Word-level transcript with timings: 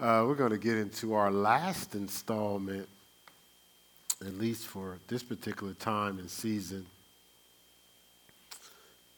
Uh, 0.00 0.24
we're 0.26 0.34
going 0.34 0.50
to 0.50 0.56
get 0.56 0.78
into 0.78 1.12
our 1.12 1.30
last 1.30 1.94
installment, 1.94 2.88
at 4.22 4.32
least 4.38 4.66
for 4.66 4.96
this 5.08 5.22
particular 5.22 5.74
time 5.74 6.18
and 6.18 6.30
season, 6.30 6.86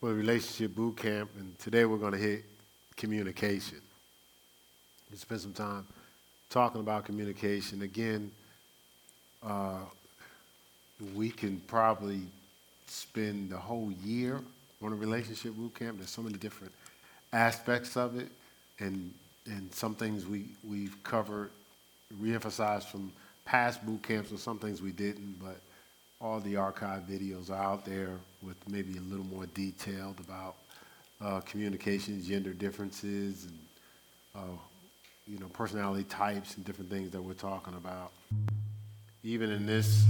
for 0.00 0.08
the 0.08 0.14
relationship 0.16 0.74
boot 0.74 0.96
camp. 0.96 1.30
And 1.38 1.56
today 1.60 1.84
we're 1.84 1.98
going 1.98 2.14
to 2.14 2.18
hit 2.18 2.42
communication. 2.96 3.79
We 5.12 5.18
spend 5.18 5.42
some 5.42 5.53
time 5.53 5.87
talking 6.51 6.81
about 6.81 7.04
communication. 7.04 7.83
Again, 7.83 8.33
uh, 9.40 9.83
we 11.14 11.30
can 11.30 11.60
probably 11.69 12.22
spend 12.88 13.51
the 13.51 13.56
whole 13.56 13.92
year 14.04 14.40
on 14.83 14.92
a 14.92 14.96
relationship 14.96 15.54
boot 15.54 15.76
camp. 15.76 15.99
There's 15.99 16.10
so 16.10 16.23
many 16.23 16.38
different 16.38 16.73
aspects 17.33 17.96
of 17.96 18.19
it, 18.19 18.27
and 18.80 19.14
and 19.47 19.73
some 19.74 19.95
things 19.95 20.27
we 20.27 20.47
we've 20.65 20.97
covered, 21.02 21.51
reemphasized 22.21 22.85
from 22.85 23.12
past 23.45 23.85
boot 23.85 24.03
camps, 24.03 24.30
and 24.30 24.39
some 24.39 24.59
things 24.59 24.80
we 24.80 24.93
didn't. 24.93 25.39
But 25.41 25.61
all 26.21 26.41
the 26.41 26.57
archive 26.57 27.03
videos 27.03 27.51
are 27.51 27.63
out 27.63 27.85
there 27.85 28.11
with 28.43 28.57
maybe 28.69 28.97
a 28.97 29.01
little 29.01 29.27
more 29.27 29.47
detailed 29.47 30.21
about 30.21 30.57
uh, 31.21 31.41
gender 31.41 32.52
differences, 32.52 33.47
and 33.47 33.59
uh, 34.37 34.57
you 35.27 35.39
know 35.39 35.47
personality 35.49 36.05
types 36.05 36.57
and 36.57 36.65
different 36.65 36.91
things 36.91 37.11
that 37.11 37.23
we're 37.23 37.35
talking 37.35 37.74
about. 37.74 38.13
Even 39.24 39.51
in 39.51 39.66
this 39.66 40.05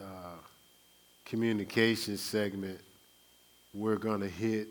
uh, 0.00 0.38
communication 1.24 2.16
segment, 2.16 2.78
we're 3.72 3.96
going 3.96 4.20
to 4.20 4.28
hit 4.28 4.68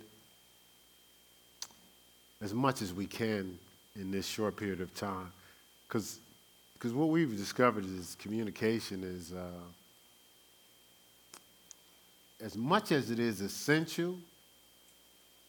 as 2.42 2.54
much 2.54 2.82
as 2.82 2.94
we 2.94 3.06
can 3.06 3.58
in 3.96 4.12
this 4.12 4.26
short 4.28 4.56
period 4.58 4.82
of 4.82 4.94
time. 4.94 5.32
Because 5.88 6.20
what 6.94 7.10
we've 7.10 7.36
discovered 7.36 7.86
is 7.86 8.16
communication 8.20 9.04
is, 9.04 9.32
uh, 9.34 9.48
as 12.44 12.56
much 12.58 12.92
as 12.92 13.12
it 13.12 13.20
is 13.20 13.42
essential, 13.42 14.18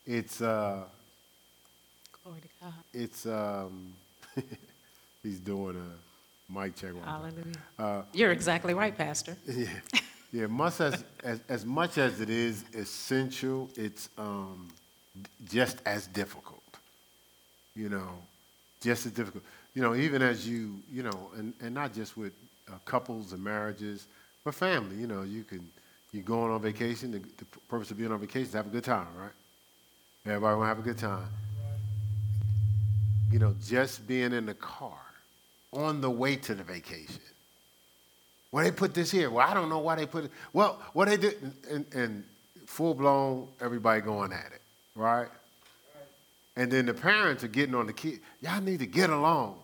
it's, 0.07 0.41
uh, 0.41 0.85
Glory 2.23 2.41
to 2.41 2.49
God. 2.63 2.73
it's, 2.95 3.27
um, 3.27 3.93
he's 5.23 5.41
doing 5.41 5.77
a 5.77 6.53
mic 6.53 6.77
check. 6.77 6.93
Hallelujah. 7.05 8.05
You're 8.13 8.33
exactly 8.33 8.75
right, 8.75 8.97
Pastor. 8.97 9.37
Yeah, 9.49 9.69
yeah. 10.33 10.47
Much 10.47 10.81
as, 10.81 11.05
as 11.23 11.41
as 11.49 11.65
much 11.65 11.99
as 11.99 12.21
it 12.21 12.29
is 12.31 12.65
essential, 12.75 13.71
it's 13.77 14.09
um, 14.19 14.69
d- 15.15 15.29
just 15.49 15.79
as 15.87 16.09
difficult. 16.09 16.56
You 17.77 17.91
know, 17.91 18.09
just 18.81 19.07
as 19.07 19.13
difficult. 19.13 19.45
You 19.75 19.83
know, 19.83 19.95
even 19.95 20.23
as 20.23 20.49
you, 20.49 20.81
you 20.91 21.03
know, 21.03 21.31
and, 21.37 21.53
and 21.61 21.75
not 21.75 21.93
just 21.93 22.17
with 22.17 22.33
uh, 22.69 22.79
couples 22.85 23.33
and 23.33 23.45
marriages, 23.45 24.07
but 24.45 24.55
family. 24.55 24.97
You 24.97 25.07
know, 25.07 25.23
you 25.23 25.45
can 25.45 25.69
you're 26.13 26.23
going 26.23 26.51
on 26.51 26.63
vacation. 26.63 27.13
The, 27.13 27.19
the 27.19 27.45
purpose 27.69 27.91
of 27.91 27.99
being 27.99 28.11
on 28.11 28.19
vacation 28.19 28.49
is 28.49 28.53
have 28.55 28.67
a 28.67 28.71
good 28.71 28.85
time, 28.85 29.09
right? 29.17 29.33
Everybody 30.25 30.57
want 30.57 30.65
to 30.65 30.69
have 30.69 30.79
a 30.79 30.83
good 30.83 30.99
time. 30.99 31.29
You 33.31 33.39
know, 33.39 33.55
just 33.63 34.07
being 34.07 34.33
in 34.33 34.47
the 34.47 34.55
car 34.55 34.99
on 35.73 36.01
the 36.01 36.11
way 36.11 36.37
to 36.37 36.55
the 36.55 36.63
vacation. 36.63 37.21
Well, 38.51 38.65
they 38.65 38.71
put 38.71 38.95
this 38.95 39.11
here. 39.11 39.29
Well, 39.31 39.47
I 39.47 39.53
don't 39.53 39.69
know 39.69 39.81
why 39.81 39.97
they 39.97 40.07
put 40.07 40.25
it. 40.25 40.31
Well, 40.53 40.81
what 40.95 41.09
they 41.09 41.17
did, 41.17 41.35
and, 41.71 41.85
and 41.93 42.25
full 42.67 42.95
blown, 42.95 43.49
everybody 43.61 44.01
going 44.01 44.33
at 44.33 44.53
it, 44.53 44.63
right? 44.95 45.29
And 46.57 46.71
then 46.71 46.87
the 46.87 46.95
parents 46.95 47.45
are 47.45 47.49
getting 47.49 47.75
on 47.75 47.87
the 47.87 47.93
kid. 47.93 48.21
Y'all 48.41 48.63
need 48.63 48.79
to 48.79 48.87
get 48.87 49.11
along. 49.11 49.59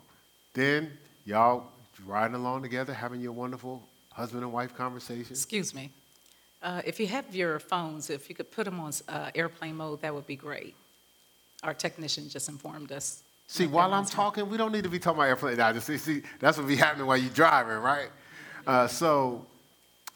Then 0.52 0.92
y'all 1.24 1.64
riding 2.06 2.34
along 2.34 2.62
together, 2.62 2.92
having 2.92 3.20
your 3.20 3.32
wonderful 3.32 3.82
husband 4.12 4.42
and 4.42 4.52
wife 4.52 4.76
conversation. 4.76 5.30
Excuse 5.30 5.74
me. 5.74 5.90
Uh, 6.62 6.82
If 6.84 7.00
you 7.00 7.06
have 7.06 7.34
your 7.34 7.58
phones, 7.58 8.10
if 8.10 8.28
you 8.28 8.34
could 8.34 8.50
put 8.50 8.64
them 8.64 8.78
on 8.78 8.92
uh, 9.08 9.30
airplane 9.34 9.76
mode, 9.76 10.02
that 10.02 10.14
would 10.14 10.26
be 10.26 10.36
great. 10.36 10.74
Our 11.62 11.74
technician 11.74 12.28
just 12.28 12.48
informed 12.48 12.92
us. 12.92 13.22
See, 13.46 13.66
while 13.66 13.92
I'm 13.94 14.06
talking, 14.06 14.48
we 14.48 14.56
don't 14.56 14.72
need 14.72 14.84
to 14.84 14.90
be 14.90 14.98
talking 14.98 15.18
about 15.18 15.28
airplane. 15.28 15.56
Now, 15.56 15.72
just 15.72 15.86
see, 15.86 15.98
see, 15.98 16.22
that's 16.40 16.58
what 16.58 16.66
be 16.66 16.76
happening 16.76 17.06
while 17.06 17.16
you're 17.16 17.30
driving, 17.30 17.76
right? 17.76 18.10
Uh, 18.66 18.86
so, 18.86 19.46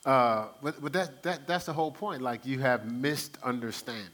uh, 0.04 0.48
but, 0.62 0.80
but 0.80 0.92
that, 0.92 1.22
that, 1.22 1.46
that's 1.46 1.66
the 1.66 1.72
whole 1.72 1.90
point. 1.90 2.22
Like, 2.22 2.46
you 2.46 2.58
have 2.60 2.90
misunderstanding. 2.90 4.10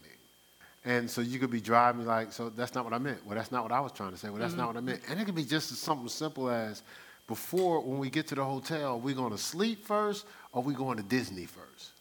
And 0.85 1.09
so 1.09 1.21
you 1.21 1.39
could 1.39 1.51
be 1.51 1.61
driving 1.61 2.07
like, 2.07 2.33
so 2.33 2.51
that's 2.51 2.75
not 2.75 2.85
what 2.85 2.93
I 2.93 2.99
meant. 2.99 3.25
Well, 3.25 3.37
that's 3.37 3.53
not 3.53 3.63
what 3.63 3.73
I 3.73 3.81
was 3.81 3.93
trying 3.93 4.11
to 4.11 4.17
say. 4.17 4.31
Well, 4.31 4.41
that's 4.41 4.55
not 4.55 4.69
mm-hmm. 4.69 4.75
what 4.75 4.77
I 4.79 4.85
meant. 4.85 5.03
And 5.09 5.21
it 5.21 5.25
could 5.25 5.35
be 5.35 5.45
just 5.45 5.71
something 5.77 6.09
simple 6.09 6.51
as 6.51 6.83
before, 7.29 7.81
when 7.81 7.99
we 7.99 8.11
get 8.11 8.27
to 8.29 8.35
the 8.35 8.45
hotel, 8.45 8.99
we 8.99 9.15
going 9.15 9.31
to 9.31 9.39
sleep 9.39 9.87
first 9.87 10.27
or 10.53 10.63
we 10.63 10.75
going 10.75 10.97
to 10.97 11.03
Disney 11.03 11.47
first? 11.47 11.93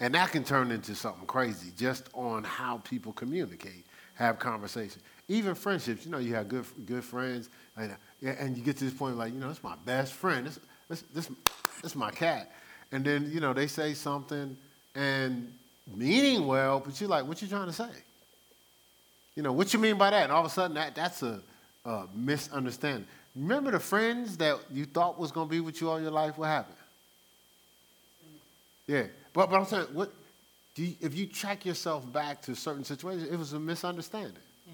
And 0.00 0.14
that 0.14 0.30
can 0.30 0.44
turn 0.44 0.70
into 0.70 0.94
something 0.94 1.26
crazy 1.26 1.72
just 1.76 2.08
on 2.14 2.44
how 2.44 2.78
people 2.78 3.12
communicate, 3.12 3.84
have 4.14 4.38
conversation. 4.38 5.02
Even 5.28 5.54
friendships, 5.54 6.06
you 6.06 6.10
know, 6.10 6.18
you 6.18 6.34
have 6.34 6.48
good, 6.48 6.64
good 6.86 7.04
friends, 7.04 7.50
and, 7.76 7.94
and 8.22 8.56
you 8.56 8.62
get 8.62 8.76
to 8.78 8.84
this 8.84 8.94
point 8.94 9.16
like, 9.16 9.32
you 9.32 9.38
know, 9.38 9.50
it's 9.50 9.62
my 9.62 9.74
best 9.84 10.14
friend. 10.14 10.46
This, 10.46 10.58
this, 10.88 11.02
this, 11.14 11.30
this 11.82 11.94
my 11.94 12.10
cat. 12.10 12.50
And 12.90 13.04
then, 13.04 13.30
you 13.30 13.40
know, 13.40 13.52
they 13.52 13.66
say 13.66 13.92
something 13.92 14.56
and 14.94 15.52
meaning 15.94 16.46
well, 16.46 16.80
but 16.80 17.00
you're 17.00 17.10
like, 17.10 17.26
what 17.26 17.40
you 17.42 17.48
trying 17.48 17.66
to 17.66 17.72
say? 17.72 17.90
You 19.34 19.42
know, 19.42 19.52
what 19.52 19.72
you 19.72 19.78
mean 19.78 19.96
by 19.96 20.10
that? 20.10 20.24
And 20.24 20.32
all 20.32 20.40
of 20.40 20.46
a 20.46 20.50
sudden, 20.50 20.74
that, 20.74 20.94
that's 20.94 21.22
a, 21.22 21.40
a 21.84 22.06
misunderstanding. 22.14 23.06
Remember 23.36 23.70
the 23.70 23.80
friends 23.80 24.36
that 24.38 24.58
you 24.72 24.84
thought 24.84 25.18
was 25.18 25.30
going 25.30 25.48
to 25.48 25.50
be 25.50 25.60
with 25.60 25.80
you 25.80 25.88
all 25.88 26.00
your 26.00 26.10
life? 26.10 26.36
What 26.36 26.46
happened? 26.46 26.74
Yeah, 28.86 29.04
but, 29.32 29.50
but 29.50 29.56
I'm 29.60 29.66
saying, 29.66 29.86
what, 29.92 30.12
do 30.74 30.84
you, 30.84 30.94
if 31.00 31.14
you 31.14 31.26
track 31.26 31.66
yourself 31.66 32.10
back 32.12 32.40
to 32.42 32.54
certain 32.54 32.84
situations, 32.84 33.28
it 33.30 33.36
was 33.36 33.52
a 33.52 33.60
misunderstanding. 33.60 34.32
Yeah. 34.66 34.72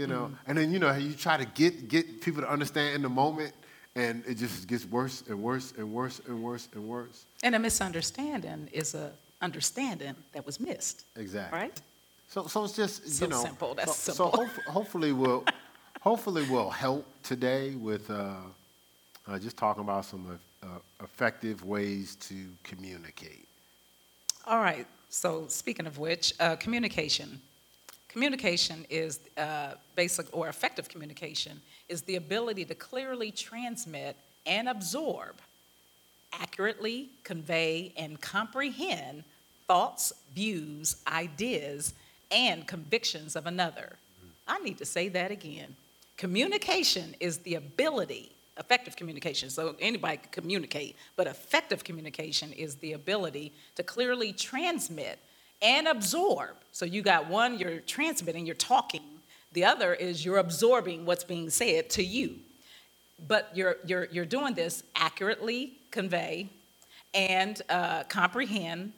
You 0.00 0.06
know, 0.06 0.30
mm. 0.32 0.36
and 0.46 0.56
then 0.56 0.72
you 0.72 0.78
know 0.78 0.92
you 0.94 1.12
try 1.12 1.36
to 1.36 1.44
get 1.44 1.88
get 1.88 2.22
people 2.22 2.42
to 2.42 2.50
understand 2.50 2.94
in 2.94 3.02
the 3.02 3.08
moment, 3.10 3.52
and 3.94 4.24
it 4.26 4.36
just 4.36 4.66
gets 4.66 4.86
worse 4.86 5.22
and 5.28 5.42
worse 5.42 5.74
and 5.76 5.92
worse 5.92 6.20
and 6.26 6.42
worse 6.42 6.68
and 6.74 6.88
worse. 6.88 7.26
And 7.42 7.54
a 7.54 7.58
misunderstanding 7.58 8.68
is 8.72 8.94
a 8.94 9.12
understanding 9.42 10.14
that 10.32 10.46
was 10.46 10.58
missed, 10.60 11.04
Exactly. 11.16 11.58
right? 11.58 11.80
So, 12.28 12.46
so 12.46 12.64
it's 12.64 12.74
just 12.74 13.06
So 13.08 13.24
you 13.24 13.30
know. 13.30 13.42
simple, 13.42 13.74
that's 13.74 13.94
so, 13.96 14.12
simple. 14.12 14.32
So 14.32 14.38
hope, 14.38 14.66
hopefully 14.66 15.12
we'll 15.12 15.44
hopefully 16.00 16.44
we'll 16.50 16.70
help 16.70 17.06
today 17.22 17.74
with 17.74 18.10
uh, 18.10 18.36
uh, 19.28 19.38
just 19.38 19.56
talking 19.56 19.82
about 19.82 20.04
some 20.06 20.40
uh, 20.62 20.66
effective 21.02 21.64
ways 21.64 22.16
to 22.16 22.46
communicate. 22.62 23.46
All 24.46 24.58
right, 24.58 24.86
so 25.10 25.46
speaking 25.48 25.86
of 25.86 25.98
which, 25.98 26.32
uh, 26.40 26.56
communication. 26.56 27.40
Communication 28.08 28.84
is 28.90 29.20
uh, 29.38 29.74
basic 29.96 30.26
or 30.36 30.48
effective 30.48 30.88
communication 30.88 31.60
is 31.88 32.02
the 32.02 32.16
ability 32.16 32.64
to 32.66 32.74
clearly 32.74 33.30
transmit 33.30 34.16
and 34.44 34.68
absorb, 34.68 35.36
accurately 36.32 37.08
convey 37.24 37.92
and 37.96 38.20
comprehend 38.20 39.24
thoughts, 39.72 40.12
views, 40.34 40.96
ideas, 41.06 41.94
and 42.30 42.66
convictions 42.66 43.36
of 43.36 43.46
another. 43.46 43.96
I 44.46 44.58
need 44.58 44.76
to 44.76 44.84
say 44.84 45.08
that 45.08 45.30
again. 45.30 45.76
Communication 46.18 47.14
is 47.20 47.38
the 47.38 47.54
ability, 47.54 48.32
effective 48.58 48.96
communication, 48.96 49.48
so 49.48 49.74
anybody 49.80 50.18
can 50.18 50.30
communicate, 50.30 50.94
but 51.16 51.26
effective 51.26 51.84
communication 51.84 52.52
is 52.52 52.74
the 52.76 52.92
ability 52.92 53.50
to 53.76 53.82
clearly 53.82 54.34
transmit 54.34 55.18
and 55.62 55.88
absorb. 55.88 56.50
So 56.72 56.84
you 56.84 57.00
got 57.00 57.30
one, 57.30 57.58
you're 57.58 57.80
transmitting, 57.80 58.44
you're 58.44 58.54
talking. 58.54 59.06
The 59.54 59.64
other 59.64 59.94
is 59.94 60.22
you're 60.22 60.36
absorbing 60.36 61.06
what's 61.06 61.24
being 61.24 61.48
said 61.48 61.88
to 61.96 62.04
you. 62.04 62.34
But 63.26 63.50
you're, 63.54 63.78
you're, 63.86 64.06
you're 64.12 64.26
doing 64.26 64.52
this 64.52 64.82
accurately 64.94 65.78
convey 65.90 66.50
and 67.14 67.62
uh, 67.70 68.02
comprehend 68.04 68.92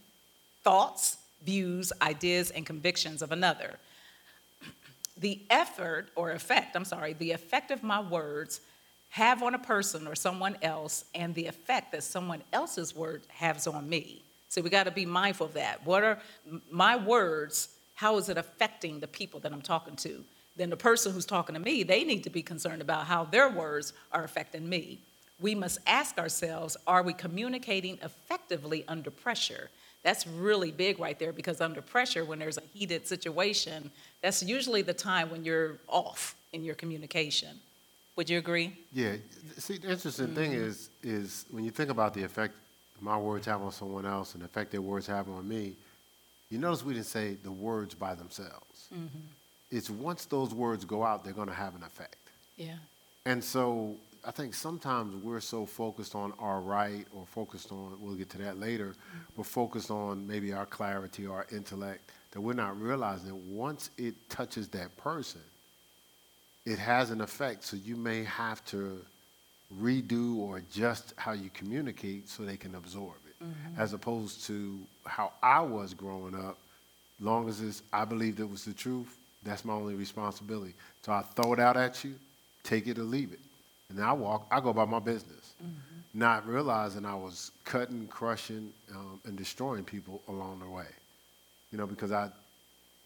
thoughts, 0.64 1.18
views, 1.44 1.92
ideas, 2.02 2.50
and 2.50 2.66
convictions 2.66 3.22
of 3.22 3.32
another. 3.32 3.78
The 5.16 5.40
effort 5.48 6.08
or 6.16 6.32
effect, 6.32 6.74
I'm 6.74 6.84
sorry, 6.84 7.12
the 7.12 7.30
effect 7.30 7.70
of 7.70 7.84
my 7.84 8.00
words 8.00 8.60
have 9.10 9.44
on 9.44 9.54
a 9.54 9.58
person 9.60 10.08
or 10.08 10.16
someone 10.16 10.56
else, 10.60 11.04
and 11.14 11.32
the 11.36 11.46
effect 11.46 11.92
that 11.92 12.02
someone 12.02 12.42
else's 12.52 12.96
word 12.96 13.22
has 13.28 13.68
on 13.68 13.88
me. 13.88 14.22
So 14.48 14.60
we 14.60 14.70
got 14.70 14.84
to 14.84 14.90
be 14.90 15.06
mindful 15.06 15.46
of 15.46 15.54
that. 15.54 15.86
What 15.86 16.02
are 16.02 16.18
my 16.68 16.96
words? 16.96 17.68
How 17.94 18.16
is 18.16 18.28
it 18.28 18.36
affecting 18.36 18.98
the 18.98 19.06
people 19.06 19.38
that 19.40 19.52
I'm 19.52 19.62
talking 19.62 19.94
to? 19.96 20.24
Then 20.56 20.70
the 20.70 20.76
person 20.76 21.12
who's 21.12 21.26
talking 21.26 21.54
to 21.54 21.60
me, 21.60 21.84
they 21.84 22.02
need 22.02 22.24
to 22.24 22.30
be 22.30 22.42
concerned 22.42 22.82
about 22.82 23.06
how 23.06 23.24
their 23.24 23.48
words 23.48 23.92
are 24.10 24.24
affecting 24.24 24.68
me. 24.68 24.98
We 25.40 25.54
must 25.54 25.78
ask 25.86 26.18
ourselves 26.18 26.76
are 26.86 27.02
we 27.04 27.12
communicating 27.12 27.98
effectively 28.02 28.84
under 28.88 29.10
pressure? 29.10 29.70
That's 30.04 30.26
really 30.26 30.70
big 30.70 31.00
right 31.00 31.18
there 31.18 31.32
because 31.32 31.60
under 31.60 31.80
pressure, 31.80 32.24
when 32.24 32.38
there's 32.38 32.58
a 32.58 32.62
heated 32.72 33.08
situation, 33.08 33.90
that's 34.22 34.42
usually 34.42 34.82
the 34.82 34.94
time 34.94 35.30
when 35.30 35.44
you're 35.44 35.78
off 35.88 36.36
in 36.52 36.62
your 36.62 36.74
communication. 36.74 37.58
Would 38.16 38.30
you 38.30 38.38
agree? 38.38 38.76
Yeah. 38.92 39.14
See, 39.58 39.78
the 39.78 39.90
interesting 39.90 40.34
thing 40.34 40.52
mm-hmm. 40.52 40.64
is, 40.64 40.90
is 41.02 41.46
when 41.50 41.64
you 41.64 41.70
think 41.70 41.90
about 41.90 42.14
the 42.14 42.22
effect 42.22 42.54
my 43.00 43.16
words 43.16 43.46
have 43.46 43.62
on 43.62 43.72
someone 43.72 44.06
else 44.06 44.34
and 44.34 44.42
the 44.42 44.46
effect 44.46 44.70
their 44.70 44.82
words 44.82 45.06
have 45.06 45.28
on 45.28 45.48
me, 45.48 45.74
you 46.50 46.58
notice 46.58 46.84
we 46.84 46.94
didn't 46.94 47.06
say 47.06 47.36
the 47.42 47.50
words 47.50 47.94
by 47.94 48.14
themselves. 48.14 48.88
Mm-hmm. 48.94 49.06
It's 49.70 49.90
once 49.90 50.26
those 50.26 50.54
words 50.54 50.84
go 50.84 51.02
out, 51.02 51.24
they're 51.24 51.32
going 51.32 51.48
to 51.48 51.54
have 51.54 51.74
an 51.74 51.82
effect. 51.82 52.16
Yeah. 52.56 52.76
And 53.26 53.42
so 53.42 53.96
I 54.26 54.30
think 54.30 54.54
sometimes 54.54 55.14
we're 55.22 55.40
so 55.40 55.66
focused 55.66 56.14
on 56.14 56.32
our 56.38 56.60
right 56.60 57.06
or 57.12 57.26
focused 57.26 57.70
on, 57.72 57.96
we'll 58.00 58.14
get 58.14 58.30
to 58.30 58.38
that 58.38 58.58
later, 58.58 58.88
mm-hmm. 58.88 59.18
we're 59.36 59.44
focused 59.44 59.90
on 59.90 60.26
maybe 60.26 60.52
our 60.52 60.66
clarity 60.66 61.26
or 61.26 61.36
our 61.36 61.46
intellect 61.52 62.10
that 62.30 62.40
we're 62.40 62.54
not 62.54 62.80
realizing 62.80 63.28
that 63.28 63.34
once 63.34 63.90
it 63.98 64.14
touches 64.28 64.68
that 64.68 64.96
person, 64.96 65.40
it 66.64 66.78
has 66.78 67.10
an 67.10 67.20
effect. 67.20 67.64
So 67.64 67.76
you 67.76 67.96
may 67.96 68.24
have 68.24 68.64
to 68.66 69.04
redo 69.80 70.36
or 70.36 70.58
adjust 70.58 71.12
how 71.16 71.32
you 71.32 71.50
communicate 71.52 72.28
so 72.28 72.44
they 72.44 72.56
can 72.56 72.74
absorb 72.74 73.16
it, 73.28 73.44
mm-hmm. 73.44 73.80
as 73.80 73.92
opposed 73.92 74.44
to 74.46 74.78
how 75.04 75.32
I 75.42 75.60
was 75.60 75.92
growing 75.92 76.34
up. 76.34 76.58
Long 77.20 77.48
as 77.48 77.60
it's, 77.60 77.82
I 77.92 78.04
believed 78.04 78.40
it 78.40 78.48
was 78.48 78.64
the 78.64 78.72
truth, 78.72 79.16
that's 79.42 79.64
my 79.64 79.74
only 79.74 79.94
responsibility. 79.94 80.74
So 81.02 81.12
I 81.12 81.22
throw 81.22 81.52
it 81.52 81.60
out 81.60 81.76
at 81.76 82.02
you, 82.02 82.14
take 82.62 82.86
it 82.86 82.98
or 82.98 83.04
leave 83.04 83.32
it. 83.32 83.40
And 83.90 84.00
I 84.00 84.12
walk, 84.12 84.46
I 84.50 84.60
go 84.60 84.70
about 84.70 84.88
my 84.88 84.98
business, 84.98 85.54
not 86.14 86.46
realizing 86.46 87.04
I 87.04 87.14
was 87.14 87.50
cutting, 87.64 88.06
crushing, 88.06 88.72
um, 88.94 89.20
and 89.24 89.36
destroying 89.36 89.84
people 89.84 90.22
along 90.28 90.60
the 90.60 90.68
way. 90.68 90.86
You 91.70 91.78
know, 91.78 91.86
because 91.86 92.12
I, 92.12 92.30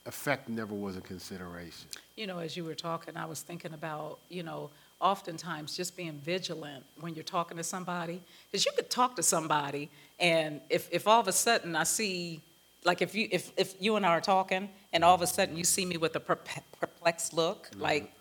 effect 0.07 0.49
never 0.49 0.75
was 0.75 0.97
a 0.97 1.01
consideration. 1.01 1.89
You 2.17 2.27
know, 2.27 2.39
as 2.39 2.57
you 2.57 2.65
were 2.65 2.75
talking, 2.75 3.17
I 3.17 3.27
was 3.27 3.43
thinking 3.43 3.75
about, 3.75 4.19
you 4.29 4.43
know, 4.43 4.71
oftentimes 5.01 5.77
just 5.77 5.97
being 5.97 6.21
vigilant 6.25 6.85
when 7.01 7.15
you're 7.15 7.25
talking 7.25 7.57
to 7.57 7.63
somebody. 7.63 8.21
Because 8.51 8.67
you 8.67 8.73
could 8.75 8.91
talk 8.91 9.17
to 9.17 9.23
somebody, 9.23 9.91
and 10.19 10.61
if, 10.71 10.89
if 10.91 11.07
all 11.07 11.21
of 11.21 11.29
a 11.29 11.33
sudden 11.33 11.77
I 11.77 11.85
see, 11.85 12.41
like 12.85 13.03
if 13.03 13.15
you, 13.15 13.29
if, 13.31 13.53
if 13.57 13.75
you 13.81 13.97
and 13.97 14.05
I 14.05 14.11
are 14.11 14.21
talking, 14.21 14.69
and 14.93 15.05
all 15.05 15.15
of 15.15 15.23
a 15.23 15.27
sudden 15.27 15.57
you 15.57 15.65
see 15.65 15.85
me 15.85 15.97
with 15.97 16.17
a 16.17 16.21
perplexed 16.21 17.33
look, 17.33 17.69
like, 17.77 18.13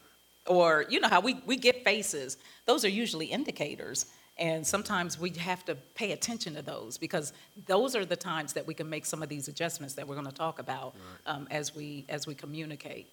or 0.47 0.85
you 0.89 0.99
know 0.99 1.07
how 1.09 1.21
we, 1.21 1.41
we 1.45 1.55
get 1.55 1.83
faces, 1.83 2.38
those 2.65 2.83
are 2.85 2.89
usually 2.89 3.27
indicators. 3.27 4.07
And 4.39 4.65
sometimes 4.65 5.19
we 5.19 5.31
have 5.31 5.65
to 5.65 5.75
pay 5.95 6.11
attention 6.11 6.53
to 6.55 6.61
those 6.61 6.97
because 6.99 7.33
those 7.65 7.95
are 7.95 8.05
the 8.05 8.15
times 8.15 8.53
that 8.53 8.67
we 8.67 8.75
can 8.75 8.88
make 8.88 9.05
some 9.05 9.23
of 9.23 9.29
these 9.29 9.47
adjustments 9.47 9.95
that 9.95 10.07
we're 10.07 10.13
going 10.13 10.27
to 10.27 10.31
talk 10.31 10.59
about 10.59 10.95
um, 11.25 11.47
as 11.49 11.75
we 11.75 12.05
as 12.07 12.27
we 12.27 12.35
communicate. 12.35 13.07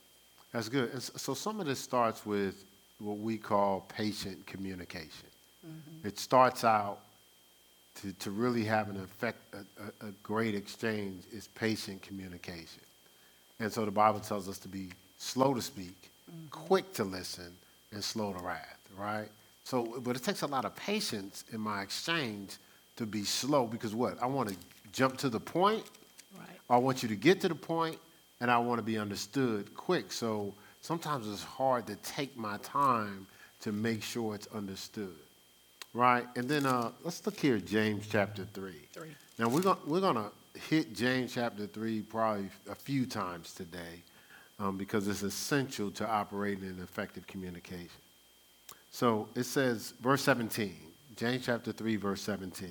That's 0.53 0.69
good. 0.69 0.91
And 0.93 1.03
so 1.03 1.35
some 1.35 1.61
of 1.61 1.67
this 1.67 1.81
starts 1.81 2.27
with 2.27 2.65
what 2.99 3.19
we 3.19 3.39
call 3.39 3.87
patient 3.89 4.47
communication. 4.47 5.29
It 6.05 6.19
starts 6.19 6.65
out 6.65 6.99
to, 8.03 8.13
to 8.13 8.31
really 8.31 8.65
have 8.65 8.91
an 8.91 8.97
effect, 9.01 9.39
a, 9.55 10.05
a, 10.05 10.09
a 10.09 10.13
great 10.23 10.55
exchange 10.55 11.25
is 11.33 11.49
patient 11.49 12.03
communication. 12.03 12.83
And 13.61 13.73
so 13.73 13.85
the 13.85 13.91
Bible 13.91 14.21
tells 14.21 14.49
us 14.49 14.59
to 14.59 14.69
be 14.69 14.91
slow 15.17 15.55
to 15.55 15.63
speak, 15.63 16.11
quick 16.51 16.93
to 16.95 17.05
listen, 17.05 17.53
and 17.93 18.03
slow 18.03 18.33
to 18.33 18.39
wrath, 18.41 18.79
right? 18.97 19.29
So, 19.65 20.01
but 20.01 20.17
it 20.17 20.23
takes 20.23 20.43
a 20.43 20.47
lot 20.47 20.65
of 20.65 20.75
patience 20.77 21.45
in 21.53 21.61
my 21.61 21.83
exchange 21.83 22.57
to 22.97 23.07
be 23.07 23.25
slow 23.25 23.67
because 23.67 23.95
what? 23.95 24.23
I 24.23 24.27
want 24.27 24.49
to 24.51 24.57
jump 24.93 25.17
to 25.19 25.29
the 25.29 25.41
point 25.41 25.85
Right. 26.39 26.49
I 26.69 26.77
want 26.79 27.03
you 27.03 27.09
to 27.09 27.17
get 27.17 27.41
to 27.43 27.49
the 27.49 27.55
point, 27.55 27.99
and 28.41 28.51
I 28.51 28.59
want 28.59 28.79
to 28.79 28.83
be 28.83 28.99
understood 28.99 29.75
quick. 29.75 30.13
So 30.13 30.55
sometimes 30.81 31.29
it's 31.29 31.43
hard 31.43 31.87
to 31.87 31.97
take 31.97 32.37
my 32.37 32.57
time 32.59 33.27
to 33.61 33.73
make 33.73 34.03
sure 34.03 34.35
it's 34.35 34.49
understood, 34.49 35.15
right? 35.93 36.27
And 36.37 36.49
then 36.49 36.67
uh, 36.67 36.91
let's 37.03 37.25
look 37.25 37.39
here, 37.39 37.59
James 37.59 38.07
chapter 38.11 38.45
three. 38.53 38.89
Three. 38.93 39.15
Now 39.39 39.49
we're 39.49 39.63
gonna 39.63 39.79
we're 39.87 40.01
gonna 40.01 40.31
hit 40.69 40.95
James 40.95 41.35
chapter 41.35 41.67
three 41.67 42.03
probably 42.03 42.49
a 42.71 42.75
few 42.75 43.07
times 43.07 43.55
today, 43.55 44.03
um, 44.59 44.77
because 44.77 45.09
it's 45.09 45.23
essential 45.23 45.91
to 45.93 46.09
operating 46.09 46.65
in 46.69 46.81
effective 46.83 47.27
communication. 47.27 47.89
So 48.91 49.29
it 49.35 49.45
says, 49.45 49.95
verse 50.01 50.23
17, 50.23 50.75
James 51.17 51.45
chapter 51.47 51.73
3, 51.73 51.97
verse 51.97 52.21
17. 52.23 52.71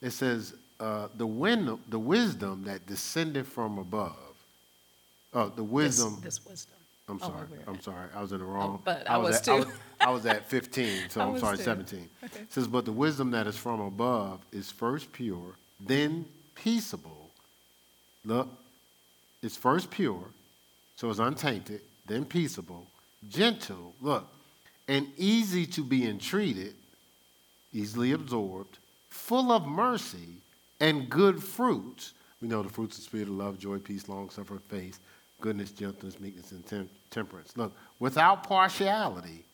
It 0.00 0.10
says, 0.10 0.54
uh, 0.80 1.08
the, 1.16 1.26
win- 1.26 1.78
the 1.88 1.98
wisdom 1.98 2.64
that 2.64 2.86
descended 2.86 3.46
from 3.46 3.78
above, 3.78 4.16
uh, 5.32 5.48
the 5.54 5.62
wisdom, 5.64 6.18
This 6.22 6.44
wisdom. 6.44 6.74
I'm 7.08 7.18
Oh, 7.22 7.26
sorry, 7.28 7.46
I'm 7.66 7.74
at? 7.76 7.82
sorry, 7.84 8.08
I 8.14 8.22
was 8.22 8.32
in 8.32 8.38
the 8.38 8.44
wrong. 8.44 8.80
but 8.84 9.08
I 9.08 9.16
was 9.18 9.36
at, 9.36 9.44
too. 9.44 9.66
I 10.00 10.10
was, 10.10 10.24
at 10.26 10.48
15, 10.48 10.98
so 11.08 11.20
I 11.20 11.24
I'm 11.26 11.38
sorry, 11.38 11.56
too. 11.58 11.62
17. 11.64 12.08
Okay. 12.24 12.40
It 12.40 12.52
says, 12.52 12.66
but 12.66 12.84
the 12.84 12.92
wisdom 12.92 13.30
that 13.32 13.46
is 13.46 13.56
from 13.56 13.80
above 13.80 14.40
is 14.52 14.70
first 14.72 15.12
pure, 15.12 15.54
then 15.80 16.24
peaceable. 16.54 17.30
Look, 18.24 18.48
it's 19.42 19.56
first 19.56 19.90
pure, 19.90 20.24
so 21.02 21.10
it's 21.10 21.18
untainted, 21.18 21.80
then 22.06 22.24
peaceable, 22.24 22.86
gentle, 23.28 23.92
look, 24.00 24.24
and 24.86 25.08
easy 25.16 25.66
to 25.66 25.82
be 25.82 26.06
entreated, 26.06 26.76
easily 27.72 28.12
absorbed, 28.12 28.78
full 29.08 29.50
of 29.50 29.66
mercy 29.66 30.36
and 30.78 31.10
good 31.10 31.42
fruits. 31.42 32.14
We 32.40 32.46
know 32.46 32.62
the 32.62 32.68
fruits 32.68 32.98
of 32.98 33.02
the 33.02 33.08
Spirit 33.08 33.26
of 33.26 33.34
love, 33.34 33.58
joy, 33.58 33.78
peace, 33.78 34.08
long 34.08 34.30
suffering, 34.30 34.60
faith, 34.68 35.00
goodness, 35.40 35.72
gentleness, 35.72 36.20
meekness, 36.20 36.52
and 36.52 36.64
tem- 36.64 36.90
temperance. 37.10 37.56
Look, 37.56 37.72
without 37.98 38.44
partiality 38.44 39.44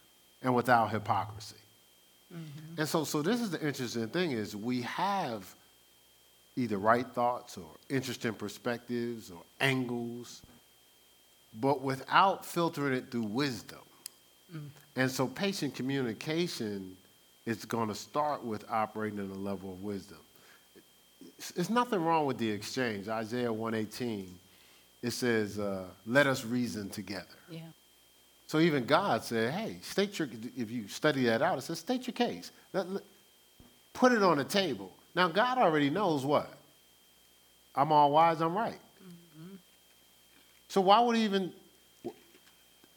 and 0.43 0.55
without 0.55 0.91
hypocrisy. 0.91 1.56
Mm-hmm. 2.31 2.81
And 2.81 2.87
so, 2.87 3.05
so 3.05 3.23
this 3.23 3.41
is 3.41 3.53
the 3.53 3.67
interesting 3.67 4.09
thing 4.09 4.33
is 4.33 4.55
we 4.55 4.83
have 4.83 5.47
either 6.56 6.77
right 6.77 7.06
thoughts 7.06 7.56
or 7.56 7.71
interesting 7.89 8.35
perspectives 8.35 9.31
or 9.31 9.41
angles, 9.62 10.43
but 11.60 11.81
without 11.82 12.44
filtering 12.44 12.94
it 12.94 13.10
through 13.10 13.22
wisdom. 13.25 13.78
And 14.96 15.10
so 15.10 15.26
patient 15.26 15.75
communication 15.75 16.96
is 17.46 17.64
going 17.64 17.88
to 17.88 17.94
start 17.94 18.44
with 18.44 18.64
operating 18.70 19.19
at 19.19 19.26
a 19.31 19.38
level 19.38 19.72
of 19.72 19.82
wisdom. 19.82 20.19
It's- 21.20 21.52
It's 21.56 21.70
nothing 21.70 22.02
wrong 22.05 22.26
with 22.26 22.38
the 22.38 22.50
exchange. 22.50 23.08
Isaiah 23.08 23.52
118, 23.52 24.38
it 25.02 25.10
says, 25.12 25.58
uh, 25.58 25.84
let 26.06 26.26
us 26.26 26.44
reason 26.44 26.90
together. 26.90 27.26
Yeah. 27.50 27.60
So 28.46 28.58
even 28.60 28.87
God 28.87 29.22
said, 29.25 29.52
hey, 29.52 29.76
state 29.82 30.19
your, 30.19 30.28
if 30.56 30.70
you 30.70 30.88
study 30.88 31.24
that 31.24 31.43
out, 31.43 31.58
it 31.58 31.62
says, 31.62 31.79
state 31.79 32.06
your 32.06 32.15
case. 32.15 32.50
Let- 32.72 32.88
let- 32.91 33.05
put 33.93 34.12
it 34.12 34.22
on 34.22 34.38
the 34.38 34.44
table. 34.44 34.93
Now, 35.15 35.29
God 35.29 35.58
already 35.58 35.91
knows 35.91 36.24
what? 36.24 36.50
I'm 37.74 37.93
all 37.93 38.10
wise, 38.10 38.41
I'm 38.41 38.56
right. 38.56 38.79
So 40.69 40.81
why 40.81 41.01
would 41.01 41.17
he 41.17 41.25
even 41.25 41.53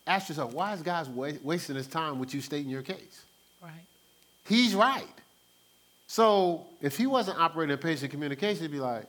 ask 0.05 0.29
yourself, 0.29 0.53
why 0.53 0.73
is 0.73 0.81
God 0.81 1.07
wasting 1.15 1.75
his 1.75 1.87
time 1.87 2.19
with 2.19 2.33
you 2.33 2.41
stating 2.41 2.69
your 2.69 2.81
case? 2.81 3.23
Right. 3.61 3.71
He's 4.45 4.75
right. 4.75 5.07
So 6.07 6.65
if 6.81 6.97
he 6.97 7.07
wasn't 7.07 7.39
operating 7.39 7.71
in 7.71 7.79
patient 7.79 8.11
communication, 8.11 8.63
he'd 8.63 8.71
be 8.71 8.79
like, 8.79 9.05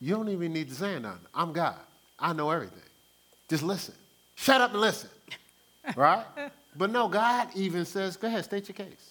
you 0.00 0.14
don't 0.14 0.28
even 0.28 0.52
need 0.52 0.68
to 0.68 0.74
say 0.74 0.98
nothing. 0.98 1.26
I'm 1.34 1.52
God. 1.52 1.78
I 2.18 2.32
know 2.32 2.50
everything. 2.50 2.78
Just 3.48 3.62
listen. 3.62 3.94
Shut 4.36 4.60
up 4.60 4.72
and 4.72 4.80
listen. 4.80 5.10
right? 5.96 6.24
But 6.76 6.90
no, 6.90 7.08
God 7.08 7.48
even 7.54 7.84
says, 7.84 8.16
go 8.16 8.28
ahead, 8.28 8.44
state 8.44 8.68
your 8.68 8.74
case. 8.74 9.10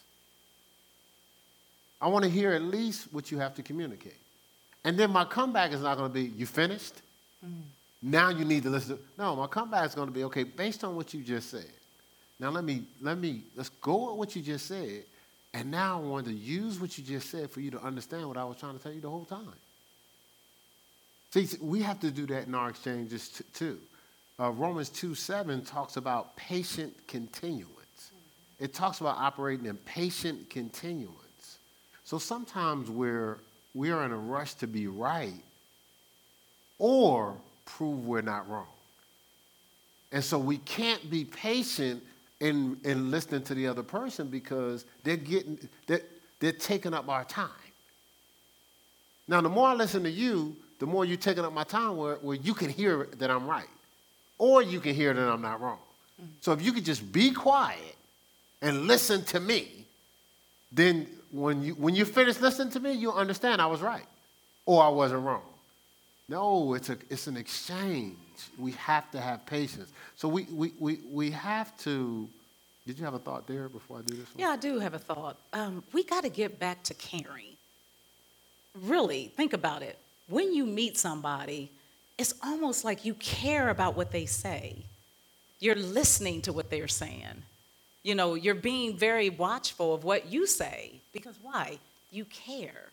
I 2.02 2.08
want 2.08 2.24
to 2.24 2.30
hear 2.30 2.52
at 2.52 2.62
least 2.62 3.14
what 3.14 3.32
you 3.32 3.40
have 3.40 3.56
to 3.56 3.64
communicate. 3.64 4.18
And 4.84 4.98
then 4.98 5.12
my 5.12 5.26
comeback 5.26 5.72
is 5.72 5.82
not 5.82 5.98
going 5.98 6.10
to 6.10 6.14
be, 6.14 6.24
you 6.24 6.46
finished? 6.46 6.94
Mm. 7.46 7.62
Now 8.06 8.28
you 8.28 8.44
need 8.44 8.64
to 8.64 8.70
listen. 8.70 8.98
To, 8.98 9.04
no, 9.18 9.36
my 9.38 9.48
comeback 9.48 9.88
is 9.88 9.96
going 9.96 10.10
to 10.10 10.14
be, 10.14 10.26
okay, 10.26 10.44
based 10.44 10.84
on 10.84 10.98
what 10.98 11.14
you 11.14 11.24
just 11.24 11.50
said. 11.50 11.72
Now 12.38 12.50
let 12.50 12.66
me, 12.66 12.84
let 13.02 13.18
me, 13.18 13.44
let's 13.56 13.70
go 13.70 14.10
with 14.10 14.18
what 14.20 14.36
you 14.36 14.42
just 14.42 14.66
said. 14.66 15.04
And 15.54 15.72
now 15.72 16.02
I 16.02 16.06
want 16.06 16.26
to 16.26 16.34
use 16.34 16.82
what 16.82 16.98
you 16.98 17.04
just 17.04 17.30
said 17.30 17.50
for 17.50 17.62
you 17.62 17.72
to 17.72 17.82
understand 17.82 18.28
what 18.28 18.36
I 18.36 18.44
was 18.44 18.58
trying 18.58 18.76
to 18.78 18.84
tell 18.84 18.92
you 18.92 19.00
the 19.00 19.10
whole 19.10 19.24
time. 19.24 19.54
See, 21.32 21.48
we 21.62 21.82
have 21.82 22.00
to 22.02 22.12
do 22.12 22.26
that 22.28 22.48
in 22.48 22.54
our 22.54 22.70
exchanges 22.70 23.30
t- 23.30 23.46
too. 23.54 23.80
Uh, 24.38 24.52
Romans 24.52 24.90
2 24.90 25.16
7 25.16 25.64
talks 25.64 25.96
about 25.96 26.36
patient 26.36 26.94
continuance. 27.08 27.70
It 28.60 28.74
talks 28.74 29.00
about 29.00 29.18
operating 29.18 29.68
in 29.68 29.78
patient 29.78 30.50
continuance. 30.50 31.60
So 32.04 32.18
sometimes 32.18 32.90
we're, 32.90 33.38
we 33.74 33.92
are 33.92 34.04
in 34.04 34.12
a 34.12 34.18
rush 34.18 34.56
to 34.56 34.68
be 34.68 34.88
right 34.88 35.42
or 36.80 37.38
prove 37.66 38.06
we're 38.06 38.22
not 38.22 38.50
wrong. 38.50 38.68
And 40.12 40.24
so 40.24 40.38
we 40.38 40.58
can't 40.58 41.10
be 41.10 41.26
patient 41.26 42.04
in, 42.40 42.78
in 42.84 43.10
listening 43.10 43.42
to 43.44 43.56
the 43.56 43.68
other 43.68 43.84
person 43.84 44.28
because 44.28 44.86
they're 45.04 45.18
getting, 45.18 45.58
they're, 45.88 46.02
they're 46.40 46.52
taking 46.52 46.94
up 46.94 47.10
our 47.10 47.24
time. 47.26 47.50
Now, 49.28 49.42
the 49.42 49.50
more 49.50 49.70
I 49.70 49.74
listen 49.74 50.04
to 50.04 50.12
you, 50.12 50.56
the 50.80 50.86
more 50.86 51.06
you're 51.06 51.18
taking 51.18 51.46
up 51.46 51.54
my 51.54 51.64
time 51.64 51.96
where, 51.98 52.16
where 52.16 52.36
you 52.36 52.54
can 52.54 52.70
hear 52.70 53.08
that 53.18 53.32
I'm 53.32 53.48
right. 53.48 53.70
Or 54.38 54.62
you 54.62 54.80
can 54.80 54.94
hear 54.94 55.14
that 55.14 55.30
I'm 55.30 55.42
not 55.42 55.62
wrong. 55.62 55.80
So 56.42 56.52
if 56.52 56.62
you 56.62 56.74
could 56.74 56.86
just 56.86 57.12
be 57.12 57.32
quiet 57.32 57.96
and 58.62 58.88
listen 58.88 59.24
to 59.26 59.40
me, 59.40 59.70
then 60.72 61.08
when 61.32 61.64
you 61.64 61.74
when 61.76 61.96
you 61.96 62.06
finish 62.06 62.40
listening 62.40 62.72
to 62.74 62.80
me, 62.80 62.94
you'll 62.94 63.14
understand 63.14 63.62
I 63.62 63.66
was 63.68 63.82
right 63.82 64.06
or 64.66 64.84
I 64.84 64.90
wasn't 64.90 65.24
wrong. 65.24 65.42
No, 66.30 66.74
it's 66.74 66.90
a 66.90 66.98
it's 67.10 67.28
an 67.28 67.38
exchange. 67.38 68.18
We 68.58 68.72
have 68.74 69.12
to 69.12 69.20
have 69.20 69.46
patience. 69.46 69.92
So 70.16 70.28
we 70.28 70.44
we 70.52 70.74
we, 70.80 71.00
we 71.12 71.32
have 71.32 71.76
to 71.80 72.30
did 72.86 73.00
you 73.00 73.06
have 73.06 73.14
a 73.14 73.20
thought 73.20 73.48
there 73.48 73.70
before 73.70 74.00
I 74.00 74.02
do 74.02 74.16
this 74.16 74.28
one? 74.34 74.40
Yeah, 74.40 74.50
I 74.50 74.58
do 74.58 74.80
have 74.80 74.94
a 74.94 75.00
thought. 75.00 75.38
Um, 75.54 75.84
we 75.94 76.04
got 76.04 76.24
to 76.24 76.30
get 76.30 76.60
back 76.60 76.84
to 76.84 76.94
caring. 76.94 77.56
Really, 78.82 79.32
think 79.38 79.54
about 79.54 79.84
it. 79.84 79.98
When 80.28 80.54
you 80.54 80.66
meet 80.66 80.98
somebody, 80.98 81.72
it's 82.18 82.34
almost 82.44 82.84
like 82.84 83.06
you 83.06 83.14
care 83.16 83.70
about 83.70 83.96
what 83.96 84.12
they 84.12 84.26
say. 84.26 84.78
You're 85.60 85.76
listening 85.76 86.42
to 86.42 86.54
what 86.54 86.70
they're 86.70 86.90
saying. 86.90 87.44
You 88.04 88.16
know, 88.16 88.34
you're 88.34 88.54
being 88.54 88.98
very 88.98 89.30
watchful 89.30 89.94
of 89.94 90.04
what 90.04 90.28
you 90.28 90.46
say 90.46 91.00
because 91.14 91.40
why? 91.42 91.80
You 92.12 92.26
care. 92.26 92.90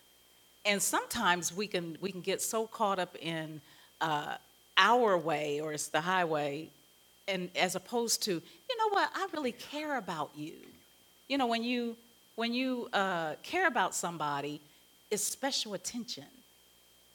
And 0.64 0.82
sometimes 0.82 1.54
we 1.54 1.66
can 1.66 1.96
we 2.00 2.12
can 2.12 2.20
get 2.20 2.42
so 2.42 2.66
caught 2.66 2.98
up 2.98 3.16
in 3.16 3.60
uh, 4.00 4.36
our 4.76 5.16
way 5.16 5.60
or 5.60 5.72
it's 5.72 5.88
the 5.88 6.00
highway, 6.00 6.70
and 7.28 7.50
as 7.56 7.76
opposed 7.76 8.22
to 8.24 8.32
you 8.32 8.78
know 8.78 8.88
what 8.90 9.10
I 9.14 9.26
really 9.32 9.52
care 9.52 9.96
about 9.96 10.30
you. 10.36 10.54
You 11.28 11.38
know 11.38 11.46
when 11.46 11.62
you 11.62 11.96
when 12.36 12.52
you 12.52 12.88
uh, 12.92 13.34
care 13.42 13.66
about 13.66 13.94
somebody, 13.94 14.60
it's 15.10 15.22
special 15.22 15.74
attention. 15.74 16.24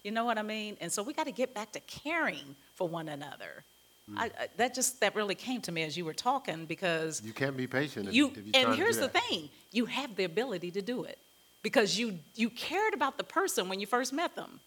You 0.03 0.11
know 0.11 0.25
what 0.25 0.37
I 0.37 0.43
mean? 0.43 0.77
And 0.81 0.91
so 0.91 1.01
we 1.01 1.13
got 1.13 1.25
to 1.25 1.31
get 1.31 1.53
back 1.53 1.71
to 1.71 1.79
caring 1.81 2.55
for 2.75 2.87
one 2.87 3.09
another. 3.09 3.63
Mm. 4.11 4.19
I, 4.19 4.25
I, 4.25 4.47
that 4.57 4.75
just 4.75 4.99
that 5.01 5.15
really 5.15 5.33
came 5.33 5.61
to 5.61 5.71
me 5.71 5.83
as 5.83 5.97
you 5.97 6.05
were 6.05 6.13
talking 6.13 6.65
because 6.65 7.23
you 7.23 7.33
can't 7.33 7.57
be 7.57 7.67
patient. 7.67 8.11
You, 8.11 8.31
if 8.35 8.55
and 8.55 8.75
here's 8.75 8.97
the 8.97 9.09
thing: 9.09 9.49
you 9.71 9.85
have 9.85 10.15
the 10.15 10.23
ability 10.23 10.71
to 10.71 10.81
do 10.81 11.03
it 11.03 11.17
because 11.65 11.97
you 11.97 12.19
you 12.35 12.51
cared 12.51 12.93
about 12.93 13.17
the 13.17 13.23
person 13.23 13.67
when 13.69 13.79
you 13.79 13.87
first 13.87 14.13
met 14.13 14.35
them. 14.35 14.59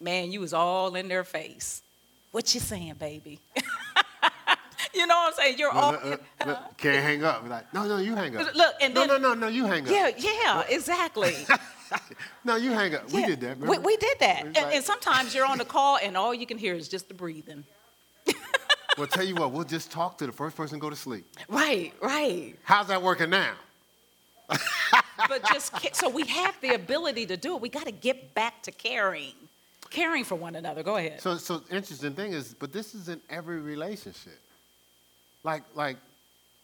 Man, 0.00 0.32
you 0.32 0.40
was 0.40 0.54
all 0.54 0.94
in 0.94 1.06
their 1.06 1.22
face. 1.22 1.82
What 2.32 2.54
you 2.54 2.60
saying, 2.60 2.94
baby? 2.94 3.40
you 4.94 5.06
know 5.06 5.14
what 5.14 5.28
I'm 5.28 5.32
saying? 5.34 5.58
You're 5.58 5.70
all 5.70 5.92
can't 6.78 7.04
hang 7.04 7.24
up. 7.24 7.46
Like, 7.46 7.74
no, 7.74 7.86
no, 7.86 7.98
you 7.98 8.14
hang 8.14 8.34
up. 8.38 8.54
Look, 8.54 8.74
and 8.80 8.94
no, 8.94 9.00
then, 9.00 9.20
no, 9.20 9.34
no, 9.34 9.34
no, 9.34 9.48
you 9.48 9.66
hang 9.66 9.84
up. 9.84 9.90
Yeah, 9.90 10.12
yeah, 10.16 10.62
exactly. 10.66 11.34
no, 12.46 12.56
you 12.56 12.70
hang 12.70 12.94
up. 12.94 13.02
Yeah. 13.08 13.16
We 13.16 13.26
did 13.26 13.40
that. 13.42 13.58
We, 13.58 13.76
we, 13.76 13.96
did 13.98 14.18
that. 14.20 14.46
And, 14.46 14.56
like, 14.56 14.74
and, 14.76 14.82
sometimes 14.82 15.34
you're 15.34 15.44
on 15.44 15.58
the 15.58 15.66
call 15.66 15.98
and 16.02 16.16
all 16.16 16.32
you 16.32 16.46
can 16.46 16.56
hear 16.56 16.74
is 16.74 16.88
just 16.88 17.08
the 17.08 17.14
breathing. 17.14 17.64
well, 18.96 19.08
tell 19.08 19.24
you 19.26 19.34
what, 19.34 19.52
we'll 19.52 19.64
just 19.64 19.90
talk 19.90 20.16
to 20.18 20.26
the 20.26 20.32
first 20.32 20.56
person 20.56 20.78
go 20.78 20.88
to 20.88 20.96
sleep. 20.96 21.26
Right, 21.50 21.92
right. 22.00 22.54
How's 22.64 22.88
that 22.88 23.02
working 23.02 23.28
now? 23.28 23.52
But 24.48 25.44
just 25.52 25.72
so 25.94 26.08
we 26.08 26.24
have 26.26 26.54
the 26.60 26.74
ability 26.74 27.26
to 27.26 27.36
do 27.36 27.54
it. 27.56 27.60
We 27.60 27.68
got 27.68 27.86
to 27.86 27.92
get 27.92 28.34
back 28.34 28.62
to 28.62 28.72
caring, 28.72 29.32
caring 29.90 30.24
for 30.24 30.34
one 30.34 30.56
another. 30.56 30.82
Go 30.82 30.96
ahead. 30.96 31.20
So, 31.20 31.36
so 31.36 31.62
interesting 31.70 32.14
thing 32.14 32.32
is, 32.32 32.54
but 32.54 32.72
this 32.72 32.94
is 32.94 33.08
in 33.08 33.20
every 33.30 33.60
relationship. 33.60 34.38
Like, 35.42 35.62
like, 35.74 35.96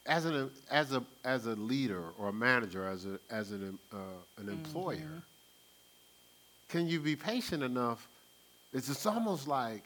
as 0.06 0.24
an 0.24 0.50
as 0.70 0.92
a 0.92 1.04
as 1.24 1.46
a 1.46 1.54
leader 1.54 2.02
or 2.18 2.28
a 2.28 2.32
manager, 2.32 2.86
as 2.88 3.06
a 3.06 3.18
as 3.30 3.52
an 3.52 3.78
uh, 3.92 3.96
an 4.38 4.48
employer, 4.48 4.96
mm-hmm. 4.96 5.18
can 6.68 6.88
you 6.88 6.98
be 6.98 7.14
patient 7.14 7.62
enough? 7.62 8.08
It's 8.72 8.88
just 8.88 9.06
almost 9.06 9.46
like 9.46 9.84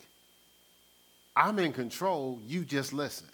I'm 1.34 1.58
in 1.58 1.72
control. 1.72 2.40
You 2.46 2.64
just 2.64 2.92
listen. 2.92 3.28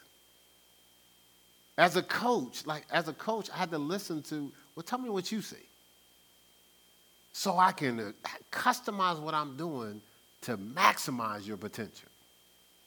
As 1.78 1.96
a 1.96 2.02
coach, 2.02 2.66
like 2.66 2.84
as 2.90 3.08
a 3.08 3.12
coach, 3.14 3.48
I 3.52 3.56
had 3.56 3.70
to 3.70 3.78
listen 3.78 4.22
to, 4.24 4.52
well, 4.74 4.82
tell 4.82 4.98
me 4.98 5.08
what 5.08 5.32
you 5.32 5.40
see. 5.40 5.56
So 7.32 7.58
I 7.58 7.72
can 7.72 7.98
uh, 7.98 8.12
customize 8.50 9.20
what 9.20 9.34
I'm 9.34 9.56
doing 9.56 10.02
to 10.42 10.58
maximize 10.58 11.46
your 11.46 11.56
potential. 11.56 12.08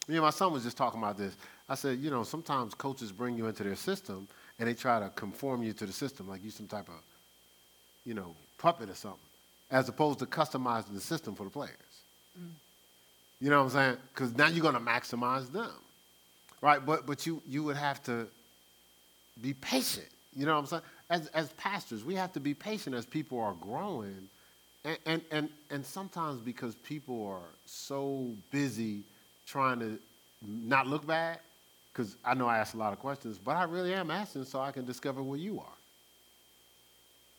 You 0.06 0.16
know, 0.16 0.22
my 0.22 0.30
son 0.30 0.52
was 0.52 0.62
just 0.62 0.76
talking 0.76 1.00
about 1.00 1.18
this. 1.18 1.36
I 1.68 1.74
said, 1.74 1.98
you 1.98 2.10
know, 2.10 2.22
sometimes 2.22 2.74
coaches 2.74 3.10
bring 3.10 3.36
you 3.36 3.46
into 3.48 3.64
their 3.64 3.74
system 3.74 4.28
and 4.58 4.68
they 4.68 4.74
try 4.74 5.00
to 5.00 5.08
conform 5.10 5.64
you 5.64 5.72
to 5.72 5.86
the 5.86 5.92
system, 5.92 6.28
like 6.28 6.44
you 6.44 6.50
some 6.50 6.68
type 6.68 6.88
of, 6.88 7.02
you 8.04 8.14
know, 8.14 8.36
puppet 8.58 8.88
or 8.88 8.94
something, 8.94 9.18
as 9.70 9.88
opposed 9.88 10.20
to 10.20 10.26
customizing 10.26 10.94
the 10.94 11.00
system 11.00 11.34
for 11.34 11.42
the 11.42 11.50
players. 11.50 11.72
Mm. 12.40 12.50
You 13.40 13.50
know 13.50 13.58
what 13.58 13.64
I'm 13.64 13.70
saying? 13.70 13.96
Because 14.14 14.34
now 14.36 14.46
you're 14.46 14.62
going 14.62 14.74
to 14.74 14.80
maximize 14.80 15.50
them, 15.50 15.74
right? 16.62 16.84
But 16.84 17.04
but 17.04 17.26
you 17.26 17.42
you 17.46 17.64
would 17.64 17.76
have 17.76 18.02
to 18.04 18.28
be 19.40 19.54
patient. 19.54 20.08
You 20.34 20.46
know 20.46 20.54
what 20.54 20.60
I'm 20.60 20.66
saying? 20.66 20.82
As, 21.08 21.26
as 21.28 21.52
pastors, 21.52 22.04
we 22.04 22.14
have 22.14 22.32
to 22.32 22.40
be 22.40 22.54
patient 22.54 22.94
as 22.94 23.06
people 23.06 23.40
are 23.40 23.54
growing. 23.54 24.28
And, 24.84 24.98
and, 25.06 25.22
and, 25.30 25.48
and 25.70 25.84
sometimes 25.84 26.40
because 26.40 26.74
people 26.74 27.26
are 27.26 27.48
so 27.64 28.28
busy 28.50 29.02
trying 29.46 29.80
to 29.80 29.98
not 30.46 30.86
look 30.86 31.06
bad, 31.06 31.38
because 31.92 32.16
I 32.24 32.34
know 32.34 32.46
I 32.46 32.58
ask 32.58 32.74
a 32.74 32.76
lot 32.76 32.92
of 32.92 32.98
questions, 32.98 33.38
but 33.38 33.56
I 33.56 33.64
really 33.64 33.94
am 33.94 34.10
asking 34.10 34.44
so 34.44 34.60
I 34.60 34.70
can 34.70 34.84
discover 34.84 35.22
where 35.22 35.38
you 35.38 35.60
are. 35.60 35.76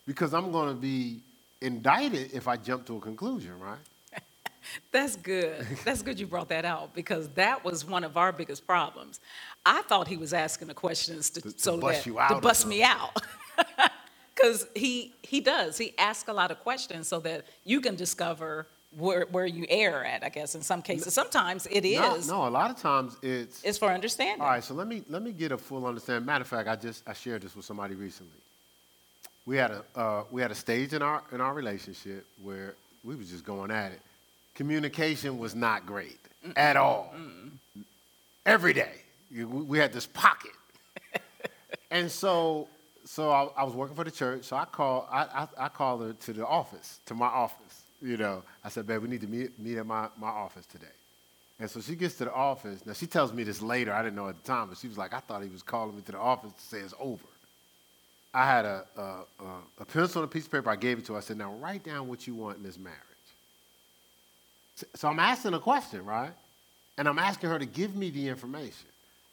Because 0.08 0.34
I'm 0.34 0.52
going 0.52 0.70
to 0.70 0.82
be 0.82 1.20
indicted 1.62 2.32
if 2.34 2.48
I 2.48 2.58
jump 2.58 2.86
to 2.88 2.98
a 2.98 3.00
conclusion, 3.00 3.60
right? 3.60 3.78
That's 4.92 5.16
good. 5.16 5.66
That's 5.84 6.02
good 6.02 6.20
you 6.20 6.28
brought 6.28 6.50
that 6.50 6.66
out 6.66 6.94
because 6.94 7.30
that 7.30 7.64
was 7.64 7.86
one 7.86 8.04
of 8.04 8.18
our 8.18 8.32
biggest 8.32 8.66
problems. 8.66 9.20
I 9.66 9.82
thought 9.84 10.08
he 10.08 10.18
was 10.18 10.34
asking 10.34 10.70
the 10.70 10.74
questions 10.74 11.30
to, 11.32 11.42
to, 11.42 11.52
to 11.52 11.60
so 11.60 11.78
bust 11.78 12.06
that 12.06 12.30
to 12.30 12.40
bust 12.40 12.68
me 12.68 12.84
out. 12.84 13.22
Because 14.36 14.68
he 14.76 15.14
he 15.24 15.42
does. 15.42 15.80
He 15.80 15.96
asks 15.98 16.30
a 16.30 16.34
lot 16.34 16.52
of 16.52 16.60
questions 16.60 17.08
so 17.08 17.20
that 17.22 17.48
you 17.64 17.82
can 17.82 17.96
discover 17.96 18.68
where, 18.96 19.26
where 19.32 19.48
you 19.48 19.66
err 19.68 20.06
at, 20.06 20.24
I 20.24 20.30
guess, 20.30 20.54
in 20.54 20.62
some 20.62 20.84
cases. 20.84 21.14
Sometimes 21.14 21.68
it 21.70 21.84
is. 21.86 22.28
No, 22.28 22.42
no, 22.42 22.48
a 22.48 22.50
lot 22.50 22.70
of 22.70 22.78
times 22.78 23.18
it's 23.24 23.64
it's 23.64 23.80
for 23.80 23.88
understanding. 23.88 24.42
All 24.42 24.48
right, 24.48 24.64
so 24.64 24.76
let 24.76 24.88
me 24.88 25.04
let 25.10 25.24
me 25.24 25.32
get 25.32 25.52
a 25.52 25.58
full 25.58 25.88
understanding. 25.88 26.26
Matter 26.26 26.44
of 26.44 26.48
fact, 26.48 26.70
I 26.70 26.76
just 26.76 27.08
I 27.08 27.14
shared 27.14 27.42
this 27.42 27.56
with 27.56 27.66
somebody 27.66 27.96
recently. 27.96 28.38
We 29.48 29.58
had 29.58 29.72
a 29.72 29.84
uh, 29.96 30.24
we 30.30 30.42
had 30.42 30.52
a 30.52 30.56
stage 30.56 30.94
in 30.94 31.02
our 31.02 31.24
in 31.32 31.42
our 31.42 31.56
relationship 31.56 32.26
where 32.44 32.76
we 33.04 33.16
was 33.16 33.30
just 33.30 33.44
going 33.44 33.72
at 33.72 33.92
it 33.92 34.02
communication 34.58 35.38
was 35.38 35.54
not 35.54 35.86
great 35.86 36.20
Mm-mm. 36.44 36.54
at 36.58 36.76
all. 36.76 37.14
Mm-mm. 37.16 37.52
Every 38.46 38.74
day, 38.74 38.94
we 39.32 39.78
had 39.78 39.94
this 39.94 40.08
pocket. 40.08 40.52
and 41.92 42.10
so, 42.10 42.68
so 43.06 43.30
I, 43.30 43.50
I, 43.56 43.64
was 43.64 43.76
working 43.76 43.96
for 43.96 44.04
the 44.04 44.12
church. 44.12 44.46
So 44.46 44.56
I 44.56 44.66
called, 44.66 45.06
I, 45.12 45.22
I, 45.22 45.48
I, 45.66 45.70
called 45.70 46.02
her 46.02 46.14
to 46.14 46.34
the 46.34 46.46
office, 46.46 47.00
to 47.06 47.14
my 47.14 47.28
office. 47.28 47.84
You 48.02 48.18
know, 48.18 48.44
I 48.64 48.70
said, 48.70 48.88
"Babe, 48.88 49.02
we 49.02 49.10
need 49.10 49.22
to 49.22 49.28
meet, 49.28 49.60
meet 49.60 49.78
at 49.78 49.86
my, 49.86 50.08
my 50.18 50.30
office 50.30 50.66
today." 50.66 50.86
And 51.60 51.70
so 51.70 51.82
she 51.82 51.96
gets 51.96 52.16
to 52.16 52.26
the 52.26 52.34
office. 52.34 52.86
Now 52.86 52.94
she 52.94 53.08
tells 53.08 53.34
me 53.34 53.44
this 53.44 53.62
later. 53.62 53.94
I 53.94 54.02
didn't 54.04 54.16
know 54.16 54.30
at 54.30 54.42
the 54.42 54.48
time, 54.48 54.70
but 54.70 54.78
she 54.78 54.88
was 54.88 54.98
like, 54.98 55.14
"I 55.14 55.20
thought 55.20 55.44
he 55.44 55.50
was 55.50 55.64
calling 55.64 55.96
me 55.96 56.02
to 56.04 56.12
the 56.14 56.20
office 56.20 56.54
to 56.54 56.62
say 56.62 56.80
it's 56.80 56.94
over." 57.00 57.24
I 58.34 58.46
had 58.46 58.66
a, 58.66 58.86
a, 58.98 59.44
a 59.80 59.86
pencil 59.86 60.22
and 60.22 60.30
a 60.30 60.32
piece 60.32 60.46
of 60.46 60.52
paper. 60.52 60.70
I 60.70 60.76
gave 60.76 61.00
it 61.00 61.06
to 61.06 61.14
her. 61.14 61.20
I 61.20 61.22
said, 61.22 61.38
"Now 61.38 61.54
write 61.54 61.84
down 61.84 62.08
what 62.08 62.26
you 62.28 62.36
want 62.36 62.58
in 62.58 62.64
this 62.64 62.78
marriage." 62.78 63.07
So 64.96 65.08
I'm 65.08 65.20
asking 65.20 65.54
a 65.54 65.60
question, 65.60 66.06
right? 66.06 66.32
And 66.98 67.08
I'm 67.08 67.20
asking 67.20 67.50
her 67.50 67.60
to 67.60 67.66
give 67.66 67.96
me 67.96 68.10
the 68.10 68.28
information. 68.28 68.88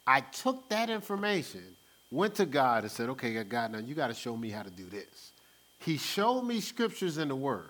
I 0.07 0.21
took 0.21 0.69
that 0.69 0.89
information, 0.89 1.63
went 2.11 2.35
to 2.35 2.45
God, 2.45 2.83
and 2.83 2.91
said, 2.91 3.09
okay, 3.09 3.43
God, 3.43 3.71
now 3.71 3.79
you 3.79 3.95
got 3.95 4.07
to 4.07 4.13
show 4.13 4.35
me 4.37 4.49
how 4.49 4.63
to 4.63 4.69
do 4.69 4.85
this. 4.85 5.31
He 5.79 5.97
showed 5.97 6.43
me 6.43 6.61
scriptures 6.61 7.17
in 7.17 7.27
the 7.27 7.35
Word. 7.35 7.69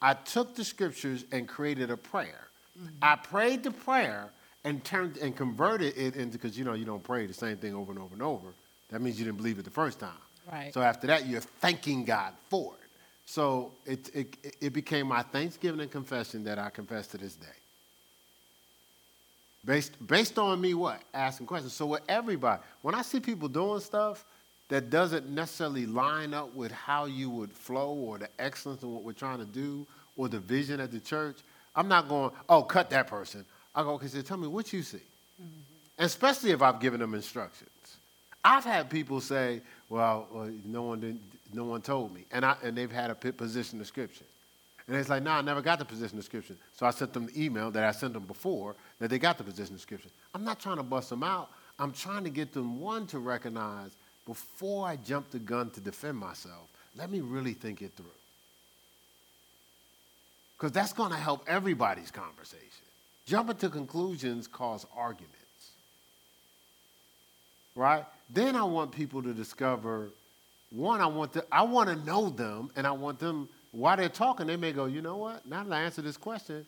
I 0.00 0.14
took 0.14 0.54
the 0.54 0.64
scriptures 0.64 1.24
and 1.32 1.48
created 1.48 1.90
a 1.90 1.96
prayer. 1.96 2.48
Mm-hmm. 2.78 2.96
I 3.02 3.16
prayed 3.16 3.62
the 3.62 3.70
prayer 3.70 4.30
and 4.64 4.82
turned 4.84 5.16
and 5.18 5.36
converted 5.36 5.96
it 5.96 6.16
into 6.16 6.38
because 6.38 6.58
you 6.58 6.64
know 6.64 6.74
you 6.74 6.84
don't 6.84 7.02
pray 7.02 7.26
the 7.26 7.34
same 7.34 7.56
thing 7.56 7.74
over 7.74 7.92
and 7.92 8.00
over 8.00 8.14
and 8.14 8.22
over. 8.22 8.48
That 8.90 9.00
means 9.00 9.18
you 9.18 9.24
didn't 9.24 9.38
believe 9.38 9.58
it 9.58 9.64
the 9.64 9.70
first 9.70 10.00
time. 10.00 10.10
Right. 10.50 10.74
So 10.74 10.82
after 10.82 11.06
that, 11.06 11.26
you're 11.26 11.40
thanking 11.40 12.04
God 12.04 12.34
for 12.48 12.74
it. 12.74 12.83
So 13.26 13.72
it, 13.86 14.10
it, 14.14 14.56
it 14.60 14.72
became 14.72 15.08
my 15.08 15.22
thanksgiving 15.22 15.80
and 15.80 15.90
confession 15.90 16.44
that 16.44 16.58
I 16.58 16.70
confess 16.70 17.06
to 17.08 17.18
this 17.18 17.34
day. 17.34 17.46
Based, 19.64 20.06
based 20.06 20.38
on 20.38 20.60
me 20.60 20.74
what? 20.74 21.00
Asking 21.14 21.46
questions. 21.46 21.72
So 21.72 21.86
with 21.86 22.02
everybody, 22.08 22.60
when 22.82 22.94
I 22.94 23.02
see 23.02 23.18
people 23.20 23.48
doing 23.48 23.80
stuff 23.80 24.24
that 24.68 24.90
doesn't 24.90 25.28
necessarily 25.28 25.86
line 25.86 26.34
up 26.34 26.54
with 26.54 26.70
how 26.70 27.06
you 27.06 27.30
would 27.30 27.50
flow 27.50 27.94
or 27.94 28.18
the 28.18 28.28
excellence 28.38 28.82
of 28.82 28.90
what 28.90 29.02
we're 29.02 29.12
trying 29.12 29.38
to 29.38 29.46
do 29.46 29.86
or 30.16 30.28
the 30.28 30.38
vision 30.38 30.80
at 30.80 30.92
the 30.92 31.00
church, 31.00 31.38
I'm 31.74 31.88
not 31.88 32.08
going, 32.08 32.30
oh, 32.48 32.62
cut 32.62 32.90
that 32.90 33.06
person. 33.06 33.44
I 33.74 33.82
go, 33.82 33.92
okay, 33.92 34.06
so 34.06 34.20
tell 34.20 34.36
me 34.36 34.48
what 34.48 34.72
you 34.72 34.82
see. 34.82 34.98
Mm-hmm. 34.98 35.48
Especially 35.98 36.50
if 36.50 36.60
I've 36.60 36.78
given 36.78 37.00
them 37.00 37.14
instructions. 37.14 37.70
I've 38.44 38.64
had 38.64 38.90
people 38.90 39.20
say, 39.20 39.62
well, 39.88 40.28
well 40.30 40.50
no 40.64 40.82
one 40.82 41.00
didn't, 41.00 41.22
no 41.54 41.64
one 41.64 41.82
told 41.82 42.12
me. 42.12 42.24
And, 42.32 42.44
I, 42.44 42.56
and 42.62 42.76
they've 42.76 42.90
had 42.90 43.10
a 43.10 43.14
position 43.14 43.78
description. 43.78 44.26
And 44.86 44.96
it's 44.96 45.08
like, 45.08 45.22
no, 45.22 45.30
nah, 45.30 45.38
I 45.38 45.42
never 45.42 45.62
got 45.62 45.78
the 45.78 45.84
position 45.84 46.16
description. 46.16 46.58
So 46.72 46.84
I 46.84 46.90
sent 46.90 47.12
them 47.14 47.26
the 47.26 47.42
email 47.42 47.70
that 47.70 47.84
I 47.84 47.90
sent 47.92 48.12
them 48.12 48.24
before 48.24 48.76
that 48.98 49.08
they 49.08 49.18
got 49.18 49.38
the 49.38 49.44
position 49.44 49.74
description. 49.74 50.10
I'm 50.34 50.44
not 50.44 50.60
trying 50.60 50.76
to 50.76 50.82
bust 50.82 51.08
them 51.08 51.22
out. 51.22 51.50
I'm 51.78 51.92
trying 51.92 52.24
to 52.24 52.30
get 52.30 52.52
them, 52.52 52.80
one, 52.80 53.06
to 53.08 53.18
recognize 53.18 53.96
before 54.26 54.86
I 54.86 54.96
jump 54.96 55.30
the 55.30 55.38
gun 55.38 55.70
to 55.70 55.80
defend 55.80 56.18
myself, 56.18 56.70
let 56.96 57.10
me 57.10 57.20
really 57.20 57.54
think 57.54 57.82
it 57.82 57.92
through. 57.96 58.06
Because 60.56 60.72
that's 60.72 60.92
going 60.92 61.10
to 61.10 61.16
help 61.16 61.44
everybody's 61.48 62.10
conversation. 62.10 62.68
Jumping 63.26 63.56
to 63.56 63.68
conclusions 63.70 64.46
cause 64.46 64.86
arguments. 64.96 65.38
Right? 67.74 68.04
Then 68.30 68.54
I 68.54 68.64
want 68.64 68.92
people 68.92 69.22
to 69.22 69.32
discover 69.32 70.10
one, 70.74 71.00
I 71.00 71.06
want 71.06 71.32
to, 71.34 71.44
I 71.52 71.62
want 71.62 71.88
to 71.88 71.96
know 72.04 72.30
them, 72.30 72.70
and 72.74 72.86
I 72.86 72.90
want 72.90 73.20
them, 73.20 73.48
while 73.70 73.96
they're 73.96 74.08
talking, 74.08 74.46
they 74.46 74.56
may 74.56 74.72
go, 74.72 74.86
you 74.86 75.02
know 75.02 75.16
what? 75.16 75.46
Now 75.46 75.62
that 75.62 75.72
I 75.72 75.82
answer 75.82 76.02
this 76.02 76.16
question, 76.16 76.66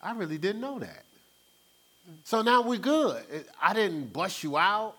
I 0.00 0.12
really 0.12 0.38
didn't 0.38 0.60
know 0.60 0.78
that. 0.78 1.04
So 2.24 2.42
now 2.42 2.62
we're 2.62 2.78
good. 2.78 3.22
I 3.60 3.74
didn't 3.74 4.12
bust 4.12 4.42
you 4.42 4.56
out. 4.56 4.94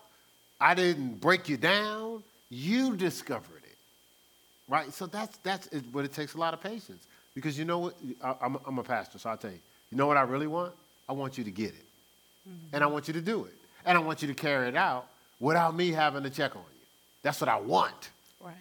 I 0.60 0.74
didn't 0.74 1.20
break 1.20 1.48
you 1.48 1.56
down. 1.56 2.22
You 2.48 2.96
discovered 2.96 3.62
it, 3.64 3.76
right? 4.68 4.92
So 4.92 5.06
that's 5.06 5.36
that's 5.38 5.66
it, 5.68 5.92
but 5.92 6.04
it 6.04 6.12
takes 6.12 6.34
a 6.34 6.38
lot 6.38 6.54
of 6.54 6.62
patience 6.62 7.06
because 7.34 7.58
you 7.58 7.64
know 7.64 7.78
what? 7.78 7.94
I, 8.22 8.34
am 8.40 8.58
I'm 8.66 8.78
a 8.78 8.82
pastor, 8.82 9.18
so 9.18 9.30
I'll 9.30 9.36
tell 9.36 9.50
you. 9.50 9.58
You 9.90 9.98
know 9.98 10.06
what 10.06 10.16
I 10.16 10.22
really 10.22 10.46
want? 10.46 10.72
I 11.08 11.12
want 11.12 11.36
you 11.36 11.44
to 11.44 11.50
get 11.50 11.70
it, 11.70 11.86
mm-hmm. 12.48 12.74
and 12.74 12.84
I 12.84 12.86
want 12.86 13.08
you 13.08 13.14
to 13.14 13.20
do 13.20 13.44
it, 13.44 13.54
and 13.84 13.98
I 13.98 14.00
want 14.00 14.22
you 14.22 14.28
to 14.28 14.34
carry 14.34 14.68
it 14.68 14.76
out 14.76 15.06
without 15.40 15.74
me 15.74 15.90
having 15.90 16.22
to 16.22 16.30
check 16.30 16.56
on 16.56 16.62
you. 16.62 16.73
That's 17.24 17.40
what 17.40 17.48
I 17.48 17.58
want. 17.58 18.10
Right. 18.40 18.54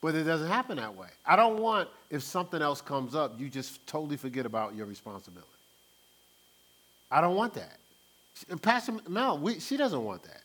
But 0.00 0.14
it 0.14 0.24
doesn't 0.24 0.48
happen 0.48 0.76
that 0.76 0.94
way. 0.94 1.08
I 1.24 1.34
don't 1.34 1.58
want 1.58 1.88
if 2.10 2.22
something 2.22 2.62
else 2.62 2.80
comes 2.80 3.16
up, 3.16 3.40
you 3.40 3.48
just 3.48 3.84
totally 3.88 4.18
forget 4.18 4.46
about 4.46 4.76
your 4.76 4.86
responsibility. 4.86 5.48
I 7.10 7.20
don't 7.20 7.34
want 7.34 7.54
that. 7.54 7.78
Pastor 8.60 8.96
Mel, 9.08 9.38
we, 9.38 9.58
she 9.58 9.76
doesn't 9.76 10.04
want 10.04 10.22
that. 10.24 10.42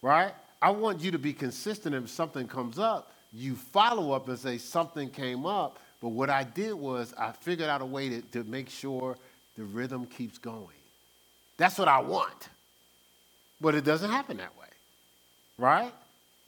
Right? 0.00 0.32
I 0.62 0.70
want 0.70 1.00
you 1.00 1.10
to 1.10 1.18
be 1.18 1.32
consistent 1.32 1.94
if 1.94 2.08
something 2.08 2.46
comes 2.46 2.78
up, 2.78 3.12
you 3.32 3.56
follow 3.56 4.12
up 4.12 4.28
and 4.28 4.38
say 4.38 4.58
something 4.58 5.10
came 5.10 5.44
up, 5.44 5.80
but 6.00 6.10
what 6.10 6.30
I 6.30 6.44
did 6.44 6.74
was 6.74 7.12
I 7.18 7.32
figured 7.32 7.68
out 7.68 7.82
a 7.82 7.86
way 7.86 8.08
to, 8.10 8.20
to 8.20 8.44
make 8.44 8.70
sure 8.70 9.16
the 9.56 9.64
rhythm 9.64 10.06
keeps 10.06 10.38
going. 10.38 10.68
That's 11.56 11.78
what 11.78 11.88
I 11.88 12.00
want. 12.00 12.48
But 13.60 13.74
it 13.74 13.84
doesn't 13.84 14.10
happen 14.10 14.36
that 14.36 14.56
way. 14.56 14.66
Right? 15.62 15.92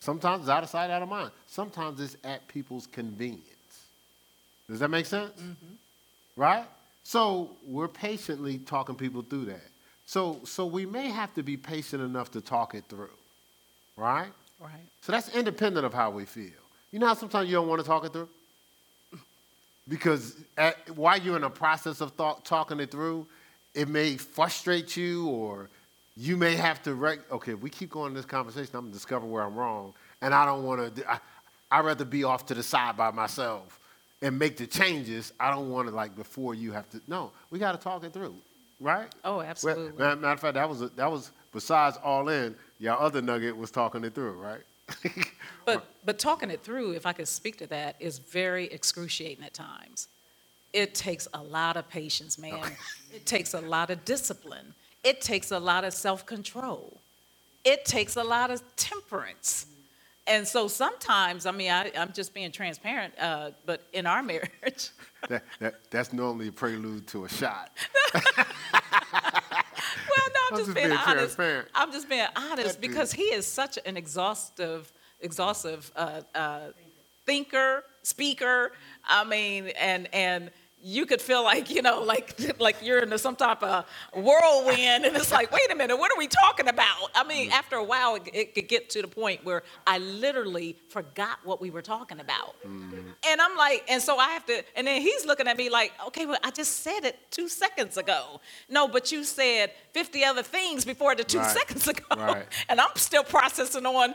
Sometimes 0.00 0.40
it's 0.40 0.50
out 0.50 0.64
of 0.64 0.68
sight, 0.68 0.90
out 0.90 1.00
of 1.00 1.08
mind. 1.08 1.30
Sometimes 1.46 2.00
it's 2.00 2.16
at 2.24 2.48
people's 2.48 2.88
convenience. 2.88 3.44
Does 4.68 4.80
that 4.80 4.88
make 4.88 5.06
sense? 5.06 5.30
Mm-hmm. 5.40 5.74
Right? 6.34 6.64
So 7.04 7.50
we're 7.64 7.86
patiently 7.86 8.58
talking 8.58 8.96
people 8.96 9.22
through 9.22 9.44
that. 9.44 9.68
So, 10.04 10.40
so 10.42 10.66
we 10.66 10.84
may 10.84 11.10
have 11.10 11.32
to 11.34 11.44
be 11.44 11.56
patient 11.56 12.02
enough 12.02 12.32
to 12.32 12.40
talk 12.40 12.74
it 12.74 12.86
through, 12.88 13.16
right? 13.96 14.32
Right. 14.60 14.72
So 15.00 15.12
that's 15.12 15.28
independent 15.28 15.86
of 15.86 15.94
how 15.94 16.10
we 16.10 16.24
feel. 16.24 16.50
You 16.90 16.98
know 16.98 17.06
how 17.06 17.14
sometimes 17.14 17.48
you 17.48 17.54
don't 17.54 17.68
want 17.68 17.80
to 17.80 17.86
talk 17.86 18.04
it 18.04 18.12
through? 18.12 18.28
Because 19.86 20.34
at, 20.56 20.90
while 20.96 21.18
you're 21.18 21.36
in 21.36 21.42
the 21.42 21.50
process 21.50 22.00
of 22.00 22.12
thought, 22.12 22.44
talking 22.44 22.80
it 22.80 22.90
through, 22.90 23.26
it 23.74 23.86
may 23.86 24.16
frustrate 24.16 24.96
you 24.96 25.28
or 25.28 25.68
you 26.16 26.36
may 26.36 26.54
have 26.54 26.82
to, 26.84 26.94
rec- 26.94 27.30
okay, 27.32 27.52
if 27.52 27.60
we 27.60 27.70
keep 27.70 27.90
going 27.90 28.08
in 28.08 28.14
this 28.14 28.24
conversation, 28.24 28.70
I'm 28.74 28.82
going 28.82 28.92
to 28.92 28.98
discover 28.98 29.26
where 29.26 29.42
I'm 29.42 29.54
wrong. 29.54 29.94
And 30.20 30.32
I 30.34 30.46
don't 30.46 30.64
want 30.64 30.96
to, 30.96 31.20
I'd 31.70 31.84
rather 31.84 32.04
be 32.04 32.24
off 32.24 32.46
to 32.46 32.54
the 32.54 32.62
side 32.62 32.96
by 32.96 33.10
myself 33.10 33.80
and 34.22 34.38
make 34.38 34.56
the 34.56 34.66
changes. 34.66 35.32
I 35.40 35.50
don't 35.50 35.70
want 35.70 35.88
to 35.88 35.94
like 35.94 36.16
before 36.16 36.54
you 36.54 36.72
have 36.72 36.88
to. 36.90 37.00
No, 37.08 37.32
we 37.50 37.58
got 37.58 37.72
to 37.72 37.78
talk 37.78 38.04
it 38.04 38.12
through, 38.12 38.34
right? 38.80 39.08
Oh, 39.24 39.40
absolutely. 39.40 39.92
Well, 39.92 40.16
matter 40.16 40.32
of 40.34 40.40
fact, 40.40 40.54
that 40.54 40.68
was 40.68 40.82
a, 40.82 40.88
that 40.90 41.10
was 41.10 41.30
besides 41.52 41.98
all 42.02 42.28
in. 42.28 42.54
Your 42.78 42.98
other 42.98 43.20
nugget 43.20 43.56
was 43.56 43.70
talking 43.70 44.04
it 44.04 44.14
through, 44.14 44.32
right? 44.32 44.60
but 45.64 45.86
but 46.04 46.18
talking 46.18 46.50
it 46.50 46.62
through, 46.62 46.92
if 46.92 47.06
I 47.06 47.12
could 47.12 47.28
speak 47.28 47.58
to 47.58 47.66
that, 47.68 47.96
is 47.98 48.18
very 48.18 48.66
excruciating 48.66 49.44
at 49.44 49.54
times. 49.54 50.08
It 50.72 50.94
takes 50.94 51.28
a 51.34 51.42
lot 51.42 51.76
of 51.76 51.88
patience, 51.88 52.38
man. 52.38 52.60
it 53.14 53.26
takes 53.26 53.54
a 53.54 53.60
lot 53.60 53.90
of 53.90 54.04
discipline. 54.04 54.74
It 55.04 55.20
takes 55.20 55.50
a 55.50 55.58
lot 55.58 55.84
of 55.84 55.92
self 55.94 56.26
control. 56.26 57.00
It 57.64 57.84
takes 57.84 58.16
a 58.16 58.24
lot 58.24 58.50
of 58.50 58.62
temperance 58.76 59.66
and 60.26 60.46
so 60.46 60.68
sometimes, 60.68 61.44
I 61.44 61.50
mean, 61.50 61.70
I, 61.70 61.88
am 61.94 62.12
just 62.12 62.32
being 62.32 62.50
transparent, 62.50 63.14
uh, 63.20 63.50
but 63.66 63.82
in 63.92 64.06
our 64.06 64.22
marriage. 64.32 64.90
that, 65.28 65.44
that, 65.60 65.74
that's 65.90 66.12
normally 66.12 66.48
a 66.48 66.52
prelude 66.52 67.06
to 67.08 67.24
a 67.24 67.28
shot. 67.28 67.70
well, 68.14 68.22
no, 68.32 68.42
I'm, 70.50 70.52
I'm 70.52 70.56
just, 70.56 70.64
just, 70.66 70.74
being, 70.74 70.88
being 70.88 70.98
honest. 71.06 71.38
I'm 71.74 71.92
just 71.92 72.08
being 72.08 72.26
honest 72.36 72.80
because 72.80 73.12
he 73.12 73.24
is 73.24 73.46
such 73.46 73.78
an 73.84 73.96
exhaustive, 73.96 74.90
exhaustive 75.20 75.92
uh, 75.94 76.22
uh, 76.34 76.60
thinker, 77.26 77.84
speaker. 78.02 78.72
I 79.06 79.24
mean, 79.24 79.68
and 79.78 80.08
and 80.14 80.50
you 80.84 81.06
could 81.06 81.20
feel 81.20 81.42
like 81.42 81.70
you 81.70 81.80
know 81.80 82.02
like 82.02 82.38
like 82.60 82.76
you're 82.82 82.98
in 82.98 83.18
some 83.18 83.34
type 83.34 83.62
of 83.62 83.86
whirlwind 84.12 85.04
and 85.06 85.16
it's 85.16 85.32
like 85.32 85.50
wait 85.50 85.72
a 85.72 85.74
minute 85.74 85.96
what 85.96 86.12
are 86.12 86.18
we 86.18 86.26
talking 86.26 86.68
about? 86.68 87.10
I 87.14 87.24
mean 87.24 87.50
mm. 87.50 87.54
after 87.54 87.76
a 87.76 87.84
while 87.84 88.16
it, 88.16 88.28
it, 88.34 88.54
could 88.54 88.68
get 88.68 88.90
to 88.90 89.00
the 89.00 89.08
point 89.08 89.44
where 89.44 89.62
i 89.86 89.98
literally 89.98 90.76
forgot 90.90 91.38
what 91.42 91.60
we 91.60 91.70
were 91.70 91.80
talking 91.80 92.20
about. 92.20 92.54
Mm. 92.66 93.14
And 93.26 93.40
i'm 93.40 93.56
like 93.56 93.84
and 93.88 94.02
so 94.02 94.18
i 94.18 94.28
have 94.28 94.44
to 94.46 94.62
and 94.76 94.86
then 94.86 95.00
he's 95.00 95.24
looking 95.24 95.48
at 95.48 95.56
me 95.56 95.70
like 95.70 95.92
okay 96.06 96.26
well 96.26 96.38
i 96.44 96.50
just 96.50 96.80
said 96.80 97.04
it 97.04 97.18
two 97.30 97.48
seconds 97.48 97.96
ago. 97.96 98.40
No 98.68 98.86
but 98.86 99.10
you 99.10 99.24
said 99.24 99.72
50 99.92 100.24
other 100.24 100.42
things 100.42 100.84
before 100.84 101.14
the 101.14 101.24
two 101.24 101.38
right. 101.38 101.50
seconds 101.50 101.88
ago. 101.88 102.04
Right. 102.14 102.46
and 102.68 102.78
i'm 102.78 102.94
still 102.96 103.24
processing 103.24 103.86
on 103.86 104.14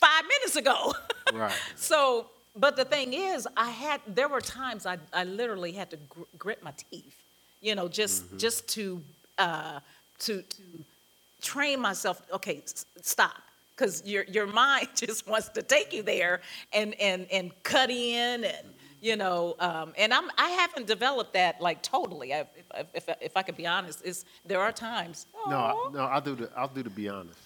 five 0.00 0.22
minutes 0.24 0.56
ago. 0.56 0.94
Right. 1.32 1.52
So 1.76 2.30
but 2.58 2.76
the 2.76 2.84
thing 2.84 3.12
is, 3.12 3.46
I 3.56 3.70
had 3.70 4.00
there 4.06 4.28
were 4.28 4.40
times 4.40 4.86
I, 4.86 4.98
I 5.12 5.24
literally 5.24 5.72
had 5.72 5.90
to 5.90 5.96
gr- 5.96 6.22
grit 6.38 6.62
my 6.62 6.72
teeth, 6.90 7.16
you 7.60 7.74
know, 7.74 7.88
just 7.88 8.26
mm-hmm. 8.26 8.38
just 8.38 8.68
to 8.70 9.02
uh, 9.38 9.80
to 10.20 10.42
to 10.42 10.62
train 11.40 11.80
myself. 11.80 12.20
Okay, 12.32 12.62
s- 12.64 12.84
stop, 13.02 13.42
because 13.76 14.04
your 14.04 14.24
your 14.24 14.46
mind 14.64 14.88
just 14.94 15.26
wants 15.28 15.48
to 15.50 15.62
take 15.62 15.92
you 15.92 16.02
there 16.02 16.40
and 16.72 16.94
and 17.00 17.26
and 17.30 17.52
cut 17.62 17.90
in 17.90 18.44
and 18.44 18.66
you 19.00 19.14
know 19.14 19.54
um, 19.60 19.92
and 19.96 20.12
i'm 20.12 20.28
i 20.36 20.48
haven't 20.48 20.88
developed 20.88 21.32
that 21.32 21.60
like 21.60 21.80
totally. 21.82 22.34
I, 22.34 22.40
if, 22.74 22.88
if, 22.94 23.08
if 23.20 23.36
i 23.36 23.42
could 23.42 23.56
be 23.56 23.64
honest 23.64 24.04
is 24.04 24.24
there 24.44 24.60
are 24.60 24.72
times 24.72 25.26
no 25.46 25.90
no 25.92 26.00
i'll 26.00 26.20
do 26.20 26.34
the 26.34 26.50
i'll 26.56 26.68
do 26.68 26.82
the 26.82 26.90
be 26.90 27.08
honest. 27.08 27.38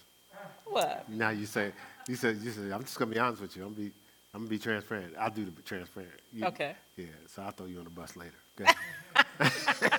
What? 0.64 1.06
Now 1.10 1.28
you 1.28 1.44
say 1.44 1.72
you 2.08 2.14
said 2.14 2.38
you 2.42 2.50
said 2.50 2.72
i'm 2.72 2.82
just 2.82 2.98
gonna 2.98 3.12
be 3.12 3.18
honest 3.18 3.42
with 3.42 3.54
you. 3.54 3.66
I'm 3.66 3.74
be 3.74 3.92
I'm 4.34 4.40
gonna 4.40 4.50
be 4.50 4.58
transparent. 4.58 5.14
I'll 5.18 5.30
do 5.30 5.44
the 5.44 5.62
transparent. 5.62 6.12
You, 6.32 6.46
okay. 6.46 6.74
Yeah. 6.96 7.06
So 7.26 7.42
I'll 7.42 7.50
throw 7.50 7.66
you 7.66 7.78
on 7.78 7.84
the 7.84 7.90
bus 7.90 8.16
later. 8.16 8.32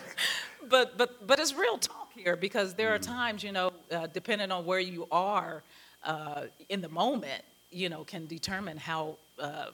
but 0.69 0.97
but 0.97 1.27
but 1.27 1.39
it's 1.39 1.53
real 1.53 1.77
talk 1.77 2.11
here 2.15 2.35
because 2.35 2.73
there 2.73 2.93
are 2.93 2.99
mm-hmm. 2.99 3.13
times 3.13 3.43
you 3.43 3.51
know, 3.51 3.73
uh, 3.91 4.07
depending 4.07 4.51
on 4.51 4.65
where 4.65 4.79
you 4.79 5.07
are 5.11 5.61
uh, 6.03 6.43
in 6.69 6.81
the 6.81 6.89
moment, 6.89 7.43
you 7.71 7.89
know, 7.89 8.03
can 8.03 8.25
determine 8.25 8.77
how 8.77 9.17
uh, 9.39 9.67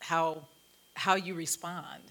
how 0.00 0.42
how 0.94 1.14
you 1.14 1.34
respond. 1.34 2.02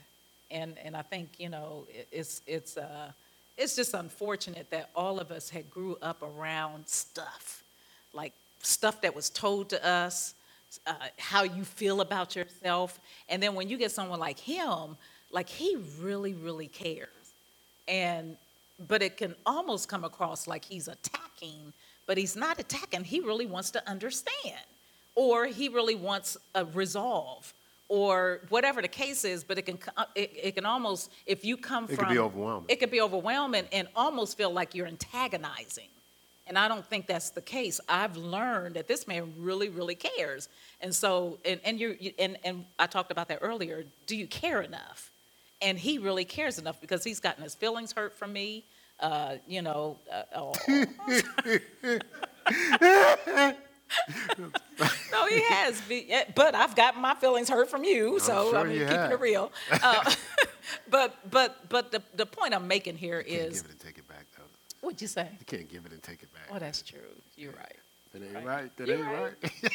And 0.49 0.77
and 0.83 0.95
I 0.95 1.03
think 1.03 1.29
you 1.37 1.49
know 1.49 1.85
it, 1.89 2.07
it's 2.11 2.41
it's 2.47 2.77
uh, 2.77 3.11
it's 3.55 3.75
just 3.75 3.93
unfortunate 3.93 4.67
that 4.71 4.89
all 4.95 5.19
of 5.19 5.29
us 5.29 5.49
had 5.49 5.69
grew 5.69 5.97
up 6.01 6.23
around 6.23 6.87
stuff 6.87 7.63
like 8.13 8.33
stuff 8.63 9.01
that 9.01 9.15
was 9.15 9.29
told 9.29 9.69
to 9.69 9.87
us 9.87 10.33
uh, 10.85 10.93
how 11.17 11.43
you 11.43 11.63
feel 11.63 12.01
about 12.01 12.35
yourself. 12.35 12.99
And 13.29 13.41
then 13.41 13.55
when 13.55 13.69
you 13.69 13.77
get 13.77 13.91
someone 13.91 14.19
like 14.19 14.39
him, 14.39 14.97
like 15.31 15.49
he 15.49 15.77
really, 15.99 16.33
really 16.33 16.67
cares. 16.67 17.09
And 17.87 18.37
but 18.87 19.01
it 19.01 19.17
can 19.17 19.33
almost 19.45 19.89
come 19.89 20.03
across 20.03 20.47
like 20.47 20.63
he's 20.63 20.87
attacking, 20.87 21.73
but 22.05 22.17
he's 22.17 22.35
not 22.35 22.59
attacking. 22.59 23.03
He 23.03 23.19
really 23.19 23.47
wants 23.47 23.71
to 23.71 23.89
understand, 23.89 24.65
or 25.15 25.47
he 25.47 25.67
really 25.69 25.95
wants 25.95 26.37
a 26.53 26.63
resolve, 26.65 27.53
or 27.89 28.41
whatever 28.49 28.81
the 28.81 28.87
case 28.87 29.25
is. 29.25 29.43
But 29.43 29.57
it 29.57 29.65
can 29.65 29.79
it, 30.15 30.31
it 30.41 30.55
can 30.55 30.65
almost 30.65 31.11
if 31.25 31.43
you 31.43 31.57
come 31.57 31.85
it 31.85 31.95
from 31.95 32.05
it 32.05 32.07
could 32.07 32.13
be 32.13 32.19
overwhelming. 32.19 32.65
It 32.67 32.79
could 32.79 32.91
be 32.91 33.01
overwhelming 33.01 33.65
and 33.71 33.87
almost 33.95 34.37
feel 34.37 34.51
like 34.51 34.75
you're 34.75 34.87
antagonizing. 34.87 35.89
And 36.47 36.57
I 36.57 36.67
don't 36.67 36.85
think 36.85 37.07
that's 37.07 37.31
the 37.31 37.41
case. 37.41 37.79
I've 37.89 38.17
learned 38.17 38.75
that 38.75 38.87
this 38.87 39.07
man 39.07 39.33
really, 39.37 39.69
really 39.69 39.95
cares. 39.95 40.49
And 40.81 40.93
so, 40.93 41.37
and, 41.45 41.59
and 41.63 41.79
you, 41.79 41.97
and, 42.17 42.37
and 42.43 42.65
I 42.79 42.87
talked 42.87 43.11
about 43.11 43.27
that 43.29 43.39
earlier. 43.41 43.85
Do 44.05 44.15
you 44.15 44.27
care 44.27 44.61
enough? 44.61 45.11
And 45.61 45.77
he 45.77 45.97
really 45.97 46.25
cares 46.25 46.59
enough 46.59 46.79
because 46.79 47.03
he's 47.03 47.19
gotten 47.19 47.43
his 47.43 47.55
feelings 47.55 47.91
hurt 47.91 48.13
from 48.13 48.33
me. 48.33 48.63
Uh, 48.99 49.35
you 49.47 49.61
know, 49.61 49.97
uh, 50.11 50.23
oh. 50.35 50.53
no, 55.11 55.27
he 55.27 55.41
has. 55.43 55.81
But 56.35 56.55
I've 56.55 56.75
gotten 56.75 57.01
my 57.01 57.15
feelings 57.15 57.49
hurt 57.49 57.69
from 57.69 57.83
you, 57.83 58.19
so 58.19 58.51
sure 58.51 58.59
I 58.59 58.63
mean, 58.63 58.79
keeping 58.79 58.95
have. 58.95 59.11
it 59.11 59.19
real. 59.19 59.51
Uh, 59.71 60.13
but 60.89 61.15
but 61.29 61.69
but 61.69 61.91
the, 61.91 62.01
the 62.15 62.25
point 62.25 62.53
I'm 62.53 62.67
making 62.67 62.97
here 62.97 63.19
is. 63.19 63.63
What'd 64.87 65.01
you 65.01 65.07
say? 65.09 65.27
You 65.37 65.45
can't 65.45 65.67
give 65.67 65.85
it 65.85 65.91
and 65.91 66.01
take 66.01 66.23
it 66.23 66.33
back. 66.33 66.43
Oh, 66.49 66.59
that's 66.59 66.81
true. 66.81 66.99
You're 67.35 67.51
right. 67.51 67.75
That 68.13 68.23
ain't 68.23 68.33
right. 68.35 68.45
right. 68.45 68.77
That 68.77 68.87
You're 68.87 68.97
ain't 68.99 69.05
right. 69.05 69.33
right. 69.43 69.71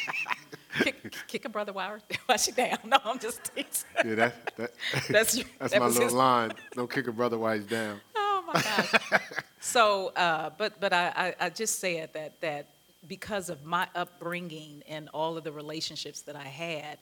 Kick, 0.85 1.15
kick 1.29 1.45
a 1.45 1.51
brother 1.51 1.71
while 1.75 1.99
it 2.31 2.57
down. 2.57 2.79
No, 2.87 2.97
I'm 3.05 3.19
just 3.19 3.45
teasing. 3.55 3.87
yeah, 4.07 4.15
that, 4.15 4.57
that, 4.57 4.71
That's- 5.11 5.45
that's 5.59 5.73
that 5.75 5.81
my 5.81 5.89
little 5.89 6.05
his- 6.05 6.13
line. 6.15 6.53
Don't 6.75 6.91
kick 6.91 7.09
a 7.09 7.13
brother 7.13 7.37
while 7.37 7.55
he's 7.55 7.67
down. 7.67 8.01
Oh 8.17 8.43
my 8.47 8.55
gosh. 8.55 9.21
so, 9.61 10.13
uh, 10.17 10.49
but 10.57 10.81
but 10.81 10.95
I, 10.95 11.13
I, 11.15 11.35
I 11.47 11.51
just 11.51 11.79
said 11.79 12.15
that 12.15 12.41
that 12.41 12.69
because 13.07 13.51
of 13.51 13.67
my 13.67 13.87
upbringing 13.95 14.83
and 14.89 15.11
all 15.13 15.37
of 15.37 15.45
the 15.45 15.53
relationships 15.53 16.23
that 16.23 16.35
I 16.35 16.45
had, 16.45 16.97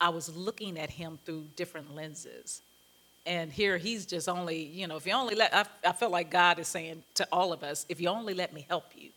I 0.00 0.10
was 0.10 0.34
looking 0.36 0.78
at 0.78 0.90
him 0.90 1.18
through 1.24 1.46
different 1.56 1.96
lenses. 1.96 2.62
And 3.26 3.52
here 3.52 3.76
he's 3.76 4.06
just 4.06 4.28
only, 4.28 4.62
you 4.62 4.86
know, 4.86 4.96
if 4.96 5.06
you 5.06 5.12
only 5.12 5.34
let, 5.34 5.52
I, 5.52 5.64
I 5.84 5.92
feel 5.92 6.10
like 6.10 6.30
God 6.30 6.60
is 6.60 6.68
saying 6.68 7.02
to 7.14 7.26
all 7.32 7.52
of 7.52 7.64
us, 7.64 7.84
if 7.88 8.00
you 8.00 8.08
only 8.08 8.34
let 8.34 8.52
me 8.52 8.64
help 8.68 8.84
you. 8.96 9.10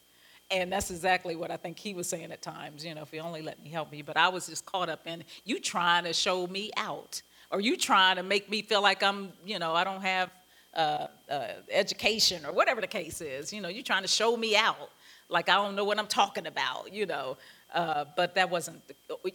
And 0.52 0.72
that's 0.72 0.90
exactly 0.90 1.36
what 1.36 1.52
I 1.52 1.58
think 1.58 1.78
he 1.78 1.94
was 1.94 2.10
saying 2.10 2.32
at 2.32 2.42
times, 2.42 2.84
you 2.84 2.96
know, 2.96 3.04
if 3.04 3.14
you 3.14 3.20
only 3.20 3.44
let 3.44 3.64
me 3.64 3.70
help 3.70 3.94
you. 3.94 4.04
But 4.04 4.18
I 4.18 4.30
was 4.30 4.48
just 4.48 4.66
caught 4.66 4.90
up 4.90 5.06
in 5.06 5.24
you 5.46 5.60
trying 5.60 6.06
to 6.06 6.14
show 6.14 6.48
me 6.48 6.72
out, 6.76 7.22
or 7.52 7.62
you 7.62 7.78
trying 7.78 8.16
to 8.16 8.24
make 8.24 8.50
me 8.50 8.64
feel 8.64 8.82
like 8.82 9.04
I'm, 9.04 9.32
you 9.46 9.60
know, 9.60 9.76
I 9.76 9.84
don't 9.84 10.02
have 10.02 10.32
uh, 10.74 11.08
uh, 11.30 11.48
education 11.72 12.46
or 12.48 12.52
whatever 12.52 12.82
the 12.82 12.88
case 12.88 13.22
is. 13.22 13.54
You 13.54 13.62
know, 13.62 13.70
you 13.70 13.84
trying 13.84 14.02
to 14.02 14.08
show 14.08 14.36
me 14.36 14.56
out, 14.56 14.90
like 15.30 15.50
I 15.50 15.56
don't 15.56 15.76
know 15.76 15.84
what 15.84 16.00
I'm 16.00 16.08
talking 16.08 16.48
about, 16.48 16.92
you 16.92 17.06
know. 17.06 17.38
Uh, 17.72 18.06
but 18.16 18.34
that 18.34 18.50
wasn't 18.50 18.82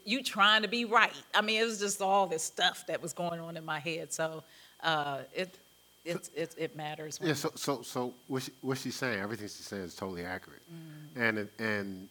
you 0.05 0.21
trying 0.21 0.63
to 0.63 0.69
be 0.69 0.85
right. 0.85 1.13
I 1.33 1.41
mean, 1.41 1.63
it 1.63 1.65
was 1.65 1.79
just 1.79 2.03
all 2.03 2.27
this 2.27 2.43
stuff 2.43 2.85
that 2.89 3.01
was 3.01 3.13
going 3.13 3.39
on 3.39 3.57
in 3.57 3.65
my 3.65 3.79
head. 3.79 4.13
So 4.13 4.43
uh, 4.85 5.19
it, 5.35 5.59
it, 6.05 6.77
matters. 6.77 7.19
When, 7.19 7.29
Yeah, 7.29 7.35
so 7.35 7.51
so 7.55 7.83
so 7.83 8.13
what, 8.29 8.43
she, 8.43 8.53
what 8.61 8.79
she's 8.79 8.95
saying, 8.95 9.21
everything 9.21 9.47
she's 9.47 9.67
saying 9.67 9.85
is 9.85 9.95
totally 9.95 10.25
accurate, 10.25 10.63
mm. 10.71 11.21
and 11.21 11.39
it, 11.39 11.53
and 11.59 12.09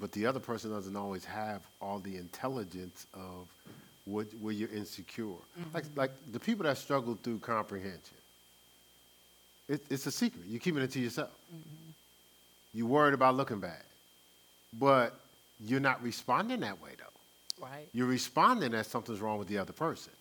but 0.00 0.12
the 0.12 0.26
other 0.26 0.40
person 0.40 0.70
doesn't 0.70 0.96
always 0.96 1.24
have 1.24 1.62
all 1.80 1.98
the 1.98 2.16
intelligence 2.16 3.06
of 3.14 3.48
what 4.04 4.26
where 4.40 4.52
you're 4.52 4.68
insecure. 4.70 5.26
Like 5.74 5.84
mm-hmm. 5.84 5.98
like 5.98 6.10
the 6.32 6.40
people 6.40 6.64
that 6.64 6.78
struggle 6.78 7.18
through 7.22 7.38
comprehension, 7.38 8.18
it, 9.68 9.82
it's 9.90 10.06
a 10.06 10.12
secret. 10.12 10.44
You're 10.46 10.60
keeping 10.60 10.82
it 10.82 10.90
to 10.92 11.00
yourself. 11.00 11.30
Mm-hmm. 11.52 11.90
You're 12.74 12.86
worried 12.86 13.14
about 13.14 13.34
looking 13.36 13.60
bad, 13.60 13.82
but 14.78 15.18
you're 15.60 15.80
not 15.80 16.02
responding 16.02 16.60
that 16.60 16.80
way 16.80 16.90
though. 16.98 17.66
right. 17.66 17.88
You're 17.92 18.06
responding 18.06 18.70
that 18.72 18.86
something's 18.86 19.20
wrong 19.20 19.38
with 19.38 19.48
the 19.48 19.58
other 19.58 19.72
person. 19.72 20.12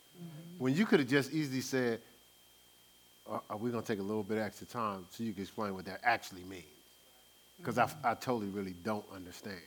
When 0.58 0.76
you 0.76 0.86
could 0.86 1.00
have 1.00 1.10
just 1.10 1.32
easily 1.34 1.62
said, 1.62 2.00
are, 3.30 3.42
are 3.50 3.58
we 3.58 3.70
going 3.72 3.84
to 3.84 3.88
take 3.88 4.00
a 4.00 4.04
little 4.04 4.24
bit 4.24 4.38
extra 4.38 4.66
time 4.66 5.06
so 5.12 5.24
you 5.24 5.34
can 5.34 5.44
explain 5.44 5.74
what 5.74 5.86
that 5.86 6.00
actually 6.04 6.44
means? 6.44 6.64
Because 7.58 7.78
I, 7.78 7.90
I 8.04 8.14
totally 8.14 8.50
really 8.50 8.76
don't 8.84 9.06
understand. 9.14 9.58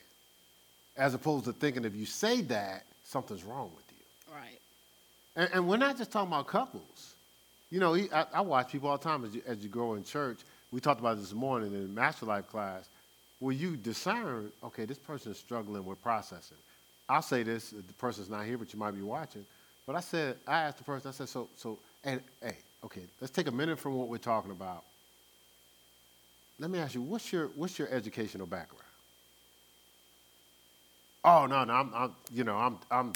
As 0.97 1.15
opposed 1.15 1.45
to 1.47 1.53
thinking 1.53 1.85
if 1.85 1.95
you 1.95 2.07
say 2.07 2.41
that, 2.43 2.85
something's 3.05 3.45
wrong 3.45 3.71
with 3.75 3.85
you. 3.91 4.35
Right. 4.35 4.59
And, 5.37 5.51
and 5.55 5.69
we're 5.69 5.77
not 5.77 5.97
just 5.97 6.11
talking 6.11 6.29
about 6.29 6.47
couples. 6.47 7.15
You 7.71 7.81
know, 7.81 7.95
he- 7.95 8.11
I, 8.13 8.27
I 8.35 8.41
watch 8.41 8.73
people 8.73 8.89
all 8.89 8.99
the 8.99 9.05
time 9.05 9.25
as 9.25 9.35
you, 9.35 9.43
as 9.47 9.59
you 9.59 9.69
grow 9.69 9.95
in 9.95 10.05
church. 10.05 10.41
We 10.73 10.81
talked 10.81 11.01
about 11.01 11.19
this 11.19 11.33
morning 11.33 11.73
in 11.73 11.93
Master 11.95 12.27
Life 12.27 12.49
class, 12.49 12.89
where 13.41 13.55
you 13.55 13.77
discern, 13.77 14.53
okay, 14.63 14.85
this 14.85 14.99
person 14.99 15.33
is 15.33 15.39
struggling 15.39 15.85
with 15.85 16.01
processing. 16.03 16.59
I'll 17.09 17.23
say 17.23 17.43
this, 17.43 17.71
the 17.71 17.83
person's 17.95 18.29
not 18.29 18.45
here, 18.45 18.59
but 18.59 18.73
you 18.73 18.79
might 18.79 18.93
be 18.93 19.03
watching. 19.03 19.45
But 19.87 19.97
I 19.97 20.01
said, 20.01 20.37
I 20.47 20.63
asked 20.63 20.79
the 20.79 20.85
person, 20.85 21.09
I 21.09 21.13
said, 21.13 21.29
so, 21.29 21.49
so, 21.57 21.79
and, 22.05 22.21
hey, 22.43 22.57
okay, 22.85 23.03
let's 23.21 23.33
take 23.33 23.49
a 23.49 23.53
minute 23.53 23.79
from 23.79 23.95
what 23.95 24.09
we're 24.09 24.19
talking 24.19 24.51
about. 24.51 24.85
Let 26.59 26.71
me 26.71 26.79
ask 26.79 26.95
you, 26.95 27.03
what's 27.03 27.33
your, 27.33 27.49
what's 27.57 27.79
your 27.79 27.89
educational 27.89 28.47
background? 28.47 28.85
Oh 31.25 31.47
no, 31.47 31.65
no, 31.65 31.75
I'm, 31.75 31.93
I'm 31.95 32.15
you 32.33 32.45
know, 32.45 32.57
I'm, 32.57 32.79
I'm, 32.91 33.13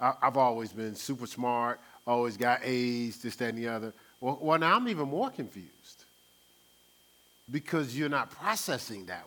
I've 0.00 0.36
always 0.36 0.72
been 0.72 0.94
super 0.94 1.26
smart, 1.26 1.80
always 2.06 2.36
got 2.36 2.60
A's, 2.64 3.20
this, 3.20 3.36
that, 3.36 3.50
and 3.50 3.58
the 3.58 3.68
other. 3.68 3.92
Well, 4.20 4.38
well, 4.40 4.58
now 4.58 4.76
I'm 4.76 4.88
even 4.88 5.08
more 5.08 5.30
confused 5.30 6.04
because 7.50 7.96
you're 7.96 8.08
not 8.08 8.30
processing 8.30 9.06
that. 9.06 9.26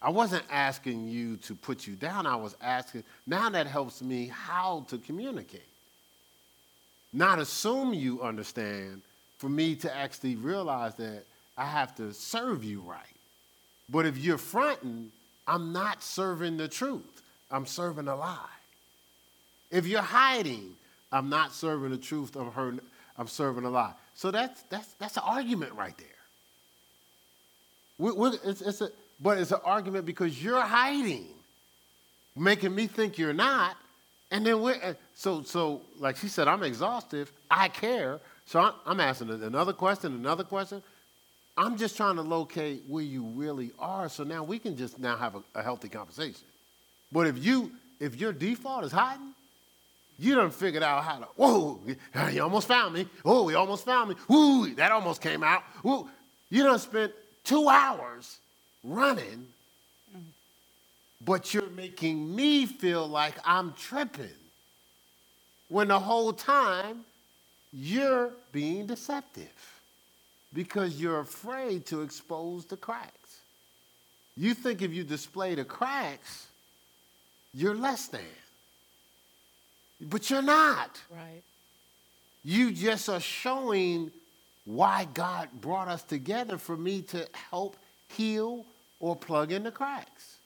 I 0.00 0.10
wasn't 0.10 0.44
asking 0.50 1.08
you 1.08 1.36
to 1.38 1.54
put 1.54 1.86
you 1.86 1.94
down. 1.96 2.26
I 2.26 2.36
was 2.36 2.54
asking, 2.60 3.02
now 3.26 3.50
that 3.50 3.66
helps 3.66 4.00
me 4.00 4.28
how 4.32 4.86
to 4.88 4.98
communicate. 4.98 5.62
Not 7.12 7.38
assume 7.38 7.94
you 7.94 8.22
understand, 8.22 9.02
for 9.38 9.48
me 9.48 9.74
to 9.76 9.96
actually 9.96 10.36
realize 10.36 10.94
that 10.96 11.24
I 11.56 11.64
have 11.64 11.94
to 11.96 12.12
serve 12.12 12.62
you 12.62 12.80
right. 12.80 13.00
But 13.88 14.06
if 14.06 14.18
you're 14.18 14.38
fronting, 14.38 15.10
I'm 15.46 15.72
not 15.72 16.02
serving 16.02 16.58
the 16.58 16.68
truth. 16.68 17.22
I'm 17.50 17.66
serving 17.66 18.06
a 18.06 18.14
lie. 18.14 18.38
If 19.70 19.86
you're 19.86 20.02
hiding, 20.02 20.74
I'm 21.10 21.28
not 21.28 21.52
serving 21.52 21.90
the 21.90 21.96
truth. 21.98 22.36
I'm, 22.36 22.52
her, 22.52 22.74
I'm 23.16 23.26
serving 23.26 23.64
a 23.64 23.70
lie. 23.70 23.94
So 24.14 24.30
that's, 24.30 24.62
that's, 24.64 24.92
that's 24.94 25.16
an 25.16 25.22
argument 25.24 25.72
right 25.72 25.96
there. 25.96 26.06
We- 27.98 28.12
we- 28.12 28.38
it's, 28.44 28.60
it's 28.60 28.80
a, 28.80 28.90
but 29.20 29.38
it's 29.38 29.50
an 29.50 29.60
argument 29.64 30.06
because 30.06 30.42
you're 30.42 30.60
hiding, 30.60 31.26
making 32.36 32.74
me 32.74 32.86
think 32.86 33.18
you're 33.18 33.32
not. 33.32 33.76
And 34.30 34.44
then 34.44 34.60
we're, 34.60 34.96
so, 35.14 35.42
so 35.42 35.82
like 35.98 36.16
she 36.16 36.28
said, 36.28 36.48
I'm 36.48 36.62
exhaustive. 36.62 37.32
I 37.50 37.68
care. 37.68 38.20
So 38.44 38.72
I'm, 38.86 39.00
asking 39.00 39.30
another 39.30 39.72
question, 39.72 40.14
another 40.14 40.44
question. 40.44 40.82
I'm 41.56 41.76
just 41.76 41.96
trying 41.96 42.16
to 42.16 42.22
locate 42.22 42.84
where 42.86 43.02
you 43.02 43.24
really 43.24 43.72
are, 43.78 44.08
so 44.08 44.22
now 44.22 44.44
we 44.44 44.58
can 44.58 44.76
just 44.76 44.98
now 44.98 45.16
have 45.16 45.34
a, 45.34 45.42
a 45.56 45.62
healthy 45.62 45.88
conversation. 45.88 46.46
But 47.10 47.26
if 47.26 47.44
you 47.44 47.72
if 48.00 48.16
your 48.16 48.32
default 48.32 48.84
is 48.84 48.92
hiding, 48.92 49.34
you 50.18 50.34
done 50.34 50.50
figured 50.50 50.82
out 50.82 51.02
how 51.04 51.18
to. 51.18 51.24
Whoa, 51.36 51.80
you 52.32 52.42
almost 52.42 52.68
found 52.68 52.94
me. 52.94 53.06
Oh, 53.24 53.48
you 53.48 53.56
almost 53.56 53.84
found 53.84 54.10
me. 54.10 54.34
Ooh, 54.34 54.74
that 54.76 54.92
almost 54.92 55.20
came 55.20 55.42
out. 55.42 55.62
Ooh, 55.84 56.08
you 56.48 56.62
done 56.62 56.78
spent 56.78 57.12
two 57.44 57.68
hours 57.68 58.38
running, 58.84 59.46
but 61.24 61.52
you're 61.52 61.70
making 61.70 62.34
me 62.34 62.66
feel 62.66 63.06
like 63.06 63.34
I'm 63.44 63.72
tripping. 63.74 64.28
When 65.68 65.88
the 65.88 65.98
whole 65.98 66.32
time 66.32 67.04
you're 67.72 68.30
being 68.52 68.86
deceptive 68.86 69.52
because 70.54 71.00
you're 71.00 71.20
afraid 71.20 71.86
to 71.86 72.02
expose 72.02 72.64
the 72.64 72.76
cracks. 72.76 73.40
You 74.36 74.54
think 74.54 74.82
if 74.82 74.92
you 74.92 75.04
display 75.04 75.54
the 75.54 75.64
cracks, 75.64 76.46
you're 77.52 77.74
less 77.74 78.06
than. 78.06 78.20
But 80.00 80.30
you're 80.30 80.42
not. 80.42 81.00
Right. 81.10 81.42
You 82.44 82.70
just 82.72 83.08
are 83.08 83.20
showing 83.20 84.10
why 84.64 85.08
God 85.12 85.48
brought 85.60 85.88
us 85.88 86.02
together 86.02 86.56
for 86.56 86.76
me 86.76 87.02
to 87.02 87.26
help 87.50 87.76
heal 88.08 88.64
or 89.00 89.14
plug 89.16 89.52
in 89.52 89.62
the 89.62 89.70
cracks. 89.70 90.38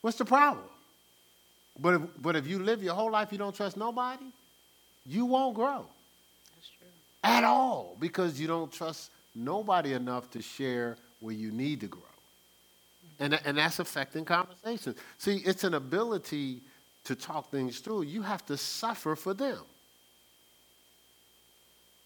What's 0.00 0.18
the 0.18 0.24
problem? 0.24 0.64
But 1.80 1.94
if, 1.94 2.02
but 2.20 2.36
if 2.36 2.46
you 2.46 2.58
live 2.58 2.82
your 2.82 2.94
whole 2.94 3.10
life 3.10 3.28
you 3.32 3.38
don't 3.38 3.54
trust 3.54 3.76
nobody, 3.76 4.24
you 5.06 5.24
won't 5.24 5.54
grow 5.54 5.86
That's 6.56 6.68
true. 6.78 6.88
at 7.22 7.44
all 7.44 7.96
because 8.00 8.40
you 8.40 8.46
don't 8.46 8.72
trust 8.72 9.10
nobody 9.34 9.92
enough 9.92 10.30
to 10.32 10.42
share 10.42 10.96
where 11.20 11.34
you 11.34 11.50
need 11.50 11.80
to 11.80 11.86
grow. 11.86 12.02
And, 13.20 13.38
and 13.44 13.58
that's 13.58 13.78
affecting 13.78 14.24
conversations. 14.24 14.96
See, 15.18 15.38
it's 15.44 15.64
an 15.64 15.74
ability 15.74 16.60
to 17.04 17.14
talk 17.14 17.50
things 17.50 17.80
through. 17.80 18.02
You 18.02 18.22
have 18.22 18.44
to 18.46 18.56
suffer 18.56 19.16
for 19.16 19.34
them. 19.34 19.58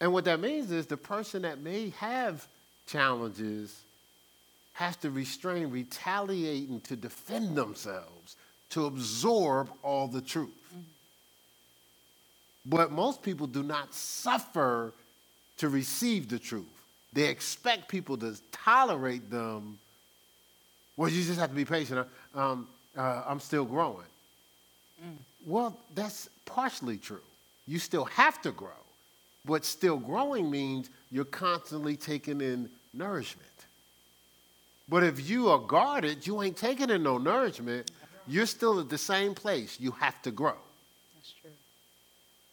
And 0.00 0.12
what 0.12 0.24
that 0.24 0.40
means 0.40 0.70
is 0.70 0.86
the 0.86 0.96
person 0.96 1.42
that 1.42 1.60
may 1.60 1.90
have 1.98 2.46
challenges 2.86 3.82
has 4.72 4.96
to 4.96 5.10
restrain 5.10 5.70
retaliating 5.70 6.80
to 6.82 6.96
defend 6.96 7.56
themselves, 7.56 8.36
to 8.70 8.86
absorb 8.86 9.70
all 9.82 10.08
the 10.08 10.20
truth. 10.20 10.50
But 12.64 12.92
most 12.92 13.22
people 13.22 13.46
do 13.46 13.62
not 13.62 13.92
suffer 13.94 14.92
to 15.58 15.68
receive 15.68 16.28
the 16.28 16.38
truth. 16.38 16.64
They 17.12 17.28
expect 17.28 17.88
people 17.88 18.16
to 18.18 18.36
tolerate 18.50 19.30
them. 19.30 19.78
Well, 20.96 21.10
you 21.10 21.22
just 21.22 21.38
have 21.38 21.50
to 21.50 21.56
be 21.56 21.64
patient. 21.64 22.06
Um, 22.34 22.68
uh, 22.96 23.24
I'm 23.26 23.40
still 23.40 23.64
growing. 23.64 24.06
Well, 25.46 25.76
that's 25.94 26.28
partially 26.46 26.96
true. 26.96 27.20
You 27.66 27.78
still 27.78 28.04
have 28.04 28.40
to 28.42 28.52
grow. 28.52 28.70
But 29.44 29.64
still 29.64 29.96
growing 29.96 30.50
means 30.50 30.88
you're 31.10 31.24
constantly 31.24 31.96
taking 31.96 32.40
in 32.40 32.70
nourishment. 32.94 33.48
But 34.92 35.04
if 35.04 35.26
you 35.26 35.48
are 35.48 35.58
guarded, 35.58 36.26
you 36.26 36.42
ain't 36.42 36.58
taking 36.58 36.90
in 36.90 37.02
no 37.02 37.16
nourishment. 37.16 37.90
You're 38.28 38.44
still 38.44 38.78
at 38.78 38.90
the 38.90 38.98
same 38.98 39.34
place. 39.34 39.80
You 39.80 39.92
have 39.92 40.20
to 40.20 40.30
grow. 40.30 40.58
That's 41.14 41.32
true. 41.40 41.50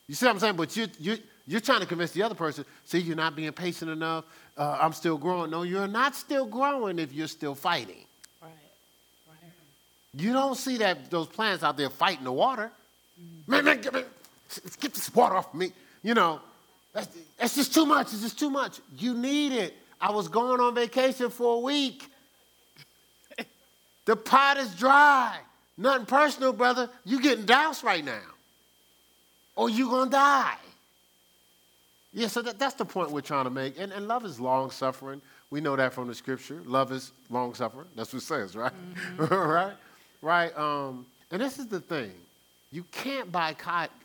You 0.07 0.15
see 0.15 0.25
what 0.25 0.35
I'm 0.35 0.39
saying? 0.39 0.55
But 0.55 0.77
you, 0.77 0.87
you, 0.99 1.17
You're 1.49 1.59
trying 1.61 1.81
to 1.81 1.87
convince 1.87 2.11
the 2.11 2.21
other 2.21 2.35
person, 2.35 2.63
see, 2.85 2.99
you're 2.99 3.15
not 3.15 3.35
being 3.35 3.51
patient 3.51 3.89
enough. 3.89 4.23
Uh, 4.55 4.77
I'm 4.79 4.93
still 4.93 5.17
growing. 5.17 5.49
No, 5.49 5.63
you're 5.63 5.87
not 5.87 6.15
still 6.15 6.45
growing 6.45 6.99
if 6.99 7.11
you're 7.11 7.27
still 7.27 7.55
fighting. 7.55 8.05
Right. 8.41 8.51
Right. 9.27 9.51
You 10.13 10.31
don't 10.31 10.55
see 10.55 10.77
that 10.77 11.09
those 11.09 11.27
plants 11.27 11.63
out 11.63 11.75
there 11.75 11.89
fighting 11.89 12.23
the 12.23 12.31
water. 12.31 12.71
Man, 13.47 13.65
man, 13.65 13.81
get, 13.81 13.93
man, 13.93 14.05
get 14.79 14.93
this 14.93 15.13
water 15.13 15.35
off 15.35 15.53
me. 15.55 15.71
You 16.03 16.13
know, 16.13 16.39
that's, 16.93 17.09
that's 17.37 17.55
just 17.55 17.73
too 17.73 17.85
much. 17.87 18.13
It's 18.13 18.21
just 18.21 18.39
too 18.39 18.49
much. 18.49 18.79
You 18.97 19.15
need 19.15 19.51
it. 19.51 19.73
I 19.99 20.11
was 20.11 20.27
going 20.27 20.61
on 20.61 20.75
vacation 20.75 21.31
for 21.31 21.55
a 21.55 21.59
week. 21.59 22.08
The 24.09 24.15
pot 24.15 24.57
is 24.57 24.73
dry. 24.73 25.37
Nothing 25.77 26.07
personal, 26.07 26.51
brother. 26.51 26.89
You 27.05 27.21
getting 27.21 27.45
doused 27.45 27.83
right 27.83 28.03
now. 28.03 28.23
Or 29.55 29.69
you 29.69 29.87
gonna 29.87 30.09
die. 30.09 30.55
Yeah, 32.11 32.25
so 32.25 32.41
that, 32.41 32.57
that's 32.57 32.73
the 32.73 32.85
point 32.85 33.11
we're 33.11 33.21
trying 33.21 33.43
to 33.43 33.51
make. 33.51 33.79
And, 33.79 33.91
and 33.91 34.07
love 34.07 34.25
is 34.25 34.39
long 34.39 34.71
suffering. 34.71 35.21
We 35.51 35.61
know 35.61 35.75
that 35.75 35.93
from 35.93 36.07
the 36.07 36.15
scripture. 36.15 36.59
Love 36.65 36.91
is 36.91 37.11
long 37.29 37.53
suffering. 37.53 37.85
That's 37.95 38.11
what 38.11 38.23
it 38.23 38.25
says, 38.25 38.55
right? 38.55 38.71
Mm-hmm. 39.17 39.35
right? 39.35 39.73
Right? 40.23 40.57
Um, 40.57 41.05
and 41.29 41.39
this 41.39 41.59
is 41.59 41.67
the 41.67 41.79
thing 41.79 42.11
you 42.71 42.85
can't 42.85 43.31
buy 43.31 43.55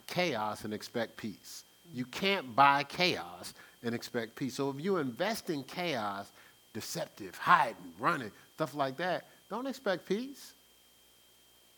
chaos 0.07 0.65
and 0.67 0.75
expect 0.75 1.17
peace. 1.17 1.65
You 1.95 2.05
can't 2.05 2.55
buy 2.55 2.85
chaos 2.85 3.55
and 3.83 3.95
expect 3.95 4.37
peace. 4.37 4.53
So 4.53 4.69
if 4.69 4.85
you 4.85 4.99
invest 4.99 5.49
in 5.49 5.63
chaos, 5.63 6.31
deceptive, 6.75 7.39
hiding, 7.39 7.95
running, 7.99 8.33
stuff 8.55 8.75
like 8.75 8.99
that, 8.99 9.29
don't 9.51 9.67
expect 9.67 10.07
peace. 10.07 10.53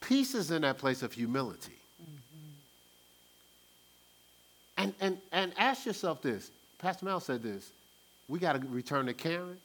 Peace 0.01 0.35
is 0.35 0.51
in 0.51 0.63
that 0.63 0.79
place 0.79 1.03
of 1.03 1.13
humility. 1.13 1.73
Mm-hmm. 2.03 2.53
And, 4.79 4.95
and, 5.01 5.19
and 5.33 5.53
ask 5.59 5.87
yourself 5.87 6.23
this. 6.23 6.51
Pastor 6.79 7.05
Mel 7.07 7.21
said 7.21 7.43
this. 7.43 7.71
We 8.29 8.39
got 8.39 8.61
to 8.61 8.67
return 8.69 9.07
to 9.07 9.15
caring. 9.15 9.57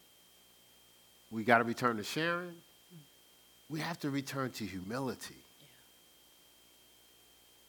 We 1.32 1.44
got 1.44 1.60
to 1.60 1.64
return 1.64 1.98
to 1.98 2.04
sharing. 2.04 2.54
We 3.70 3.80
have 3.80 4.00
to 4.02 4.10
return 4.10 4.52
to 4.52 4.66
humility. 4.66 5.36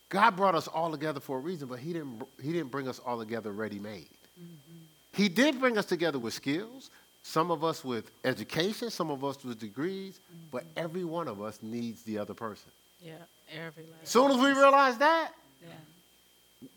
God 0.09 0.37
brought 0.37 0.55
us 0.55 0.69
all 0.69 0.91
together 0.91 1.21
for 1.21 1.39
a 1.39 1.41
reason, 1.41 1.69
but 1.69 1.79
He 1.79 1.93
didn't, 1.93 2.23
he 2.43 2.53
didn't 2.53 2.71
bring 2.71 2.87
us 2.87 2.99
all 2.99 3.19
together 3.19 3.51
ready 3.53 3.79
made. 3.79 4.09
Mm-hmm. 4.39 4.79
He 5.15 5.29
did 5.29 5.59
bring 5.59 5.79
us 5.79 5.87
together 5.87 6.19
with 6.19 6.35
skills, 6.35 6.91
some 7.23 7.51
of 7.51 7.63
us 7.63 7.85
with 7.85 8.11
education, 8.25 8.91
some 8.91 9.11
of 9.11 9.25
us 9.25 9.43
with 9.45 9.59
degrees, 9.59 10.19
mm-hmm. 10.19 10.47
but 10.51 10.65
every 10.77 11.05
one 11.05 11.29
of 11.29 11.41
us 11.41 11.59
needs 11.63 12.03
the 12.03 12.19
other 12.19 12.35
person. 12.35 12.71
Yeah, 13.01 13.13
every 13.53 13.85
last. 13.85 14.11
Soon 14.11 14.31
as 14.31 14.37
we 14.37 14.51
realize 14.51 14.99
that, 14.99 15.33
yeah. 15.63 16.69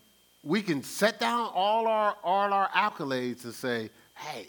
we 0.42 0.62
can 0.62 0.82
set 0.82 1.18
down 1.18 1.50
all 1.54 1.86
our 1.86 2.16
all 2.22 2.52
our 2.52 2.68
accolades 2.70 3.44
and 3.44 3.54
say, 3.54 3.90
"Hey, 4.14 4.46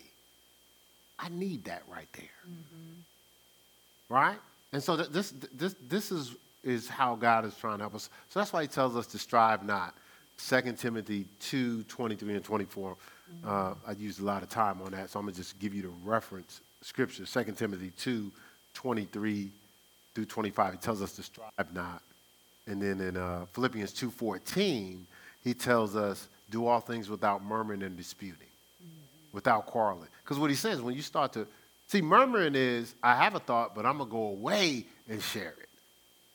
I 1.19 1.29
need 1.29 1.65
that 1.65 1.83
right 1.91 2.07
there." 2.13 2.25
Mm-hmm. 2.47 4.13
Right? 4.13 4.37
And 4.73 4.83
so 4.83 4.97
th- 4.97 5.09
this 5.09 5.33
this 5.53 5.75
this 5.87 6.11
is 6.11 6.35
is 6.63 6.87
how 6.87 7.15
God 7.15 7.45
is 7.45 7.55
trying 7.55 7.77
to 7.77 7.83
help 7.83 7.95
us. 7.95 8.09
So 8.29 8.39
that's 8.39 8.53
why 8.53 8.61
he 8.63 8.67
tells 8.67 8.95
us 8.95 9.07
to 9.07 9.17
strive 9.17 9.65
not. 9.65 9.95
2 10.37 10.73
Timothy 10.73 11.25
2, 11.39 11.83
23 11.83 12.35
and 12.35 12.43
24. 12.43 12.95
Mm-hmm. 13.33 13.49
Uh, 13.49 13.73
I 13.87 13.91
used 13.93 14.21
a 14.21 14.25
lot 14.25 14.43
of 14.43 14.49
time 14.49 14.81
on 14.81 14.91
that, 14.91 15.09
so 15.09 15.19
I'm 15.19 15.25
going 15.25 15.33
to 15.35 15.41
just 15.41 15.59
give 15.59 15.73
you 15.73 15.81
the 15.81 15.91
reference 16.03 16.61
scripture. 16.81 17.25
2 17.25 17.51
Timothy 17.53 17.91
2, 17.97 18.31
23 18.73 19.51
through 20.15 20.25
25. 20.25 20.73
It 20.75 20.81
tells 20.81 21.01
us 21.01 21.13
to 21.13 21.23
strive 21.23 21.73
not. 21.73 22.01
And 22.67 22.81
then 22.81 22.99
in 22.99 23.17
uh, 23.17 23.45
Philippians 23.53 23.93
2, 23.93 24.09
14, 24.09 25.05
he 25.43 25.53
tells 25.53 25.95
us, 25.95 26.27
do 26.49 26.65
all 26.65 26.79
things 26.79 27.09
without 27.09 27.43
murmuring 27.43 27.83
and 27.83 27.97
disputing, 27.97 28.47
mm-hmm. 28.81 29.33
without 29.33 29.65
quarreling. 29.65 30.07
Because 30.23 30.39
what 30.39 30.49
he 30.49 30.55
says, 30.55 30.81
when 30.81 30.95
you 30.95 31.01
start 31.01 31.33
to, 31.33 31.47
see, 31.87 32.01
murmuring 32.01 32.55
is, 32.55 32.95
I 33.03 33.15
have 33.15 33.35
a 33.35 33.39
thought, 33.39 33.75
but 33.75 33.85
I'm 33.85 33.97
going 33.97 34.09
to 34.09 34.13
go 34.13 34.27
away 34.27 34.85
and 35.09 35.21
share 35.21 35.55
it. 35.59 35.69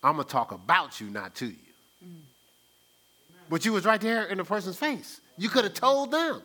I'm 0.02 0.14
going 0.16 0.26
to 0.26 0.32
talk 0.32 0.52
about 0.52 1.00
you, 1.00 1.08
not 1.10 1.34
to 1.36 1.46
you. 1.46 1.56
Mm. 2.04 2.20
But 3.48 3.64
you 3.64 3.72
was 3.72 3.84
right 3.84 4.00
there 4.00 4.24
in 4.24 4.38
the 4.38 4.44
person's 4.44 4.76
face. 4.76 5.20
You 5.36 5.48
could 5.48 5.64
have 5.64 5.74
told 5.74 6.10
them. 6.10 6.42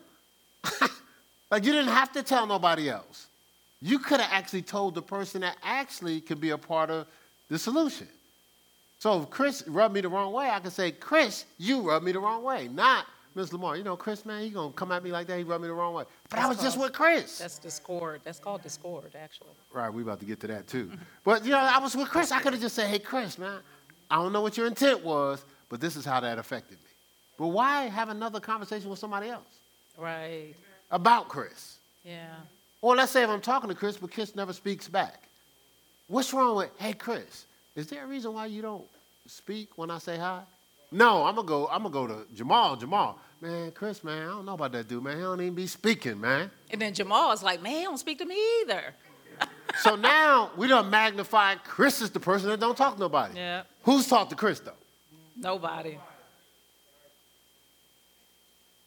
like 1.51 1.63
you 1.63 1.71
didn't 1.71 1.93
have 1.93 2.11
to 2.13 2.23
tell 2.23 2.45
nobody 2.45 2.89
else. 2.89 3.27
You 3.81 3.99
could 3.99 4.19
have 4.19 4.31
actually 4.31 4.63
told 4.63 4.95
the 4.95 5.01
person 5.01 5.41
that 5.41 5.57
actually 5.63 6.21
could 6.21 6.41
be 6.41 6.49
a 6.49 6.57
part 6.57 6.89
of 6.89 7.07
the 7.49 7.59
solution. 7.59 8.07
So 8.99 9.21
if 9.21 9.29
Chris 9.29 9.63
rubbed 9.67 9.93
me 9.93 10.01
the 10.01 10.09
wrong 10.09 10.33
way, 10.33 10.49
I 10.49 10.59
could 10.59 10.71
say, 10.71 10.91
Chris, 10.91 11.45
you 11.57 11.81
rubbed 11.81 12.03
me 12.03 12.11
the 12.11 12.19
wrong 12.19 12.43
way. 12.43 12.67
Not 12.67 13.05
Ms. 13.35 13.53
Lamar. 13.53 13.77
You 13.77 13.83
know, 13.83 13.95
Chris, 13.95 14.25
man, 14.25 14.41
he 14.41 14.49
gonna 14.49 14.73
come 14.73 14.91
at 14.91 15.03
me 15.03 15.11
like 15.11 15.27
that, 15.27 15.37
he 15.37 15.43
rubbed 15.43 15.61
me 15.61 15.67
the 15.67 15.73
wrong 15.73 15.93
way. 15.93 16.03
But 16.29 16.37
that's 16.37 16.45
I 16.45 16.49
was 16.49 16.57
called, 16.57 16.65
just 16.65 16.79
with 16.79 16.93
Chris. 16.93 17.37
That's 17.37 17.59
discord. 17.59 18.21
That's 18.23 18.39
called 18.39 18.63
discord, 18.63 19.15
actually. 19.15 19.51
Right, 19.71 19.93
we 19.93 20.01
about 20.01 20.19
to 20.19 20.25
get 20.25 20.39
to 20.41 20.47
that 20.47 20.67
too. 20.67 20.91
but 21.23 21.45
you 21.45 21.51
know, 21.51 21.59
I 21.59 21.77
was 21.77 21.95
with 21.95 22.09
Chris. 22.09 22.31
I 22.31 22.41
could 22.41 22.53
have 22.53 22.61
just 22.61 22.75
said, 22.75 22.87
hey, 22.87 22.99
Chris, 22.99 23.37
man, 23.37 23.59
I 24.09 24.15
don't 24.15 24.33
know 24.33 24.41
what 24.41 24.57
your 24.57 24.65
intent 24.65 25.05
was, 25.05 25.45
but 25.69 25.79
this 25.79 25.95
is 25.95 26.03
how 26.03 26.19
that 26.19 26.39
affected 26.39 26.79
me. 26.79 26.89
But 27.37 27.47
why 27.47 27.83
have 27.83 28.09
another 28.09 28.39
conversation 28.39 28.89
with 28.89 28.99
somebody 28.99 29.29
else? 29.29 29.56
Right. 29.97 30.53
About 30.91 31.27
Chris. 31.27 31.77
Yeah. 32.03 32.35
Or 32.81 32.95
let's 32.95 33.11
say 33.11 33.23
if 33.23 33.29
I'm 33.29 33.41
talking 33.41 33.69
to 33.69 33.75
Chris, 33.75 33.97
but 33.97 34.11
Chris 34.11 34.35
never 34.35 34.53
speaks 34.53 34.87
back. 34.87 35.23
What's 36.07 36.33
wrong 36.33 36.55
with, 36.55 36.69
hey, 36.77 36.93
Chris, 36.93 37.45
is 37.75 37.87
there 37.87 38.03
a 38.05 38.07
reason 38.07 38.33
why 38.33 38.45
you 38.45 38.61
don't 38.61 38.85
speak 39.25 39.77
when 39.77 39.91
I 39.91 39.97
say 39.97 40.17
hi? 40.17 40.41
No, 40.91 41.25
I'm 41.25 41.35
gonna 41.35 41.47
go. 41.47 41.67
I'm 41.67 41.83
gonna 41.83 41.93
go 41.93 42.07
to 42.07 42.33
Jamal. 42.33 42.77
Jamal, 42.77 43.19
man, 43.41 43.71
Chris, 43.71 44.03
man, 44.03 44.21
I 44.21 44.25
don't 44.27 44.45
know 44.45 44.53
about 44.53 44.71
that 44.71 44.87
dude, 44.87 45.03
man. 45.03 45.17
He 45.17 45.21
don't 45.21 45.41
even 45.41 45.53
be 45.53 45.67
speaking, 45.67 46.21
man. 46.21 46.49
And 46.71 46.81
then 46.81 46.93
Jamal 46.93 47.33
is 47.33 47.43
like, 47.43 47.61
man, 47.61 47.73
he 47.73 47.83
don't 47.83 47.97
speak 47.97 48.19
to 48.19 48.25
me 48.25 48.37
either. 48.61 48.93
so 49.81 49.97
now 49.97 50.51
we 50.55 50.67
don't 50.67 50.89
magnify 50.89 51.55
Chris 51.55 52.01
is 52.01 52.09
the 52.11 52.21
person 52.21 52.49
that 52.49 52.61
don't 52.61 52.77
talk 52.77 52.93
to 52.93 52.99
nobody. 52.99 53.35
Yeah. 53.35 53.63
Who's 53.83 54.07
talked 54.07 54.29
to 54.29 54.37
Chris 54.37 54.61
though? 54.61 54.71
Nobody. 55.35 55.97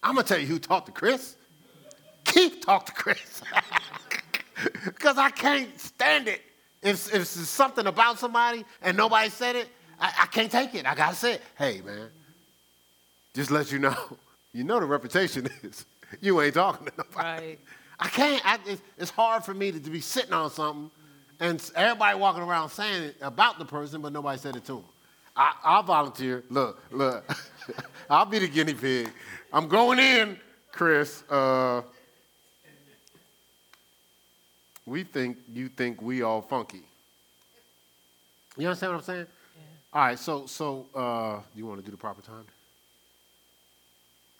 I'm 0.02 0.14
gonna 0.14 0.26
tell 0.26 0.38
you 0.38 0.46
who 0.46 0.58
talked 0.58 0.86
to 0.86 0.92
Chris. 0.92 1.36
Keith 2.24 2.60
talked 2.60 2.86
to 2.86 2.92
Chris. 2.92 3.42
Because 4.84 5.16
I 5.16 5.30
can't 5.30 5.80
stand 5.80 6.28
it. 6.28 6.42
If, 6.82 7.08
if 7.14 7.22
it's 7.22 7.30
something 7.30 7.86
about 7.86 8.18
somebody 8.18 8.64
and 8.82 8.96
nobody 8.96 9.30
said 9.30 9.56
it, 9.56 9.68
I, 9.98 10.12
I 10.22 10.26
can't 10.26 10.50
take 10.50 10.74
it. 10.74 10.86
I 10.86 10.94
gotta 10.94 11.16
say 11.16 11.34
it. 11.34 11.42
Hey, 11.56 11.80
man, 11.84 12.08
just 13.34 13.50
let 13.50 13.72
you 13.72 13.78
know. 13.78 13.96
You 14.52 14.64
know 14.64 14.80
the 14.80 14.86
reputation 14.86 15.48
is 15.62 15.86
you 16.20 16.40
ain't 16.40 16.54
talking 16.54 16.84
to 16.88 16.92
nobody. 16.98 17.46
Right. 17.46 17.58
I 18.00 18.08
can't. 18.08 18.44
I, 18.44 18.58
it's, 18.66 18.82
it's, 18.98 19.10
hard 19.12 19.44
for 19.44 19.54
me 19.54 19.70
to, 19.70 19.78
to, 19.78 19.90
be 19.90 20.00
sitting 20.00 20.32
on 20.32 20.50
something 20.50 20.90
and 21.38 21.70
everybody 21.76 22.18
walking 22.18 22.42
around 22.42 22.70
saying 22.70 23.04
it 23.04 23.16
about 23.20 23.60
the 23.60 23.64
person, 23.64 24.02
but 24.02 24.12
nobody 24.12 24.40
said 24.40 24.56
it 24.56 24.64
to 24.64 24.72
them. 24.72 24.84
I, 25.36 25.52
I'll 25.62 25.84
volunteer. 25.84 26.42
Look, 26.50 26.82
look. 26.90 27.30
I'll 28.10 28.26
be 28.26 28.40
the 28.40 28.48
guinea 28.48 28.74
pig. 28.74 29.10
I'm 29.52 29.68
going 29.68 29.98
in, 29.98 30.38
Chris. 30.72 31.22
Uh, 31.28 31.82
we 34.86 35.04
think 35.04 35.38
you 35.52 35.68
think 35.68 36.00
we 36.00 36.22
all 36.22 36.40
funky. 36.40 36.82
You 38.56 38.66
understand 38.66 38.92
what 38.92 38.98
I'm 38.98 39.04
saying? 39.04 39.26
Yeah. 39.56 39.98
All 39.98 40.06
right, 40.06 40.18
so 40.18 40.46
so 40.46 40.86
uh, 40.94 41.40
you 41.54 41.66
want 41.66 41.80
to 41.80 41.84
do 41.84 41.90
the 41.90 41.96
proper 41.96 42.22
time? 42.22 42.44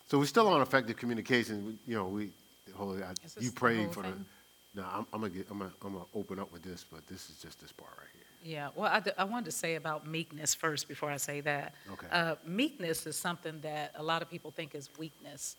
So 0.08 0.18
we're 0.18 0.26
still 0.26 0.48
on 0.48 0.60
effective 0.60 0.96
communication. 0.96 1.78
You 1.86 1.96
know, 1.96 2.06
we 2.06 2.30
holy. 2.74 3.02
I, 3.02 3.12
you 3.38 3.50
prayed 3.50 3.92
for 3.92 4.02
thing? 4.02 4.26
the. 4.74 4.80
No, 4.80 4.86
I'm, 4.92 5.06
I'm, 5.12 5.20
gonna 5.20 5.32
get. 5.32 5.46
I'm 5.50 5.58
gonna, 5.58 5.72
I'm 5.84 5.92
gonna 5.92 6.04
open 6.14 6.38
up 6.38 6.52
with 6.52 6.62
this, 6.62 6.84
but 6.90 7.06
this 7.06 7.30
is 7.30 7.36
just 7.42 7.60
this 7.60 7.72
part 7.72 7.92
right 7.98 8.06
here. 8.14 8.19
Yeah. 8.42 8.70
Well, 8.74 8.90
I, 8.90 9.02
I 9.18 9.24
wanted 9.24 9.46
to 9.46 9.52
say 9.52 9.74
about 9.74 10.06
meekness 10.06 10.54
first 10.54 10.88
before 10.88 11.10
I 11.10 11.18
say 11.18 11.40
that. 11.42 11.74
Okay. 11.92 12.06
Uh, 12.10 12.36
meekness 12.46 13.06
is 13.06 13.16
something 13.16 13.60
that 13.60 13.92
a 13.96 14.02
lot 14.02 14.22
of 14.22 14.30
people 14.30 14.50
think 14.50 14.74
is 14.74 14.88
weakness, 14.98 15.56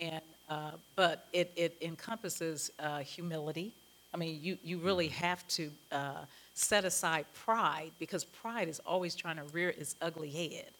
and 0.00 0.20
uh, 0.48 0.72
but 0.96 1.26
it 1.32 1.52
it 1.56 1.76
encompasses 1.80 2.70
uh, 2.80 2.98
humility. 2.98 3.72
I 4.12 4.16
mean, 4.16 4.40
you 4.42 4.58
you 4.64 4.78
really 4.78 5.08
mm-hmm. 5.08 5.24
have 5.24 5.46
to 5.48 5.70
uh, 5.92 6.24
set 6.54 6.84
aside 6.84 7.26
pride 7.34 7.92
because 7.98 8.24
pride 8.24 8.68
is 8.68 8.80
always 8.86 9.14
trying 9.14 9.36
to 9.36 9.44
rear 9.44 9.70
its 9.70 9.94
ugly 10.00 10.30
head. 10.30 10.70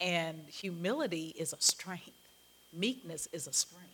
And 0.00 0.44
humility 0.48 1.34
is 1.38 1.52
a 1.52 1.60
strength, 1.60 2.10
meekness 2.72 3.28
is 3.32 3.46
a 3.46 3.52
strength. 3.52 3.88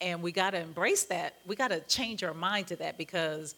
And 0.00 0.20
we 0.20 0.32
got 0.32 0.50
to 0.50 0.60
embrace 0.60 1.04
that. 1.04 1.36
We 1.46 1.54
got 1.56 1.68
to 1.68 1.80
change 1.80 2.24
our 2.24 2.34
mind 2.34 2.66
to 2.68 2.76
that 2.76 2.98
because 2.98 3.54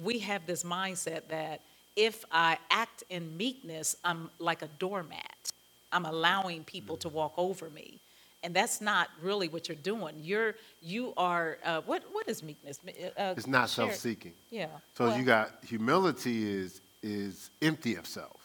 we 0.00 0.20
have 0.20 0.46
this 0.46 0.62
mindset 0.62 1.22
that 1.28 1.60
if 2.00 2.24
I 2.32 2.56
act 2.70 3.04
in 3.10 3.36
meekness, 3.36 3.96
I'm 4.04 4.30
like 4.38 4.62
a 4.62 4.68
doormat. 4.78 5.50
I'm 5.92 6.06
allowing 6.06 6.64
people 6.64 6.96
to 6.98 7.08
walk 7.08 7.34
over 7.36 7.68
me 7.70 8.00
and 8.42 8.54
that's 8.54 8.80
not 8.80 9.08
really 9.22 9.48
what 9.48 9.68
you're 9.68 9.76
doing. 9.76 10.14
You're 10.22 10.54
you 10.82 11.12
are 11.16 11.58
uh, 11.64 11.82
what 11.82 12.02
what 12.12 12.28
is 12.28 12.42
meekness? 12.42 12.80
Uh, 12.86 13.20
uh 13.20 13.34
it's 13.36 13.46
not 13.46 13.68
share. 13.68 13.86
self-seeking. 13.86 14.32
Yeah. 14.50 14.66
So 14.94 15.08
well, 15.08 15.18
you 15.18 15.24
got 15.24 15.50
humility 15.62 16.50
is 16.50 16.80
is 17.02 17.50
empty 17.60 17.96
of 17.96 18.06
self. 18.06 18.40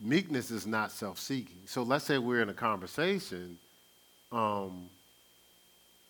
Meekness 0.00 0.50
is 0.50 0.66
not 0.66 0.90
self-seeking. 0.92 1.60
So 1.66 1.82
let's 1.82 2.06
say 2.06 2.16
we're 2.16 2.40
in 2.40 2.48
a 2.48 2.54
conversation, 2.54 3.58
um, 4.32 4.88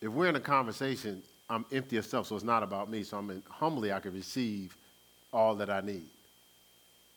if 0.00 0.08
we're 0.08 0.28
in 0.28 0.36
a 0.36 0.40
conversation, 0.40 1.22
I'm 1.48 1.64
empty 1.72 1.96
of 1.96 2.06
self, 2.06 2.28
so 2.28 2.36
it's 2.36 2.44
not 2.44 2.62
about 2.62 2.88
me. 2.88 3.02
So 3.02 3.18
I'm 3.18 3.28
in, 3.30 3.42
humbly, 3.48 3.92
I 3.92 3.98
can 3.98 4.12
receive 4.12 4.76
all 5.32 5.56
that 5.56 5.70
I 5.70 5.80
need. 5.80 6.06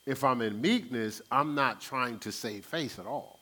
If 0.06 0.24
I'm 0.24 0.42
in 0.42 0.60
meekness, 0.62 1.22
I'm 1.32 1.56
not 1.56 1.80
trying 1.82 2.20
to 2.20 2.32
save 2.32 2.66
face 2.66 3.00
at 3.00 3.06
all. 3.06 3.40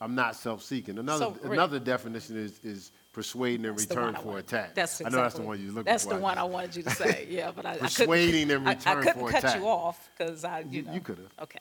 I'm 0.00 0.14
not 0.14 0.34
self-seeking. 0.34 0.98
Another 0.98 1.32
So, 1.40 1.50
another 1.50 1.78
definition 1.78 2.36
is 2.36 2.58
is 2.64 2.90
persuading 3.12 3.64
in 3.64 3.74
return 3.76 4.14
for 4.16 4.38
attack. 4.38 4.74
That's 4.74 5.00
I 5.00 5.08
know 5.08 5.18
that's 5.18 5.36
the 5.36 5.42
one 5.42 5.60
you're 5.62 5.68
looking 5.70 5.84
That's 5.84 6.02
for. 6.04 6.14
the 6.14 6.20
one 6.20 6.36
I 6.36 6.42
wanted 6.42 6.74
you 6.74 6.82
to 6.82 6.90
say, 6.90 7.26
yeah, 7.30 7.52
but 7.54 7.64
I, 7.64 7.70
I 7.70 7.72
couldn't. 7.74 7.88
Persuading 7.90 8.50
in 8.50 8.64
return 8.64 8.98
I 8.98 9.02
couldn't 9.02 9.20
for 9.20 9.30
cut 9.30 9.44
attack. 9.44 9.60
you 9.60 9.68
off, 9.68 10.10
because 10.18 10.44
I, 10.44 10.60
you 10.60 10.66
You- 10.70 10.82
know. 10.82 10.92
you 10.94 11.00
could've. 11.00 11.32
Okay. 11.42 11.58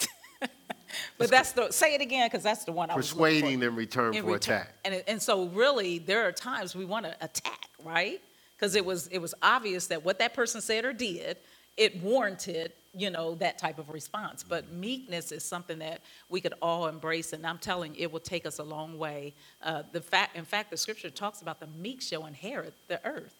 But 1.18 1.30
that's 1.30 1.52
the, 1.52 1.70
say 1.70 1.94
it 1.94 2.00
again, 2.00 2.26
because 2.30 2.42
that's 2.42 2.64
the 2.64 2.72
one 2.72 2.90
I 2.90 2.96
was. 2.96 3.10
Persuading 3.12 3.62
in 3.62 3.74
return 3.74 4.14
In 4.14 4.22
for 4.24 4.32
return. 4.32 4.56
attack. 4.62 4.74
And, 4.84 5.02
and 5.06 5.20
so 5.22 5.46
really, 5.48 5.98
there 5.98 6.26
are 6.26 6.32
times 6.32 6.74
we 6.74 6.84
want 6.86 7.04
to 7.06 7.14
attack, 7.22 7.68
right? 7.84 8.20
Because 8.56 8.74
it 8.74 8.84
was, 8.84 9.06
it 9.08 9.18
was 9.18 9.34
obvious 9.42 9.88
that 9.88 10.04
what 10.04 10.18
that 10.20 10.32
person 10.32 10.60
said 10.62 10.84
or 10.86 10.92
did, 10.94 11.36
it 11.76 12.02
warranted, 12.02 12.72
you 12.96 13.10
know, 13.10 13.34
that 13.36 13.58
type 13.58 13.78
of 13.78 13.90
response. 13.90 14.42
But 14.42 14.72
meekness 14.72 15.30
is 15.30 15.44
something 15.44 15.78
that 15.80 16.00
we 16.28 16.40
could 16.40 16.54
all 16.62 16.86
embrace, 16.86 17.32
and 17.32 17.46
I'm 17.46 17.58
telling 17.58 17.94
you, 17.94 18.02
it 18.02 18.12
will 18.12 18.20
take 18.20 18.46
us 18.46 18.58
a 18.58 18.62
long 18.62 18.98
way. 18.98 19.34
Uh, 19.62 19.82
the 19.92 20.00
fact, 20.00 20.36
in 20.36 20.44
fact, 20.44 20.70
the 20.70 20.76
scripture 20.76 21.10
talks 21.10 21.42
about 21.42 21.60
the 21.60 21.66
meek 21.78 22.00
shall 22.00 22.26
inherit 22.26 22.74
the 22.88 23.04
earth. 23.06 23.34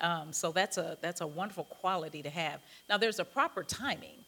Um, 0.00 0.32
so 0.32 0.50
that's 0.52 0.78
a, 0.78 0.98
that's 1.00 1.20
a 1.20 1.26
wonderful 1.26 1.64
quality 1.64 2.22
to 2.22 2.30
have. 2.30 2.60
Now, 2.88 2.96
there's 2.96 3.20
a 3.20 3.24
proper 3.24 3.62
timing. 3.62 4.24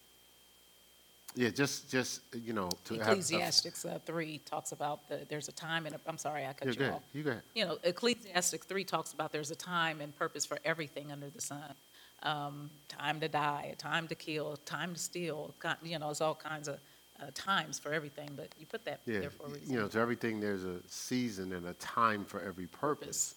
Yeah, 1.37 1.49
just 1.49 1.91
just 1.91 2.21
you 2.33 2.53
know 2.53 2.69
to 2.85 2.93
have. 2.93 3.09
Ecclesiastics 3.09 3.83
uh, 3.83 3.99
3 4.05 4.39
talks 4.45 4.71
about 4.71 5.07
the, 5.09 5.19
there's 5.27 5.49
a 5.49 5.51
time 5.51 5.85
and, 5.85 5.95
a- 5.95 5.99
I'm 6.07 6.17
sorry, 6.17 6.45
I 6.45 6.53
cut 6.53 6.69
you 6.69 6.75
go 6.75 6.83
ahead. 6.85 6.95
off. 6.95 7.01
You 7.13 7.23
go 7.23 7.31
ahead. 7.31 7.43
You 7.53 7.65
know, 7.65 7.77
Ecclesiastics 7.83 8.65
3 8.65 8.83
talks 8.85 9.11
about 9.11 9.33
there's 9.33 9.51
a 9.51 9.55
time 9.55 9.99
and 9.99 10.17
purpose 10.17 10.45
for 10.45 10.59
everything 10.63 11.11
under 11.11 11.27
the 11.29 11.41
sun. 11.41 11.73
Um, 12.23 12.69
time 12.87 13.19
to 13.19 13.27
die, 13.27 13.75
time 13.77 14.07
to 14.07 14.15
kill, 14.15 14.57
time 14.65 14.93
to 14.93 14.99
steal. 14.99 15.53
You 15.83 15.99
know, 15.99 16.09
it's 16.09 16.21
all 16.21 16.33
kinds 16.35 16.67
of 16.67 16.79
uh, 17.21 17.25
times 17.33 17.77
for 17.77 17.93
everything, 17.93 18.29
but 18.35 18.49
you 18.59 18.65
put 18.65 18.83
that 18.85 19.01
Yeah, 19.05 19.19
there 19.19 19.29
for 19.29 19.45
a 19.45 19.49
reason. 19.49 19.71
you 19.71 19.79
know, 19.79 19.87
to 19.87 19.99
everything 19.99 20.39
there's 20.39 20.63
a 20.63 20.79
season 20.87 21.53
and 21.53 21.67
a 21.67 21.73
time 21.75 22.25
for 22.25 22.41
every 22.41 22.67
purpose. 22.67 23.35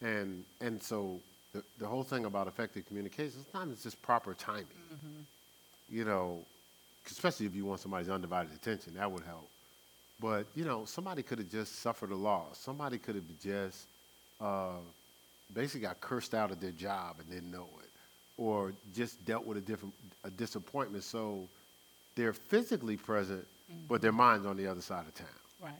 And 0.00 0.44
and 0.60 0.82
so 0.82 1.20
the 1.52 1.62
the 1.78 1.86
whole 1.86 2.02
thing 2.04 2.24
about 2.24 2.46
effective 2.48 2.86
communication, 2.86 3.32
sometimes 3.52 3.74
it's 3.74 3.82
just 3.82 4.00
proper 4.02 4.34
timing. 4.34 4.64
Mm-hmm. 4.94 5.20
You 5.90 6.04
know, 6.04 6.38
especially 7.06 7.46
if 7.46 7.54
you 7.54 7.64
want 7.66 7.80
somebody's 7.80 8.08
undivided 8.08 8.52
attention, 8.54 8.94
that 8.94 9.10
would 9.10 9.24
help. 9.24 9.48
But 10.20 10.46
you 10.54 10.64
know, 10.64 10.84
somebody 10.86 11.22
could 11.22 11.38
have 11.38 11.50
just 11.50 11.80
suffered 11.80 12.12
a 12.12 12.16
loss. 12.16 12.58
Somebody 12.58 12.98
could 12.98 13.16
have 13.16 13.24
just 13.42 13.86
uh, 14.40 14.78
basically 15.52 15.80
got 15.82 16.00
cursed 16.00 16.34
out 16.34 16.50
of 16.50 16.60
their 16.60 16.70
job 16.72 17.16
and 17.20 17.28
didn't 17.28 17.50
know 17.50 17.68
it, 17.81 17.81
or 18.42 18.72
just 18.92 19.24
dealt 19.24 19.46
with 19.46 19.56
a 19.56 19.60
different 19.60 19.94
a 20.24 20.30
disappointment. 20.30 21.04
So 21.04 21.48
they're 22.16 22.32
physically 22.32 22.96
present, 22.96 23.46
mm-hmm. 23.70 23.86
but 23.88 24.02
their 24.02 24.12
mind's 24.12 24.46
on 24.46 24.56
the 24.56 24.66
other 24.66 24.80
side 24.80 25.06
of 25.06 25.14
town. 25.14 25.28
Right, 25.62 25.72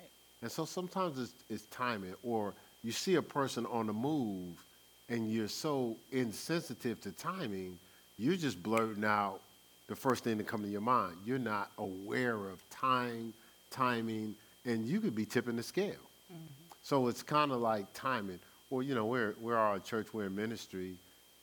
And 0.43 0.51
so 0.51 0.65
sometimes 0.65 1.19
it's, 1.19 1.33
it's 1.51 1.67
timing, 1.67 2.15
or 2.23 2.55
you 2.85 2.93
see 2.93 3.17
a 3.17 3.23
person 3.23 3.67
on 3.67 3.89
the 3.89 3.93
move 3.93 4.65
and 5.09 5.31
you're 5.31 5.49
so 5.49 5.97
insensitive 6.13 7.01
to 7.01 7.11
timing, 7.11 7.79
you're 8.17 8.37
just 8.37 8.63
blurting 8.63 9.05
out 9.05 9.41
the 9.89 9.97
first 9.97 10.23
thing 10.23 10.39
that 10.39 10.47
comes 10.47 10.65
to 10.65 10.71
your 10.71 10.81
mind. 10.81 11.17
You're 11.27 11.39
not 11.41 11.73
aware 11.79 12.49
of 12.49 12.63
time, 12.71 13.35
timing, 13.71 14.37
and 14.65 14.87
you 14.87 15.01
could 15.01 15.17
be 15.17 15.25
tipping 15.25 15.57
the 15.57 15.65
scale. 15.65 16.07
Mm-hmm. 16.33 16.47
So 16.85 17.09
it's 17.09 17.25
kind 17.25 17.51
of 17.51 17.61
like 17.61 17.93
timing. 17.93 18.39
Or, 18.71 18.85
you 18.85 18.95
know, 18.95 19.07
we're, 19.07 19.35
we're 19.41 19.57
our 19.57 19.81
church, 19.81 20.15
we're 20.15 20.27
in 20.27 20.37
ministry. 20.37 20.95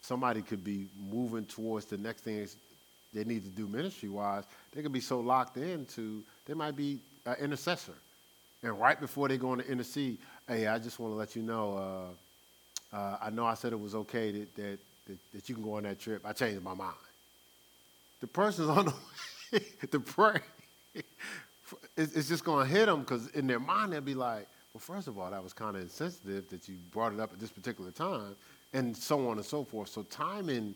Somebody 0.09 0.41
could 0.41 0.63
be 0.63 0.87
moving 0.99 1.45
towards 1.45 1.85
the 1.85 1.95
next 1.95 2.21
thing 2.21 2.47
they 3.13 3.23
need 3.23 3.43
to 3.43 3.49
do 3.51 3.67
ministry 3.67 4.09
wise. 4.09 4.43
They 4.73 4.81
could 4.81 4.91
be 4.91 5.01
so 5.01 5.19
locked 5.19 5.55
into, 5.57 6.23
they 6.47 6.55
might 6.55 6.75
be 6.75 6.97
an 7.27 7.35
intercessor. 7.39 7.93
And 8.63 8.79
right 8.79 8.99
before 8.99 9.27
they 9.27 9.37
go 9.37 9.53
in 9.53 9.59
to 9.59 9.71
intercede, 9.71 10.17
hey, 10.47 10.65
I 10.65 10.79
just 10.79 10.97
want 10.97 11.13
to 11.13 11.15
let 11.15 11.35
you 11.35 11.43
know, 11.43 12.09
uh, 12.91 12.97
uh, 12.97 13.17
I 13.21 13.29
know 13.29 13.45
I 13.45 13.53
said 13.53 13.71
it 13.71 13.79
was 13.79 13.93
okay 13.93 14.31
that, 14.31 14.55
that, 14.55 14.79
that, 15.05 15.17
that 15.31 15.47
you 15.47 15.53
can 15.53 15.63
go 15.63 15.75
on 15.75 15.83
that 15.83 15.99
trip. 15.99 16.23
I 16.25 16.33
changed 16.33 16.63
my 16.63 16.73
mind. 16.73 16.95
The 18.19 18.25
person's 18.25 18.69
on 18.79 18.85
the 18.85 18.93
way 19.51 19.63
to 19.91 19.99
pray. 19.99 20.39
It's, 21.95 22.15
it's 22.15 22.27
just 22.27 22.43
going 22.43 22.65
to 22.67 22.73
hit 22.73 22.87
them 22.87 23.01
because 23.01 23.27
in 23.27 23.45
their 23.45 23.59
mind 23.59 23.93
they'll 23.93 24.01
be 24.01 24.15
like, 24.15 24.47
well, 24.73 24.81
first 24.81 25.07
of 25.07 25.19
all, 25.19 25.29
that 25.29 25.43
was 25.43 25.53
kind 25.53 25.75
of 25.75 25.83
insensitive 25.83 26.49
that 26.49 26.67
you 26.67 26.77
brought 26.91 27.13
it 27.13 27.19
up 27.19 27.31
at 27.31 27.39
this 27.39 27.51
particular 27.51 27.91
time, 27.91 28.35
and 28.73 28.95
so 28.95 29.29
on 29.29 29.37
and 29.37 29.45
so 29.45 29.63
forth. 29.63 29.89
So 29.89 30.03
timing 30.03 30.75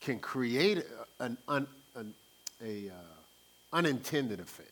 can 0.00 0.18
create 0.18 0.84
an, 1.20 1.36
un, 1.48 1.66
an, 1.96 2.14
a 2.64 2.88
uh, 2.88 3.76
unintended 3.76 4.40
offense. 4.40 4.68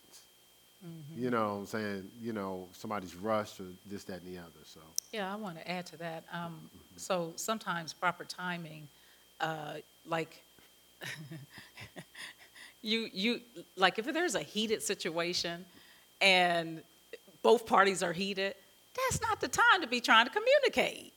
You 1.15 1.29
know 1.29 1.49
what 1.49 1.59
I'm 1.59 1.65
saying? 1.67 2.11
You 2.19 2.33
know, 2.33 2.67
somebody's 2.73 3.15
rushed 3.15 3.59
or 3.59 3.65
this, 3.85 4.03
that, 4.05 4.23
and 4.23 4.33
the 4.35 4.39
other. 4.39 4.49
So, 4.65 4.79
yeah, 5.13 5.31
I 5.31 5.35
want 5.35 5.59
to 5.59 5.69
add 5.69 5.85
to 5.87 5.97
that. 5.97 6.23
Um, 6.33 6.71
So 6.97 7.33
sometimes 7.35 7.93
proper 7.93 8.23
timing, 8.23 8.87
uh, 9.39 9.75
like, 10.07 10.41
you, 12.81 13.09
you, 13.13 13.41
like 13.75 13.99
if 13.99 14.11
there's 14.11 14.33
a 14.33 14.41
heated 14.41 14.81
situation 14.81 15.65
and 16.19 16.81
both 17.43 17.67
parties 17.67 18.01
are 18.01 18.13
heated, 18.13 18.55
that's 18.95 19.21
not 19.21 19.39
the 19.39 19.47
time 19.47 19.81
to 19.81 19.87
be 19.87 20.01
trying 20.01 20.25
to 20.25 20.31
communicate. 20.31 21.13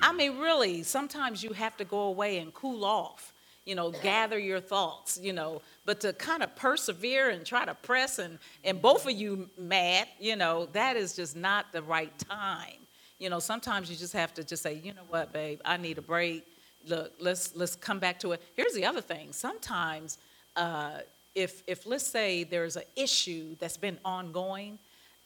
I 0.00 0.12
mean, 0.12 0.38
really, 0.38 0.82
sometimes 0.82 1.42
you 1.42 1.52
have 1.52 1.76
to 1.78 1.84
go 1.84 2.00
away 2.02 2.38
and 2.38 2.52
cool 2.52 2.84
off, 2.84 3.32
you 3.64 3.74
know, 3.74 3.90
gather 4.02 4.38
your 4.38 4.60
thoughts, 4.60 5.18
you 5.22 5.32
know, 5.32 5.62
but 5.84 6.00
to 6.00 6.12
kind 6.12 6.42
of 6.42 6.54
persevere 6.56 7.30
and 7.30 7.44
try 7.44 7.64
to 7.64 7.74
press 7.74 8.18
and, 8.18 8.38
and 8.64 8.80
both 8.80 9.06
of 9.06 9.12
you 9.12 9.48
mad, 9.58 10.06
you 10.20 10.36
know, 10.36 10.66
that 10.72 10.96
is 10.96 11.16
just 11.16 11.36
not 11.36 11.72
the 11.72 11.82
right 11.82 12.16
time. 12.18 12.86
You 13.18 13.30
know, 13.30 13.38
sometimes 13.38 13.90
you 13.90 13.96
just 13.96 14.12
have 14.12 14.34
to 14.34 14.44
just 14.44 14.62
say, 14.62 14.74
you 14.74 14.92
know 14.92 15.02
what, 15.08 15.32
babe, 15.32 15.60
I 15.64 15.76
need 15.76 15.98
a 15.98 16.02
break. 16.02 16.46
Look, 16.86 17.12
let's, 17.18 17.56
let's 17.56 17.74
come 17.74 17.98
back 17.98 18.20
to 18.20 18.32
it. 18.32 18.42
Here's 18.54 18.74
the 18.74 18.84
other 18.84 19.00
thing. 19.00 19.32
Sometimes, 19.32 20.18
uh, 20.54 20.98
if, 21.34 21.62
if 21.66 21.86
let's 21.86 22.06
say 22.06 22.44
there's 22.44 22.76
an 22.76 22.84
issue 22.94 23.56
that's 23.58 23.76
been 23.76 23.98
ongoing, 24.04 24.78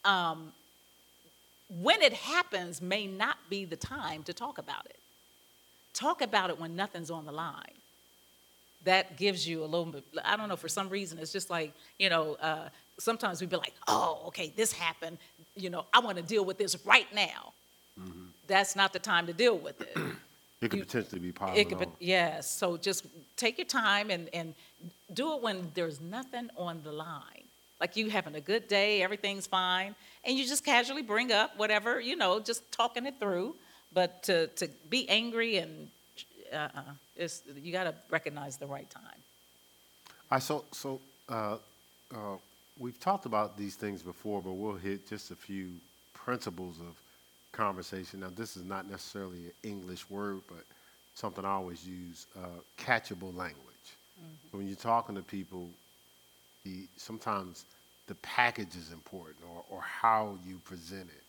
um, 0.04 0.52
when 1.78 2.02
it 2.02 2.12
happens 2.12 2.82
may 2.82 3.06
not 3.06 3.36
be 3.48 3.64
the 3.64 3.76
time 3.76 4.22
to 4.24 4.32
talk 4.32 4.58
about 4.58 4.86
it. 4.86 4.98
Talk 5.94 6.20
about 6.20 6.50
it 6.50 6.58
when 6.58 6.74
nothing's 6.76 7.10
on 7.10 7.24
the 7.26 7.32
line. 7.32 7.74
That 8.84 9.16
gives 9.18 9.46
you 9.46 9.62
a 9.62 9.66
little 9.66 9.84
bit, 9.86 10.04
I 10.24 10.36
don't 10.36 10.48
know, 10.48 10.56
for 10.56 10.68
some 10.68 10.88
reason, 10.88 11.18
it's 11.18 11.32
just 11.32 11.50
like, 11.50 11.72
you 11.98 12.08
know, 12.08 12.36
uh, 12.40 12.70
sometimes 12.98 13.40
we'd 13.40 13.50
be 13.50 13.56
like, 13.56 13.74
oh, 13.88 14.22
okay, 14.28 14.52
this 14.56 14.72
happened. 14.72 15.18
You 15.54 15.68
know, 15.70 15.84
I 15.92 16.00
want 16.00 16.16
to 16.16 16.22
deal 16.22 16.44
with 16.44 16.56
this 16.58 16.76
right 16.86 17.06
now. 17.14 17.52
That's 18.46 18.74
not 18.74 18.92
the 18.94 18.98
time 18.98 19.26
to 19.26 19.32
deal 19.34 19.58
with 19.58 19.80
it. 19.82 19.96
it 20.62 20.70
could 20.70 20.78
You- 20.78 20.84
potentially 20.86 21.20
be 21.20 21.28
It 21.54 21.68
could, 21.68 21.78
be- 21.78 21.86
yes, 21.98 22.50
so 22.50 22.76
just 22.78 23.04
take 23.36 23.58
your 23.58 23.66
time 23.66 24.10
and, 24.10 24.28
and 24.32 24.54
do 25.12 25.34
it 25.34 25.42
when 25.42 25.70
there's 25.74 26.00
nothing 26.00 26.48
on 26.56 26.80
the 26.82 26.90
line. 26.92 27.44
Like 27.80 27.96
you 27.96 28.08
having 28.10 28.34
a 28.34 28.40
good 28.40 28.66
day, 28.66 29.02
everything's 29.02 29.46
fine, 29.46 29.94
and 30.24 30.38
you 30.38 30.46
just 30.46 30.64
casually 30.64 31.02
bring 31.02 31.32
up 31.32 31.56
whatever, 31.56 32.00
you 32.00 32.16
know, 32.16 32.40
just 32.40 32.70
talking 32.72 33.06
it 33.06 33.14
through. 33.18 33.56
But 33.92 34.22
to, 34.24 34.46
to 34.48 34.68
be 34.88 35.08
angry 35.08 35.56
and, 35.56 35.88
uh-uh, 36.52 36.82
it's, 37.16 37.42
you 37.60 37.72
gotta 37.72 37.94
recognize 38.08 38.56
the 38.56 38.66
right 38.66 38.88
time. 38.88 39.20
I 40.30 40.38
so 40.38 40.64
so 40.70 41.00
uh, 41.28 41.56
uh, 42.14 42.36
we've 42.78 42.98
talked 43.00 43.26
about 43.26 43.56
these 43.56 43.74
things 43.74 44.02
before, 44.02 44.40
but 44.40 44.52
we'll 44.52 44.76
hit 44.76 45.08
just 45.08 45.30
a 45.32 45.34
few 45.34 45.70
principles 46.14 46.78
of 46.78 46.96
conversation. 47.52 48.20
Now, 48.20 48.30
this 48.34 48.56
is 48.56 48.64
not 48.64 48.88
necessarily 48.88 49.46
an 49.46 49.52
English 49.64 50.08
word, 50.08 50.40
but 50.48 50.64
something 51.14 51.44
I 51.44 51.50
always 51.50 51.86
use: 51.86 52.26
uh, 52.36 52.60
catchable 52.78 53.34
language. 53.36 53.66
So 54.52 54.58
when 54.58 54.66
you're 54.68 54.76
talking 54.76 55.16
to 55.16 55.22
people, 55.22 55.68
the 56.64 56.86
sometimes 56.96 57.64
the 58.10 58.16
package 58.16 58.74
is 58.74 58.90
important, 58.92 59.38
or 59.48 59.64
or 59.70 59.80
how 59.80 60.36
you 60.44 60.58
present 60.64 61.08
it. 61.08 61.22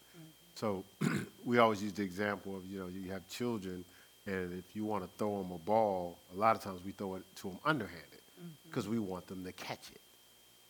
So 0.55 0.83
we 1.45 1.59
always 1.59 1.81
use 1.81 1.93
the 1.93 2.03
example 2.03 2.57
of 2.57 2.65
you 2.65 2.79
know 2.79 2.87
you 2.87 3.11
have 3.11 3.27
children, 3.29 3.85
and 4.25 4.51
if 4.57 4.75
you 4.75 4.83
want 4.83 5.03
to 5.03 5.09
throw 5.19 5.37
them 5.41 5.51
a 5.51 5.59
ball, 5.59 6.17
a 6.33 6.37
lot 6.37 6.55
of 6.55 6.63
times 6.63 6.81
we 6.83 6.91
throw 6.91 7.15
it 7.15 7.23
to 7.35 7.49
them 7.49 7.59
underhanded 7.63 8.21
because 8.65 8.87
we 8.87 8.97
want 8.97 9.27
them 9.27 9.43
to 9.43 9.51
catch 9.51 9.91
it. 9.93 10.01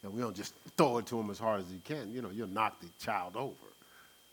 And 0.03 0.13
we 0.13 0.19
don't 0.19 0.35
just 0.35 0.53
throw 0.77 0.97
it 0.97 1.05
to 1.07 1.15
them 1.15 1.29
as 1.29 1.39
hard 1.39 1.61
as 1.61 1.71
you 1.71 1.79
can. 1.85 2.11
You 2.11 2.21
know, 2.21 2.29
you'll 2.29 2.47
knock 2.47 2.81
the 2.81 2.87
child 2.99 3.37
over. 3.37 3.55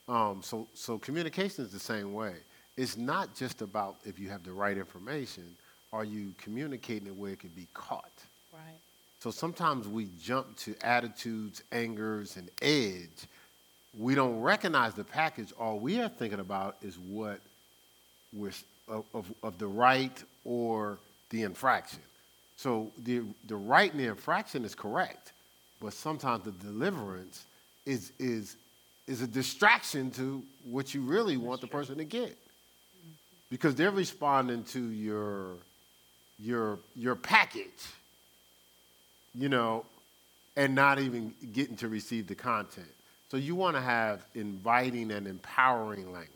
Um, 0.08 0.40
so, 0.42 0.66
so 0.74 0.98
communication 0.98 1.64
is 1.64 1.70
the 1.70 1.78
same 1.78 2.12
way. 2.12 2.34
It's 2.76 2.96
not 2.96 3.36
just 3.36 3.62
about 3.62 3.96
if 4.04 4.18
you 4.18 4.30
have 4.30 4.42
the 4.42 4.52
right 4.52 4.76
information. 4.76 5.44
Are 5.92 6.04
you 6.04 6.34
communicating 6.42 7.06
it 7.06 7.14
where 7.14 7.32
it 7.32 7.40
can 7.40 7.50
be 7.50 7.68
caught? 7.72 8.10
Right. 8.52 8.80
So 9.20 9.30
sometimes 9.30 9.88
we 9.88 10.08
jump 10.20 10.56
to 10.58 10.74
attitudes, 10.82 11.62
angers, 11.72 12.36
and 12.36 12.50
edge 12.62 13.26
we 13.96 14.14
don't 14.14 14.40
recognize 14.40 14.94
the 14.94 15.04
package. 15.04 15.52
All 15.58 15.78
we 15.78 16.00
are 16.00 16.08
thinking 16.08 16.40
about 16.40 16.76
is 16.82 16.98
what 16.98 17.40
we're, 18.32 18.52
of, 18.86 19.04
of, 19.14 19.32
of 19.42 19.58
the 19.58 19.66
right 19.66 20.22
or 20.44 20.98
the 21.30 21.42
infraction. 21.42 22.00
So 22.56 22.90
the, 23.04 23.22
the 23.46 23.56
right 23.56 23.90
and 23.90 24.00
the 24.00 24.06
infraction 24.06 24.64
is 24.64 24.74
correct, 24.74 25.32
but 25.80 25.92
sometimes 25.92 26.44
the 26.44 26.52
deliverance 26.52 27.44
is, 27.86 28.12
is, 28.18 28.56
is 29.06 29.22
a 29.22 29.26
distraction 29.26 30.10
to 30.12 30.42
what 30.64 30.94
you 30.94 31.02
really 31.02 31.36
want 31.36 31.60
the 31.60 31.66
person 31.66 31.96
to 31.98 32.04
get. 32.04 32.36
Because 33.50 33.74
they're 33.74 33.90
responding 33.90 34.64
to 34.64 34.90
your, 34.90 35.54
your, 36.38 36.78
your 36.94 37.14
package, 37.14 37.64
you 39.34 39.48
know, 39.48 39.84
and 40.56 40.74
not 40.74 40.98
even 40.98 41.32
getting 41.52 41.76
to 41.76 41.88
receive 41.88 42.26
the 42.26 42.34
content. 42.34 42.88
So 43.30 43.36
you 43.36 43.54
want 43.54 43.76
to 43.76 43.82
have 43.82 44.24
inviting 44.34 45.10
and 45.10 45.26
empowering 45.26 46.06
language. 46.12 46.32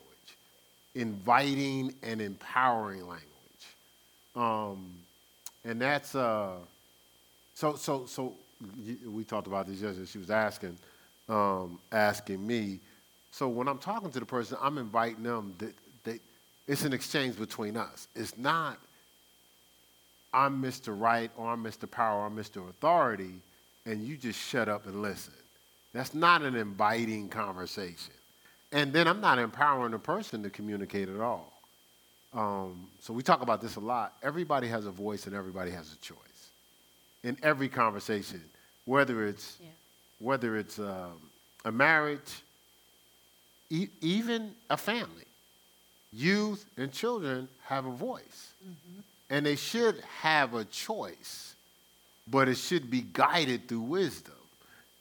Inviting 0.95 1.93
and 2.03 2.21
empowering 2.21 3.07
language. 3.07 3.27
Um, 4.35 4.93
and 5.65 5.81
that's 5.81 6.15
uh, 6.15 6.53
so 7.53 7.75
so 7.75 8.05
so. 8.05 8.33
We 9.05 9.23
talked 9.25 9.47
about 9.47 9.67
this 9.67 9.81
yesterday. 9.81 10.05
She 10.05 10.19
was 10.19 10.29
asking 10.29 10.77
um, 11.27 11.79
asking 11.91 12.45
me. 12.45 12.79
So 13.31 13.47
when 13.49 13.67
I'm 13.67 13.79
talking 13.79 14.11
to 14.11 14.19
the 14.19 14.25
person, 14.25 14.57
I'm 14.61 14.77
inviting 14.77 15.23
them. 15.23 15.55
That, 15.57 15.73
that 16.03 16.19
it's 16.67 16.85
an 16.85 16.93
exchange 16.93 17.37
between 17.37 17.75
us. 17.75 18.07
It's 18.15 18.37
not. 18.37 18.77
I'm 20.33 20.61
Mr. 20.61 20.99
Right 20.99 21.31
or 21.37 21.49
I'm 21.49 21.63
Mr. 21.63 21.89
Power 21.89 22.21
or 22.21 22.25
I'm 22.25 22.35
Mr. 22.35 22.67
Authority, 22.69 23.41
and 23.85 24.05
you 24.05 24.17
just 24.17 24.39
shut 24.39 24.67
up 24.67 24.85
and 24.85 25.01
listen. 25.01 25.33
That's 25.93 26.13
not 26.13 26.41
an 26.41 26.55
inviting 26.55 27.29
conversation. 27.29 28.13
And 28.71 28.91
then 28.91 29.07
I'm 29.07 29.21
not 29.21 29.37
empowering 29.37 29.91
the 29.91 29.99
person 29.99 30.41
to 30.43 30.49
communicate 30.49 31.07
at 31.07 31.19
all. 31.19 31.53
Um, 32.33 32.87
so 32.99 33.13
we 33.13 33.21
talk 33.21 33.43
about 33.43 33.61
this 33.61 33.75
a 33.75 33.79
lot. 33.79 34.13
Everybody 34.23 34.67
has 34.67 34.87
a 34.87 34.91
voice 34.91 35.27
and 35.27 35.35
everybody 35.35 35.69
has 35.69 35.93
a 35.93 35.97
choice 35.97 36.17
in 37.23 37.37
every 37.43 37.69
conversation, 37.69 38.41
whether 38.85 39.27
it's 39.27 39.57
yeah. 39.61 39.67
whether 40.19 40.57
it's 40.57 40.79
um, 40.79 41.21
a 41.63 41.71
marriage, 41.71 42.41
e- 43.69 43.89
even 44.01 44.51
a 44.71 44.77
family. 44.77 45.25
Youth 46.11 46.65
and 46.77 46.91
children 46.91 47.47
have 47.65 47.85
a 47.85 47.91
voice, 47.91 48.53
mm-hmm. 48.63 49.01
And 49.33 49.43
they 49.43 49.55
should 49.55 49.99
have 50.21 50.53
a 50.53 50.63
choice, 50.63 51.55
but 52.29 52.47
it 52.47 52.55
should 52.55 52.91
be 52.91 53.01
guided 53.01 53.67
through 53.67 53.79
wisdom. 53.79 54.35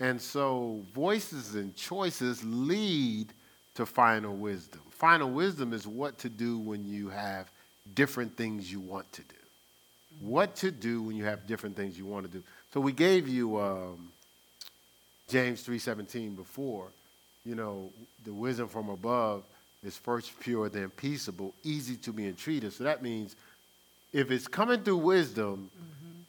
And 0.00 0.18
so, 0.18 0.80
voices 0.94 1.54
and 1.54 1.76
choices 1.76 2.42
lead 2.42 3.26
to 3.74 3.84
final 3.84 4.34
wisdom. 4.34 4.80
Final 4.88 5.30
wisdom 5.30 5.74
is 5.74 5.86
what 5.86 6.16
to 6.20 6.30
do 6.30 6.56
when 6.56 6.86
you 6.86 7.10
have 7.10 7.50
different 7.94 8.34
things 8.34 8.72
you 8.72 8.80
want 8.80 9.12
to 9.12 9.20
do. 9.20 9.34
What 10.22 10.56
to 10.56 10.70
do 10.70 11.02
when 11.02 11.14
you 11.14 11.24
have 11.24 11.46
different 11.46 11.76
things 11.76 11.98
you 11.98 12.06
want 12.06 12.24
to 12.24 12.32
do. 12.32 12.42
So 12.72 12.80
we 12.80 12.92
gave 12.92 13.28
you 13.28 13.60
um, 13.60 14.10
James 15.28 15.62
3:17 15.62 16.36
before. 16.36 16.88
You 17.44 17.54
know, 17.54 17.90
the 18.24 18.32
wisdom 18.32 18.68
from 18.68 18.88
above 18.88 19.44
is 19.84 19.94
first 19.98 20.40
pure, 20.40 20.70
then 20.70 20.88
peaceable, 20.88 21.52
easy 21.64 21.96
to 21.96 22.14
be 22.14 22.26
entreated. 22.26 22.72
So 22.72 22.84
that 22.84 23.02
means 23.02 23.36
if 24.12 24.30
it's 24.30 24.48
coming 24.48 24.82
through 24.82 24.98
wisdom, 24.98 25.70
mm-hmm. 25.76 26.20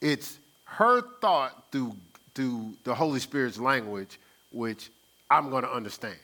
it's 0.00 0.38
her 0.64 1.02
thought 1.20 1.64
through 1.70 1.94
through 2.34 2.74
the 2.84 2.94
Holy 2.94 3.20
Spirit's 3.20 3.58
language, 3.58 4.18
which 4.52 4.90
I'm 5.30 5.50
going 5.50 5.64
to 5.64 5.72
understand. 5.72 6.16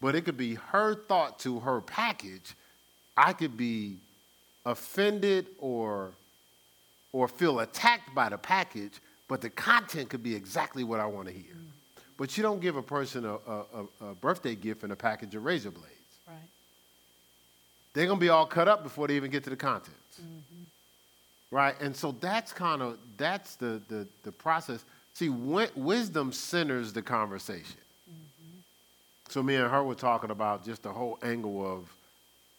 But 0.00 0.14
it 0.14 0.22
could 0.22 0.36
be 0.36 0.54
her 0.54 0.94
thought 0.94 1.38
to 1.40 1.60
her 1.60 1.80
package. 1.80 2.54
I 3.16 3.32
could 3.32 3.56
be 3.56 3.96
offended 4.64 5.46
or, 5.58 6.12
or 7.12 7.28
feel 7.28 7.60
attacked 7.60 8.14
by 8.14 8.28
the 8.28 8.38
package, 8.38 8.94
but 9.28 9.40
the 9.40 9.50
content 9.50 10.08
could 10.08 10.22
be 10.22 10.34
exactly 10.34 10.84
what 10.84 11.00
I 11.00 11.06
want 11.06 11.28
to 11.28 11.34
hear. 11.34 11.54
Mm. 11.54 11.66
But 12.16 12.36
you 12.36 12.42
don't 12.42 12.60
give 12.60 12.76
a 12.76 12.82
person 12.82 13.24
a, 13.24 13.34
a, 13.34 13.64
a, 14.00 14.14
birthday 14.14 14.54
gift 14.54 14.82
and 14.82 14.92
a 14.92 14.96
package 14.96 15.34
of 15.34 15.44
razor 15.44 15.70
blades. 15.70 15.94
They're 17.92 18.06
going 18.06 18.18
to 18.18 18.24
be 18.24 18.28
all 18.28 18.46
cut 18.46 18.68
up 18.68 18.82
before 18.82 19.08
they 19.08 19.16
even 19.16 19.30
get 19.30 19.44
to 19.44 19.50
the 19.50 19.56
contents. 19.56 20.20
Mm-hmm. 20.20 20.64
Right? 21.50 21.74
And 21.80 21.94
so 21.96 22.12
that's 22.20 22.52
kind 22.52 22.82
of, 22.82 22.98
that's 23.16 23.56
the, 23.56 23.80
the, 23.88 24.06
the 24.22 24.32
process. 24.32 24.84
See, 25.14 25.28
wisdom 25.28 26.32
centers 26.32 26.92
the 26.92 27.02
conversation. 27.02 27.76
So 29.28 29.44
me 29.44 29.54
and 29.54 29.70
her 29.70 29.84
were 29.84 29.94
talking 29.94 30.30
about 30.30 30.64
just 30.64 30.82
the 30.82 30.92
whole 30.92 31.16
angle 31.22 31.64
of 31.64 31.92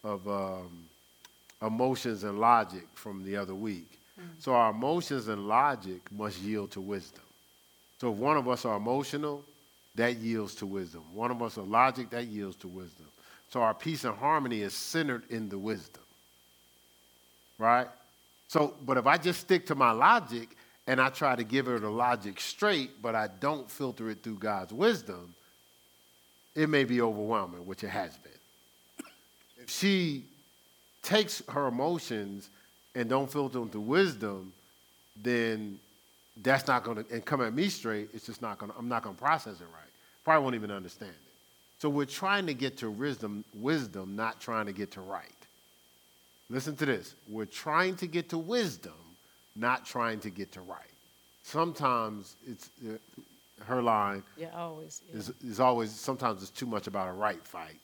of 0.03 0.27
um, 0.27 0.85
emotions 1.61 2.23
and 2.23 2.39
logic 2.39 2.87
from 2.93 3.23
the 3.23 3.35
other 3.35 3.53
week. 3.53 3.99
Mm-hmm. 4.19 4.29
So 4.39 4.53
our 4.53 4.71
emotions 4.71 5.27
and 5.27 5.47
logic 5.47 6.01
must 6.11 6.39
yield 6.41 6.71
to 6.71 6.81
wisdom. 6.81 7.23
So 7.99 8.11
if 8.11 8.17
one 8.17 8.37
of 8.37 8.47
us 8.47 8.65
are 8.65 8.77
emotional, 8.77 9.43
that 9.95 10.15
yields 10.15 10.55
to 10.55 10.65
wisdom. 10.65 11.03
One 11.13 11.29
of 11.29 11.41
us 11.41 11.57
are 11.57 11.63
logic, 11.63 12.09
that 12.11 12.25
yields 12.27 12.55
to 12.57 12.67
wisdom. 12.67 13.05
So 13.51 13.61
our 13.61 13.73
peace 13.73 14.05
and 14.05 14.15
harmony 14.15 14.61
is 14.61 14.73
centered 14.73 15.23
in 15.29 15.49
the 15.49 15.57
wisdom. 15.57 16.03
Right? 17.57 17.87
So, 18.47 18.73
but 18.85 18.97
if 18.97 19.05
I 19.05 19.17
just 19.17 19.41
stick 19.41 19.67
to 19.67 19.75
my 19.75 19.91
logic 19.91 20.49
and 20.87 20.99
I 20.99 21.09
try 21.09 21.35
to 21.35 21.43
give 21.43 21.65
her 21.67 21.79
the 21.79 21.89
logic 21.89 22.39
straight, 22.39 23.01
but 23.01 23.13
I 23.13 23.27
don't 23.39 23.69
filter 23.69 24.09
it 24.09 24.23
through 24.23 24.39
God's 24.39 24.73
wisdom, 24.73 25.35
it 26.55 26.69
may 26.69 26.83
be 26.83 27.01
overwhelming, 27.01 27.65
which 27.65 27.83
it 27.83 27.89
has 27.89 28.17
been. 28.17 28.31
If 29.57 29.69
she 29.69 30.25
takes 31.03 31.43
her 31.49 31.67
emotions 31.67 32.49
and 32.95 33.09
don't 33.09 33.31
filter 33.31 33.59
them 33.59 33.69
through 33.69 33.81
wisdom, 33.81 34.53
then 35.21 35.79
that's 36.41 36.67
not 36.67 36.83
going 36.83 37.03
to, 37.03 37.13
and 37.13 37.23
come 37.23 37.41
at 37.41 37.53
me 37.53 37.69
straight, 37.69 38.09
it's 38.13 38.25
just 38.25 38.41
not 38.41 38.57
going 38.57 38.71
to, 38.71 38.77
I'm 38.77 38.87
not 38.87 39.03
going 39.03 39.15
to 39.15 39.21
process 39.21 39.59
it 39.59 39.65
right. 39.73 39.91
Probably 40.23 40.43
won't 40.43 40.55
even 40.55 40.71
understand 40.71 41.11
it. 41.11 41.30
So 41.81 41.89
we're 41.89 42.05
trying 42.05 42.45
to 42.45 42.53
get 42.53 42.77
to 42.77 42.91
wisdom, 42.91 43.43
wisdom, 43.55 44.15
not 44.15 44.39
trying 44.39 44.67
to 44.67 44.71
get 44.71 44.91
to 44.91 45.01
right. 45.01 45.25
Listen 46.47 46.75
to 46.75 46.85
this. 46.85 47.15
We're 47.27 47.45
trying 47.47 47.95
to 47.95 48.05
get 48.05 48.29
to 48.29 48.37
wisdom, 48.37 48.93
not 49.55 49.83
trying 49.83 50.19
to 50.19 50.29
get 50.29 50.51
to 50.51 50.61
right. 50.61 50.93
Sometimes 51.41 52.35
it's, 52.47 52.69
uh, 52.87 52.97
her 53.65 53.81
line 53.81 54.21
yeah, 54.37 54.49
always, 54.55 55.01
yeah. 55.09 55.17
Is, 55.17 55.33
is 55.43 55.59
always 55.59 55.89
sometimes 55.89 56.43
it's 56.43 56.51
too 56.51 56.67
much 56.67 56.85
about 56.85 57.07
a 57.07 57.13
right 57.13 57.43
fight 57.47 57.79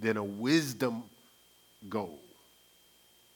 than 0.00 0.16
a 0.16 0.24
wisdom 0.24 1.02
goal. 1.90 2.20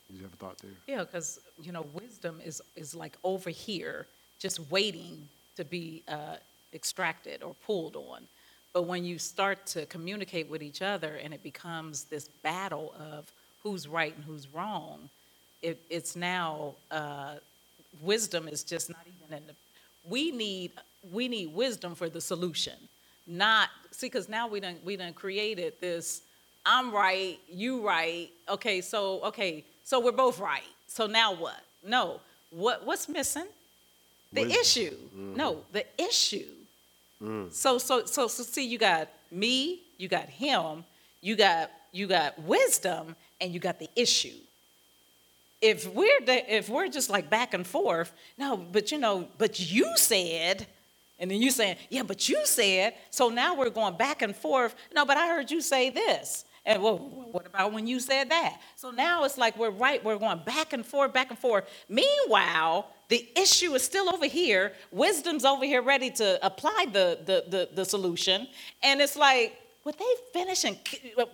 Did 0.08 0.16
you 0.16 0.22
have 0.22 0.32
a 0.32 0.36
thought 0.36 0.56
there? 0.60 0.70
Yeah, 0.86 1.04
because 1.04 1.40
you 1.60 1.72
know, 1.72 1.84
wisdom 1.92 2.40
is 2.42 2.62
is 2.74 2.94
like 2.94 3.18
over 3.22 3.50
here, 3.50 4.06
just 4.38 4.60
waiting 4.70 5.28
to 5.56 5.64
be 5.64 6.04
uh, 6.08 6.36
extracted 6.72 7.42
or 7.42 7.54
pulled 7.66 7.96
on. 7.96 8.22
But 8.72 8.82
when 8.82 9.04
you 9.04 9.18
start 9.18 9.64
to 9.68 9.86
communicate 9.86 10.50
with 10.50 10.62
each 10.62 10.82
other, 10.82 11.18
and 11.22 11.32
it 11.32 11.42
becomes 11.42 12.04
this 12.04 12.28
battle 12.42 12.94
of 12.98 13.30
who's 13.62 13.88
right 13.88 14.14
and 14.14 14.24
who's 14.24 14.46
wrong, 14.52 15.08
it, 15.62 15.80
it's 15.90 16.14
now 16.14 16.74
uh, 16.90 17.36
wisdom 18.02 18.48
is 18.48 18.62
just 18.62 18.90
not 18.90 19.06
even 19.06 19.38
in 19.38 19.46
the. 19.46 19.54
We 20.08 20.30
need 20.30 20.72
we 21.12 21.28
need 21.28 21.54
wisdom 21.54 21.94
for 21.94 22.08
the 22.08 22.20
solution, 22.20 22.74
not 23.26 23.70
see 23.90 24.06
because 24.06 24.28
now 24.28 24.46
we 24.46 24.60
done 24.60 24.76
we 24.84 24.96
done 24.96 25.12
created 25.12 25.74
this. 25.80 26.22
I'm 26.64 26.92
right, 26.92 27.38
you 27.48 27.86
right. 27.86 28.28
Okay, 28.48 28.80
so 28.80 29.22
okay, 29.24 29.64
so 29.84 30.00
we're 30.00 30.12
both 30.12 30.38
right. 30.38 30.62
So 30.86 31.06
now 31.06 31.34
what? 31.34 31.60
No, 31.84 32.20
what 32.50 32.84
what's 32.84 33.08
missing? 33.08 33.46
The 34.32 34.42
wisdom. 34.42 34.60
issue. 34.60 34.96
Mm-hmm. 34.96 35.36
No, 35.36 35.62
the 35.72 35.84
issue. 35.98 36.46
Mm. 37.22 37.52
So 37.52 37.78
so 37.78 38.04
so 38.04 38.28
so 38.28 38.42
see, 38.42 38.66
you 38.66 38.78
got 38.78 39.08
me, 39.30 39.82
you 39.98 40.08
got 40.08 40.28
him, 40.28 40.84
you 41.20 41.36
got 41.36 41.70
you 41.92 42.06
got 42.06 42.38
wisdom, 42.42 43.16
and 43.40 43.52
you 43.52 43.60
got 43.60 43.78
the 43.78 43.88
issue 43.96 44.34
if 45.62 45.88
we're 45.94 46.20
the, 46.20 46.54
if 46.54 46.68
we're 46.68 46.86
just 46.86 47.08
like 47.08 47.30
back 47.30 47.54
and 47.54 47.66
forth 47.66 48.12
no 48.36 48.58
but 48.58 48.92
you 48.92 48.98
know 48.98 49.26
but 49.38 49.58
you 49.58 49.90
said 49.96 50.66
and 51.18 51.30
then 51.30 51.40
you 51.40 51.50
saying, 51.50 51.76
yeah, 51.90 52.02
but 52.02 52.28
you 52.28 52.44
said, 52.44 52.94
so 53.10 53.28
now 53.28 53.54
we're 53.54 53.70
going 53.70 53.96
back 53.96 54.22
and 54.22 54.36
forth. 54.36 54.74
No, 54.94 55.04
but 55.06 55.16
I 55.16 55.28
heard 55.28 55.50
you 55.50 55.60
say 55.62 55.90
this. 55.90 56.44
And 56.64 56.82
well, 56.82 56.98
what 56.98 57.46
about 57.46 57.72
when 57.72 57.86
you 57.86 58.00
said 58.00 58.30
that? 58.30 58.60
So 58.74 58.90
now 58.90 59.24
it's 59.24 59.38
like 59.38 59.56
we're 59.56 59.70
right, 59.70 60.04
we're 60.04 60.18
going 60.18 60.40
back 60.44 60.72
and 60.72 60.84
forth, 60.84 61.12
back 61.12 61.30
and 61.30 61.38
forth. 61.38 61.64
Meanwhile, 61.88 62.88
the 63.09 63.28
issue 63.36 63.74
is 63.74 63.82
still 63.82 64.12
over 64.12 64.26
here. 64.26 64.72
Wisdom's 64.90 65.44
over 65.44 65.64
here 65.64 65.82
ready 65.82 66.11
to 66.11 66.44
apply 66.44 66.86
the, 66.92 67.18
the, 67.24 67.44
the, 67.48 67.68
the 67.74 67.84
solution. 67.84 68.48
And 68.82 69.00
it's 69.00 69.16
like, 69.16 69.59
would 69.84 69.96
they 69.98 70.14
finish 70.32 70.64
and 70.64 70.76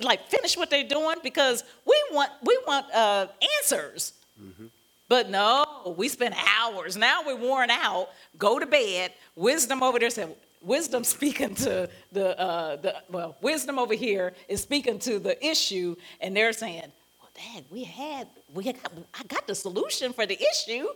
like 0.00 0.28
finish 0.28 0.56
what 0.56 0.68
they're 0.68 0.86
doing? 0.86 1.16
Because 1.22 1.64
we 1.86 1.98
want 2.12 2.30
we 2.42 2.58
want 2.66 2.86
uh, 2.94 3.26
answers. 3.58 4.12
Mm-hmm. 4.40 4.66
But 5.08 5.30
no, 5.30 5.94
we 5.96 6.08
spend 6.08 6.34
hours. 6.58 6.96
Now 6.96 7.22
we're 7.24 7.36
worn 7.36 7.70
out. 7.70 8.08
Go 8.38 8.58
to 8.58 8.66
bed. 8.66 9.12
Wisdom 9.36 9.82
over 9.82 9.98
there 9.98 10.10
said, 10.10 10.34
wisdom 10.62 11.04
speaking 11.04 11.54
to 11.56 11.88
the, 12.12 12.38
uh, 12.38 12.76
the, 12.76 12.94
well, 13.10 13.36
wisdom 13.42 13.78
over 13.78 13.94
here 13.94 14.32
is 14.48 14.62
speaking 14.62 14.98
to 15.00 15.18
the 15.18 15.44
issue, 15.44 15.96
and 16.20 16.36
they're 16.36 16.52
saying, 16.52 16.90
well, 17.20 17.30
Dad, 17.34 17.64
we 17.70 17.84
had, 17.84 18.28
we 18.54 18.64
had, 18.64 18.76
I 19.18 19.24
got 19.24 19.46
the 19.46 19.54
solution 19.54 20.12
for 20.12 20.26
the 20.26 20.38
issue. 20.40 20.86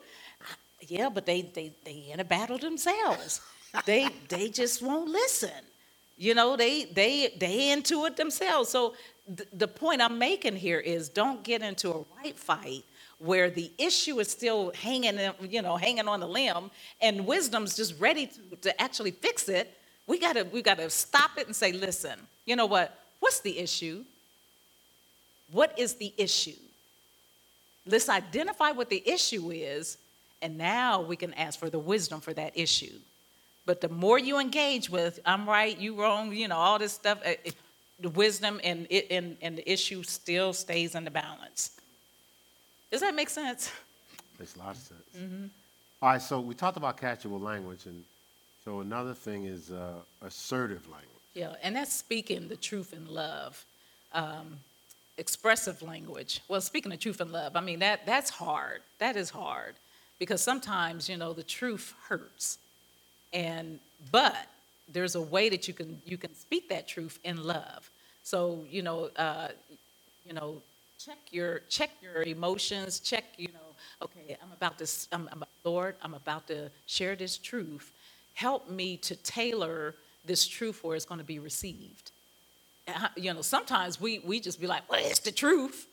Yeah, 0.89 1.09
but 1.09 1.27
they, 1.27 1.43
they, 1.43 1.73
they 1.85 2.11
in 2.13 2.21
a 2.21 2.25
battle 2.25 2.59
themselves. 2.59 3.41
they, 3.87 4.09
they 4.29 4.49
just 4.49 4.83
won't 4.83 5.11
listen. 5.11 5.51
You 6.17 6.35
know, 6.35 6.57
they, 6.57 6.85
they, 6.85 7.35
they 7.39 7.73
into 7.73 8.07
it 8.07 8.17
themselves. 8.17 8.71
So 8.71 8.95
th- 9.37 9.49
the 9.53 9.69
point 9.69 10.01
I'm 10.01 10.19
making 10.19 10.57
here 10.57 10.81
is 10.81 11.09
don't 11.09 11.43
get 11.45 11.63
into 11.63 11.93
a 11.93 12.05
right 12.23 12.39
fight 12.39 12.85
where 13.19 13.51
the 13.51 13.71
issue 13.79 14.19
is 14.21 14.31
still 14.31 14.73
hanging, 14.75 15.19
you 15.41 15.63
know, 15.63 15.77
hanging 15.77 16.07
on 16.09 16.21
the 16.21 16.29
limb, 16.29 16.71
and 17.01 17.27
wisdom's 17.27 17.75
just 17.77 17.99
ready 17.99 18.27
to, 18.27 18.57
to 18.57 18.81
actually 18.83 19.11
fix 19.11 19.49
it. 19.49 19.77
We 20.07 20.19
gotta, 20.19 20.45
we 20.45 20.63
gotta 20.63 20.89
stop 20.91 21.33
it 21.39 21.47
and 21.47 21.57
say, 21.57 21.73
listen, 21.73 22.19
you 22.45 22.57
know 22.57 22.67
what? 22.67 22.99
What's 23.21 23.41
the 23.41 23.59
issue? 23.59 24.05
What 25.51 25.79
is 25.79 25.95
the 25.95 26.13
issue? 26.17 26.57
Let's 27.87 28.09
identify 28.09 28.73
what 28.73 28.91
the 28.91 29.03
issue 29.09 29.51
is, 29.51 29.99
and 30.43 30.59
now 30.59 31.01
we 31.01 31.17
can 31.17 31.35
ask 31.35 31.59
for 31.59 31.71
the 31.71 31.79
wisdom 31.79 32.21
for 32.21 32.33
that 32.35 32.53
issue. 32.57 32.99
But 33.65 33.81
the 33.81 33.89
more 33.89 34.19
you 34.19 34.39
engage 34.39 34.89
with, 34.89 35.19
I'm 35.27 35.49
right, 35.49 35.77
you 35.77 36.01
wrong, 36.01 36.33
you 36.33 36.47
know, 36.49 36.57
all 36.57 36.79
this 36.79 36.93
stuff, 36.93 37.19
eh, 37.25 37.35
eh, 37.45 37.51
the 37.99 38.11
wisdom 38.11 38.61
and, 38.63 38.87
it, 38.91 39.09
and, 39.11 39.37
and 39.43 39.59
the 39.59 39.71
issue 39.71 40.03
still 40.03 40.53
stays 40.53 40.95
in 40.95 41.05
the 41.05 41.11
balance. 41.11 41.81
Does 42.91 43.01
that 43.01 43.15
make 43.15 43.29
sense? 43.29 43.73
Makes 44.39 44.55
a 44.55 44.59
lot 44.61 44.71
of 44.71 44.77
sense. 44.77 45.01
Mm-hmm. 45.19 45.47
All 46.03 46.11
right, 46.11 46.23
so 46.23 46.41
we 46.41 46.55
talked 46.55 46.77
about 46.77 46.99
catchable 46.99 47.41
language, 47.41 47.87
and 47.87 48.05
so 48.65 48.81
another 48.81 49.15
thing 49.15 49.47
is 49.47 49.71
uh, 49.71 49.95
assertive 50.23 50.83
language. 50.85 51.09
Yeah, 51.35 51.55
and 51.63 51.75
that's 51.75 51.93
speaking 51.93 52.49
the 52.49 52.57
truth 52.57 52.93
in 52.93 53.07
love. 53.07 53.65
Um, 54.13 54.59
expressive 55.19 55.83
language. 55.83 56.41
Well, 56.49 56.61
speaking 56.61 56.91
the 56.91 56.97
truth 56.97 57.21
in 57.21 57.33
love, 57.33 57.57
I 57.57 57.61
mean 57.61 57.81
that 57.81 58.07
that's 58.07 58.31
hard. 58.31 58.83
That 58.99 59.17
is 59.17 59.31
hard 59.31 59.75
because 60.19 60.43
sometimes 60.43 61.09
you 61.09 61.17
know 61.17 61.33
the 61.33 61.43
truth 61.43 61.95
hurts, 62.09 62.59
and 63.33 63.79
but 64.11 64.37
there's 64.93 65.15
a 65.15 65.23
way 65.23 65.49
that 65.49 65.69
you 65.69 65.75
can 65.75 66.01
you 66.05 66.17
can 66.17 66.35
speak 66.35 66.69
that 66.69 66.89
truth 66.89 67.19
in 67.25 67.43
love. 67.45 67.91
So 68.23 68.65
you 68.71 68.83
know, 68.83 69.11
uh, 69.17 69.49
you 70.27 70.33
know, 70.33 70.63
check 70.99 71.19
your 71.31 71.61
check 71.69 71.91
your 72.03 72.23
emotions 72.23 73.01
check 73.01 73.25
you 73.37 73.49
know 73.49 73.69
okay 74.03 74.37
i'm 74.43 74.51
about 74.53 74.79
to 74.79 74.87
I'm, 75.13 75.29
I'm, 75.31 75.45
lord 75.65 75.95
i'm 76.03 76.15
about 76.15 76.47
to 76.49 76.71
share 76.87 77.17
this 77.17 77.37
truth. 77.39 77.93
Help 78.35 78.71
me 78.71 78.99
to 78.99 79.17
tailor 79.17 79.95
this 80.27 80.47
truth 80.47 80.83
where 80.85 80.97
it's 80.97 81.07
going 81.07 81.21
to 81.21 81.25
be 81.25 81.39
received. 81.39 82.11
You 83.17 83.35
know 83.35 83.43
sometimes 83.43 84.01
we 84.01 84.21
we 84.21 84.41
just 84.41 84.61
be 84.61 84.67
like 84.67 84.91
well 84.91 85.01
it's 85.03 85.21
the 85.21 85.33
truth. 85.33 85.87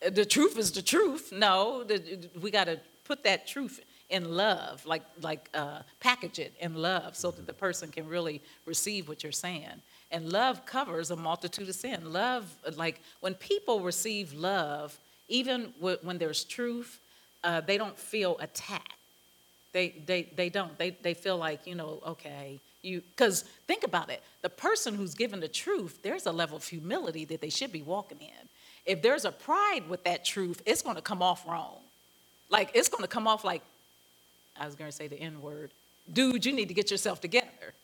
The 0.00 0.24
truth 0.24 0.58
is 0.58 0.72
the 0.72 0.82
truth. 0.82 1.32
No 1.32 1.84
the, 1.84 2.28
we 2.40 2.50
got 2.50 2.64
to 2.64 2.80
put 3.04 3.24
that 3.24 3.46
truth 3.46 3.80
in 4.08 4.34
love 4.34 4.84
like 4.86 5.02
like 5.22 5.48
uh, 5.54 5.80
package 6.00 6.38
it 6.38 6.52
in 6.60 6.74
love 6.74 7.14
so 7.14 7.30
that 7.30 7.46
the 7.46 7.52
person 7.52 7.90
can 7.90 8.08
really 8.08 8.40
receive 8.66 9.08
what 9.08 9.22
you're 9.22 9.30
saying 9.30 9.80
and 10.10 10.32
love 10.32 10.66
covers 10.66 11.10
a 11.10 11.16
multitude 11.16 11.68
of 11.68 11.74
sin. 11.74 12.12
Love, 12.12 12.52
like 12.76 13.00
when 13.20 13.34
people 13.34 13.80
receive 13.80 14.32
love, 14.32 14.98
even 15.28 15.72
when 16.02 16.18
there's 16.18 16.44
truth, 16.44 17.00
uh, 17.44 17.60
they 17.60 17.78
don't 17.78 17.96
feel 17.96 18.36
attacked. 18.40 18.94
They, 19.72 19.90
they, 20.04 20.22
they 20.34 20.48
don't. 20.48 20.76
They, 20.78 20.90
they 20.90 21.14
feel 21.14 21.36
like, 21.36 21.64
you 21.64 21.76
know, 21.76 22.02
okay, 22.04 22.58
you, 22.82 23.02
because 23.02 23.42
think 23.68 23.84
about 23.84 24.10
it. 24.10 24.20
The 24.42 24.48
person 24.48 24.96
who's 24.96 25.14
given 25.14 25.38
the 25.38 25.48
truth, 25.48 26.00
there's 26.02 26.26
a 26.26 26.32
level 26.32 26.56
of 26.56 26.64
humility 26.64 27.24
that 27.26 27.40
they 27.40 27.50
should 27.50 27.70
be 27.70 27.82
walking 27.82 28.18
in. 28.20 28.48
If 28.84 29.02
there's 29.02 29.24
a 29.24 29.30
pride 29.30 29.88
with 29.88 30.02
that 30.04 30.24
truth, 30.24 30.60
it's 30.66 30.82
going 30.82 30.96
to 30.96 31.02
come 31.02 31.22
off 31.22 31.46
wrong. 31.46 31.76
Like, 32.50 32.70
it's 32.74 32.88
going 32.88 33.02
to 33.02 33.08
come 33.08 33.26
off 33.26 33.44
like, 33.44 33.62
I 34.58 34.66
was 34.66 34.74
going 34.74 34.90
to 34.90 34.96
say 34.96 35.08
the 35.08 35.18
N 35.18 35.40
word. 35.40 35.70
Dude, 36.12 36.44
you 36.44 36.52
need 36.52 36.68
to 36.68 36.74
get 36.74 36.90
yourself 36.90 37.20
together. 37.20 37.74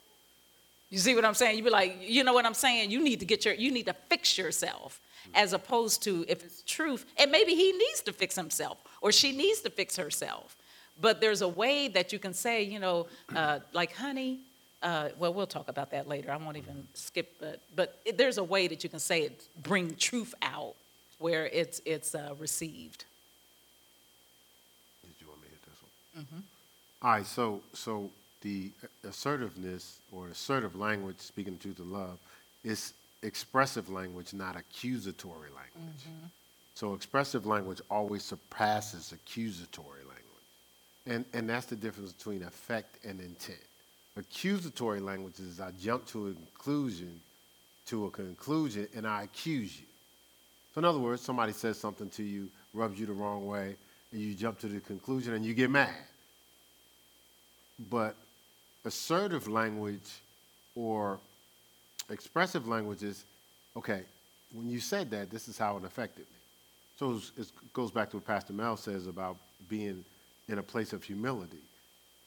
You 0.91 0.99
see 0.99 1.14
what 1.14 1.25
I'm 1.25 1.35
saying? 1.35 1.57
You 1.57 1.64
be 1.64 1.71
like, 1.71 1.97
you 2.01 2.23
know 2.25 2.35
what 2.35 2.47
I'm 2.47 2.55
saying? 2.55 2.91
You 2.91 3.01
need 3.01 3.21
to 3.21 3.27
get 3.27 3.45
your, 3.45 3.55
you 3.55 3.71
need 3.71 3.87
to 3.87 3.95
fix 4.09 4.37
yourself, 4.37 5.01
as 5.35 5.53
opposed 5.53 6.03
to 6.05 6.25
if 6.29 6.45
it's 6.45 6.62
truth, 6.62 7.07
and 7.19 7.31
maybe 7.31 7.55
he 7.55 7.73
needs 7.73 8.01
to 8.03 8.12
fix 8.12 8.37
himself 8.37 8.79
or 9.01 9.11
she 9.11 9.33
needs 9.33 9.61
to 9.62 9.71
fix 9.71 9.97
herself. 9.97 10.57
But 11.01 11.21
there's 11.21 11.43
a 11.43 11.49
way 11.49 11.89
that 11.89 12.12
you 12.12 12.19
can 12.19 12.35
say, 12.35 12.62
you 12.62 12.79
know, 12.79 13.07
uh, 13.35 13.61
like, 13.73 13.95
honey. 13.95 14.41
Uh, 14.83 15.09
well, 15.19 15.33
we'll 15.33 15.47
talk 15.47 15.69
about 15.69 15.91
that 15.91 16.07
later. 16.07 16.31
I 16.31 16.37
won't 16.37 16.57
even 16.57 16.87
skip, 16.93 17.29
but 17.41 17.61
but 17.75 17.99
it, 18.05 18.19
there's 18.19 18.39
a 18.39 18.45
way 18.45 18.69
that 18.69 18.85
you 18.85 18.91
can 18.91 19.01
say 19.01 19.23
it, 19.23 19.49
bring 19.62 19.97
truth 19.97 20.35
out 20.43 20.75
where 21.19 21.47
it's 21.47 21.81
it's 21.87 22.14
uh, 22.14 22.35
received. 22.39 23.05
Did 25.03 25.14
you 25.19 25.29
want 25.29 25.41
me 25.41 25.49
to 25.49 25.55
hit 25.55 25.62
this 25.64 25.81
one? 25.83 25.91
Mm-hmm. 25.91 26.06
All 27.03 27.11
right. 27.11 27.27
So 27.27 27.62
so 27.73 28.11
the 28.43 28.71
assertiveness 29.05 29.99
or 30.12 30.29
assertive 30.29 30.77
language, 30.77 31.19
speaking 31.19 31.59
truth 31.59 31.79
in 31.79 31.93
love, 31.93 32.19
is 32.64 32.93
expressive 33.23 33.89
language, 33.91 34.33
not 34.33 34.57
accusatory 34.57 35.51
language. 35.51 36.03
Mm-hmm. 36.03 36.27
So 36.75 36.95
expressive 36.95 37.47
language 37.47 37.81
always 37.91 38.23
surpasses 38.23 39.12
accusatory 39.12 40.01
language. 40.01 40.17
And, 41.07 41.25
and 41.33 41.49
that's 41.49 41.67
the 41.67 41.77
difference 41.77 42.12
between 42.12 42.43
effect 42.43 43.05
and 43.05 43.21
intent. 43.21 43.59
Accusatory 44.17 45.01
language 45.01 45.39
is 45.41 45.61
I 45.61 45.71
jump 45.81 46.07
to 46.09 46.29
a 46.29 46.33
conclusion, 46.33 47.21
to 47.87 48.07
a 48.07 48.11
conclusion, 48.11 48.89
and 48.95 49.07
I 49.07 49.23
accuse 49.23 49.79
you. 49.79 49.87
So 50.75 50.81
in 50.81 50.85
other 50.85 50.99
words, 50.99 51.23
somebody 51.23 51.53
says 51.53 51.79
something 51.79 52.11
to 52.11 52.23
you, 52.23 52.49
rubs 52.75 53.01
you 53.01 53.07
the 53.07 53.12
wrong 53.12 53.47
way, 53.47 53.77
you 54.12 54.34
jump 54.34 54.59
to 54.61 54.68
the 54.68 54.80
conclusion 54.80 55.34
and 55.34 55.44
you 55.44 55.54
get 55.54 55.70
mad. 55.70 55.94
But 57.90 58.16
assertive 58.84 59.48
language 59.48 60.20
or 60.74 61.18
expressive 62.11 62.66
language 62.66 63.02
is 63.02 63.24
okay, 63.76 64.02
when 64.54 64.70
you 64.70 64.80
said 64.80 65.11
that, 65.11 65.30
this 65.30 65.48
is 65.48 65.59
how 65.59 65.76
it 65.76 65.84
affected 65.84 66.24
me. 66.24 66.36
So 66.98 67.20
it 67.36 67.50
goes 67.74 67.90
back 67.90 68.11
to 68.11 68.16
what 68.16 68.26
Pastor 68.26 68.52
Mel 68.54 68.76
says 68.76 69.07
about 69.07 69.36
being 69.68 70.04
in 70.48 70.59
a 70.59 70.62
place 70.62 70.92
of 70.92 71.04
humility. 71.04 71.59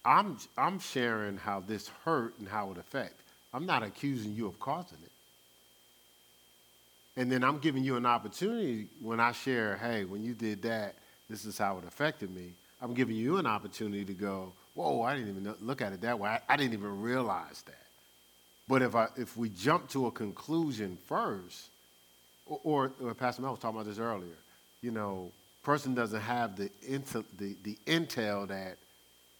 I'm, 0.05 0.37
I'm 0.57 0.79
sharing 0.79 1.37
how 1.37 1.61
this 1.61 1.89
hurt 2.05 2.37
and 2.39 2.47
how 2.47 2.71
it 2.71 2.77
affect. 2.77 3.15
I'm 3.53 3.65
not 3.65 3.83
accusing 3.83 4.35
you 4.35 4.47
of 4.47 4.59
causing 4.59 4.99
it. 5.03 5.11
And 7.19 7.31
then 7.31 7.43
I'm 7.43 7.57
giving 7.57 7.83
you 7.83 7.97
an 7.97 8.05
opportunity 8.05 8.87
when 9.01 9.19
I 9.19 9.31
share, 9.31 9.77
hey, 9.77 10.05
when 10.05 10.23
you 10.23 10.33
did 10.33 10.61
that, 10.61 10.95
this 11.29 11.45
is 11.45 11.57
how 11.57 11.77
it 11.77 11.85
affected 11.85 12.33
me. 12.33 12.53
I'm 12.81 12.93
giving 12.93 13.15
you 13.15 13.37
an 13.37 13.45
opportunity 13.45 14.05
to 14.05 14.13
go, 14.13 14.53
whoa, 14.73 15.01
I 15.01 15.15
didn't 15.15 15.29
even 15.29 15.55
look 15.61 15.81
at 15.81 15.93
it 15.93 16.01
that 16.01 16.17
way. 16.17 16.29
I, 16.29 16.39
I 16.47 16.57
didn't 16.57 16.73
even 16.73 17.01
realize 17.01 17.61
that. 17.63 17.75
But 18.67 18.81
if, 18.81 18.95
I, 18.95 19.07
if 19.17 19.35
we 19.35 19.49
jump 19.49 19.89
to 19.89 20.07
a 20.07 20.11
conclusion 20.11 20.97
first, 21.07 21.69
or, 22.45 22.91
or, 23.01 23.13
Pastor 23.13 23.41
Mel 23.41 23.51
was 23.51 23.59
talking 23.59 23.79
about 23.79 23.87
this 23.87 23.99
earlier, 23.99 24.37
you 24.81 24.91
know, 24.91 25.31
person 25.63 25.93
doesn't 25.93 26.21
have 26.21 26.55
the, 26.55 26.69
intel, 26.87 27.23
the, 27.37 27.55
the 27.63 27.77
intel 27.85 28.47
that 28.47 28.77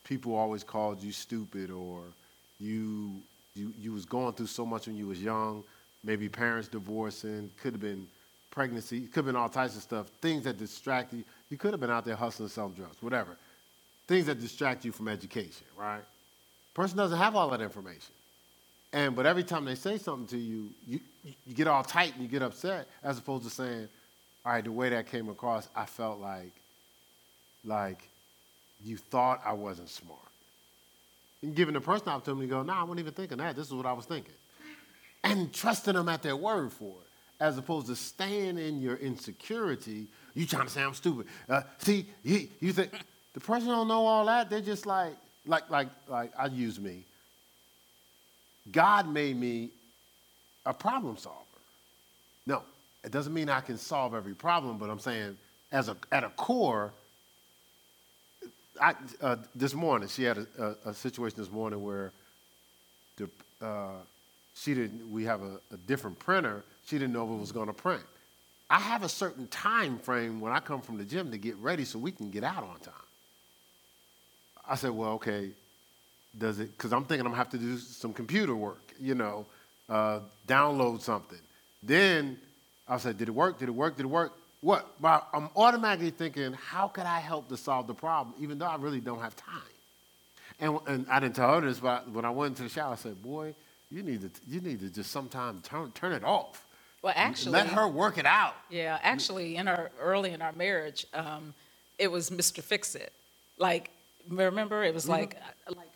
people 0.03 0.35
always 0.35 0.63
called 0.63 1.01
you 1.01 1.11
stupid 1.11 1.71
or 1.71 2.01
you, 2.59 3.21
you, 3.55 3.73
you 3.79 3.93
was 3.93 4.05
going 4.05 4.33
through 4.33 4.47
so 4.47 4.65
much 4.65 4.87
when 4.87 4.95
you 4.95 5.07
was 5.07 5.21
young, 5.21 5.63
maybe 6.03 6.27
parents 6.27 6.67
divorcing, 6.67 7.49
could 7.61 7.73
have 7.73 7.81
been 7.81 8.07
pregnancy, 8.51 9.01
could 9.01 9.17
have 9.17 9.25
been 9.25 9.35
all 9.35 9.49
types 9.49 9.75
of 9.75 9.81
stuff, 9.81 10.07
things 10.21 10.43
that 10.43 10.57
distract 10.57 11.13
you. 11.13 11.23
You 11.49 11.57
could 11.57 11.71
have 11.71 11.79
been 11.79 11.89
out 11.89 12.05
there 12.05 12.15
hustling, 12.15 12.49
selling 12.49 12.73
drugs, 12.73 13.01
whatever 13.01 13.37
things 14.09 14.25
that 14.25 14.41
distract 14.41 14.83
you 14.83 14.91
from 14.91 15.07
education, 15.07 15.67
right? 15.77 16.01
Person 16.73 16.97
doesn't 16.97 17.19
have 17.19 17.35
all 17.35 17.47
that 17.51 17.61
information. 17.61 18.11
And 18.91 19.15
but 19.15 19.27
every 19.27 19.43
time 19.43 19.65
they 19.65 19.75
say 19.75 19.99
something 19.99 20.25
to 20.27 20.37
you, 20.37 20.71
you, 20.87 20.99
you 21.45 21.53
get 21.53 21.67
all 21.67 21.83
tight 21.83 22.13
and 22.15 22.23
you 22.23 22.27
get 22.27 22.41
upset, 22.41 22.87
as 23.03 23.19
opposed 23.19 23.43
to 23.43 23.51
saying, 23.51 23.87
all 24.43 24.53
right, 24.53 24.63
the 24.63 24.71
way 24.71 24.89
that 24.89 25.05
came 25.11 25.29
across, 25.29 25.69
I 25.75 25.85
felt 25.85 26.19
like, 26.19 26.51
like 27.63 28.01
you 28.83 28.97
thought 28.97 29.41
I 29.45 29.53
wasn't 29.53 29.89
smart. 29.89 30.19
And 31.43 31.55
giving 31.55 31.75
the 31.75 31.81
person 31.81 32.05
the 32.05 32.11
opportunity 32.11 32.47
to 32.47 32.49
go, 32.49 32.63
nah, 32.63 32.79
I 32.79 32.83
wasn't 32.83 33.01
even 33.01 33.13
thinking 33.13 33.37
that. 33.37 33.55
This 33.55 33.67
is 33.67 33.73
what 33.73 33.85
I 33.85 33.93
was 33.93 34.05
thinking. 34.05 34.33
And 35.23 35.53
trusting 35.53 35.93
them 35.93 36.09
at 36.09 36.23
their 36.23 36.35
word 36.35 36.73
for 36.73 36.95
it, 37.01 37.07
as 37.39 37.59
opposed 37.59 37.87
to 37.87 37.95
staying 37.95 38.57
in 38.57 38.81
your 38.81 38.95
insecurity. 38.95 40.07
You 40.39 40.45
trying 40.45 40.67
to 40.67 40.79
I'm 40.79 40.93
stupid. 40.93 41.27
Uh, 41.49 41.63
see, 41.79 42.05
you, 42.23 42.47
you 42.61 42.71
think, 42.71 42.93
the 43.33 43.41
person 43.41 43.67
don't 43.67 43.89
know 43.89 44.05
all 44.05 44.25
that. 44.27 44.49
They're 44.49 44.61
just 44.61 44.85
like, 44.85 45.11
like, 45.45 45.69
like, 45.69 45.89
like, 46.07 46.31
I 46.39 46.45
use 46.45 46.79
me. 46.79 47.03
God 48.71 49.09
made 49.09 49.35
me 49.35 49.69
a 50.65 50.73
problem 50.73 51.17
solver. 51.17 51.35
No, 52.45 52.61
it 53.03 53.11
doesn't 53.11 53.33
mean 53.33 53.49
I 53.49 53.59
can 53.59 53.77
solve 53.77 54.15
every 54.15 54.33
problem, 54.33 54.77
but 54.77 54.89
I'm 54.89 54.99
saying 54.99 55.37
as 55.73 55.89
a, 55.89 55.97
at 56.09 56.23
a 56.23 56.29
core, 56.29 56.93
I, 58.81 58.93
uh, 59.21 59.35
this 59.53 59.73
morning, 59.73 60.07
she 60.07 60.23
had 60.23 60.37
a, 60.37 60.47
a, 60.57 60.89
a, 60.91 60.93
situation 60.93 61.37
this 61.37 61.51
morning 61.51 61.83
where 61.83 62.13
the, 63.17 63.29
uh, 63.61 63.89
she 64.55 64.73
didn't, 64.73 65.11
we 65.11 65.25
have 65.25 65.41
a, 65.41 65.59
a 65.73 65.77
different 65.85 66.17
printer. 66.17 66.63
She 66.85 66.97
didn't 66.97 67.11
know 67.11 67.25
if 67.25 67.29
it 67.29 67.41
was 67.41 67.51
going 67.51 67.67
to 67.67 67.73
print. 67.73 68.03
I 68.69 68.79
have 68.79 69.03
a 69.03 69.09
certain 69.09 69.47
time 69.47 69.97
frame 69.97 70.39
when 70.39 70.51
I 70.51 70.59
come 70.59 70.81
from 70.81 70.97
the 70.97 71.03
gym 71.03 71.31
to 71.31 71.37
get 71.37 71.55
ready 71.57 71.85
so 71.85 71.97
we 71.97 72.11
can 72.11 72.29
get 72.29 72.43
out 72.43 72.63
on 72.63 72.79
time. 72.79 72.93
I 74.67 74.75
said, 74.75 74.91
well, 74.91 75.13
okay, 75.13 75.49
does 76.37 76.59
it, 76.59 76.71
because 76.77 76.93
I'm 76.93 77.05
thinking 77.05 77.25
I'm 77.25 77.31
to 77.31 77.37
have 77.37 77.49
to 77.49 77.57
do 77.57 77.77
some 77.77 78.13
computer 78.13 78.55
work, 78.55 78.93
you 78.99 79.15
know, 79.15 79.47
uh, 79.89 80.19
download 80.47 81.01
something. 81.01 81.39
Then 81.81 82.37
I 82.87 82.97
said, 82.97 83.17
did 83.17 83.29
it 83.29 83.31
work? 83.31 83.57
Did 83.57 83.69
it 83.69 83.71
work? 83.71 83.97
Did 83.97 84.05
it 84.05 84.09
work? 84.09 84.33
What? 84.61 84.87
Well, 85.01 85.25
I'm 85.33 85.49
automatically 85.55 86.11
thinking, 86.11 86.53
how 86.53 86.87
could 86.87 87.05
I 87.05 87.19
help 87.19 87.49
to 87.49 87.57
solve 87.57 87.87
the 87.87 87.95
problem, 87.95 88.35
even 88.39 88.59
though 88.59 88.67
I 88.67 88.75
really 88.75 88.99
don't 88.99 89.21
have 89.21 89.35
time? 89.35 89.61
And, 90.59 90.77
and 90.87 91.05
I 91.09 91.19
didn't 91.19 91.35
tell 91.35 91.55
her 91.55 91.61
this, 91.61 91.79
but 91.79 92.09
when 92.11 92.25
I 92.25 92.29
went 92.29 92.51
into 92.51 92.63
the 92.63 92.69
shower, 92.69 92.93
I 92.93 92.95
said, 92.95 93.21
boy, 93.23 93.55
you 93.89 94.03
need 94.03 94.21
to, 94.21 94.29
you 94.47 94.59
need 94.59 94.81
to 94.81 94.89
just 94.89 95.11
sometime 95.11 95.61
turn, 95.63 95.91
turn 95.93 96.11
it 96.11 96.23
off. 96.23 96.65
Well, 97.01 97.13
actually, 97.15 97.53
let 97.53 97.67
her 97.67 97.87
work 97.87 98.17
it 98.17 98.25
out. 98.25 98.55
Yeah, 98.69 98.99
actually, 99.01 99.55
in 99.55 99.67
our 99.67 99.89
early 100.01 100.31
in 100.31 100.41
our 100.41 100.51
marriage, 100.51 101.05
um, 101.13 101.53
it 101.97 102.11
was 102.11 102.29
Mr. 102.29 102.61
Fix 102.61 102.95
It. 102.95 103.13
Like, 103.57 103.89
remember, 104.27 104.83
it 104.83 104.93
was 104.93 105.03
mm-hmm. 105.03 105.13
like, 105.13 105.35
uh, 105.67 105.73
like, 105.77 105.89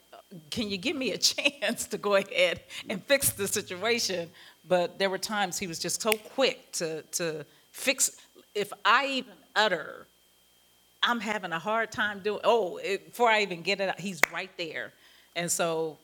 can 0.49 0.69
you 0.69 0.77
give 0.77 0.95
me 0.95 1.11
a 1.11 1.17
chance 1.33 1.87
to 1.87 1.97
go 1.97 2.15
ahead 2.15 2.61
and 2.89 3.03
fix 3.03 3.31
the 3.31 3.47
situation? 3.47 4.29
But 4.67 4.97
there 4.97 5.09
were 5.09 5.17
times 5.17 5.59
he 5.59 5.67
was 5.67 5.79
just 5.79 6.01
so 6.01 6.13
quick 6.13 6.71
to 6.73 7.01
to 7.13 7.45
fix. 7.71 8.11
If 8.55 8.71
I 8.85 9.07
even 9.07 9.33
utter, 9.55 10.07
I'm 11.01 11.19
having 11.19 11.51
a 11.51 11.59
hard 11.59 11.91
time 11.91 12.19
doing. 12.19 12.39
Oh, 12.43 12.77
it, 12.77 13.07
before 13.07 13.29
I 13.29 13.41
even 13.41 13.61
get 13.61 13.81
it 13.81 13.89
out, 13.89 13.99
he's 13.99 14.21
right 14.31 14.51
there, 14.57 14.93
and 15.35 15.51
so. 15.51 15.97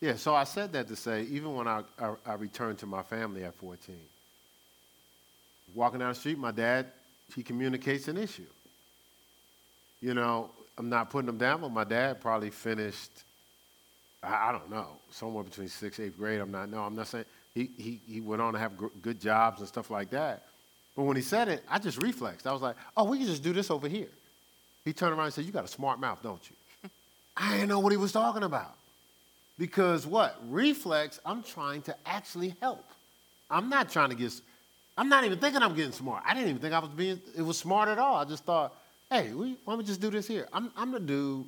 Yeah, 0.00 0.16
so 0.16 0.34
I 0.34 0.44
said 0.44 0.72
that 0.74 0.86
to 0.88 0.96
say, 0.96 1.22
even 1.30 1.54
when 1.54 1.66
I, 1.66 1.82
I, 1.98 2.14
I 2.26 2.34
returned 2.34 2.76
to 2.78 2.86
my 2.86 3.02
family 3.02 3.44
at 3.44 3.54
14, 3.54 3.96
walking 5.74 6.00
down 6.00 6.10
the 6.10 6.14
street, 6.14 6.38
my 6.38 6.52
dad, 6.52 6.86
he 7.34 7.42
communicates 7.42 8.08
an 8.08 8.16
issue. 8.16 8.46
You 10.00 10.14
know, 10.14 10.50
I'm 10.76 10.88
not 10.88 11.10
putting 11.10 11.28
him 11.28 11.38
down, 11.38 11.60
but 11.60 11.70
my 11.70 11.84
dad 11.84 12.20
probably 12.20 12.50
finished, 12.50 13.10
I, 14.22 14.48
I 14.48 14.52
don't 14.52 14.70
know, 14.70 14.88
somewhere 15.10 15.44
between 15.44 15.68
sixth, 15.68 16.00
eighth 16.00 16.16
grade. 16.16 16.40
I'm 16.40 16.50
not, 16.50 16.68
no, 16.68 16.82
I'm 16.82 16.94
not 16.94 17.08
saying, 17.08 17.24
he, 17.54 17.70
he, 17.76 18.00
he 18.06 18.20
went 18.20 18.42
on 18.42 18.52
to 18.52 18.58
have 18.58 18.76
gr- 18.76 18.86
good 19.00 19.20
jobs 19.20 19.60
and 19.60 19.68
stuff 19.68 19.90
like 19.90 20.10
that. 20.10 20.44
But 20.96 21.04
when 21.04 21.16
he 21.16 21.22
said 21.22 21.48
it, 21.48 21.64
I 21.68 21.78
just 21.78 22.00
reflexed. 22.02 22.46
I 22.46 22.52
was 22.52 22.62
like, 22.62 22.76
oh, 22.96 23.04
we 23.04 23.18
can 23.18 23.26
just 23.26 23.42
do 23.42 23.52
this 23.52 23.70
over 23.70 23.88
here. 23.88 24.08
He 24.84 24.92
turned 24.92 25.12
around 25.12 25.26
and 25.26 25.34
said, 25.34 25.44
you 25.44 25.52
got 25.52 25.64
a 25.64 25.68
smart 25.68 25.98
mouth, 25.98 26.22
don't 26.22 26.42
you? 26.48 26.90
I 27.36 27.52
didn't 27.52 27.68
know 27.68 27.80
what 27.80 27.92
he 27.92 27.96
was 27.96 28.12
talking 28.12 28.42
about. 28.42 28.74
Because 29.58 30.06
what? 30.06 30.36
Reflex, 30.48 31.20
I'm 31.24 31.42
trying 31.42 31.82
to 31.82 31.96
actually 32.06 32.56
help. 32.60 32.84
I'm 33.50 33.68
not 33.68 33.88
trying 33.88 34.10
to 34.10 34.16
get 34.16 34.32
I'm 34.96 35.08
not 35.08 35.24
even 35.24 35.38
thinking 35.38 35.62
I'm 35.62 35.74
getting 35.74 35.92
smart. 35.92 36.22
I 36.26 36.34
didn't 36.34 36.50
even 36.50 36.62
think 36.62 36.72
I 36.72 36.78
was 36.78 36.90
being, 36.90 37.20
it 37.36 37.42
was 37.42 37.58
smart 37.58 37.88
at 37.88 37.98
all. 37.98 38.16
I 38.16 38.24
just 38.24 38.44
thought, 38.44 38.74
hey, 39.10 39.32
we, 39.32 39.56
why 39.64 39.72
don't 39.72 39.78
we 39.78 39.84
just 39.84 40.00
do 40.00 40.10
this 40.10 40.26
here? 40.26 40.46
I'm, 40.52 40.70
I'm 40.76 40.92
the 40.92 41.00
dude, 41.00 41.46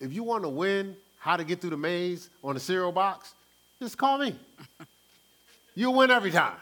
if 0.00 0.12
you 0.12 0.24
want 0.24 0.42
to 0.42 0.48
win 0.48 0.96
how 1.18 1.36
to 1.36 1.44
get 1.44 1.60
through 1.60 1.70
the 1.70 1.76
maze 1.76 2.28
on 2.42 2.54
the 2.54 2.60
cereal 2.60 2.92
box, 2.92 3.34
just 3.80 3.96
call 3.96 4.18
me. 4.18 4.34
You'll 5.74 5.94
win 5.94 6.10
every 6.10 6.30
time. 6.30 6.56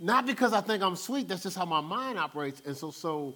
Not 0.00 0.26
because 0.26 0.52
I 0.52 0.60
think 0.60 0.82
I'm 0.82 0.96
sweet, 0.96 1.28
that's 1.28 1.42
just 1.42 1.56
how 1.56 1.64
my 1.64 1.80
mind 1.80 2.18
operates. 2.18 2.62
And 2.64 2.76
so, 2.76 2.90
so 2.90 3.34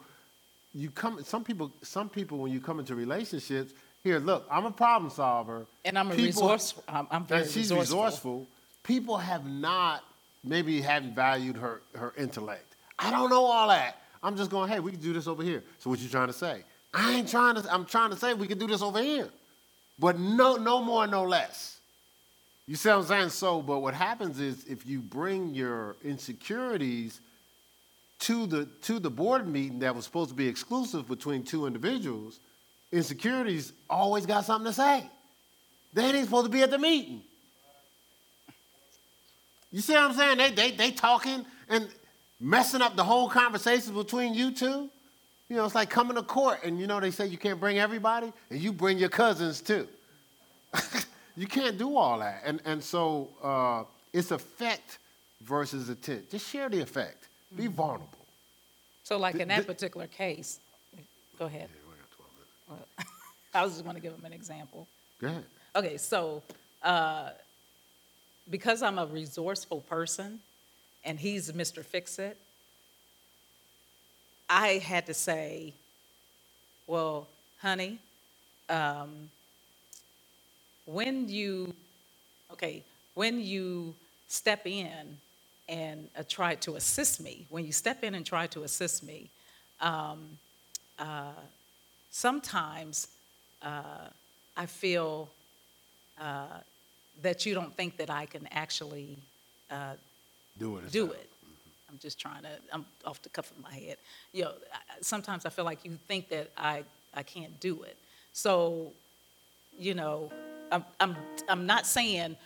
you 0.74 0.90
come, 0.90 1.22
some 1.24 1.44
people, 1.44 1.72
some 1.82 2.08
people, 2.08 2.38
when 2.38 2.52
you 2.52 2.60
come 2.60 2.78
into 2.78 2.94
relationships, 2.94 3.72
here, 4.02 4.18
look, 4.18 4.46
I'm 4.50 4.64
a 4.64 4.70
problem 4.70 5.10
solver. 5.10 5.66
And 5.84 5.98
I'm 5.98 6.10
a 6.10 6.14
people, 6.14 6.26
resourceful. 6.26 6.84
I'm, 6.88 7.06
I'm 7.10 7.24
very 7.24 7.44
she's 7.44 7.70
resourceful. 7.70 8.04
resourceful. 8.04 8.46
People 8.82 9.18
have 9.18 9.46
not 9.46 10.02
maybe 10.44 10.80
hadn't 10.80 11.14
valued 11.14 11.56
her, 11.56 11.82
her 11.94 12.12
intellect. 12.16 12.76
I 12.98 13.10
don't 13.10 13.30
know 13.30 13.44
all 13.44 13.68
that. 13.68 13.98
I'm 14.22 14.36
just 14.36 14.50
going, 14.50 14.70
hey, 14.70 14.80
we 14.80 14.92
can 14.92 15.00
do 15.00 15.12
this 15.12 15.26
over 15.26 15.42
here. 15.42 15.62
So 15.78 15.90
what 15.90 15.98
you 16.00 16.08
trying 16.08 16.28
to 16.28 16.32
say? 16.32 16.62
I 16.94 17.14
ain't 17.14 17.28
trying 17.28 17.56
to, 17.56 17.72
I'm 17.72 17.84
trying 17.84 18.10
to 18.10 18.16
say 18.16 18.34
we 18.34 18.46
can 18.46 18.58
do 18.58 18.66
this 18.66 18.82
over 18.82 19.02
here. 19.02 19.28
But 19.98 20.18
no, 20.18 20.56
no 20.56 20.82
more, 20.82 21.06
no 21.06 21.24
less. 21.24 21.78
You 22.66 22.76
see 22.76 22.88
what 22.88 22.98
I'm 22.98 23.04
saying? 23.04 23.28
So, 23.30 23.60
but 23.60 23.80
what 23.80 23.94
happens 23.94 24.40
is 24.40 24.64
if 24.66 24.86
you 24.86 25.00
bring 25.00 25.54
your 25.54 25.96
insecurities 26.04 27.20
to 28.20 28.46
the 28.46 28.66
to 28.82 29.00
the 29.00 29.10
board 29.10 29.48
meeting 29.48 29.80
that 29.80 29.96
was 29.96 30.04
supposed 30.04 30.30
to 30.30 30.36
be 30.36 30.46
exclusive 30.46 31.08
between 31.08 31.42
two 31.42 31.66
individuals, 31.66 32.38
insecurities 32.92 33.72
always 33.90 34.26
got 34.26 34.44
something 34.44 34.70
to 34.70 34.72
say. 34.72 35.04
They 35.92 36.04
ain't 36.04 36.26
supposed 36.26 36.46
to 36.46 36.52
be 36.52 36.62
at 36.62 36.70
the 36.70 36.78
meeting. 36.78 37.22
You 39.72 39.80
see 39.80 39.94
what 39.94 40.02
I'm 40.02 40.14
saying? 40.14 40.38
They, 40.38 40.50
they, 40.50 40.70
they 40.76 40.90
talking 40.90 41.44
and 41.68 41.88
messing 42.38 42.82
up 42.82 42.94
the 42.94 43.04
whole 43.04 43.28
conversation 43.28 43.94
between 43.94 44.34
you 44.34 44.52
two. 44.52 44.90
You 45.48 45.56
know, 45.56 45.64
it's 45.64 45.74
like 45.74 45.90
coming 45.90 46.16
to 46.16 46.22
court 46.22 46.60
and, 46.64 46.78
you 46.78 46.86
know, 46.86 47.00
they 47.00 47.10
say 47.10 47.26
you 47.26 47.38
can't 47.38 47.58
bring 47.58 47.78
everybody 47.78 48.32
and 48.50 48.60
you 48.60 48.72
bring 48.72 48.98
your 48.98 49.08
cousins 49.08 49.60
too. 49.60 49.88
you 51.36 51.46
can't 51.46 51.78
do 51.78 51.96
all 51.96 52.18
that. 52.20 52.42
And, 52.44 52.60
and 52.64 52.82
so 52.82 53.28
uh, 53.42 53.84
it's 54.12 54.30
effect 54.30 54.98
versus 55.42 55.88
intent. 55.88 56.30
Just 56.30 56.48
share 56.48 56.68
the 56.68 56.80
effect. 56.80 57.28
Be 57.56 57.64
mm-hmm. 57.64 57.72
vulnerable. 57.72 58.08
So 59.04 59.18
like 59.18 59.36
in 59.36 59.48
that 59.48 59.66
particular 59.66 60.06
case, 60.06 60.60
go 61.38 61.46
ahead. 61.46 61.68
Yeah, 62.70 63.04
I 63.54 63.62
was 63.64 63.72
just 63.72 63.84
going 63.84 63.96
to 63.96 64.02
give 64.02 64.12
him 64.12 64.24
an 64.24 64.32
example. 64.32 64.86
Go 65.20 65.28
ahead. 65.28 65.44
Okay, 65.74 65.96
so 65.96 66.42
uh, 66.82 67.30
because 68.50 68.82
I'm 68.82 68.98
a 68.98 69.06
resourceful 69.06 69.80
person 69.80 70.40
and 71.04 71.18
he's 71.18 71.50
Mr. 71.52 71.84
Fix 71.84 72.18
It, 72.18 72.36
I 74.48 74.78
had 74.78 75.06
to 75.06 75.14
say, 75.14 75.72
well, 76.86 77.26
honey, 77.60 77.98
um, 78.68 79.30
when 80.84 81.28
you, 81.28 81.74
okay, 82.52 82.82
when 83.14 83.40
you 83.40 83.94
step 84.28 84.66
in 84.66 85.16
and 85.68 86.08
uh, 86.18 86.22
try 86.28 86.54
to 86.56 86.76
assist 86.76 87.20
me, 87.20 87.46
when 87.48 87.64
you 87.64 87.72
step 87.72 88.04
in 88.04 88.14
and 88.14 88.26
try 88.26 88.46
to 88.48 88.64
assist 88.64 89.02
me, 89.02 89.30
um, 89.80 90.38
uh, 90.98 91.32
sometimes 92.10 93.08
uh, 93.62 94.08
I 94.56 94.66
feel 94.66 95.30
uh, 96.20 96.58
that 97.20 97.44
you 97.44 97.54
don't 97.54 97.76
think 97.76 97.96
that 97.98 98.10
I 98.10 98.26
can 98.26 98.48
actually 98.50 99.18
uh, 99.70 99.94
do 100.58 100.76
it. 100.78 100.90
Do 100.90 101.10
it. 101.12 101.28
I'm 101.90 101.98
just 101.98 102.18
trying 102.18 102.42
to. 102.42 102.48
I'm 102.72 102.86
off 103.04 103.20
the 103.22 103.28
cuff 103.28 103.50
of 103.50 103.62
my 103.62 103.74
head. 103.74 103.96
You 104.32 104.44
know, 104.44 104.52
sometimes 105.02 105.44
I 105.44 105.50
feel 105.50 105.64
like 105.64 105.84
you 105.84 105.98
think 106.08 106.28
that 106.30 106.50
I 106.56 106.84
I 107.14 107.22
can't 107.22 107.58
do 107.60 107.82
it. 107.82 107.96
So, 108.32 108.92
you 109.78 109.94
know, 109.94 110.30
I'm 110.70 110.84
I'm 111.00 111.16
I'm 111.48 111.66
not 111.66 111.86
saying 111.86 112.36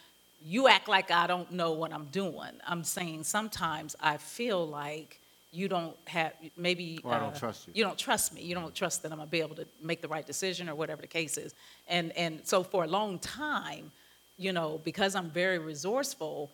you 0.45 0.69
act 0.69 0.89
like 0.89 1.11
I 1.11 1.27
don't 1.27 1.51
know 1.53 1.73
what 1.73 1.93
I'm 1.93 2.07
doing. 2.07 2.53
I'm 2.67 2.85
saying 2.85 3.25
sometimes 3.25 3.97
I 4.01 4.17
feel 4.17 4.67
like 4.67 5.21
you 5.53 5.69
don't 5.69 5.97
have 6.07 6.33
maybe 6.57 7.01
or 7.03 7.15
I 7.15 7.19
don't 7.19 7.35
uh, 7.35 7.39
trust 7.39 7.69
you. 7.69 7.73
You 7.77 7.85
don't 7.85 7.99
trust 7.99 8.35
me. 8.35 8.43
You 8.43 8.55
don't 8.55 8.75
trust 8.75 9.03
that 9.03 9.13
I'm 9.13 9.19
gonna 9.19 9.31
be 9.31 9.41
able 9.41 9.57
to 9.57 9.67
make 9.83 10.03
the 10.03 10.09
right 10.09 10.27
decision 10.27 10.69
or 10.69 10.75
whatever 10.75 11.03
the 11.03 11.09
case 11.09 11.39
is. 11.39 11.55
And 11.89 12.13
and 12.17 12.41
so 12.45 12.63
for 12.63 12.85
a 12.85 12.89
long 12.89 13.19
time, 13.21 13.93
you 14.39 14.53
know, 14.53 14.81
because 14.85 15.15
I'm 15.15 15.31
very 15.31 15.59
resourceful 15.59 16.51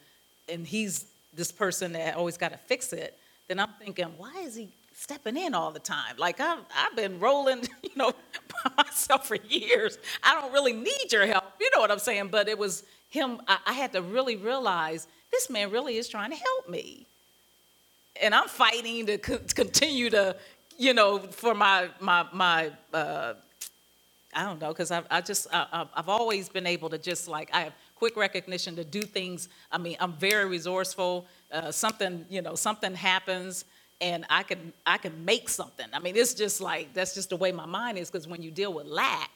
and 0.48 0.66
he's 0.66 1.06
this 1.34 1.50
person 1.50 1.92
that 1.92 2.16
always 2.16 2.36
got 2.36 2.52
to 2.52 2.58
fix 2.58 2.92
it, 2.92 3.18
then 3.48 3.58
I'm 3.58 3.70
thinking, 3.78 4.06
why 4.16 4.42
is 4.44 4.54
he 4.54 4.68
stepping 4.94 5.36
in 5.36 5.54
all 5.54 5.70
the 5.70 5.80
time? 5.80 6.16
Like 6.18 6.40
I've, 6.40 6.60
I've 6.76 6.94
been 6.96 7.18
rolling, 7.18 7.60
you 7.82 7.90
know, 7.96 8.12
by 8.64 8.84
myself 8.84 9.26
for 9.26 9.36
years. 9.48 9.98
I 10.22 10.40
don't 10.40 10.52
really 10.52 10.72
need 10.72 11.12
your 11.12 11.26
help. 11.26 11.44
You 11.60 11.70
know 11.74 11.80
what 11.80 11.90
I'm 11.90 11.98
saying? 11.98 12.28
But 12.28 12.48
it 12.48 12.58
was 12.58 12.84
him, 13.10 13.40
I, 13.48 13.58
I 13.66 13.72
had 13.72 13.92
to 13.92 14.02
really 14.02 14.36
realize 14.36 15.06
this 15.30 15.50
man 15.50 15.70
really 15.70 15.96
is 15.96 16.08
trying 16.08 16.30
to 16.30 16.36
help 16.36 16.68
me. 16.68 17.06
And 18.22 18.34
I'm 18.34 18.48
fighting 18.48 19.06
to 19.06 19.18
co- 19.18 19.40
continue 19.54 20.10
to, 20.10 20.36
you 20.78 20.94
know, 20.94 21.18
for 21.18 21.54
my, 21.54 21.88
my, 22.00 22.26
my, 22.32 22.70
uh, 22.92 23.34
I 24.34 24.44
don't 24.44 24.60
know, 24.60 24.68
because 24.68 24.90
I've, 24.90 25.06
I 25.10 25.20
just, 25.20 25.46
I, 25.52 25.86
I've 25.94 26.08
always 26.08 26.48
been 26.48 26.66
able 26.66 26.88
to 26.90 26.98
just 26.98 27.28
like, 27.28 27.50
I 27.52 27.60
have 27.62 27.74
quick 27.96 28.16
recognition 28.16 28.74
to 28.76 28.84
do 28.84 29.02
things. 29.02 29.48
I 29.70 29.78
mean, 29.78 29.96
I'm 30.00 30.14
very 30.14 30.46
resourceful. 30.46 31.26
Uh, 31.50 31.70
something, 31.70 32.24
you 32.30 32.40
know, 32.40 32.54
something 32.54 32.94
happens 32.94 33.66
and 34.00 34.24
I 34.30 34.42
can, 34.42 34.72
I 34.86 34.96
can 34.98 35.24
make 35.24 35.48
something. 35.48 35.86
I 35.92 35.98
mean, 35.98 36.16
it's 36.16 36.34
just 36.34 36.60
like, 36.60 36.94
that's 36.94 37.14
just 37.14 37.28
the 37.28 37.36
way 37.36 37.52
my 37.52 37.66
mind 37.66 37.98
is 37.98 38.10
because 38.10 38.26
when 38.26 38.42
you 38.42 38.50
deal 38.50 38.72
with 38.72 38.86
lack, 38.86 39.30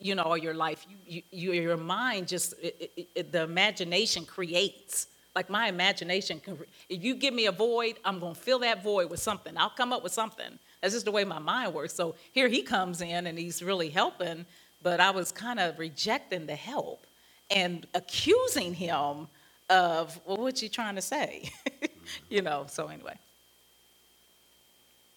you 0.00 0.14
know, 0.14 0.22
all 0.22 0.38
your 0.38 0.54
life, 0.54 0.86
you, 1.06 1.22
you, 1.30 1.52
your 1.52 1.76
mind 1.76 2.28
just, 2.28 2.54
it, 2.62 2.90
it, 2.96 3.08
it, 3.14 3.32
the 3.32 3.42
imagination 3.42 4.24
creates. 4.24 5.08
Like 5.34 5.50
my 5.50 5.68
imagination, 5.68 6.38
can, 6.38 6.56
if 6.88 7.02
you 7.02 7.16
give 7.16 7.34
me 7.34 7.46
a 7.46 7.52
void, 7.52 7.96
I'm 8.04 8.20
to 8.20 8.34
fill 8.34 8.60
that 8.60 8.84
void 8.84 9.10
with 9.10 9.20
something. 9.20 9.56
I'll 9.56 9.68
come 9.70 9.92
up 9.92 10.04
with 10.04 10.12
something. 10.12 10.58
That's 10.84 10.94
just 10.94 11.06
the 11.06 11.12
way 11.12 11.24
my 11.24 11.38
mind 11.40 11.74
works. 11.74 11.94
So 11.94 12.14
here 12.32 12.48
he 12.48 12.62
comes 12.62 13.00
in 13.00 13.26
and 13.26 13.38
he's 13.38 13.62
really 13.62 13.88
helping, 13.88 14.44
but 14.82 15.00
I 15.00 15.10
was 15.12 15.32
kind 15.32 15.58
of 15.58 15.78
rejecting 15.78 16.46
the 16.46 16.56
help. 16.56 17.06
and 17.50 17.86
accusing 17.94 18.74
him 18.74 19.28
of, 19.70 20.20
well, 20.26 20.36
what 20.38 20.62
you 20.62 20.68
trying 20.68 20.96
to 20.96 21.02
say? 21.02 21.50
you 22.30 22.42
know, 22.42 22.66
so 22.68 22.88
anyway. 22.88 23.16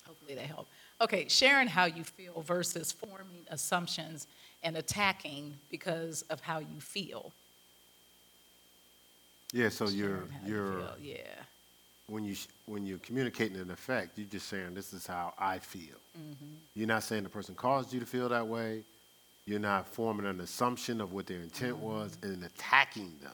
Hopefully 0.05 0.35
that 0.35 0.45
helped. 0.45 0.69
Okay, 1.01 1.27
sharing 1.27 1.67
how 1.67 1.85
you 1.85 2.03
feel 2.03 2.41
versus 2.41 2.91
forming 2.93 3.45
assumptions 3.49 4.27
and 4.63 4.77
attacking 4.77 5.55
because 5.71 6.23
of 6.23 6.39
how 6.41 6.59
you 6.59 6.79
feel. 6.79 7.33
Yeah, 9.53 9.69
so 9.69 9.87
you're, 9.89 10.09
Sharing 10.09 10.31
how 10.31 10.47
you 10.47 10.53
you're, 10.53 10.73
feel, 10.79 10.95
Yeah, 11.01 11.17
when 12.07 12.23
you 12.23 12.35
when 12.65 12.85
you're 12.85 12.99
communicating 12.99 13.57
an 13.57 13.69
effect, 13.71 14.17
you're 14.17 14.27
just 14.27 14.47
saying, 14.47 14.73
this 14.73 14.93
is 14.93 15.05
how 15.05 15.33
I 15.37 15.59
feel. 15.59 15.97
Mm-hmm. 16.17 16.45
You're 16.73 16.87
not 16.87 17.03
saying 17.03 17.23
the 17.23 17.29
person 17.29 17.53
caused 17.55 17.93
you 17.93 17.99
to 17.99 18.05
feel 18.05 18.29
that 18.29 18.47
way. 18.47 18.83
You're 19.45 19.59
not 19.59 19.87
forming 19.87 20.25
an 20.25 20.41
assumption 20.41 20.99
of 21.01 21.13
what 21.13 21.27
their 21.27 21.39
intent 21.39 21.75
Mm-hmm. 21.77 21.85
was 21.85 22.17
and 22.21 22.43
attacking 22.43 23.13
them. 23.21 23.31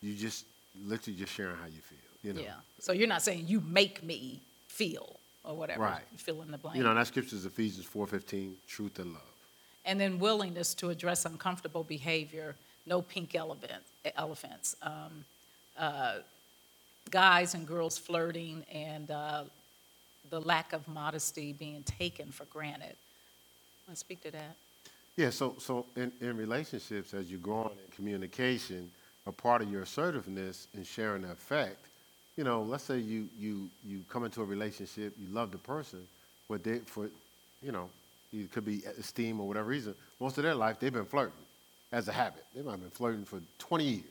You 0.00 0.14
just, 0.14 0.46
literally 0.86 1.18
just 1.18 1.32
sharing 1.34 1.56
how 1.56 1.66
you 1.66 1.80
feel, 1.82 1.98
you 2.22 2.32
know? 2.32 2.40
yeah. 2.40 2.54
So 2.78 2.92
you're 2.92 3.08
not 3.08 3.20
saying 3.20 3.44
you 3.46 3.60
make 3.60 4.02
me 4.02 4.40
feel 4.68 5.16
or 5.44 5.54
whatever. 5.56 5.82
Right. 5.82 6.02
Fill 6.16 6.40
in 6.42 6.50
the 6.50 6.56
blank. 6.58 6.76
You 6.78 6.84
know, 6.84 6.94
that 6.94 7.06
scripture 7.06 7.36
is 7.36 7.44
Ephesians 7.44 7.86
4.15, 7.86 8.52
truth 8.66 8.98
and 8.98 9.12
love. 9.12 9.22
And 9.84 10.00
then 10.00 10.18
willingness 10.18 10.72
to 10.74 10.88
address 10.88 11.26
uncomfortable 11.26 11.84
behavior, 11.84 12.56
no 12.86 13.02
pink 13.02 13.34
elephant, 13.34 13.82
elephants. 14.16 14.76
Um, 14.82 15.24
uh, 15.78 16.16
guys 17.10 17.54
and 17.54 17.66
girls 17.66 17.98
flirting 17.98 18.64
and 18.72 19.10
uh, 19.10 19.44
the 20.30 20.40
lack 20.40 20.72
of 20.72 20.86
modesty 20.88 21.52
being 21.52 21.82
taken 21.82 22.30
for 22.30 22.44
granted. 22.46 22.96
Want 23.86 23.94
to 23.94 23.96
speak 23.96 24.22
to 24.22 24.30
that? 24.30 24.56
Yeah, 25.16 25.30
so, 25.30 25.56
so 25.58 25.86
in, 25.96 26.12
in 26.20 26.36
relationships, 26.36 27.12
as 27.12 27.30
you're 27.30 27.40
growing 27.40 27.70
in 27.70 27.92
communication, 27.94 28.90
a 29.26 29.32
part 29.32 29.60
of 29.60 29.70
your 29.70 29.82
assertiveness 29.82 30.68
in 30.74 30.84
sharing 30.84 31.22
that 31.22 31.38
fact, 31.38 31.76
you 32.36 32.44
know, 32.44 32.62
let's 32.62 32.84
say 32.84 32.98
you, 32.98 33.28
you, 33.38 33.68
you 33.86 34.00
come 34.08 34.24
into 34.24 34.40
a 34.40 34.44
relationship, 34.44 35.12
you 35.18 35.28
love 35.34 35.50
the 35.50 35.58
person, 35.58 36.06
but 36.48 36.64
they, 36.64 36.78
for, 36.78 37.10
you 37.62 37.72
know, 37.72 37.90
it 38.32 38.50
could 38.52 38.64
be 38.64 38.82
esteem 38.98 39.40
or 39.40 39.48
whatever 39.48 39.68
reason, 39.68 39.94
most 40.20 40.38
of 40.38 40.44
their 40.44 40.54
life 40.54 40.78
they've 40.78 40.92
been 40.92 41.04
flirting 41.04 41.34
as 41.92 42.08
a 42.08 42.12
habit. 42.12 42.44
They 42.54 42.62
might 42.62 42.72
have 42.72 42.80
been 42.80 42.90
flirting 42.90 43.24
for 43.24 43.40
20 43.58 43.84
years. 43.84 44.04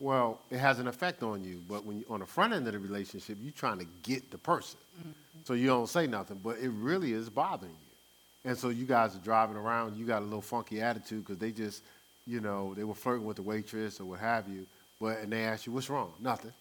Well, 0.00 0.40
it 0.50 0.56
has 0.56 0.78
an 0.78 0.88
effect 0.88 1.22
on 1.22 1.44
you, 1.44 1.62
but 1.68 1.84
when 1.84 1.98
you 2.00 2.06
on 2.08 2.20
the 2.20 2.26
front 2.26 2.54
end 2.54 2.66
of 2.66 2.72
the 2.72 2.78
relationship, 2.78 3.36
you're 3.40 3.52
trying 3.52 3.78
to 3.78 3.86
get 4.02 4.30
the 4.30 4.38
person. 4.38 4.80
Mm-hmm. 4.98 5.10
So 5.44 5.52
you 5.52 5.66
don't 5.66 5.88
say 5.88 6.06
nothing, 6.06 6.40
but 6.42 6.58
it 6.58 6.70
really 6.70 7.12
is 7.12 7.28
bothering 7.28 7.70
you. 7.70 8.50
And 8.50 8.56
so 8.56 8.70
you 8.70 8.86
guys 8.86 9.14
are 9.14 9.20
driving 9.20 9.56
around, 9.56 9.96
you 9.96 10.06
got 10.06 10.22
a 10.22 10.24
little 10.24 10.40
funky 10.40 10.80
attitude 10.80 11.26
because 11.26 11.36
they 11.36 11.52
just, 11.52 11.82
you 12.26 12.40
know, 12.40 12.72
they 12.72 12.84
were 12.84 12.94
flirting 12.94 13.26
with 13.26 13.36
the 13.36 13.42
waitress 13.42 14.00
or 14.00 14.06
what 14.06 14.20
have 14.20 14.48
you, 14.48 14.66
but 14.98 15.18
and 15.18 15.30
they 15.30 15.44
ask 15.44 15.66
you, 15.66 15.72
what's 15.72 15.90
wrong? 15.90 16.12
Nothing. 16.18 16.52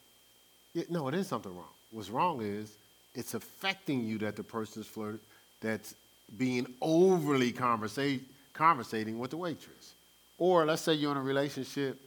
Yeah, 0.74 0.84
no, 0.90 1.08
it 1.08 1.14
is 1.14 1.28
something 1.28 1.56
wrong. 1.56 1.74
What's 1.92 2.10
wrong 2.10 2.42
is 2.42 2.74
it's 3.16 3.36
affecting 3.36 4.04
you 4.04 4.18
that 4.20 4.36
the 4.36 4.44
person's 4.44 4.86
flirt 4.86 5.22
that's 5.62 5.96
being 6.38 6.68
overly 6.82 7.54
conversate, 7.54 8.22
conversating 8.54 9.18
with 9.18 9.32
the 9.32 9.38
waitress. 9.38 9.94
Or 10.38 10.66
let's 10.66 10.82
say 10.82 10.94
you're 10.94 11.12
in 11.12 11.18
a 11.18 11.22
relationship 11.22 12.00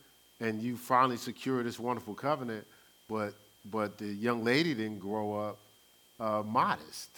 and 0.43 0.61
you 0.61 0.77
finally 0.77 1.17
secure 1.17 1.63
this 1.63 1.79
wonderful 1.79 2.15
covenant, 2.15 2.67
but 3.09 3.33
but 3.71 3.97
the 3.97 4.07
young 4.07 4.45
lady 4.45 4.75
didn't 4.75 4.99
grow 4.99 5.39
up 5.39 5.59
uh, 6.19 6.43
modest, 6.45 7.11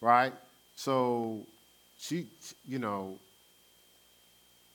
right? 0.00 0.32
So 0.74 1.46
she, 1.98 2.26
you 2.66 2.80
know, 2.80 3.16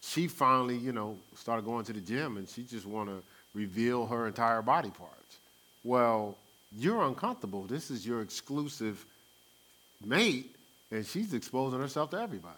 she 0.01 0.27
finally, 0.27 0.77
you 0.77 0.93
know, 0.93 1.17
started 1.35 1.65
going 1.65 1.83
to 1.85 1.93
the 1.93 1.99
gym 1.99 2.37
and 2.37 2.47
she 2.47 2.63
just 2.63 2.85
want 2.85 3.09
to 3.09 3.21
reveal 3.53 4.05
her 4.05 4.27
entire 4.27 4.61
body 4.61 4.91
parts. 4.91 5.37
Well, 5.83 6.37
you're 6.77 7.03
uncomfortable. 7.03 7.63
This 7.63 7.91
is 7.91 8.07
your 8.07 8.21
exclusive 8.21 9.05
mate, 10.05 10.55
and 10.91 11.05
she's 11.05 11.33
exposing 11.33 11.79
herself 11.79 12.11
to 12.11 12.21
everybody. 12.21 12.55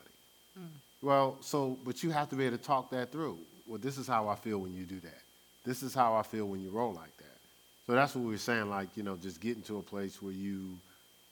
Well, 1.01 1.37
so, 1.41 1.77
but 1.83 2.03
you 2.03 2.11
have 2.11 2.29
to 2.29 2.35
be 2.35 2.45
able 2.45 2.57
to 2.57 2.63
talk 2.63 2.91
that 2.91 3.11
through. 3.11 3.37
Well, 3.67 3.79
this 3.79 3.97
is 3.97 4.07
how 4.07 4.27
I 4.29 4.35
feel 4.35 4.59
when 4.59 4.73
you 4.73 4.85
do 4.85 4.99
that. 5.01 5.21
This 5.65 5.83
is 5.83 5.93
how 5.93 6.15
I 6.15 6.23
feel 6.23 6.45
when 6.45 6.61
you 6.61 6.69
roll 6.71 6.93
like 6.93 7.15
that. 7.17 7.37
So 7.85 7.93
that's 7.93 8.15
what 8.15 8.23
we 8.25 8.31
were 8.31 8.37
saying, 8.37 8.69
like, 8.69 8.89
you 8.95 9.03
know, 9.03 9.15
just 9.17 9.41
getting 9.41 9.63
to 9.63 9.77
a 9.77 9.83
place 9.83 10.21
where 10.21 10.33
you, 10.33 10.79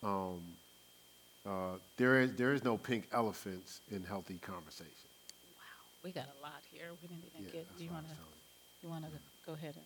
um, 0.04 0.42
uh, 1.46 1.78
there 1.98 2.20
is 2.22 2.34
there 2.34 2.54
is 2.54 2.64
no 2.64 2.78
pink 2.78 3.08
elephants 3.12 3.82
in 3.92 4.04
healthy 4.04 4.38
conversation. 4.40 5.10
Wow, 5.56 5.86
we 6.04 6.12
got 6.12 6.26
a 6.38 6.42
lot 6.42 6.62
here. 6.72 6.90
We 7.02 7.08
didn't 7.08 7.26
even 7.26 7.44
Yeah, 7.46 7.52
get. 7.52 7.78
Do 7.78 7.84
you 7.84 7.92
want 7.92 8.08
to? 8.10 8.16
You 8.82 8.90
want 8.90 9.06
to 9.06 9.12
go 9.46 9.54
ahead 9.54 9.76
and? 9.76 9.86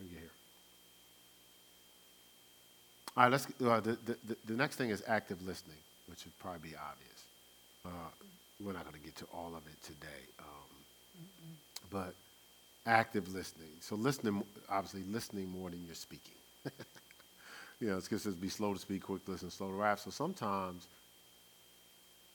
Get 0.00 0.08
here. 0.08 0.30
All 3.16 3.24
right, 3.24 3.32
let's, 3.32 3.46
uh, 3.46 3.80
the, 3.80 3.96
the- 4.04 4.36
the 4.44 4.54
next 4.54 4.76
thing 4.76 4.90
is 4.90 5.02
active 5.06 5.40
listening, 5.46 5.78
which 6.08 6.24
would 6.24 6.38
probably 6.38 6.70
be 6.70 6.76
obvious. 6.76 7.24
Uh, 7.84 7.88
we're 8.60 8.72
not 8.72 8.84
going 8.84 8.96
to 8.96 9.04
get 9.04 9.16
to 9.16 9.26
all 9.32 9.54
of 9.56 9.66
it 9.66 9.82
today. 9.82 10.24
Um, 10.38 10.64
but 11.90 12.14
active 12.86 13.32
listening. 13.32 13.70
So 13.80 13.96
listening, 13.96 14.42
obviously 14.68 15.02
listening 15.10 15.48
more 15.48 15.70
than 15.70 15.84
you're 15.86 15.94
speaking. 15.94 16.34
you 17.80 17.88
know, 17.88 17.96
it's 17.96 18.08
because 18.08 18.22
says 18.22 18.34
be 18.34 18.48
slow 18.48 18.72
to 18.72 18.78
speak, 18.78 19.02
quick 19.02 19.24
to 19.24 19.32
listen, 19.32 19.50
slow 19.50 19.68
to 19.68 19.74
rap. 19.74 19.98
So 19.98 20.10
sometimes 20.10 20.86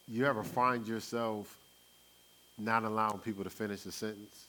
you 0.07 0.25
ever 0.25 0.43
find 0.43 0.87
yourself 0.87 1.57
not 2.57 2.83
allowing 2.83 3.19
people 3.19 3.43
to 3.43 3.49
finish 3.49 3.85
a 3.85 3.91
sentence? 3.91 4.45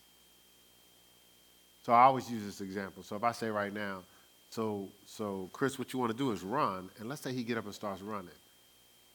So 1.85 1.93
I 1.93 2.03
always 2.03 2.31
use 2.31 2.45
this 2.45 2.61
example. 2.61 3.03
So 3.03 3.17
if 3.17 3.25
I 3.25 3.33
say 3.33 3.49
right 3.49 3.73
now, 3.73 4.03
so 4.51 4.89
so 5.07 5.49
Chris, 5.53 5.79
what 5.79 5.93
you 5.93 5.99
want 5.99 6.13
to 6.13 6.19
do 6.19 6.33
is 6.33 6.43
run, 6.43 6.91
and 6.99 7.09
let's 7.09 7.23
say 7.23 7.33
he 7.33 7.43
get 7.43 7.57
up 7.57 7.65
and 7.65 7.75
starts 7.75 8.03
running, 8.03 8.29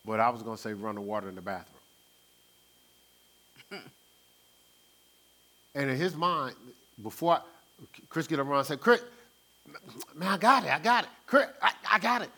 but 0.05 0.19
I 0.19 0.29
was 0.29 0.43
going 0.43 0.55
to 0.57 0.61
say 0.61 0.73
run 0.73 0.95
the 0.95 1.01
water 1.01 1.29
in 1.29 1.35
the 1.35 1.41
bathroom. 1.41 1.81
and 5.75 5.89
in 5.89 5.97
his 5.97 6.15
mind, 6.15 6.55
before 7.01 7.35
I, 7.35 7.39
Chris 8.09 8.27
get 8.27 8.39
around 8.39 8.59
and 8.59 8.67
say, 8.67 8.77
Chris, 8.77 9.01
man, 10.15 10.29
I 10.29 10.37
got 10.37 10.63
it, 10.63 10.71
I 10.71 10.79
got 10.79 11.05
it, 11.05 11.09
Chris, 11.27 11.47
I, 11.61 11.71
I 11.91 11.99
got 11.99 12.21
it. 12.21 12.29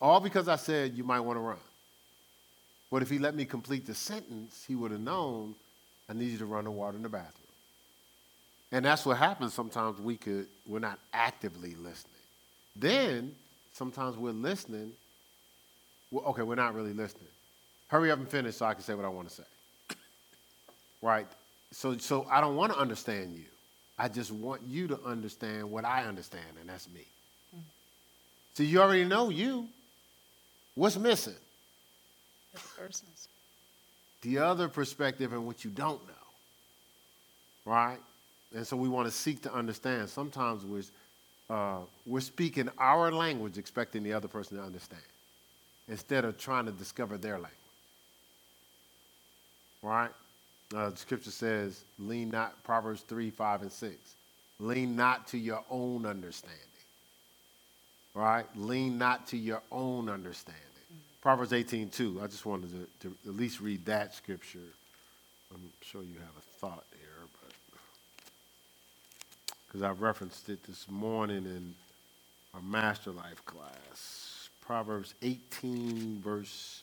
All 0.00 0.20
because 0.20 0.48
I 0.48 0.56
said 0.56 0.94
you 0.94 1.04
might 1.04 1.20
want 1.20 1.36
to 1.36 1.40
run. 1.40 1.56
But 2.90 3.02
if 3.02 3.10
he 3.10 3.18
let 3.18 3.34
me 3.34 3.44
complete 3.44 3.86
the 3.86 3.94
sentence, 3.94 4.64
he 4.66 4.74
would 4.74 4.90
have 4.90 5.00
known 5.00 5.54
I 6.08 6.12
need 6.12 6.30
you 6.30 6.38
to 6.38 6.46
run 6.46 6.64
the 6.64 6.70
water 6.70 6.96
in 6.96 7.02
the 7.02 7.08
bathroom. 7.08 7.32
And 8.72 8.84
that's 8.84 9.06
what 9.06 9.16
happens 9.16 9.54
sometimes 9.54 9.98
we 10.00 10.16
could 10.16 10.46
we're 10.66 10.80
not 10.80 10.98
actively 11.12 11.74
listening. 11.76 12.12
Then 12.76 13.34
sometimes 13.72 14.16
we're 14.16 14.32
listening. 14.32 14.92
Well, 16.10 16.24
okay, 16.26 16.42
we're 16.42 16.54
not 16.54 16.74
really 16.74 16.92
listening. 16.92 17.28
Hurry 17.88 18.10
up 18.10 18.18
and 18.18 18.28
finish 18.28 18.56
so 18.56 18.66
I 18.66 18.74
can 18.74 18.82
say 18.82 18.94
what 18.94 19.04
I 19.04 19.08
want 19.08 19.28
to 19.28 19.34
say. 19.34 19.96
Right? 21.02 21.26
So 21.72 21.96
so 21.98 22.26
I 22.30 22.40
don't 22.40 22.56
want 22.56 22.72
to 22.72 22.78
understand 22.78 23.34
you. 23.34 23.44
I 23.98 24.08
just 24.08 24.32
want 24.32 24.62
you 24.66 24.88
to 24.88 25.00
understand 25.02 25.70
what 25.70 25.84
I 25.84 26.04
understand, 26.04 26.46
and 26.60 26.68
that's 26.68 26.88
me. 26.88 27.06
So 28.54 28.62
you 28.62 28.80
already 28.80 29.04
know 29.04 29.30
you. 29.30 29.68
What's 30.74 30.96
missing? 30.96 31.34
The 32.52 32.60
persons. 32.78 33.28
the 34.22 34.38
other 34.38 34.68
perspective 34.68 35.32
and 35.32 35.46
what 35.46 35.64
you 35.64 35.70
don't 35.70 36.00
know. 36.06 36.12
Right? 37.64 37.98
And 38.54 38.66
so 38.66 38.76
we 38.76 38.88
want 38.88 39.06
to 39.06 39.12
seek 39.12 39.42
to 39.42 39.52
understand. 39.52 40.08
Sometimes 40.08 40.64
we're, 40.64 40.82
uh, 41.50 41.80
we're 42.06 42.20
speaking 42.20 42.68
our 42.78 43.10
language 43.10 43.58
expecting 43.58 44.04
the 44.04 44.12
other 44.12 44.28
person 44.28 44.56
to 44.56 44.62
understand 44.62 45.02
instead 45.88 46.24
of 46.24 46.38
trying 46.38 46.66
to 46.66 46.72
discover 46.72 47.16
their 47.18 47.34
language. 47.34 47.52
Right? 49.82 50.10
Uh, 50.74 50.90
the 50.90 50.96
scripture 50.96 51.30
says, 51.30 51.84
lean 51.98 52.30
not, 52.30 52.62
Proverbs 52.64 53.02
3, 53.02 53.30
5, 53.30 53.62
and 53.62 53.72
6. 53.72 53.94
Lean 54.60 54.96
not 54.96 55.26
to 55.28 55.38
your 55.38 55.62
own 55.70 56.06
understanding. 56.06 56.58
Right? 58.14 58.46
Lean 58.56 58.96
not 58.96 59.26
to 59.28 59.36
your 59.36 59.62
own 59.70 60.08
understanding. 60.08 60.60
Proverbs 61.20 61.52
18, 61.52 61.90
2. 61.90 62.20
I 62.22 62.26
just 62.26 62.46
wanted 62.46 62.70
to, 62.70 63.08
to 63.08 63.16
at 63.28 63.36
least 63.36 63.60
read 63.60 63.84
that 63.86 64.14
scripture. 64.14 64.58
I'm 65.52 65.70
sure 65.80 66.02
you 66.02 66.18
have 66.18 66.36
a 66.36 66.58
thought 66.58 66.84
there, 66.92 67.28
but 67.42 67.52
because 69.66 69.82
I 69.82 69.90
referenced 69.90 70.48
it 70.48 70.62
this 70.64 70.86
morning 70.90 71.46
in 71.46 71.74
our 72.54 72.62
Master 72.62 73.10
Life 73.10 73.44
class. 73.44 74.33
Proverbs 74.66 75.14
18, 75.22 76.20
verse 76.22 76.82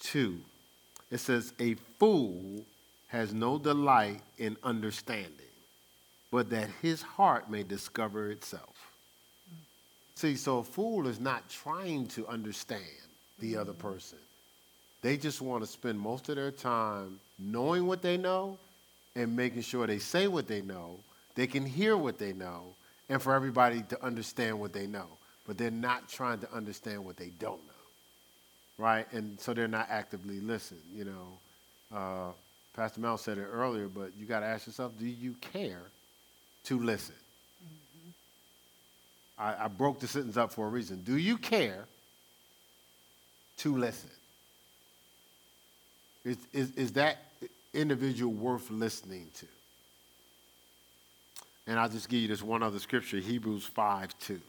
2. 0.00 0.38
It 1.10 1.18
says, 1.18 1.52
A 1.58 1.74
fool 1.98 2.64
has 3.08 3.32
no 3.32 3.58
delight 3.58 4.20
in 4.36 4.56
understanding, 4.62 5.32
but 6.30 6.50
that 6.50 6.68
his 6.82 7.00
heart 7.00 7.50
may 7.50 7.62
discover 7.62 8.30
itself. 8.30 8.92
See, 10.14 10.36
so 10.36 10.58
a 10.58 10.64
fool 10.64 11.06
is 11.06 11.20
not 11.20 11.48
trying 11.48 12.08
to 12.08 12.26
understand 12.26 12.82
the 13.38 13.56
other 13.56 13.72
mm-hmm. 13.72 13.88
person. 13.88 14.18
They 15.00 15.16
just 15.16 15.40
want 15.40 15.62
to 15.62 15.70
spend 15.70 15.98
most 15.98 16.28
of 16.28 16.36
their 16.36 16.50
time 16.50 17.20
knowing 17.38 17.86
what 17.86 18.02
they 18.02 18.16
know 18.16 18.58
and 19.14 19.34
making 19.36 19.62
sure 19.62 19.86
they 19.86 19.98
say 19.98 20.26
what 20.26 20.48
they 20.48 20.60
know, 20.60 20.96
they 21.36 21.46
can 21.46 21.64
hear 21.64 21.96
what 21.96 22.18
they 22.18 22.32
know, 22.32 22.74
and 23.08 23.22
for 23.22 23.32
everybody 23.32 23.82
to 23.82 24.04
understand 24.04 24.58
what 24.58 24.72
they 24.72 24.86
know. 24.86 25.06
But 25.48 25.56
they're 25.56 25.70
not 25.70 26.10
trying 26.10 26.40
to 26.40 26.52
understand 26.52 27.02
what 27.04 27.16
they 27.16 27.30
don't 27.38 27.64
know, 27.66 28.84
right? 28.84 29.10
And 29.12 29.40
so 29.40 29.54
they're 29.54 29.66
not 29.66 29.86
actively 29.88 30.40
listening. 30.40 30.82
You 30.94 31.06
know, 31.06 31.38
uh, 31.96 32.32
Pastor 32.74 33.00
Mel 33.00 33.16
said 33.16 33.38
it 33.38 33.48
earlier, 33.50 33.88
but 33.88 34.12
you 34.16 34.26
got 34.26 34.40
to 34.40 34.46
ask 34.46 34.66
yourself: 34.66 34.92
Do 34.98 35.06
you 35.06 35.32
care 35.40 35.82
to 36.64 36.78
listen? 36.78 37.14
I, 39.38 39.64
I 39.64 39.68
broke 39.68 40.00
the 40.00 40.06
sentence 40.06 40.36
up 40.36 40.52
for 40.52 40.66
a 40.66 40.68
reason. 40.68 41.02
Do 41.02 41.16
you 41.16 41.38
care 41.38 41.86
to 43.58 43.76
listen? 43.76 44.10
Is, 46.24 46.36
is, 46.52 46.72
is 46.72 46.92
that 46.92 47.18
individual 47.72 48.32
worth 48.34 48.70
listening 48.70 49.28
to? 49.36 49.46
And 51.66 51.78
I'll 51.78 51.88
just 51.88 52.08
give 52.08 52.20
you 52.20 52.28
this 52.28 52.42
one 52.42 52.62
other 52.62 52.78
scripture 52.78 53.18
Hebrews 53.18 53.64
5 53.64 54.18
2. 54.18 54.40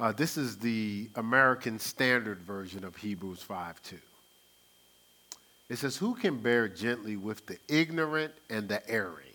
Uh, 0.00 0.12
this 0.12 0.38
is 0.38 0.56
the 0.56 1.10
American 1.16 1.78
Standard 1.78 2.38
Version 2.38 2.84
of 2.84 2.96
Hebrews 2.96 3.42
5 3.42 3.82
2. 3.82 3.96
It 5.68 5.76
says, 5.76 5.94
Who 5.98 6.14
can 6.14 6.38
bear 6.38 6.68
gently 6.68 7.18
with 7.18 7.44
the 7.44 7.58
ignorant 7.68 8.32
and 8.48 8.66
the 8.66 8.88
erring? 8.90 9.26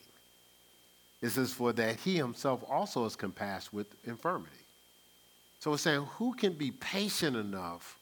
It 1.22 1.30
says, 1.30 1.53
For 1.53 1.72
that 1.74 1.97
he 1.97 2.18
himself 2.18 2.63
also 2.68 3.05
is 3.05 3.16
compassed 3.16 3.74
with 3.74 3.86
infirmity. 4.05 4.55
So 5.59 5.74
it's 5.74 5.84
saying, 5.84 6.07
Who 6.18 6.34
can 6.34 6.53
be 6.53 6.72
patient 6.72 7.38
enough 7.38 7.99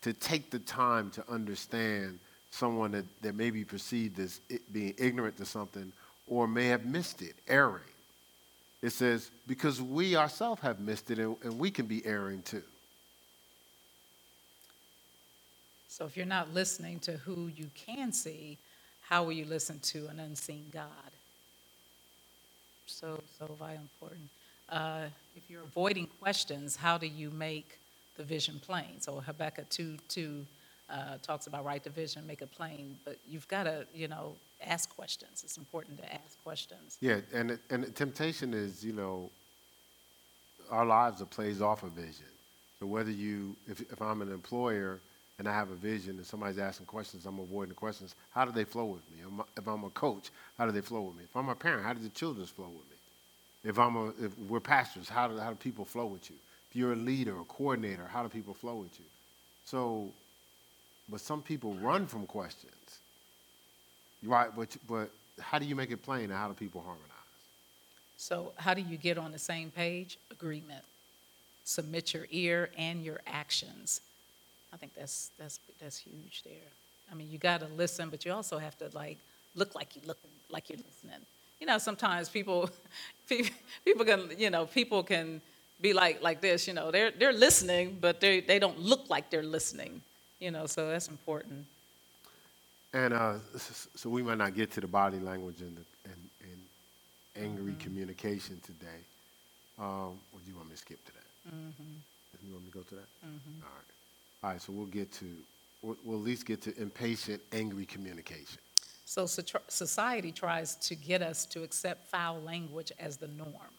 to 0.00 0.14
take 0.14 0.50
the 0.50 0.60
time 0.60 1.10
to 1.10 1.30
understand 1.30 2.20
someone 2.50 2.92
that, 2.92 3.04
that 3.20 3.34
may 3.34 3.50
be 3.50 3.66
perceived 3.66 4.18
as 4.18 4.40
being 4.72 4.94
ignorant 4.96 5.36
to 5.36 5.44
something 5.44 5.92
or 6.26 6.48
may 6.48 6.68
have 6.68 6.86
missed 6.86 7.20
it, 7.20 7.34
erring? 7.48 7.82
It 8.82 8.90
says, 8.90 9.30
Because 9.46 9.82
we 9.82 10.16
ourselves 10.16 10.62
have 10.62 10.80
missed 10.80 11.10
it 11.10 11.18
and, 11.18 11.36
and 11.42 11.58
we 11.58 11.70
can 11.70 11.86
be 11.86 12.04
erring 12.06 12.42
too. 12.42 12.62
So 15.88 16.04
if 16.04 16.16
you're 16.16 16.26
not 16.26 16.54
listening 16.54 17.00
to 17.00 17.12
who 17.12 17.48
you 17.48 17.70
can 17.74 18.12
see, 18.12 18.56
how 19.00 19.24
will 19.24 19.32
you 19.32 19.44
listen 19.46 19.80
to 19.80 20.06
an 20.08 20.20
unseen 20.20 20.66
God? 20.72 20.84
So, 22.86 23.20
so 23.38 23.56
very 23.58 23.76
important. 23.76 24.28
Uh, 24.68 25.06
if 25.34 25.50
you're 25.50 25.62
avoiding 25.62 26.06
questions, 26.20 26.76
how 26.76 26.98
do 26.98 27.06
you 27.06 27.30
make 27.30 27.78
the 28.16 28.22
vision 28.22 28.60
plain? 28.60 29.00
So 29.00 29.20
Habakkuk 29.20 29.68
2 29.70 29.96
2 30.08 30.46
uh, 30.90 31.16
talks 31.22 31.46
about 31.46 31.64
write 31.64 31.84
the 31.84 31.90
vision, 31.90 32.26
make 32.26 32.42
it 32.42 32.52
plain, 32.52 32.96
but 33.04 33.18
you've 33.28 33.48
got 33.48 33.64
to, 33.64 33.86
you 33.94 34.08
know, 34.08 34.34
ask 34.66 34.94
questions. 34.94 35.42
It's 35.44 35.58
important 35.58 35.98
to 35.98 36.12
ask 36.12 36.42
questions. 36.42 36.98
Yeah, 37.00 37.20
and, 37.32 37.58
and 37.70 37.84
the 37.84 37.90
temptation 37.90 38.54
is, 38.54 38.84
you 38.84 38.92
know, 38.92 39.30
our 40.70 40.84
lives 40.84 41.22
are 41.22 41.26
plays 41.26 41.62
off 41.62 41.82
a 41.82 41.88
vision. 41.88 42.26
So 42.80 42.86
whether 42.86 43.10
you, 43.10 43.56
if, 43.68 43.80
if 43.80 44.00
I'm 44.00 44.22
an 44.22 44.30
employer 44.30 45.00
and 45.38 45.48
I 45.48 45.52
have 45.52 45.70
a 45.70 45.74
vision 45.74 46.16
and 46.16 46.26
somebody's 46.26 46.58
asking 46.58 46.86
questions, 46.86 47.26
I'm 47.26 47.38
avoiding 47.38 47.70
the 47.70 47.74
questions. 47.74 48.14
How 48.30 48.44
do 48.44 48.52
they 48.52 48.64
flow 48.64 48.84
with 48.84 49.02
me? 49.10 49.22
If 49.56 49.66
I'm 49.66 49.84
a 49.84 49.90
coach, 49.90 50.30
how 50.56 50.66
do 50.66 50.72
they 50.72 50.80
flow 50.80 51.02
with 51.02 51.16
me? 51.16 51.24
If 51.24 51.36
I'm 51.36 51.48
a 51.48 51.54
parent, 51.54 51.84
how 51.84 51.92
do 51.92 52.00
the 52.00 52.08
children 52.10 52.46
flow 52.46 52.66
with 52.66 52.74
me? 52.90 52.96
If 53.64 53.78
I'm 53.78 53.96
a, 53.96 54.06
if 54.24 54.38
we're 54.48 54.60
pastors, 54.60 55.08
how 55.08 55.28
do, 55.28 55.38
how 55.38 55.50
do 55.50 55.56
people 55.56 55.84
flow 55.84 56.06
with 56.06 56.30
you? 56.30 56.36
If 56.70 56.76
you're 56.76 56.92
a 56.92 56.96
leader, 56.96 57.40
a 57.40 57.44
coordinator, 57.44 58.06
how 58.06 58.22
do 58.22 58.28
people 58.28 58.54
flow 58.54 58.76
with 58.76 58.98
you? 58.98 59.06
So, 59.64 60.08
but 61.08 61.20
some 61.20 61.42
people 61.42 61.74
run 61.74 62.06
from 62.06 62.26
questions, 62.26 62.72
right? 64.22 64.50
But, 64.54 64.76
but 64.88 65.10
how 65.40 65.58
do 65.58 65.66
you 65.66 65.74
make 65.74 65.90
it 65.90 66.02
plain 66.02 66.24
and 66.24 66.32
how 66.32 66.48
do 66.48 66.54
people 66.54 66.80
harmonize? 66.80 67.06
So, 68.16 68.52
how 68.56 68.74
do 68.74 68.82
you 68.82 68.96
get 68.96 69.16
on 69.16 69.30
the 69.30 69.38
same 69.38 69.70
page? 69.70 70.18
Agreement. 70.30 70.84
Submit 71.64 72.14
your 72.14 72.26
ear 72.30 72.70
and 72.76 73.04
your 73.04 73.20
actions 73.26 74.00
I 74.72 74.76
think 74.76 74.94
that's 74.94 75.30
that's 75.38 75.60
that's 75.80 75.98
huge 75.98 76.42
there. 76.44 76.70
I 77.10 77.14
mean, 77.14 77.30
you 77.30 77.38
got 77.38 77.60
to 77.60 77.66
listen, 77.66 78.10
but 78.10 78.24
you 78.24 78.32
also 78.32 78.58
have 78.58 78.76
to 78.78 78.90
like 78.92 79.18
look 79.54 79.74
like 79.74 79.96
you 79.96 80.02
look 80.06 80.18
like 80.50 80.68
you're 80.68 80.78
listening. 80.78 81.24
You 81.60 81.66
know, 81.66 81.78
sometimes 81.78 82.28
people 82.28 82.70
people 83.28 84.04
can 84.04 84.30
you 84.36 84.50
know 84.50 84.66
people 84.66 85.02
can 85.02 85.40
be 85.80 85.92
like 85.92 86.22
like 86.22 86.40
this. 86.40 86.66
You 86.68 86.74
know, 86.74 86.90
they're 86.90 87.10
they're 87.10 87.32
listening, 87.32 87.98
but 88.00 88.20
they 88.20 88.40
they 88.40 88.58
don't 88.58 88.78
look 88.78 89.08
like 89.08 89.30
they're 89.30 89.42
listening. 89.42 90.02
You 90.38 90.50
know, 90.50 90.66
so 90.66 90.88
that's 90.88 91.08
important. 91.08 91.66
And 92.92 93.12
uh, 93.12 93.34
so 93.94 94.08
we 94.08 94.22
might 94.22 94.38
not 94.38 94.54
get 94.54 94.70
to 94.72 94.80
the 94.80 94.86
body 94.86 95.18
language 95.18 95.60
and, 95.60 95.76
the, 95.76 95.84
and, 96.10 96.30
and 96.42 97.48
angry 97.50 97.72
mm-hmm. 97.72 97.80
communication 97.80 98.60
today. 98.64 99.00
Um, 99.78 100.18
or 100.32 100.40
do 100.44 100.50
you 100.50 100.56
want 100.56 100.68
me 100.68 100.74
to 100.74 100.80
skip 100.80 101.04
to 101.04 101.12
that? 101.12 101.54
Mm-hmm. 101.54 102.46
You 102.46 102.52
want 102.52 102.64
me 102.64 102.70
to 102.70 102.78
go 102.78 102.82
to 102.84 102.94
that? 102.94 103.08
Mm-hmm. 103.26 103.62
All 103.62 103.68
right. 103.74 103.84
All 104.44 104.50
right, 104.50 104.62
so 104.62 104.72
we'll 104.72 104.86
get 104.86 105.12
to, 105.14 105.26
we'll, 105.82 105.96
we'll 106.04 106.18
at 106.18 106.24
least 106.24 106.46
get 106.46 106.62
to 106.62 106.80
impatient, 106.80 107.42
angry 107.52 107.84
communication. 107.84 108.60
So 109.04 109.26
society 109.26 110.32
tries 110.32 110.76
to 110.76 110.94
get 110.94 111.22
us 111.22 111.46
to 111.46 111.62
accept 111.62 112.08
foul 112.08 112.40
language 112.42 112.92
as 112.98 113.16
the 113.16 113.28
norm. 113.28 113.72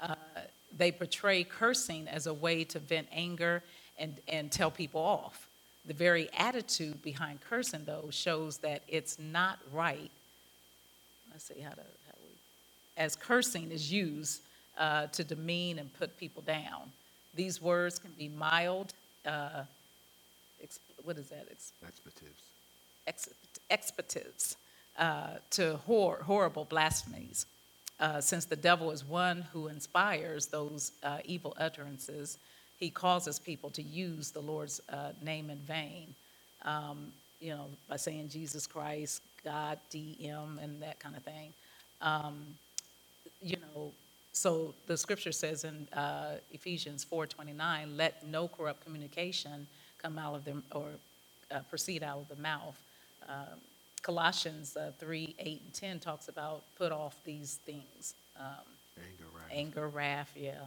Uh, 0.00 0.14
they 0.76 0.92
portray 0.92 1.44
cursing 1.44 2.08
as 2.08 2.26
a 2.26 2.34
way 2.34 2.64
to 2.64 2.78
vent 2.78 3.08
anger 3.12 3.62
and, 3.98 4.20
and 4.28 4.50
tell 4.50 4.70
people 4.70 5.00
off. 5.00 5.48
The 5.86 5.94
very 5.94 6.28
attitude 6.36 7.02
behind 7.02 7.40
cursing, 7.42 7.84
though, 7.84 8.08
shows 8.10 8.58
that 8.58 8.82
it's 8.88 9.18
not 9.18 9.58
right. 9.72 10.10
Let's 11.30 11.44
see 11.44 11.60
how 11.60 11.70
to, 11.70 11.76
how 11.76 12.14
we, 12.22 12.30
as 12.96 13.16
cursing 13.16 13.70
is 13.70 13.92
used 13.92 14.40
uh, 14.78 15.08
to 15.08 15.24
demean 15.24 15.78
and 15.78 15.92
put 15.94 16.16
people 16.18 16.42
down. 16.42 16.90
These 17.34 17.60
words 17.60 17.98
can 17.98 18.12
be 18.18 18.28
mild, 18.28 18.94
uh, 19.26 19.64
what 21.04 21.18
is 21.18 21.28
that? 21.28 21.46
Ex- 21.50 21.72
expletives. 21.86 22.42
Ex- 23.06 23.28
expletives 23.70 24.56
uh, 24.98 25.34
to 25.50 25.76
hor- 25.86 26.22
horrible 26.22 26.64
blasphemies. 26.64 27.46
Uh, 28.00 28.20
since 28.20 28.44
the 28.44 28.56
devil 28.56 28.90
is 28.90 29.04
one 29.04 29.42
who 29.52 29.68
inspires 29.68 30.46
those 30.46 30.92
uh, 31.02 31.18
evil 31.24 31.54
utterances, 31.58 32.38
he 32.84 32.90
causes 32.90 33.38
people 33.38 33.70
to 33.70 33.82
use 33.82 34.30
the 34.30 34.40
Lord's 34.40 34.80
uh, 34.90 35.12
name 35.22 35.48
in 35.48 35.56
vain. 35.58 36.14
Um, 36.62 37.12
you 37.40 37.50
know, 37.50 37.66
by 37.88 37.96
saying 37.96 38.28
Jesus 38.28 38.66
Christ, 38.66 39.22
God, 39.42 39.78
DM, 39.90 40.62
and 40.62 40.82
that 40.82 41.00
kind 41.00 41.16
of 41.16 41.22
thing. 41.22 41.52
Um, 42.02 42.44
you 43.42 43.56
know, 43.56 43.92
so 44.32 44.74
the 44.86 44.96
scripture 44.96 45.32
says 45.32 45.64
in 45.64 45.88
uh, 45.94 46.36
Ephesians 46.52 47.04
4:29, 47.10 47.96
"Let 47.96 48.26
no 48.26 48.48
corrupt 48.48 48.84
communication 48.84 49.66
come 49.98 50.18
out 50.18 50.34
of 50.34 50.44
them 50.44 50.62
or 50.72 50.88
uh, 51.50 51.60
proceed 51.70 52.02
out 52.02 52.18
of 52.18 52.28
the 52.28 52.42
mouth. 52.42 52.78
Um, 53.28 53.58
Colossians 54.02 54.76
uh, 54.76 54.92
3 54.98 55.34
8 55.38 55.60
and 55.64 55.72
10 55.72 56.00
talks 56.00 56.28
about 56.28 56.62
put 56.76 56.92
off 56.92 57.16
these 57.24 57.58
things 57.64 58.14
um, 58.38 58.66
anger, 58.98 59.24
wrath. 59.34 59.50
Anger, 59.50 59.88
wrath, 59.88 60.32
yeah. 60.36 60.66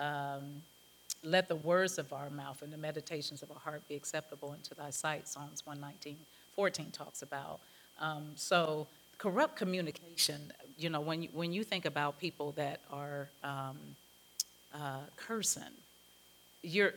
Um, 0.00 0.62
let 1.22 1.48
the 1.48 1.56
words 1.56 1.98
of 1.98 2.12
our 2.12 2.30
mouth 2.30 2.62
and 2.62 2.72
the 2.72 2.78
meditations 2.78 3.42
of 3.42 3.50
our 3.50 3.58
heart 3.58 3.86
be 3.88 3.94
acceptable 3.94 4.52
into 4.54 4.74
thy 4.74 4.90
sight, 4.90 5.28
Psalms 5.28 5.64
119 5.66 6.16
14 6.54 6.90
talks 6.90 7.22
about. 7.22 7.60
Um, 8.00 8.32
so, 8.34 8.86
corrupt 9.18 9.56
communication, 9.56 10.52
you 10.76 10.90
know, 10.90 11.00
when 11.00 11.22
you, 11.22 11.28
when 11.32 11.52
you 11.52 11.64
think 11.64 11.84
about 11.84 12.18
people 12.18 12.52
that 12.52 12.80
are 12.90 13.28
um, 13.42 13.78
uh, 14.74 15.00
cursing, 15.16 15.62
you're 16.62 16.94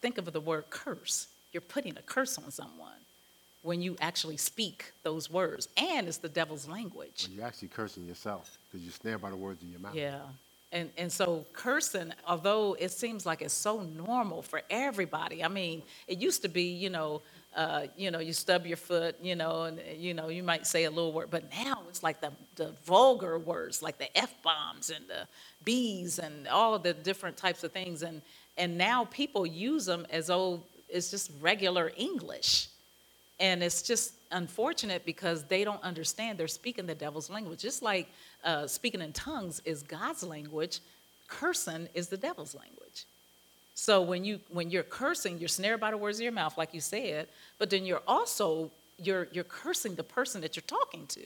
think 0.00 0.18
of 0.18 0.32
the 0.32 0.40
word 0.40 0.64
curse. 0.70 1.28
You're 1.52 1.60
putting 1.60 1.96
a 1.96 2.02
curse 2.02 2.38
on 2.38 2.50
someone 2.50 2.98
when 3.62 3.82
you 3.82 3.96
actually 4.00 4.36
speak 4.36 4.92
those 5.02 5.30
words, 5.30 5.68
and 5.76 6.06
it's 6.06 6.18
the 6.18 6.28
devil's 6.28 6.68
language. 6.68 7.26
Well, 7.28 7.36
you're 7.36 7.46
actually 7.46 7.68
cursing 7.68 8.06
yourself 8.06 8.58
because 8.66 8.84
you're 8.84 8.92
snared 8.92 9.20
by 9.20 9.30
the 9.30 9.36
words 9.36 9.62
in 9.62 9.70
your 9.70 9.80
mouth. 9.80 9.94
Yeah. 9.94 10.20
And, 10.76 10.90
and 10.98 11.10
so 11.10 11.46
cursing, 11.54 12.12
although 12.26 12.76
it 12.78 12.90
seems 12.90 13.24
like 13.24 13.40
it's 13.40 13.54
so 13.54 13.80
normal 13.80 14.42
for 14.42 14.60
everybody. 14.68 15.42
I 15.42 15.48
mean, 15.48 15.82
it 16.06 16.18
used 16.18 16.42
to 16.42 16.48
be, 16.48 16.64
you 16.64 16.90
know, 16.90 17.22
uh, 17.56 17.86
you 17.96 18.10
know, 18.10 18.18
you 18.18 18.34
stub 18.34 18.66
your 18.66 18.76
foot, 18.76 19.16
you 19.22 19.34
know, 19.34 19.62
and 19.62 19.80
you 19.96 20.12
know, 20.12 20.28
you 20.28 20.42
might 20.42 20.66
say 20.66 20.84
a 20.84 20.90
little 20.90 21.12
word, 21.12 21.28
but 21.30 21.44
now 21.64 21.80
it's 21.88 22.02
like 22.02 22.20
the, 22.20 22.30
the 22.56 22.72
vulgar 22.84 23.38
words, 23.38 23.82
like 23.82 23.96
the 23.96 24.10
f 24.18 24.34
bombs 24.42 24.90
and 24.90 25.08
the 25.08 25.26
b's 25.64 26.18
and 26.18 26.46
all 26.48 26.78
the 26.78 26.92
different 26.92 27.38
types 27.38 27.64
of 27.64 27.72
things, 27.72 28.02
and 28.02 28.20
and 28.58 28.76
now 28.76 29.06
people 29.06 29.46
use 29.46 29.86
them 29.86 30.06
as 30.10 30.26
though 30.26 30.60
it's 30.90 31.10
just 31.10 31.30
regular 31.40 31.90
English. 31.96 32.68
And 33.40 33.62
it's 33.62 33.82
just 33.82 34.12
unfortunate 34.30 35.04
because 35.04 35.44
they 35.44 35.64
don't 35.64 35.82
understand 35.82 36.38
they're 36.38 36.48
speaking 36.48 36.86
the 36.86 36.94
devil's 36.94 37.30
language. 37.30 37.60
Just 37.60 37.82
like 37.82 38.08
uh, 38.44 38.66
speaking 38.66 39.00
in 39.00 39.12
tongues 39.12 39.60
is 39.64 39.82
God's 39.82 40.22
language, 40.22 40.80
cursing 41.28 41.88
is 41.94 42.08
the 42.08 42.16
devil's 42.16 42.54
language. 42.54 43.04
So 43.74 44.00
when 44.00 44.24
you 44.24 44.40
when 44.48 44.70
you're 44.70 44.82
cursing, 44.82 45.38
you're 45.38 45.48
snared 45.48 45.80
by 45.80 45.90
the 45.90 45.98
words 45.98 46.18
of 46.18 46.22
your 46.22 46.32
mouth, 46.32 46.56
like 46.56 46.72
you 46.72 46.80
said, 46.80 47.28
but 47.58 47.68
then 47.68 47.84
you're 47.84 48.02
also 48.06 48.70
you're 48.98 49.28
you're 49.32 49.44
cursing 49.44 49.94
the 49.94 50.02
person 50.02 50.40
that 50.40 50.56
you're 50.56 50.62
talking 50.66 51.06
to. 51.08 51.24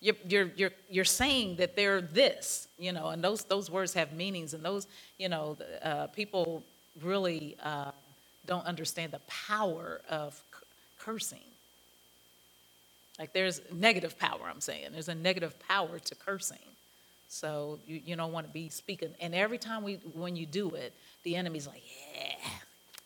You're 0.00 0.16
you're 0.28 0.50
you're 0.56 0.70
you're 0.90 1.04
saying 1.04 1.56
that 1.56 1.74
they're 1.74 2.02
this, 2.02 2.68
you 2.78 2.92
know, 2.92 3.08
and 3.08 3.24
those 3.24 3.44
those 3.44 3.70
words 3.70 3.94
have 3.94 4.12
meanings, 4.12 4.52
and 4.52 4.62
those 4.62 4.86
you 5.18 5.30
know 5.30 5.56
uh, 5.82 6.08
people 6.08 6.62
really 7.00 7.56
uh, 7.62 7.92
don't 8.44 8.66
understand 8.66 9.12
the 9.12 9.20
power 9.20 10.02
of 10.10 10.38
cursing. 10.98 11.51
Like 13.18 13.32
there's 13.32 13.60
negative 13.72 14.18
power, 14.18 14.40
I'm 14.48 14.60
saying. 14.60 14.88
There's 14.92 15.08
a 15.08 15.14
negative 15.14 15.58
power 15.68 15.98
to 15.98 16.14
cursing. 16.14 16.58
So 17.28 17.78
you, 17.86 18.00
you 18.04 18.16
don't 18.16 18.32
want 18.32 18.46
to 18.46 18.52
be 18.52 18.68
speaking. 18.68 19.14
And 19.20 19.34
every 19.34 19.58
time 19.58 19.82
we 19.82 19.94
when 20.14 20.36
you 20.36 20.46
do 20.46 20.70
it, 20.70 20.92
the 21.24 21.36
enemy's 21.36 21.66
like, 21.66 21.82
yeah. 22.14 22.36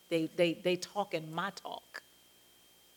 They 0.09 0.29
they 0.37 0.55
they 0.55 0.77
talk 0.77 1.15
in 1.15 1.33
my 1.35 1.51
talk. 1.51 2.03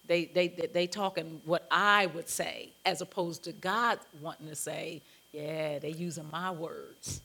They 0.08 0.26
they 0.26 0.48
they, 0.74 0.88
talk 0.88 1.20
in 1.20 1.40
what 1.46 1.68
I 1.70 2.08
would 2.08 2.28
say, 2.30 2.70
as 2.84 3.02
opposed 3.02 3.44
to 3.44 3.52
God 3.52 4.00
wanting 4.22 4.48
to 4.48 4.56
say, 4.56 5.04
yeah, 5.32 5.78
they 5.78 5.92
using 5.92 6.28
my 6.32 6.50
words. 6.52 7.22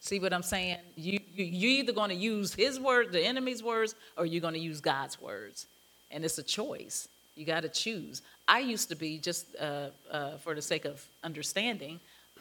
See 0.00 0.18
what 0.18 0.32
I'm 0.32 0.42
saying? 0.42 0.78
You, 0.96 1.20
you 1.34 1.44
you're 1.44 1.70
either 1.82 1.92
going 1.92 2.08
to 2.08 2.16
use 2.16 2.54
his 2.54 2.80
word, 2.80 3.12
the 3.12 3.20
enemy's 3.20 3.62
words, 3.62 3.94
or 4.16 4.24
you're 4.24 4.40
going 4.40 4.54
to 4.54 4.60
use 4.60 4.80
God's 4.80 5.20
words, 5.20 5.66
and 6.10 6.24
it's 6.24 6.38
a 6.38 6.42
choice. 6.42 7.08
You 7.34 7.46
got 7.46 7.60
to 7.60 7.68
choose. 7.68 8.22
I 8.46 8.58
used 8.60 8.88
to 8.90 8.94
be 8.94 9.18
just 9.18 9.46
uh, 9.58 9.88
uh, 10.10 10.36
for 10.38 10.54
the 10.54 10.62
sake 10.62 10.84
of 10.84 11.04
understanding. 11.24 12.00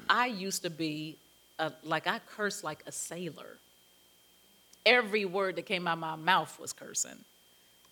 I 0.09 0.27
used 0.27 0.63
to 0.63 0.69
be 0.69 1.17
a, 1.59 1.71
like 1.83 2.07
I 2.07 2.19
cursed 2.19 2.63
like 2.63 2.83
a 2.87 2.91
sailor. 2.91 3.57
Every 4.85 5.25
word 5.25 5.55
that 5.57 5.65
came 5.65 5.87
out 5.87 5.93
of 5.93 5.99
my 5.99 6.15
mouth 6.15 6.59
was 6.59 6.73
cursing, 6.73 7.19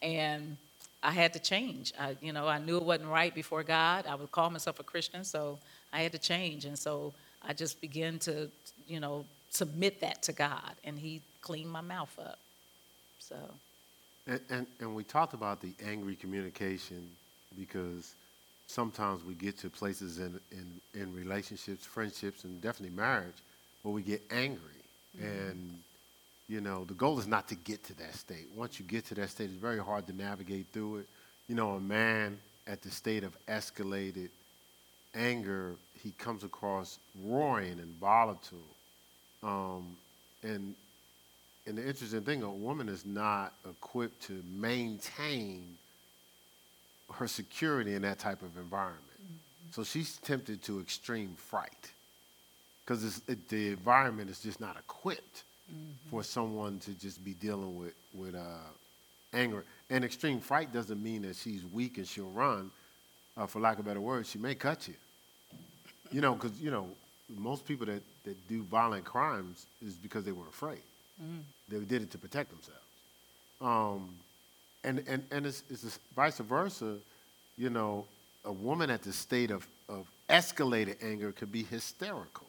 and 0.02 0.58
I 1.04 1.12
had 1.12 1.34
to 1.34 1.40
change. 1.40 1.94
I, 2.00 2.18
you 2.20 2.34
know, 2.34 2.48
I 2.48 2.58
knew 2.58 2.78
it 2.78 2.84
wasn't 2.84 3.10
right 3.10 3.34
before 3.34 3.64
God. 3.64 4.08
I 4.08 4.16
would 4.16 4.32
call 4.32 4.50
myself 4.50 4.80
a 4.80 4.84
Christian, 4.84 5.24
so 5.24 5.60
I 5.94 6.02
had 6.02 6.12
to 6.14 6.18
change, 6.18 6.66
and 6.66 6.78
so 6.78 7.14
I 7.44 7.54
just 7.54 7.80
began 7.80 8.18
to, 8.20 8.50
you 8.88 9.00
know, 9.00 9.26
submit 9.52 10.02
that 10.02 10.24
to 10.24 10.34
God, 10.34 10.74
and 10.84 10.98
He 10.98 11.22
cleaned 11.42 11.72
my 11.72 11.82
mouth 11.82 12.14
up. 12.20 12.40
So, 13.20 13.36
And, 14.30 14.40
and, 14.52 14.68
and 14.80 14.96
we 14.96 15.04
talked 15.04 15.34
about 15.34 15.60
the 15.60 15.74
angry 15.84 16.16
communication 16.16 17.10
because 17.58 18.14
sometimes 18.68 19.24
we 19.24 19.34
get 19.34 19.58
to 19.60 19.70
places 19.72 20.20
in, 20.20 20.40
in, 20.52 21.02
in 21.02 21.14
relationships, 21.16 21.84
friendships, 21.84 22.44
and 22.44 22.62
definitely 22.62 22.96
marriage 22.96 23.34
where 23.82 23.92
we 23.94 24.04
get 24.04 24.22
angry. 24.30 24.60
And, 25.20 25.74
you 26.48 26.62
know, 26.62 26.86
the 26.86 26.94
goal 26.94 27.18
is 27.18 27.26
not 27.26 27.48
to 27.48 27.56
get 27.56 27.84
to 27.86 27.98
that 27.98 28.14
state. 28.14 28.48
Once 28.56 28.80
you 28.80 28.86
get 28.86 29.06
to 29.08 29.16
that 29.16 29.32
state, 29.32 29.46
it's 29.46 29.54
very 29.54 29.80
hard 29.80 30.06
to 30.06 30.14
navigate 30.14 30.68
through 30.72 30.98
it. 30.98 31.08
You 31.48 31.56
know, 31.56 31.72
a 31.72 31.80
man 31.80 32.38
at 32.68 32.84
the 32.84 32.92
state 32.92 33.24
of 33.24 33.36
escalated 33.48 34.30
anger, 35.16 35.74
he 36.04 36.12
comes 36.12 36.44
across 36.44 37.00
roaring 37.26 37.80
and 37.80 37.96
volatile. 38.00 38.60
Um, 39.42 39.98
and 40.44 40.76
and 41.66 41.78
the 41.78 41.88
interesting 41.88 42.22
thing, 42.22 42.44
a 42.44 42.50
woman 42.50 42.90
is 42.90 43.06
not 43.06 43.54
equipped 43.68 44.24
to 44.24 44.42
maintain 44.52 45.78
her 47.14 47.28
security 47.28 47.96
in 47.96 48.02
that 48.04 48.20
type 48.20 48.42
of 48.42 48.58
environment. 48.58 49.04
So 49.72 49.84
she's 49.84 50.18
tempted 50.18 50.64
to 50.64 50.80
extreme 50.80 51.36
fright 51.36 51.92
because 52.84 53.22
it, 53.28 53.50
the 53.50 53.70
environment 53.70 54.30
is 54.30 54.40
just 54.40 54.60
not 54.60 54.78
equipped 54.78 55.44
for 56.10 56.24
someone 56.24 56.80
to 56.80 56.92
just 56.94 57.24
be 57.24 57.34
dealing 57.34 57.78
with 57.78 57.94
with 58.16 58.34
uh, 58.34 58.72
anger. 59.34 59.64
And 59.92 60.04
extreme 60.04 60.40
fright 60.40 60.74
doesn't 60.74 61.02
mean 61.02 61.22
that 61.24 61.36
she's 61.36 61.64
weak 61.66 61.98
and 61.98 62.08
she'll 62.08 62.32
run. 62.32 62.72
Uh, 63.38 63.46
for 63.46 63.60
lack 63.60 63.80
of 63.80 63.86
better 63.86 64.02
words, 64.02 64.30
she 64.30 64.40
may 64.40 64.56
cut 64.56 64.88
you. 64.88 64.96
You 66.12 66.22
know, 66.22 66.34
because 66.34 66.60
you 66.60 66.72
know 66.72 66.88
most 67.38 67.66
people 67.66 67.86
that, 67.86 68.02
that 68.24 68.48
do 68.48 68.64
violent 68.64 69.06
crimes 69.06 69.68
is 69.86 69.94
because 69.94 70.26
they 70.26 70.32
were 70.32 70.48
afraid. 70.48 70.82
They 71.68 71.80
did 71.80 72.02
it 72.02 72.12
to 72.12 72.18
protect 72.18 72.50
themselves. 72.50 72.80
Um, 73.62 74.16
and 74.84 75.04
and, 75.08 75.24
and 75.32 75.46
it's, 75.46 75.64
it's 75.70 76.00
vice 76.16 76.40
versa. 76.40 76.98
You 77.58 77.70
know, 77.70 78.06
a 78.46 78.52
woman 78.52 78.90
at 78.90 79.02
the 79.04 79.12
state 79.12 79.52
of, 79.52 79.68
of 79.90 80.08
escalated 80.30 81.04
anger 81.04 81.32
could 81.32 81.52
be 81.52 81.64
hysterical. 81.64 82.48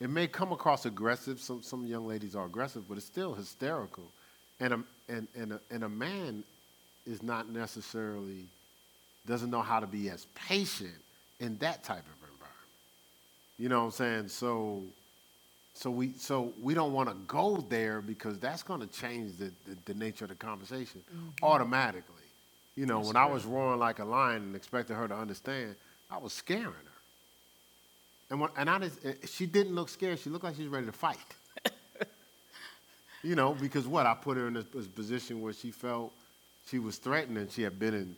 It 0.00 0.10
may 0.10 0.26
come 0.26 0.52
across 0.52 0.84
aggressive. 0.84 1.40
Some, 1.40 1.62
some 1.62 1.86
young 1.86 2.06
ladies 2.06 2.34
are 2.36 2.44
aggressive, 2.44 2.86
but 2.88 2.98
it's 2.98 3.06
still 3.06 3.32
hysterical. 3.32 4.04
And 4.60 4.74
a, 4.74 4.80
and, 5.08 5.28
and, 5.34 5.52
a, 5.52 5.60
and 5.70 5.84
a 5.84 5.88
man 5.88 6.44
is 7.06 7.22
not 7.22 7.48
necessarily, 7.48 8.44
doesn't 9.26 9.50
know 9.50 9.62
how 9.62 9.80
to 9.80 9.86
be 9.86 10.10
as 10.10 10.26
patient 10.34 10.94
in 11.40 11.56
that 11.58 11.84
type 11.84 12.04
of 12.04 12.28
environment. 12.30 12.50
You 13.58 13.68
know 13.68 13.80
what 13.80 13.86
I'm 13.86 13.90
saying? 13.92 14.28
So, 14.28 14.82
so 15.74 15.90
we 15.90 16.12
so 16.16 16.52
we 16.62 16.72
don't 16.72 16.92
want 16.92 17.08
to 17.08 17.16
go 17.26 17.56
there 17.68 18.00
because 18.00 18.38
that's 18.38 18.62
going 18.62 18.80
to 18.80 18.86
change 18.86 19.36
the, 19.36 19.52
the, 19.66 19.76
the 19.86 19.94
nature 19.94 20.24
of 20.24 20.30
the 20.30 20.36
conversation 20.36 21.02
automatically. 21.42 22.14
You 22.76 22.86
know, 22.86 23.00
when 23.00 23.16
I 23.16 23.26
was 23.26 23.44
roaring 23.44 23.78
like 23.78 23.98
a 23.98 24.04
lion 24.04 24.42
and 24.42 24.56
expecting 24.56 24.96
her 24.96 25.06
to 25.06 25.14
understand, 25.14 25.76
I 26.10 26.18
was 26.18 26.32
scaring 26.32 26.64
her. 26.64 26.94
And 28.30 28.40
when, 28.40 28.50
and 28.56 28.68
I 28.68 28.78
just, 28.80 29.04
eh, 29.04 29.12
she 29.26 29.46
didn't 29.46 29.74
look 29.74 29.88
scared. 29.88 30.18
She 30.18 30.30
looked 30.30 30.44
like 30.44 30.56
she 30.56 30.62
was 30.62 30.70
ready 30.70 30.86
to 30.86 30.92
fight. 30.92 31.18
you 33.22 33.36
know, 33.36 33.54
because 33.54 33.86
what 33.86 34.06
I 34.06 34.14
put 34.14 34.36
her 34.36 34.48
in 34.48 34.54
this, 34.54 34.64
this 34.74 34.88
position 34.88 35.40
where 35.40 35.52
she 35.52 35.70
felt 35.70 36.12
she 36.68 36.78
was 36.78 36.96
threatened, 36.96 37.38
and 37.38 37.50
she 37.50 37.62
had 37.62 37.78
been 37.78 37.94
in 37.94 38.16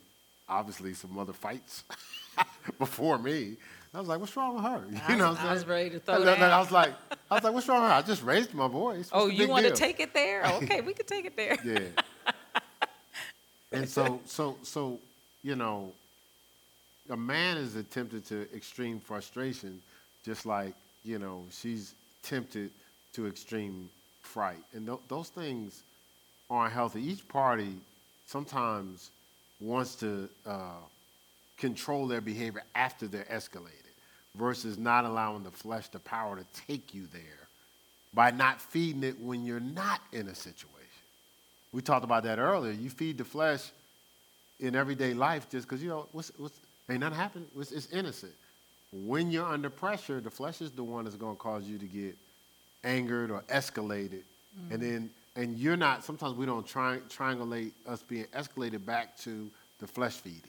obviously 0.48 0.94
some 0.94 1.18
other 1.18 1.32
fights 1.32 1.84
before 2.78 3.18
me. 3.18 3.56
I 3.96 4.00
was 4.00 4.08
like, 4.08 4.20
"What's 4.20 4.36
wrong 4.36 4.54
with 4.54 4.64
her?" 4.64 4.82
You 4.90 5.00
I 5.08 5.16
know, 5.16 5.30
what 5.30 5.40
I'm 5.40 5.46
I 5.46 5.52
was 5.52 5.60
saying? 5.62 5.70
ready 5.70 5.90
to 5.90 6.00
throw 6.00 6.14
I, 6.22 6.34
I- 6.34 6.58
was 6.58 6.70
like, 6.70 6.92
I 7.30 7.34
was 7.34 7.44
like, 7.44 7.52
"What's 7.54 7.68
wrong 7.68 7.82
with 7.82 7.90
her?" 7.90 7.96
I 7.96 8.02
just 8.02 8.22
raised 8.22 8.52
my 8.52 8.68
voice. 8.68 9.10
What's 9.10 9.24
oh, 9.24 9.26
you 9.28 9.48
want 9.48 9.64
to 9.66 9.72
take 9.72 10.00
it 10.00 10.12
there? 10.12 10.42
Okay, 10.56 10.80
we 10.82 10.92
could 10.92 11.06
take 11.06 11.24
it 11.24 11.36
there. 11.36 11.56
Yeah. 11.64 12.32
and 13.72 13.88
so, 13.88 14.20
so, 14.26 14.56
so, 14.62 14.98
you 15.42 15.56
know, 15.56 15.92
a 17.10 17.16
man 17.16 17.56
is 17.56 17.76
tempted 17.90 18.24
to 18.26 18.46
extreme 18.54 19.00
frustration, 19.00 19.80
just 20.24 20.44
like 20.46 20.74
you 21.04 21.18
know 21.18 21.44
she's 21.50 21.94
tempted 22.22 22.70
to 23.14 23.26
extreme 23.26 23.88
fright, 24.20 24.62
and 24.74 24.86
th- 24.86 25.00
those 25.08 25.30
things 25.30 25.82
aren't 26.50 26.72
healthy. 26.72 27.00
Each 27.02 27.26
party 27.26 27.76
sometimes 28.26 29.10
wants 29.60 29.94
to 29.96 30.28
uh, 30.46 30.80
control 31.56 32.06
their 32.06 32.20
behavior 32.20 32.62
after 32.74 33.06
they're 33.06 33.24
escalated, 33.24 33.85
versus 34.38 34.78
not 34.78 35.04
allowing 35.04 35.42
the 35.42 35.50
flesh 35.50 35.88
the 35.88 35.98
power 35.98 36.36
to 36.36 36.44
take 36.66 36.94
you 36.94 37.06
there 37.12 37.48
by 38.14 38.30
not 38.30 38.60
feeding 38.60 39.02
it 39.02 39.20
when 39.20 39.44
you're 39.44 39.60
not 39.60 40.00
in 40.12 40.28
a 40.28 40.34
situation. 40.34 40.72
We 41.72 41.82
talked 41.82 42.04
about 42.04 42.22
that 42.24 42.38
earlier. 42.38 42.72
You 42.72 42.88
feed 42.88 43.18
the 43.18 43.24
flesh 43.24 43.70
in 44.60 44.74
everyday 44.74 45.14
life 45.14 45.48
just 45.50 45.68
because, 45.68 45.82
you 45.82 45.90
know, 45.90 46.08
what's, 46.12 46.32
what's, 46.38 46.58
ain't 46.88 47.00
nothing 47.00 47.18
happened. 47.18 47.46
It's, 47.58 47.72
it's 47.72 47.92
innocent. 47.92 48.32
When 48.92 49.30
you're 49.30 49.46
under 49.46 49.68
pressure, 49.68 50.20
the 50.20 50.30
flesh 50.30 50.62
is 50.62 50.70
the 50.70 50.84
one 50.84 51.04
that's 51.04 51.16
going 51.16 51.36
to 51.36 51.42
cause 51.42 51.64
you 51.64 51.76
to 51.78 51.84
get 51.84 52.16
angered 52.84 53.30
or 53.30 53.42
escalated. 53.48 54.22
And 54.70 54.80
mm. 54.80 54.80
then, 54.80 55.10
and 55.34 55.58
you're 55.58 55.76
not, 55.76 56.02
sometimes 56.04 56.34
we 56.34 56.46
don't 56.46 56.66
tri- 56.66 57.00
triangulate 57.10 57.72
us 57.86 58.02
being 58.02 58.24
escalated 58.26 58.86
back 58.86 59.18
to 59.18 59.50
the 59.78 59.86
flesh 59.86 60.14
feeding. 60.14 60.40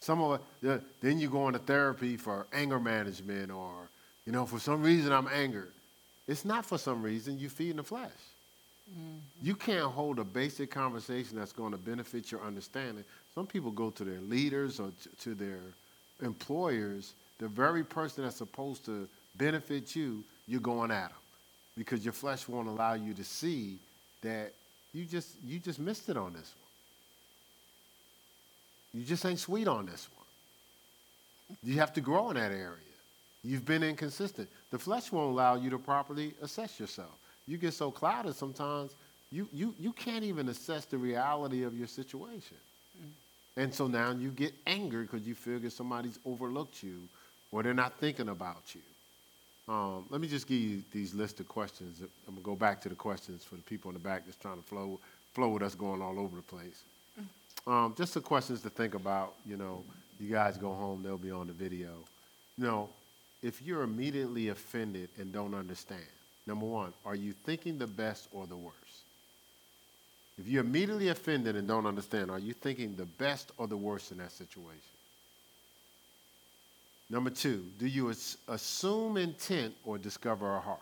Some 0.00 0.22
of 0.22 0.40
it, 0.62 0.82
then 1.00 1.18
you 1.18 1.28
go 1.28 1.46
into 1.46 1.58
therapy 1.58 2.16
for 2.16 2.46
anger 2.52 2.80
management 2.80 3.50
or, 3.50 3.72
you 4.24 4.32
know, 4.32 4.46
for 4.46 4.58
some 4.58 4.82
reason 4.82 5.12
I'm 5.12 5.28
angered. 5.28 5.72
It's 6.26 6.44
not 6.44 6.64
for 6.64 6.78
some 6.78 7.02
reason, 7.02 7.38
you 7.38 7.48
feed 7.48 7.70
in 7.70 7.76
the 7.76 7.82
flesh. 7.82 8.10
Mm-hmm. 8.90 9.18
You 9.42 9.54
can't 9.54 9.86
hold 9.86 10.18
a 10.18 10.24
basic 10.24 10.70
conversation 10.70 11.38
that's 11.38 11.52
going 11.52 11.72
to 11.72 11.78
benefit 11.78 12.32
your 12.32 12.42
understanding. 12.42 13.04
Some 13.34 13.46
people 13.46 13.70
go 13.70 13.90
to 13.90 14.04
their 14.04 14.20
leaders 14.20 14.80
or 14.80 14.90
to, 15.02 15.08
to 15.24 15.34
their 15.34 15.60
employers, 16.22 17.12
the 17.38 17.48
very 17.48 17.84
person 17.84 18.24
that's 18.24 18.36
supposed 18.36 18.84
to 18.86 19.08
benefit 19.36 19.94
you, 19.94 20.24
you're 20.46 20.60
going 20.60 20.90
at 20.90 21.08
them 21.08 21.18
because 21.76 22.04
your 22.04 22.12
flesh 22.12 22.48
won't 22.48 22.68
allow 22.68 22.94
you 22.94 23.14
to 23.14 23.24
see 23.24 23.78
that 24.22 24.52
you 24.92 25.04
just 25.04 25.28
you 25.46 25.58
just 25.58 25.78
missed 25.78 26.08
it 26.08 26.16
on 26.16 26.32
this 26.32 26.52
one. 26.58 26.59
You 28.92 29.04
just 29.04 29.24
ain't 29.24 29.38
sweet 29.38 29.68
on 29.68 29.86
this 29.86 30.08
one. 30.16 31.56
You 31.62 31.78
have 31.78 31.92
to 31.94 32.00
grow 32.00 32.30
in 32.30 32.36
that 32.36 32.52
area. 32.52 32.76
You've 33.42 33.64
been 33.64 33.82
inconsistent. 33.82 34.48
The 34.70 34.78
flesh 34.78 35.10
won't 35.10 35.30
allow 35.32 35.56
you 35.56 35.70
to 35.70 35.78
properly 35.78 36.34
assess 36.42 36.78
yourself. 36.78 37.16
You 37.46 37.56
get 37.56 37.74
so 37.74 37.90
clouded 37.90 38.34
sometimes, 38.34 38.92
you, 39.32 39.48
you, 39.52 39.74
you 39.78 39.92
can't 39.92 40.24
even 40.24 40.48
assess 40.48 40.84
the 40.84 40.98
reality 40.98 41.62
of 41.62 41.76
your 41.76 41.86
situation. 41.86 42.56
And 43.56 43.74
so 43.74 43.86
now 43.86 44.12
you 44.12 44.30
get 44.30 44.52
angry 44.66 45.02
because 45.02 45.26
you 45.26 45.34
figure 45.34 45.70
somebody's 45.70 46.18
overlooked 46.24 46.82
you 46.82 47.00
or 47.52 47.62
they're 47.62 47.74
not 47.74 47.98
thinking 47.98 48.28
about 48.28 48.74
you. 48.74 48.80
Um, 49.72 50.06
let 50.10 50.20
me 50.20 50.28
just 50.28 50.46
give 50.46 50.58
you 50.58 50.82
these 50.92 51.14
list 51.14 51.38
of 51.40 51.48
questions. 51.48 52.02
I'm 52.26 52.34
gonna 52.34 52.44
go 52.44 52.56
back 52.56 52.80
to 52.82 52.88
the 52.88 52.94
questions 52.94 53.44
for 53.44 53.54
the 53.54 53.62
people 53.62 53.90
in 53.90 53.94
the 53.94 54.00
back 54.00 54.24
that's 54.24 54.36
trying 54.36 54.56
to 54.56 54.62
flow, 54.62 54.98
flow 55.32 55.48
with 55.48 55.62
us 55.62 55.74
going 55.74 56.02
all 56.02 56.18
over 56.18 56.36
the 56.36 56.42
place. 56.42 56.82
Um, 57.66 57.94
just 57.96 58.12
some 58.12 58.22
questions 58.22 58.62
to 58.62 58.70
think 58.70 58.94
about, 58.94 59.34
you 59.46 59.56
know, 59.56 59.84
you 60.18 60.30
guys 60.30 60.56
go 60.56 60.72
home, 60.72 61.02
they'll 61.02 61.18
be 61.18 61.30
on 61.30 61.46
the 61.46 61.52
video. 61.52 61.90
You 62.56 62.64
know, 62.64 62.88
if 63.42 63.62
you're 63.62 63.82
immediately 63.82 64.48
offended 64.48 65.08
and 65.18 65.32
don't 65.32 65.54
understand, 65.54 66.02
number 66.46 66.66
one, 66.66 66.92
are 67.06 67.14
you 67.14 67.32
thinking 67.44 67.78
the 67.78 67.86
best 67.86 68.28
or 68.32 68.46
the 68.46 68.56
worst? 68.56 68.76
If 70.38 70.48
you're 70.48 70.64
immediately 70.64 71.08
offended 71.08 71.56
and 71.56 71.68
don't 71.68 71.86
understand, 71.86 72.30
are 72.30 72.38
you 72.38 72.54
thinking 72.54 72.96
the 72.96 73.04
best 73.04 73.52
or 73.58 73.66
the 73.66 73.76
worst 73.76 74.10
in 74.10 74.18
that 74.18 74.32
situation? 74.32 74.80
Number 77.10 77.30
two, 77.30 77.64
do 77.78 77.86
you 77.86 78.14
assume 78.48 79.16
intent 79.16 79.74
or 79.84 79.98
discover 79.98 80.56
a 80.56 80.60
heart? 80.60 80.78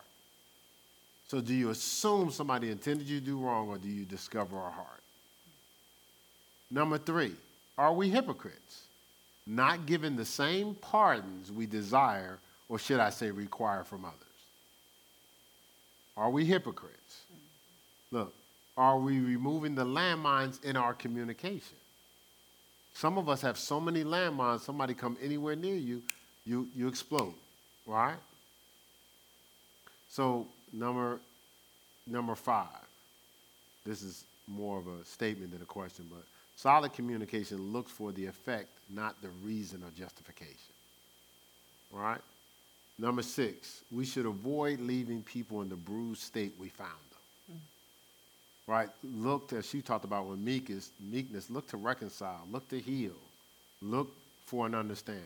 So, 1.27 1.41
do 1.41 1.55
you 1.55 1.71
assume 1.71 2.31
somebody 2.31 2.71
intended 2.71 3.07
you 3.07 3.19
to 3.21 3.27
do 3.27 3.39
wrong 3.39 3.69
or 3.69 3.79
do 3.79 3.89
you 3.89 4.05
discover 4.05 4.57
a 4.57 4.71
heart? 4.71 4.98
Number 6.71 6.99
three, 6.99 7.33
are 7.77 7.93
we 7.93 8.11
hypocrites? 8.11 8.83
Not 9.47 9.87
giving 9.87 10.17
the 10.17 10.25
same 10.25 10.75
pardons 10.75 11.51
we 11.51 11.67
desire, 11.67 12.39
or 12.69 12.79
should 12.79 13.01
I 13.01 13.11
say, 13.11 13.31
require 13.31 13.85
from 13.85 14.05
others? 14.05 14.19
Are 16.17 16.31
we 16.31 16.45
hypocrites? 16.45 17.23
Look, 18.11 18.35
are 18.77 18.99
we 18.99 19.21
removing 19.21 19.75
the 19.75 19.85
landmines 19.85 20.63
in 20.65 20.77
our 20.77 20.93
communication? 20.93 21.77
Some 22.93 23.17
of 23.17 23.29
us 23.29 23.41
have 23.43 23.57
so 23.57 23.81
many 23.81 24.05
landmines, 24.05 24.61
somebody 24.61 24.93
come 24.93 25.17
anywhere 25.23 25.57
near 25.57 25.77
you, 25.77 26.03
you, 26.45 26.69
you 26.75 26.89
explode, 26.89 27.35
right? 27.87 28.17
So, 30.09 30.47
number, 30.73 31.21
number 32.07 32.35
five, 32.35 32.67
this 33.87 34.03
is 34.03 34.25
more 34.47 34.79
of 34.79 34.87
a 34.89 35.05
statement 35.05 35.53
than 35.53 35.63
a 35.63 35.67
question, 35.67 36.07
but 36.11 36.25
solid 36.59 36.93
communication 36.93 37.73
looks 37.73 37.93
for 37.93 38.11
the 38.11 38.27
effect, 38.27 38.69
not 38.91 39.21
the 39.23 39.29
reason 39.45 39.83
or 39.85 39.91
justification. 39.97 40.75
All 41.95 42.01
right? 42.01 42.21
Number 42.99 43.23
six, 43.23 43.83
we 43.93 44.05
should 44.05 44.27
avoid 44.27 44.81
leaving 44.81 45.23
people 45.23 45.63
in 45.63 45.69
the 45.69 45.77
bruised 45.77 46.23
state 46.23 46.53
we 46.59 46.69
found 46.69 46.91
them. 46.91 47.61
Right? 48.67 48.89
Look, 49.05 49.53
as 49.53 49.69
she 49.69 49.81
talked 49.81 50.05
about 50.05 50.27
with 50.27 50.41
meekness, 50.41 50.91
meekness, 51.01 51.49
look 51.49 51.69
to 51.69 51.77
reconcile, 51.77 52.43
look 52.51 52.69
to 52.71 52.81
heal, 52.81 53.15
look 53.81 54.11
for 54.45 54.67
an 54.67 54.75
understanding. 54.75 55.23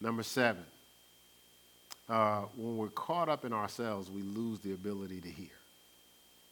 Number 0.00 0.22
seven, 0.22 0.64
uh, 2.08 2.42
when 2.56 2.76
we're 2.76 2.88
caught 2.88 3.28
up 3.28 3.44
in 3.44 3.52
ourselves, 3.52 4.10
we 4.10 4.22
lose 4.22 4.60
the 4.60 4.72
ability 4.74 5.20
to 5.22 5.28
hear. 5.28 5.48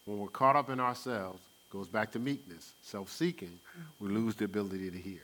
When 0.04 0.18
we're 0.18 0.28
caught 0.28 0.56
up 0.56 0.68
in 0.68 0.80
ourselves, 0.80 1.40
goes 1.74 1.88
back 1.88 2.12
to 2.12 2.20
meekness, 2.20 2.72
self-seeking, 2.82 3.58
we 3.98 4.08
lose 4.08 4.36
the 4.36 4.44
ability 4.44 4.90
to 4.90 4.96
hear. 4.96 5.22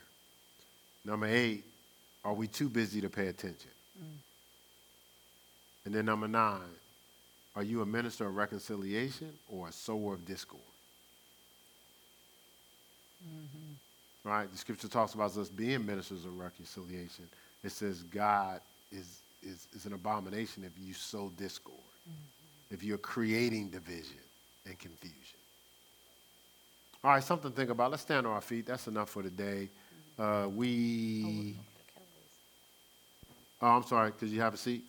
Number 1.04 1.26
eight, 1.26 1.64
are 2.24 2.34
we 2.34 2.48
too 2.48 2.68
busy 2.68 3.00
to 3.00 3.08
pay 3.08 3.28
attention? 3.28 3.70
And 5.84 5.94
then 5.94 6.04
number 6.04 6.28
nine, 6.28 6.60
are 7.54 7.62
you 7.62 7.82
a 7.82 7.86
minister 7.86 8.26
of 8.26 8.36
reconciliation 8.36 9.32
or 9.48 9.68
a 9.68 9.72
sower 9.72 10.14
of 10.14 10.26
discord? 10.26 10.60
Right? 14.24 14.50
The 14.50 14.58
scripture 14.58 14.88
talks 14.88 15.14
about 15.14 15.36
us 15.36 15.48
being 15.48 15.86
ministers 15.86 16.24
of 16.24 16.36
reconciliation. 16.36 17.28
It 17.62 17.70
says 17.72 18.02
God 18.02 18.60
is, 18.90 19.20
is, 19.42 19.66
is 19.74 19.86
an 19.86 19.92
abomination 19.92 20.64
if 20.64 20.72
you 20.84 20.94
sow 20.94 21.30
discord, 21.38 21.78
if 22.70 22.82
you're 22.82 22.98
creating 22.98 23.68
division 23.68 24.18
and 24.66 24.78
confusion. 24.78 25.39
All 27.02 27.12
right, 27.12 27.22
something 27.22 27.50
to 27.50 27.56
think 27.56 27.70
about. 27.70 27.90
Let's 27.90 28.02
stand 28.02 28.26
on 28.26 28.32
our 28.34 28.40
feet. 28.40 28.66
That's 28.66 28.86
enough 28.86 29.08
for 29.10 29.22
today. 29.22 29.68
Uh, 30.18 30.48
we. 30.54 31.56
Oh, 33.62 33.68
I'm 33.68 33.84
sorry. 33.84 34.12
Could 34.12 34.28
you 34.28 34.40
have 34.40 34.54
a 34.54 34.56
seat? 34.58 34.84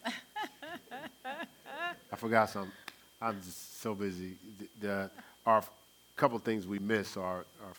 I 2.11 2.15
forgot 2.17 2.49
something. 2.49 2.71
I'm 3.21 3.41
just 3.41 3.81
so 3.81 3.95
busy. 3.95 4.33
The, 4.59 4.67
the- 4.87 5.11
our 5.45 5.63
couple 6.17 6.37
things 6.39 6.67
we 6.67 6.77
missed, 6.79 7.17
our, 7.17 7.37
our 7.63 7.73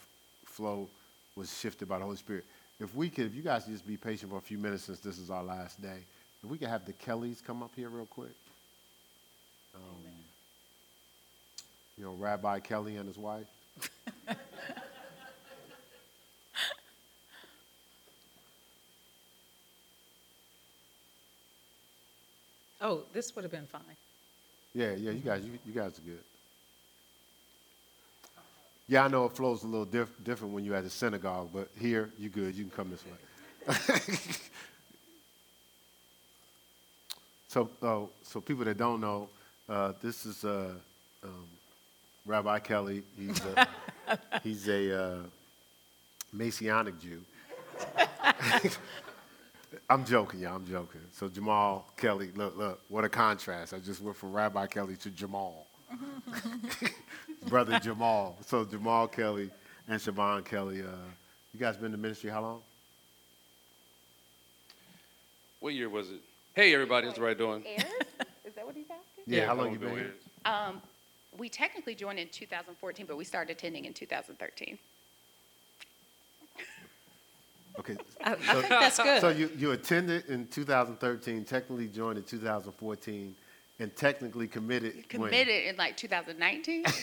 flow 0.46 0.88
was 1.36 1.56
shifted 1.58 1.88
by 1.88 1.98
the 1.98 2.04
Holy 2.04 2.16
Spirit. 2.16 2.44
If 2.80 2.94
we 2.96 3.08
could, 3.08 3.26
if 3.26 3.34
you 3.34 3.42
guys 3.42 3.66
just 3.66 3.86
be 3.86 3.96
patient 3.96 4.32
for 4.32 4.38
a 4.38 4.42
few 4.42 4.58
minutes 4.58 4.84
since 4.84 4.98
this 4.98 5.18
is 5.18 5.30
our 5.30 5.44
last 5.44 5.80
day, 5.80 5.98
if 6.42 6.50
we 6.50 6.58
could 6.58 6.68
have 6.68 6.84
the 6.84 6.92
Kellys 6.94 7.40
come 7.46 7.62
up 7.62 7.70
here 7.76 7.88
real 7.88 8.06
quick. 8.06 8.32
Um, 9.74 9.80
You 11.96 12.04
know, 12.04 12.14
Rabbi 12.14 12.58
Kelly 12.60 12.96
and 12.96 13.06
his 13.06 13.18
wife. 13.18 13.46
Oh, 22.84 23.02
this 23.12 23.34
would 23.36 23.44
have 23.44 23.52
been 23.52 23.66
fine. 23.66 23.80
Yeah, 24.74 24.92
yeah, 24.94 25.12
you 25.12 25.20
guys, 25.20 25.44
you, 25.44 25.52
you 25.64 25.72
guys 25.72 25.96
are 25.98 26.02
good. 26.02 26.18
Yeah, 28.88 29.04
I 29.04 29.08
know 29.08 29.26
it 29.26 29.36
flows 29.36 29.62
a 29.62 29.66
little 29.66 29.84
diff- 29.84 30.24
different 30.24 30.52
when 30.52 30.64
you're 30.64 30.74
at 30.74 30.82
the 30.82 30.90
synagogue, 30.90 31.50
but 31.52 31.68
here, 31.78 32.10
you 32.18 32.28
good. 32.28 32.54
You 32.56 32.64
can 32.64 32.72
come 32.72 32.90
this 32.90 33.04
way. 33.06 33.12
so, 37.48 37.70
uh, 37.80 38.00
so 38.24 38.40
people 38.40 38.64
that 38.64 38.76
don't 38.76 39.00
know, 39.00 39.28
uh, 39.68 39.92
this 40.02 40.26
is 40.26 40.44
uh, 40.44 40.72
um, 41.22 41.46
Rabbi 42.24 42.58
Kelly. 42.60 43.02
He's 43.16 43.40
a, 43.44 43.68
he's 44.42 44.68
a 44.68 45.02
uh, 45.02 45.18
Messianic 46.32 47.00
Jew. 47.00 47.20
I'm 49.90 50.04
joking, 50.04 50.40
yeah, 50.40 50.54
I'm 50.54 50.66
joking. 50.66 51.00
So 51.12 51.28
Jamal 51.28 51.86
Kelly, 51.96 52.30
look, 52.34 52.56
look, 52.56 52.80
what 52.88 53.04
a 53.04 53.08
contrast. 53.08 53.74
I 53.74 53.78
just 53.78 54.00
went 54.00 54.16
from 54.16 54.32
Rabbi 54.32 54.66
Kelly 54.66 54.96
to 54.96 55.10
Jamal. 55.10 55.66
Brother 57.48 57.78
Jamal. 57.78 58.36
So 58.46 58.64
Jamal 58.64 59.08
Kelly 59.08 59.50
and 59.88 60.00
Siobhan 60.00 60.44
Kelly, 60.44 60.82
uh, 60.82 60.86
you 61.52 61.60
guys 61.60 61.76
been 61.76 61.92
in 61.92 62.00
ministry 62.00 62.30
how 62.30 62.42
long? 62.42 62.62
What 65.60 65.74
year 65.74 65.88
was 65.88 66.10
it? 66.10 66.20
Hey, 66.54 66.74
everybody, 66.74 67.06
how's 67.06 67.16
the 67.16 67.22
right 67.22 67.36
doing? 67.38 67.64
Airs? 67.66 67.84
Is 68.44 68.54
that 68.54 68.66
what 68.66 68.74
he's 68.74 68.84
asking? 68.84 69.24
Yeah, 69.26 69.46
how 69.46 69.54
long 69.54 69.72
you 69.72 69.78
been 69.78 69.90
here? 69.90 70.14
Um, 70.44 70.82
we 71.38 71.48
technically 71.48 71.94
joined 71.94 72.18
in 72.18 72.28
2014, 72.28 73.06
but 73.06 73.16
we 73.16 73.24
started 73.24 73.52
attending 73.56 73.84
in 73.84 73.94
2013. 73.94 74.78
Okay. 77.78 77.96
I, 78.22 78.32
I 78.32 78.34
think 78.36 78.68
that's 78.68 78.98
good. 78.98 79.20
So 79.20 79.30
you, 79.30 79.50
you 79.56 79.72
attended 79.72 80.26
in 80.26 80.46
2013, 80.48 81.44
technically 81.44 81.88
joined 81.88 82.18
in 82.18 82.24
2014, 82.24 83.34
and 83.78 83.96
technically 83.96 84.46
committed 84.46 84.94
when? 84.94 85.04
Committed 85.04 85.64
in 85.66 85.76
like 85.76 85.96
2019. 85.96 86.84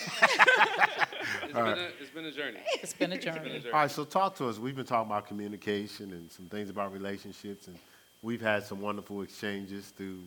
It's 1.42 1.52
been, 1.52 1.66
a, 1.66 1.88
it's 2.00 2.10
been 2.10 2.24
a 2.24 2.32
journey. 2.32 2.60
it's 2.82 2.92
been 2.92 3.12
a 3.12 3.14
It's 3.14 3.24
been 3.24 3.34
a 3.34 3.36
journey. 3.38 3.58
journey. 3.60 3.72
All 3.72 3.80
right, 3.80 3.90
so 3.90 4.04
talk 4.04 4.36
to 4.36 4.48
us. 4.48 4.58
We've 4.58 4.74
been 4.74 4.86
talking 4.86 5.10
about 5.10 5.26
communication 5.26 6.12
and 6.12 6.30
some 6.30 6.46
things 6.46 6.70
about 6.70 6.92
relationships, 6.92 7.66
and 7.66 7.78
we've 8.22 8.40
had 8.40 8.64
some 8.64 8.80
wonderful 8.80 9.22
exchanges 9.22 9.88
through 9.96 10.20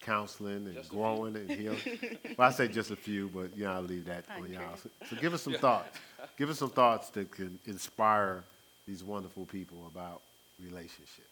counseling 0.00 0.66
and 0.66 0.74
Just 0.74 0.90
growing 0.90 1.36
and 1.36 1.50
healing. 1.50 1.78
well, 2.38 2.48
I 2.48 2.50
say 2.50 2.68
just 2.68 2.90
a 2.90 2.96
few, 2.96 3.28
but 3.28 3.56
you 3.56 3.64
know, 3.64 3.72
I'll 3.72 3.82
leave 3.82 4.04
that 4.06 4.24
on 4.36 4.50
y'all. 4.50 4.76
So, 4.76 4.90
so 5.08 5.16
give 5.16 5.34
us 5.34 5.42
some 5.42 5.54
thoughts. 5.60 5.98
Give 6.36 6.50
us 6.50 6.58
some 6.58 6.70
thoughts 6.70 7.10
that 7.10 7.30
can 7.30 7.58
inspire 7.66 8.42
these 8.86 9.04
wonderful 9.04 9.44
people 9.46 9.86
about 9.86 10.22
relationships. 10.62 11.28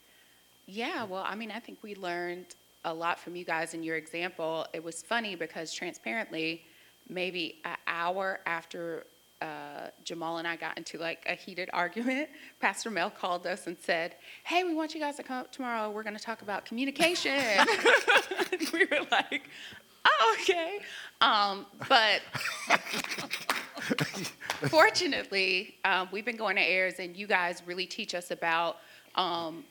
Yeah, 0.67 1.05
well, 1.05 1.25
I 1.27 1.35
mean, 1.35 1.51
I 1.51 1.61
think 1.61 1.79
we 1.83 1.95
learned 1.95 2.47
a 2.85 2.93
lot 2.93 3.19
from 3.19 3.37
you 3.37 3.45
guys 3.45 3.75
in 3.75 3.83
your 3.83 3.97
example. 3.97 4.67
It 4.73 4.83
was 4.83 5.03
funny 5.03 5.37
because 5.37 5.73
transparently, 5.73 6.63
maybe 7.09 7.57
an 7.65 7.77
hour 7.87 8.41
after 8.47 9.05
uh, 9.43 9.89
Jamal 10.05 10.39
and 10.39 10.49
I 10.49 10.57
got 10.57 10.77
into 10.79 10.99
like 10.99 11.25
a 11.29 11.35
heated 11.35 11.71
argument, 11.73 12.29
Pastor 12.61 12.91
Mel 12.91 13.11
called 13.11 13.47
us 13.47 13.67
and 13.67 13.77
said, 13.79 14.17
"Hey, 14.45 14.65
we 14.65 14.75
want 14.75 14.95
you 14.95 15.01
guys 15.01 15.17
to 15.17 15.23
come 15.23 15.39
up 15.39 15.53
tomorrow. 15.53 15.91
We're 15.91 16.03
going 16.03 16.17
to 16.17 16.23
talk 16.23 16.43
about 16.43 16.65
communication." 16.65 17.33
we 18.73 18.87
were 18.87 19.07
like, 19.11 19.49
"Oh, 20.07 20.37
okay," 20.41 20.81
um, 21.21 21.67
but 21.89 22.23
fortunately, 24.69 25.77
um, 25.85 26.09
we've 26.11 26.25
been 26.25 26.37
going 26.37 26.57
to 26.57 26.63
Heirs, 26.63 26.95
and 26.99 27.17
you 27.17 27.27
guys 27.27 27.63
really 27.67 27.87
teach 27.87 28.15
us 28.15 28.31
about 28.31 28.79
um, 29.17 29.65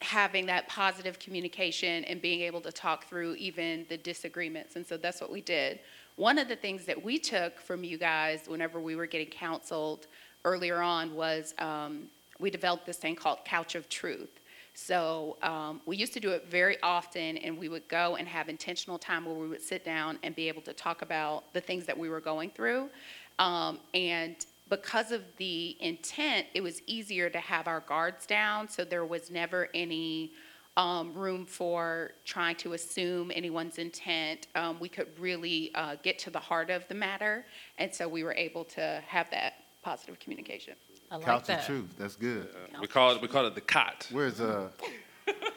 having 0.00 0.46
that 0.46 0.68
positive 0.68 1.18
communication 1.18 2.04
and 2.04 2.22
being 2.22 2.40
able 2.42 2.60
to 2.60 2.70
talk 2.70 3.06
through 3.06 3.34
even 3.34 3.84
the 3.88 3.96
disagreements. 3.96 4.76
And 4.76 4.86
so 4.86 4.96
that's 4.96 5.20
what 5.20 5.30
we 5.30 5.40
did. 5.40 5.80
One 6.18 6.36
of 6.38 6.48
the 6.48 6.56
things 6.56 6.84
that 6.86 7.00
we 7.00 7.16
took 7.20 7.60
from 7.60 7.84
you 7.84 7.96
guys 7.96 8.48
whenever 8.48 8.80
we 8.80 8.96
were 8.96 9.06
getting 9.06 9.28
counseled 9.28 10.08
earlier 10.44 10.82
on 10.82 11.14
was 11.14 11.54
um, 11.60 12.08
we 12.40 12.50
developed 12.50 12.86
this 12.86 12.96
thing 12.96 13.14
called 13.14 13.38
Couch 13.44 13.76
of 13.76 13.88
Truth. 13.88 14.40
So 14.74 15.36
um, 15.42 15.80
we 15.86 15.96
used 15.96 16.12
to 16.14 16.20
do 16.20 16.30
it 16.30 16.48
very 16.50 16.76
often, 16.82 17.36
and 17.36 17.56
we 17.56 17.68
would 17.68 17.86
go 17.86 18.16
and 18.16 18.26
have 18.26 18.48
intentional 18.48 18.98
time 18.98 19.26
where 19.26 19.36
we 19.36 19.46
would 19.46 19.62
sit 19.62 19.84
down 19.84 20.18
and 20.24 20.34
be 20.34 20.48
able 20.48 20.62
to 20.62 20.72
talk 20.72 21.02
about 21.02 21.52
the 21.52 21.60
things 21.60 21.86
that 21.86 21.96
we 21.96 22.08
were 22.08 22.20
going 22.20 22.50
through. 22.50 22.90
Um, 23.38 23.78
and 23.94 24.34
because 24.68 25.12
of 25.12 25.22
the 25.36 25.76
intent, 25.78 26.48
it 26.52 26.62
was 26.64 26.82
easier 26.88 27.30
to 27.30 27.38
have 27.38 27.68
our 27.68 27.80
guards 27.86 28.26
down, 28.26 28.68
so 28.68 28.84
there 28.84 29.04
was 29.04 29.30
never 29.30 29.68
any 29.72 30.32
um, 30.78 31.12
room 31.12 31.44
for 31.44 32.12
trying 32.24 32.54
to 32.56 32.72
assume 32.74 33.32
anyone's 33.34 33.78
intent. 33.78 34.46
Um, 34.54 34.78
we 34.78 34.88
could 34.88 35.08
really 35.18 35.72
uh, 35.74 35.96
get 36.02 36.18
to 36.20 36.30
the 36.30 36.38
heart 36.38 36.70
of 36.70 36.86
the 36.88 36.94
matter, 36.94 37.44
and 37.78 37.92
so 37.92 38.08
we 38.08 38.22
were 38.22 38.34
able 38.34 38.64
to 38.64 39.02
have 39.06 39.28
that 39.30 39.54
positive 39.82 40.18
communication. 40.20 40.74
I 41.10 41.16
like 41.16 41.24
Couch 41.24 41.50
of 41.50 41.64
truth. 41.66 41.94
That's 41.98 42.14
good. 42.16 42.48
We 42.80 42.86
call 42.86 43.16
it 43.16 43.20
we 43.22 43.28
call 43.28 43.44
it 43.46 43.54
the 43.54 43.60
cot. 43.60 44.06
Where's 44.12 44.40
uh? 44.40 44.68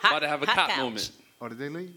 About 0.03 0.19
to 0.19 0.27
have 0.27 0.41
a 0.41 0.47
hot 0.47 0.55
cot 0.55 0.69
couch. 0.71 0.79
moment. 0.79 1.11
Oh, 1.39 1.47
did 1.47 1.59
they 1.59 1.69
leave? 1.69 1.93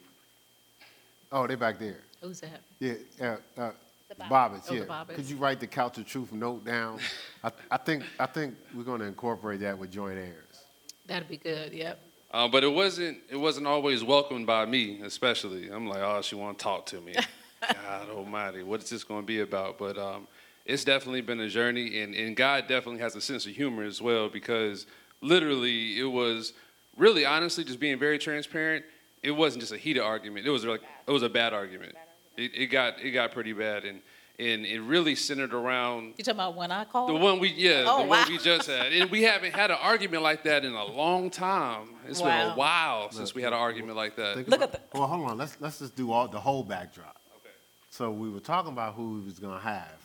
Oh, 1.33 1.47
they're 1.47 1.57
back 1.57 1.79
there. 1.79 2.01
Who's 2.21 2.41
that? 2.41 2.61
Yeah, 2.79 2.95
uh, 3.21 3.37
uh, 3.61 3.71
The 4.09 4.15
Bobbits, 4.25 4.67
Oh, 4.71 4.75
the 4.75 4.81
yeah. 4.81 4.85
Bobbits. 4.85 5.15
Could 5.15 5.31
you 5.31 5.37
write 5.37 5.61
the 5.61 5.67
Couch 5.67 5.99
of 5.99 6.07
Truth 6.07 6.33
note 6.33 6.65
down? 6.65 7.01
I, 7.43 7.51
I 7.71 7.77
think, 7.79 8.05
I 8.21 8.27
think 8.27 8.55
we're 8.75 8.85
gonna 8.85 9.05
incorporate 9.05 9.61
that 9.61 9.77
with 9.77 9.91
joint 9.91 10.19
heirs. 10.19 10.63
That'd 11.07 11.29
be 11.29 11.37
good, 11.37 11.73
yep. 11.73 11.99
Uh, 12.35 12.49
but 12.49 12.65
it 12.65 12.73
wasn't 12.73 13.17
it 13.31 13.37
wasn't 13.37 13.65
always 13.65 14.03
welcomed 14.03 14.45
by 14.45 14.67
me, 14.67 15.01
especially. 15.05 15.71
I'm 15.71 15.87
like, 15.87 16.01
oh, 16.01 16.21
she 16.21 16.35
want 16.35 16.59
to 16.59 16.65
talk 16.65 16.85
to 16.87 17.01
me. 17.01 17.15
God 17.61 18.11
Almighty, 18.11 18.65
what 18.65 18.83
is 18.83 18.91
this 18.91 19.05
going 19.05 19.21
to 19.21 19.27
be 19.27 19.39
about? 19.39 19.79
But 19.79 19.97
um, 19.97 20.27
it's 20.67 20.83
definitely 20.83 21.21
been 21.21 21.39
a 21.39 21.49
journey, 21.49 22.01
and, 22.03 22.13
and 22.13 22.35
God 22.35 22.67
definitely 22.67 23.01
has 23.03 23.15
a 23.15 23.21
sense 23.21 23.47
of 23.47 23.53
humor 23.53 23.85
as 23.85 24.03
well 24.03 24.29
because 24.29 24.87
literally 25.21 26.01
it 26.01 26.11
was 26.11 26.55
really 26.97 27.25
honestly 27.25 27.63
just 27.63 27.79
being 27.79 28.01
very 28.01 28.19
transparent. 28.19 28.85
It 29.23 29.31
wasn't 29.31 29.61
just 29.61 29.73
a 29.73 29.79
heated 29.79 30.03
argument. 30.03 30.45
It 30.45 30.51
was 30.51 30.65
like 30.65 30.81
it 31.07 31.13
was 31.13 31.23
a 31.23 31.29
bad 31.29 31.53
argument. 31.53 31.95
It, 32.37 32.51
it 32.53 32.67
got 32.67 32.99
it 33.01 33.13
got 33.13 33.31
pretty 33.31 33.53
bad, 33.53 33.85
and 33.85 34.01
and 34.39 34.67
it 34.67 34.81
really 34.81 35.15
centered 35.15 35.55
around 35.55 36.15
You 36.17 36.25
talking 36.25 36.33
about 36.39 36.57
when 36.57 36.73
I 36.73 36.85
called? 36.85 37.09
the 37.11 37.15
one 37.15 37.39
we 37.39 37.51
yeah, 37.51 37.85
Oh, 37.87 37.99
the 38.03 38.09
wow. 38.09 38.21
one 38.23 38.29
we 38.29 38.39
just 38.39 38.67
had, 38.69 38.93
and 38.93 39.11
we 39.11 39.23
haven't 39.23 39.53
had 39.55 39.71
an 39.71 39.79
argument 39.81 40.23
like 40.23 40.43
that 40.45 40.65
in 40.65 40.73
a 40.73 40.85
long 40.85 41.31
time. 41.31 41.89
It's 42.07 42.21
been 42.21 42.31
a 42.51 42.55
while 42.55 43.11
since 43.13 43.35
we 43.35 43.43
had 43.43 43.53
an 43.53 43.59
argument 43.59 43.97
like 43.97 44.17
that. 44.17 44.37
Look 44.37 44.49
about- 44.49 44.63
at 44.63 44.73
the- 44.93 44.99
Well, 44.99 45.07
hold 45.07 45.31
on, 45.31 45.39
let's, 45.39 45.57
let's 45.61 45.79
just 45.79 45.95
do 45.97 46.11
all, 46.13 46.27
the 46.29 46.41
whole 46.41 46.65
backdrop. 46.65 47.17
Okay. 47.37 47.55
So 47.91 48.11
we 48.11 48.29
were 48.29 48.41
talking 48.41 48.73
about 48.73 48.95
who 48.95 49.15
we 49.15 49.21
was 49.25 49.39
gonna 49.39 49.61
have 49.61 49.99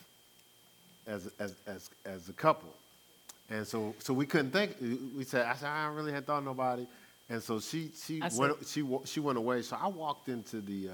as, 1.07 1.29
as, 1.39 1.55
as, 1.65 1.89
as 2.05 2.29
a 2.29 2.33
couple. 2.33 2.69
And 3.49 3.65
so, 3.65 3.95
so 3.97 4.13
we 4.13 4.27
couldn't 4.27 4.51
think, 4.51 4.75
we 5.17 5.23
said, 5.23 5.47
I 5.47 5.55
said, 5.55 5.69
I 5.69 5.87
really 5.87 6.11
hadn't 6.11 6.27
thought 6.27 6.37
of 6.39 6.43
nobody. 6.45 6.85
And 7.31 7.41
so 7.41 7.59
she, 7.59 7.89
she 7.99 8.21
I 8.21 8.29
see. 8.29 8.39
went, 8.39 8.67
she, 8.67 8.87
she 9.05 9.19
went 9.19 9.37
away. 9.39 9.63
So 9.63 9.75
I 9.81 9.87
walked 9.87 10.29
into 10.29 10.61
the, 10.61 10.89
uh, 10.89 10.93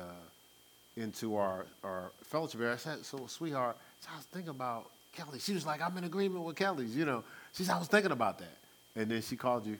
into 0.98 1.36
our, 1.36 1.66
our 1.84 2.12
fellowship 2.24 2.62
area. 2.62 2.74
I 2.74 2.78
said, 2.78 3.06
so 3.06 3.26
sweetheart, 3.28 3.78
so 4.02 4.10
I 4.14 4.18
was 4.18 4.26
thinking 4.26 4.50
about 4.50 4.90
Kelly. 5.14 5.40
She 5.40 5.54
was 5.54 5.66
like, 5.66 5.82
I'm 5.82 5.98
in 5.98 6.04
agreement 6.04 6.44
with 6.44 6.56
Kelly's, 6.56 6.96
you 6.96 7.06
know. 7.06 7.24
She 7.54 7.64
said, 7.64 7.76
I 7.76 7.80
was 7.80 7.88
thinking 7.88 8.12
about 8.12 8.40
that. 8.40 8.58
And 8.96 9.10
then 9.10 9.22
she 9.22 9.36
called 9.36 9.66
you. 9.66 9.78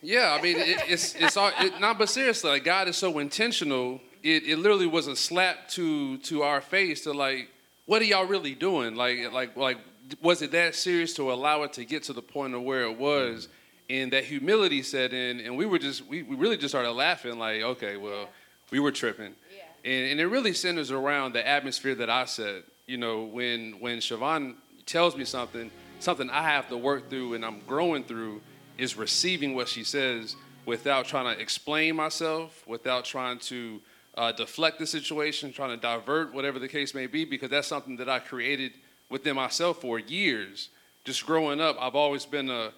Yeah, 0.00 0.36
I 0.38 0.42
mean, 0.42 0.56
it, 0.56 0.78
it's 0.86 1.14
it's 1.16 1.36
all 1.36 1.50
it, 1.58 1.80
not, 1.80 1.98
but 1.98 2.08
seriously, 2.08 2.50
like 2.50 2.64
God 2.64 2.86
is 2.86 2.96
so 2.96 3.18
intentional. 3.18 4.00
It 4.22 4.44
it 4.44 4.58
literally 4.58 4.86
was 4.86 5.08
a 5.08 5.16
slap 5.16 5.68
to 5.70 6.18
to 6.18 6.42
our 6.42 6.60
face 6.60 7.02
to 7.02 7.12
like, 7.12 7.50
what 7.86 8.00
are 8.00 8.04
y'all 8.04 8.24
really 8.24 8.54
doing? 8.54 8.94
Like 8.94 9.32
like 9.32 9.56
like, 9.56 9.78
was 10.22 10.40
it 10.40 10.52
that 10.52 10.76
serious 10.76 11.14
to 11.14 11.32
allow 11.32 11.64
it 11.64 11.72
to 11.74 11.84
get 11.84 12.04
to 12.04 12.12
the 12.12 12.22
point 12.22 12.54
of 12.54 12.62
where 12.62 12.82
it 12.82 12.96
was? 12.96 13.48
And 13.90 14.12
that 14.12 14.24
humility 14.24 14.82
set 14.82 15.12
in, 15.12 15.40
and 15.40 15.56
we 15.56 15.66
were 15.66 15.78
just 15.78 16.06
we, 16.06 16.22
we 16.22 16.36
really 16.36 16.56
just 16.56 16.70
started 16.70 16.92
laughing. 16.92 17.38
Like, 17.38 17.62
okay, 17.62 17.96
well, 17.96 18.28
we 18.70 18.80
were 18.80 18.92
tripping. 18.92 19.34
Yeah. 19.54 19.90
And, 19.90 20.12
and 20.12 20.20
it 20.20 20.26
really 20.26 20.52
centers 20.52 20.90
around 20.90 21.32
the 21.34 21.46
atmosphere 21.46 21.94
that 21.96 22.10
I 22.10 22.24
set. 22.24 22.64
You 22.86 22.96
know, 22.96 23.24
when 23.24 23.80
when 23.80 23.98
Siobhan 23.98 24.54
tells 24.86 25.16
me 25.16 25.24
something, 25.24 25.70
something 26.00 26.30
I 26.30 26.42
have 26.42 26.68
to 26.68 26.76
work 26.76 27.10
through 27.10 27.34
and 27.34 27.44
I'm 27.44 27.60
growing 27.66 28.04
through 28.04 28.40
is 28.78 28.96
receiving 28.96 29.54
what 29.54 29.68
she 29.68 29.84
says 29.84 30.36
without 30.64 31.06
trying 31.06 31.34
to 31.34 31.40
explain 31.40 31.96
myself, 31.96 32.66
without 32.66 33.04
trying 33.04 33.38
to 33.40 33.80
uh, 34.16 34.32
deflect 34.32 34.78
the 34.78 34.86
situation, 34.86 35.52
trying 35.52 35.70
to 35.70 35.76
divert 35.76 36.34
whatever 36.34 36.58
the 36.58 36.68
case 36.68 36.94
may 36.94 37.06
be, 37.06 37.24
because 37.24 37.50
that's 37.50 37.66
something 37.66 37.96
that 37.96 38.08
I 38.08 38.18
created 38.18 38.72
within 39.08 39.36
myself 39.36 39.80
for 39.80 39.98
years. 39.98 40.68
Just 41.04 41.24
growing 41.24 41.60
up, 41.60 41.76
I've 41.80 41.94
always 41.94 42.26
been 42.26 42.50
a, 42.50 42.72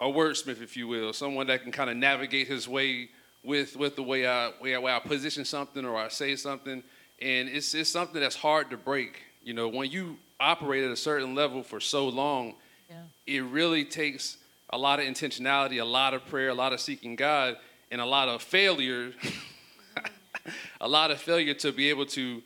a 0.00 0.06
wordsmith, 0.06 0.62
if 0.62 0.76
you 0.76 0.88
will, 0.88 1.12
someone 1.12 1.46
that 1.46 1.62
can 1.62 1.72
kind 1.72 1.90
of 1.90 1.96
navigate 1.96 2.48
his 2.48 2.66
way 2.66 3.08
with 3.44 3.76
with 3.76 3.96
the 3.96 4.02
way 4.02 4.26
I 4.26 4.52
way 4.60 4.74
I, 4.74 4.78
way 4.78 4.92
I 4.92 4.98
position 4.98 5.44
something 5.44 5.84
or 5.84 5.96
I 5.96 6.08
say 6.08 6.36
something, 6.36 6.82
and 7.20 7.48
it's 7.48 7.74
it's 7.74 7.90
something 7.90 8.20
that's 8.20 8.36
hard 8.36 8.70
to 8.70 8.76
break. 8.76 9.22
You 9.42 9.54
know, 9.54 9.68
when 9.68 9.90
you 9.90 10.16
operate 10.40 10.84
at 10.84 10.90
a 10.90 10.96
certain 10.96 11.34
level 11.34 11.62
for 11.62 11.80
so 11.80 12.08
long, 12.08 12.54
Yeah. 12.90 13.02
it 13.26 13.40
really 13.44 13.84
takes 13.84 14.36
a 14.70 14.78
lot 14.78 15.00
of 15.00 15.06
intentionality, 15.06 15.80
a 15.80 15.84
lot 15.84 16.14
of 16.14 16.26
prayer, 16.26 16.50
a 16.50 16.54
lot 16.54 16.72
of 16.72 16.80
seeking 16.80 17.16
God, 17.16 17.56
and 17.90 18.00
a 18.00 18.06
lot 18.06 18.28
of 18.28 18.42
failure. 18.42 19.12
a 20.80 20.88
lot 20.88 21.10
of 21.10 21.20
failure 21.20 21.54
to 21.54 21.72
be 21.72 21.90
able 21.90 22.06
to 22.06 22.42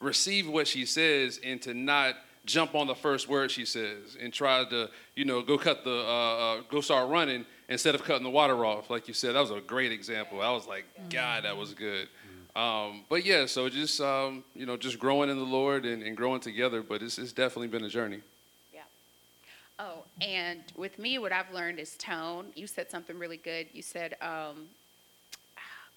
receive 0.00 0.48
what 0.48 0.66
she 0.68 0.84
says 0.86 1.40
and 1.44 1.60
to 1.62 1.74
not 1.74 2.14
jump 2.46 2.74
on 2.74 2.86
the 2.86 2.94
first 2.94 3.28
word 3.28 3.50
she 3.50 3.64
says 3.64 4.16
and 4.20 4.32
try 4.32 4.64
to, 4.64 4.88
you 5.14 5.24
know, 5.24 5.42
go 5.42 5.58
cut 5.58 5.84
the, 5.84 5.90
uh, 5.90 6.36
uh, 6.58 6.60
go 6.70 6.80
start 6.80 7.08
running 7.08 7.44
instead 7.70 7.94
of 7.94 8.02
cutting 8.04 8.24
the 8.24 8.30
water 8.30 8.66
off. 8.66 8.90
Like 8.90 9.08
you 9.08 9.14
said, 9.14 9.34
that 9.34 9.40
was 9.40 9.50
a 9.50 9.60
great 9.60 9.92
example. 9.92 10.42
I 10.42 10.50
was 10.50 10.66
like, 10.66 10.84
God, 11.08 11.44
that 11.44 11.56
was 11.56 11.72
good. 11.72 12.08
Um, 12.54 13.04
but 13.08 13.24
yeah, 13.24 13.46
so 13.46 13.68
just, 13.68 14.00
um, 14.00 14.42
you 14.54 14.66
know, 14.66 14.76
just 14.76 14.98
growing 14.98 15.30
in 15.30 15.38
the 15.38 15.44
Lord 15.44 15.86
and, 15.86 16.02
and 16.02 16.16
growing 16.16 16.40
together. 16.40 16.82
But 16.82 17.00
it's, 17.00 17.16
it's 17.16 17.32
definitely 17.32 17.68
been 17.68 17.84
a 17.84 17.88
journey. 17.88 18.20
Yeah. 18.74 18.80
Oh, 19.78 20.02
and 20.20 20.60
with 20.76 20.98
me, 20.98 21.18
what 21.18 21.30
I've 21.32 21.52
learned 21.54 21.78
is 21.78 21.96
tone. 21.96 22.46
You 22.56 22.66
said 22.66 22.90
something 22.90 23.16
really 23.16 23.36
good. 23.36 23.68
You 23.72 23.82
said, 23.82 24.16
um, 24.20 24.66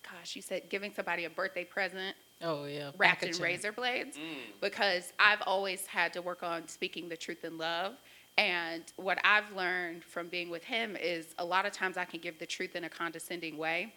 gosh, 0.04 0.36
you 0.36 0.44
said 0.44 0.70
giving 0.70 0.94
somebody 0.94 1.26
a 1.26 1.30
birthday 1.30 1.64
present 1.66 2.16
Oh, 2.44 2.66
yeah. 2.66 2.92
wrapped 2.98 3.24
in 3.24 3.36
razor 3.42 3.72
blades 3.72 4.18
because 4.62 5.12
I've 5.18 5.42
always 5.48 5.88
had 5.88 6.14
to 6.14 6.22
work 6.22 6.44
on 6.44 6.68
speaking 6.68 7.10
the 7.10 7.18
truth 7.18 7.44
in 7.46 7.58
love. 7.58 7.94
And 8.38 8.84
what 8.96 9.20
I've 9.24 9.52
learned 9.56 10.04
from 10.04 10.28
being 10.28 10.50
with 10.50 10.64
him 10.64 10.96
is 10.96 11.36
a 11.38 11.46
lot 11.46 11.66
of 11.66 11.72
times 11.72 11.98
I 11.98 12.06
can 12.06 12.20
give 12.20 12.40
the 12.40 12.46
truth 12.46 12.76
in 12.76 12.84
a 12.84 12.90
condescending 12.90 13.58
way. 13.58 13.94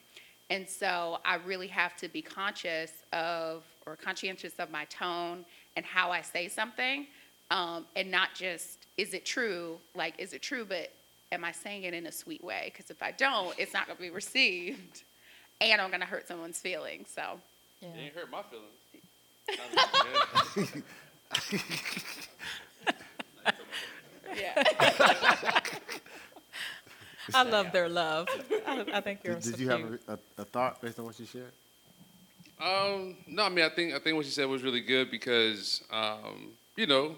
And 0.50 0.68
so 0.68 1.18
I 1.24 1.36
really 1.36 1.66
have 1.68 1.96
to 1.96 2.08
be 2.08 2.22
conscious 2.22 2.92
of 3.12 3.64
or 3.86 3.96
conscientious 3.96 4.54
of 4.58 4.70
my 4.70 4.84
tone 4.86 5.44
and 5.76 5.84
how 5.84 6.10
I 6.10 6.22
say 6.22 6.48
something. 6.48 7.06
Um, 7.50 7.86
and 7.94 8.10
not 8.10 8.30
just, 8.34 8.86
is 8.96 9.14
it 9.14 9.24
true? 9.24 9.78
Like, 9.94 10.14
is 10.18 10.32
it 10.32 10.42
true? 10.42 10.64
But 10.64 10.92
am 11.32 11.44
I 11.44 11.52
saying 11.52 11.84
it 11.84 11.94
in 11.94 12.06
a 12.06 12.12
sweet 12.12 12.44
way? 12.44 12.72
Because 12.72 12.90
if 12.90 13.02
I 13.02 13.12
don't, 13.12 13.58
it's 13.58 13.72
not 13.72 13.86
going 13.86 13.96
to 13.96 14.02
be 14.02 14.10
received. 14.10 15.02
And 15.58 15.80
I'm 15.80 15.88
going 15.88 16.00
to 16.00 16.06
hurt 16.06 16.28
someone's 16.28 16.60
feelings. 16.60 17.08
So. 17.14 17.40
Yeah. 17.80 17.88
You 17.96 18.10
hurt 18.14 18.30
my 18.30 18.42
feelings. 18.42 20.82
Yeah. 24.36 24.62
I 27.34 27.42
love 27.42 27.72
their 27.72 27.88
love. 27.88 28.28
I, 28.66 28.84
I 28.94 29.00
think 29.00 29.20
you're 29.24 29.34
Did, 29.34 29.44
so 29.44 29.50
did 29.50 29.60
you 29.60 29.68
have 29.68 29.80
a, 29.80 30.12
a, 30.12 30.18
a 30.38 30.44
thought 30.44 30.80
based 30.80 30.98
on 30.98 31.06
what 31.06 31.18
you 31.18 31.26
shared? 31.26 31.52
Um, 32.60 33.16
no, 33.26 33.44
I 33.44 33.48
mean, 33.48 33.64
I 33.64 33.68
think 33.68 33.92
I 33.92 33.98
think 33.98 34.16
what 34.16 34.24
you 34.24 34.30
said 34.30 34.48
was 34.48 34.62
really 34.62 34.80
good 34.80 35.10
because, 35.10 35.82
um, 35.90 36.52
you 36.76 36.86
know, 36.86 37.16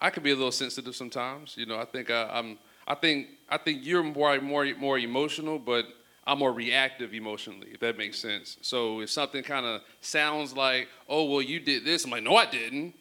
I 0.00 0.10
can 0.10 0.22
be 0.22 0.30
a 0.30 0.34
little 0.34 0.52
sensitive 0.52 0.96
sometimes. 0.96 1.54
You 1.56 1.66
know, 1.66 1.78
I 1.78 1.84
think 1.84 2.10
I, 2.10 2.28
I'm, 2.32 2.58
I 2.86 2.94
think 2.94 3.28
I 3.48 3.58
think 3.58 3.84
you're 3.84 4.02
more 4.02 4.40
more 4.40 4.64
more 4.78 4.98
emotional, 4.98 5.58
but 5.58 5.86
I'm 6.26 6.38
more 6.38 6.52
reactive 6.52 7.12
emotionally, 7.12 7.68
if 7.72 7.80
that 7.80 7.98
makes 7.98 8.18
sense. 8.18 8.56
So 8.62 9.00
if 9.00 9.10
something 9.10 9.42
kind 9.42 9.66
of 9.66 9.82
sounds 10.00 10.54
like, 10.56 10.88
oh, 11.08 11.24
well, 11.24 11.42
you 11.42 11.60
did 11.60 11.84
this, 11.84 12.04
I'm 12.06 12.10
like, 12.10 12.22
no, 12.22 12.36
I 12.36 12.46
didn't. 12.46 12.94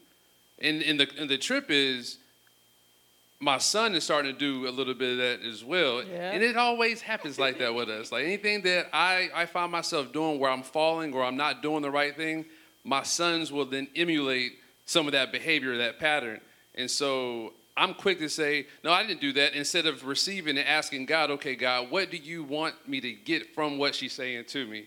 And 0.60 0.82
and 0.82 1.00
the 1.00 1.08
and 1.18 1.30
the 1.30 1.38
trip 1.38 1.68
is. 1.70 2.18
My 3.44 3.58
son 3.58 3.94
is 3.94 4.06
starting 4.06 4.32
to 4.32 4.40
do 4.40 4.70
a 4.70 4.72
little 4.72 4.94
bit 4.94 5.12
of 5.12 5.18
that 5.18 5.46
as 5.46 5.66
well. 5.66 6.02
Yeah. 6.02 6.32
And 6.32 6.42
it 6.42 6.56
always 6.56 7.02
happens 7.02 7.38
like 7.38 7.60
that 7.60 7.76
with 7.76 7.90
us. 7.90 8.10
Like 8.12 8.24
anything 8.24 8.62
that 8.62 8.88
I, 8.94 9.30
I 9.36 9.46
find 9.46 9.70
myself 9.70 10.14
doing 10.14 10.40
where 10.40 10.50
I'm 10.50 10.64
falling 10.64 11.14
or 11.14 11.24
I'm 11.24 11.36
not 11.36 11.62
doing 11.62 11.82
the 11.82 11.92
right 11.92 12.16
thing, 12.16 12.46
my 12.86 13.04
sons 13.04 13.52
will 13.52 13.66
then 13.66 13.90
emulate 13.98 14.54
some 14.86 15.08
of 15.08 15.12
that 15.12 15.34
behavior, 15.34 15.78
that 15.78 16.00
pattern. 16.00 16.40
And 16.76 16.90
so 16.90 17.52
I'm 17.76 17.94
quick 17.94 18.20
to 18.20 18.30
say, 18.30 18.68
no, 18.82 18.94
I 18.94 19.06
didn't 19.06 19.20
do 19.20 19.34
that, 19.34 19.54
instead 19.54 19.88
of 19.88 20.06
receiving 20.06 20.58
and 20.58 20.68
asking 20.68 21.06
God, 21.06 21.30
okay, 21.32 21.56
God, 21.56 21.92
what 21.92 22.12
do 22.12 22.18
you 22.18 22.44
want 22.44 22.88
me 22.88 23.02
to 23.02 23.12
get 23.12 23.54
from 23.54 23.78
what 23.78 23.94
she's 23.94 24.14
saying 24.14 24.46
to 24.50 24.66
me? 24.66 24.86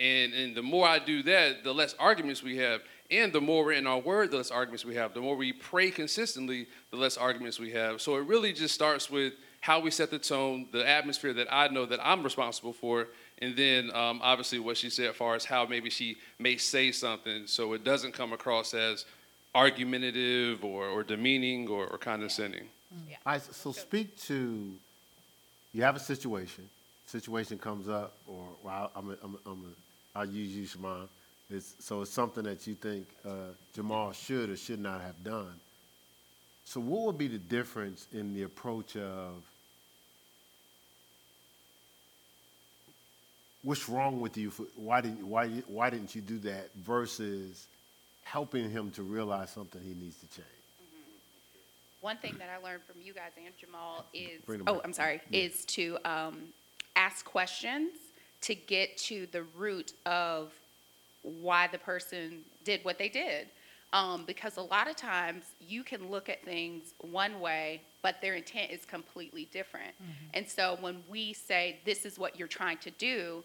And, 0.00 0.32
and 0.32 0.56
the 0.56 0.62
more 0.62 0.86
I 0.86 0.98
do 0.98 1.22
that, 1.24 1.64
the 1.64 1.74
less 1.74 1.94
arguments 1.98 2.42
we 2.42 2.56
have. 2.58 2.80
And 3.10 3.32
the 3.32 3.40
more 3.40 3.64
we're 3.64 3.72
in 3.72 3.86
our 3.86 3.98
word, 3.98 4.30
the 4.30 4.36
less 4.36 4.50
arguments 4.50 4.84
we 4.84 4.94
have. 4.96 5.14
The 5.14 5.20
more 5.20 5.34
we 5.36 5.52
pray 5.52 5.90
consistently, 5.90 6.66
the 6.90 6.96
less 6.96 7.16
arguments 7.16 7.58
we 7.58 7.70
have. 7.72 8.00
So 8.02 8.16
it 8.16 8.26
really 8.26 8.52
just 8.52 8.74
starts 8.74 9.08
with 9.10 9.32
how 9.60 9.80
we 9.80 9.90
set 9.90 10.10
the 10.10 10.18
tone, 10.18 10.66
the 10.72 10.86
atmosphere 10.86 11.32
that 11.32 11.48
I 11.50 11.68
know 11.68 11.86
that 11.86 12.00
I'm 12.06 12.22
responsible 12.22 12.72
for, 12.72 13.08
and 13.40 13.56
then 13.56 13.90
um, 13.94 14.20
obviously 14.22 14.58
what 14.58 14.76
she 14.76 14.88
said 14.90 15.06
as 15.10 15.16
far 15.16 15.34
as 15.34 15.44
how 15.44 15.64
maybe 15.66 15.90
she 15.90 16.16
may 16.38 16.56
say 16.58 16.92
something 16.92 17.46
so 17.46 17.72
it 17.72 17.82
doesn't 17.82 18.12
come 18.12 18.32
across 18.32 18.72
as 18.74 19.04
argumentative 19.54 20.64
or, 20.64 20.86
or 20.86 21.02
demeaning 21.02 21.66
or, 21.68 21.86
or 21.86 21.98
condescending. 21.98 22.64
All 23.26 23.32
right, 23.32 23.42
so 23.42 23.72
speak 23.72 24.16
to, 24.22 24.70
you 25.74 25.82
have 25.82 25.96
a 25.96 26.00
situation, 26.00 26.68
situation 27.06 27.58
comes 27.58 27.88
up, 27.88 28.14
or, 28.26 28.44
well, 28.62 28.90
I'm, 28.94 29.10
a- 29.10 29.16
I'm, 29.22 29.34
a- 29.44 29.50
I'm, 29.50 29.74
a- 30.14 30.18
I'll 30.20 30.26
use 30.28 30.52
you, 30.54 30.66
Siobhan. 30.66 31.08
It's, 31.50 31.74
so 31.78 32.02
it's 32.02 32.10
something 32.10 32.44
that 32.44 32.66
you 32.66 32.74
think 32.74 33.06
uh, 33.24 33.52
Jamal 33.74 34.12
should 34.12 34.50
or 34.50 34.56
should 34.56 34.80
not 34.80 35.00
have 35.00 35.22
done. 35.24 35.54
So 36.64 36.80
what 36.80 37.06
would 37.06 37.18
be 37.18 37.28
the 37.28 37.38
difference 37.38 38.06
in 38.12 38.34
the 38.34 38.42
approach 38.42 38.96
of 38.96 39.42
what's 43.62 43.88
wrong 43.88 44.20
with 44.20 44.36
you? 44.36 44.50
For, 44.50 44.64
why 44.76 45.00
didn't 45.00 45.26
why 45.26 45.48
why 45.66 45.88
didn't 45.88 46.14
you 46.14 46.20
do 46.20 46.38
that 46.40 46.68
versus 46.76 47.66
helping 48.24 48.70
him 48.70 48.90
to 48.90 49.02
realize 49.02 49.50
something 49.50 49.80
he 49.80 49.94
needs 49.94 50.18
to 50.18 50.26
change? 50.26 50.48
One 52.02 52.18
thing 52.18 52.36
that 52.38 52.48
I 52.50 52.62
learned 52.62 52.82
from 52.84 53.00
you 53.02 53.12
guys 53.12 53.32
and 53.42 53.56
Jamal 53.58 54.04
is, 54.14 54.40
oh. 54.68 54.80
I'm 54.84 54.92
sorry, 54.92 55.20
Yeah. 55.30 55.40
is 55.40 55.64
to 55.64 55.98
um, 56.04 56.38
ask 56.94 57.24
questions 57.24 57.90
to 58.42 58.54
get 58.54 58.96
to 58.98 59.26
the 59.32 59.42
root 59.56 59.94
of 60.06 60.52
why 61.22 61.68
the 61.68 61.78
person 61.78 62.40
did 62.64 62.84
what 62.84 62.98
they 62.98 63.08
did. 63.08 63.48
Um, 63.92 64.24
because 64.26 64.58
a 64.58 64.62
lot 64.62 64.88
of 64.88 64.96
times 64.96 65.44
you 65.60 65.82
can 65.82 66.10
look 66.10 66.28
at 66.28 66.44
things 66.44 66.92
one 67.00 67.40
way, 67.40 67.80
but 68.02 68.16
their 68.20 68.34
intent 68.34 68.70
is 68.70 68.84
completely 68.84 69.48
different. 69.50 69.94
And 70.34 70.46
so 70.46 70.76
when 70.80 71.02
we 71.08 71.32
say, 71.32 71.78
this 71.86 72.04
is 72.04 72.18
what 72.18 72.38
you're 72.38 72.48
trying 72.48 72.78
to 72.78 72.90
do, 72.90 73.42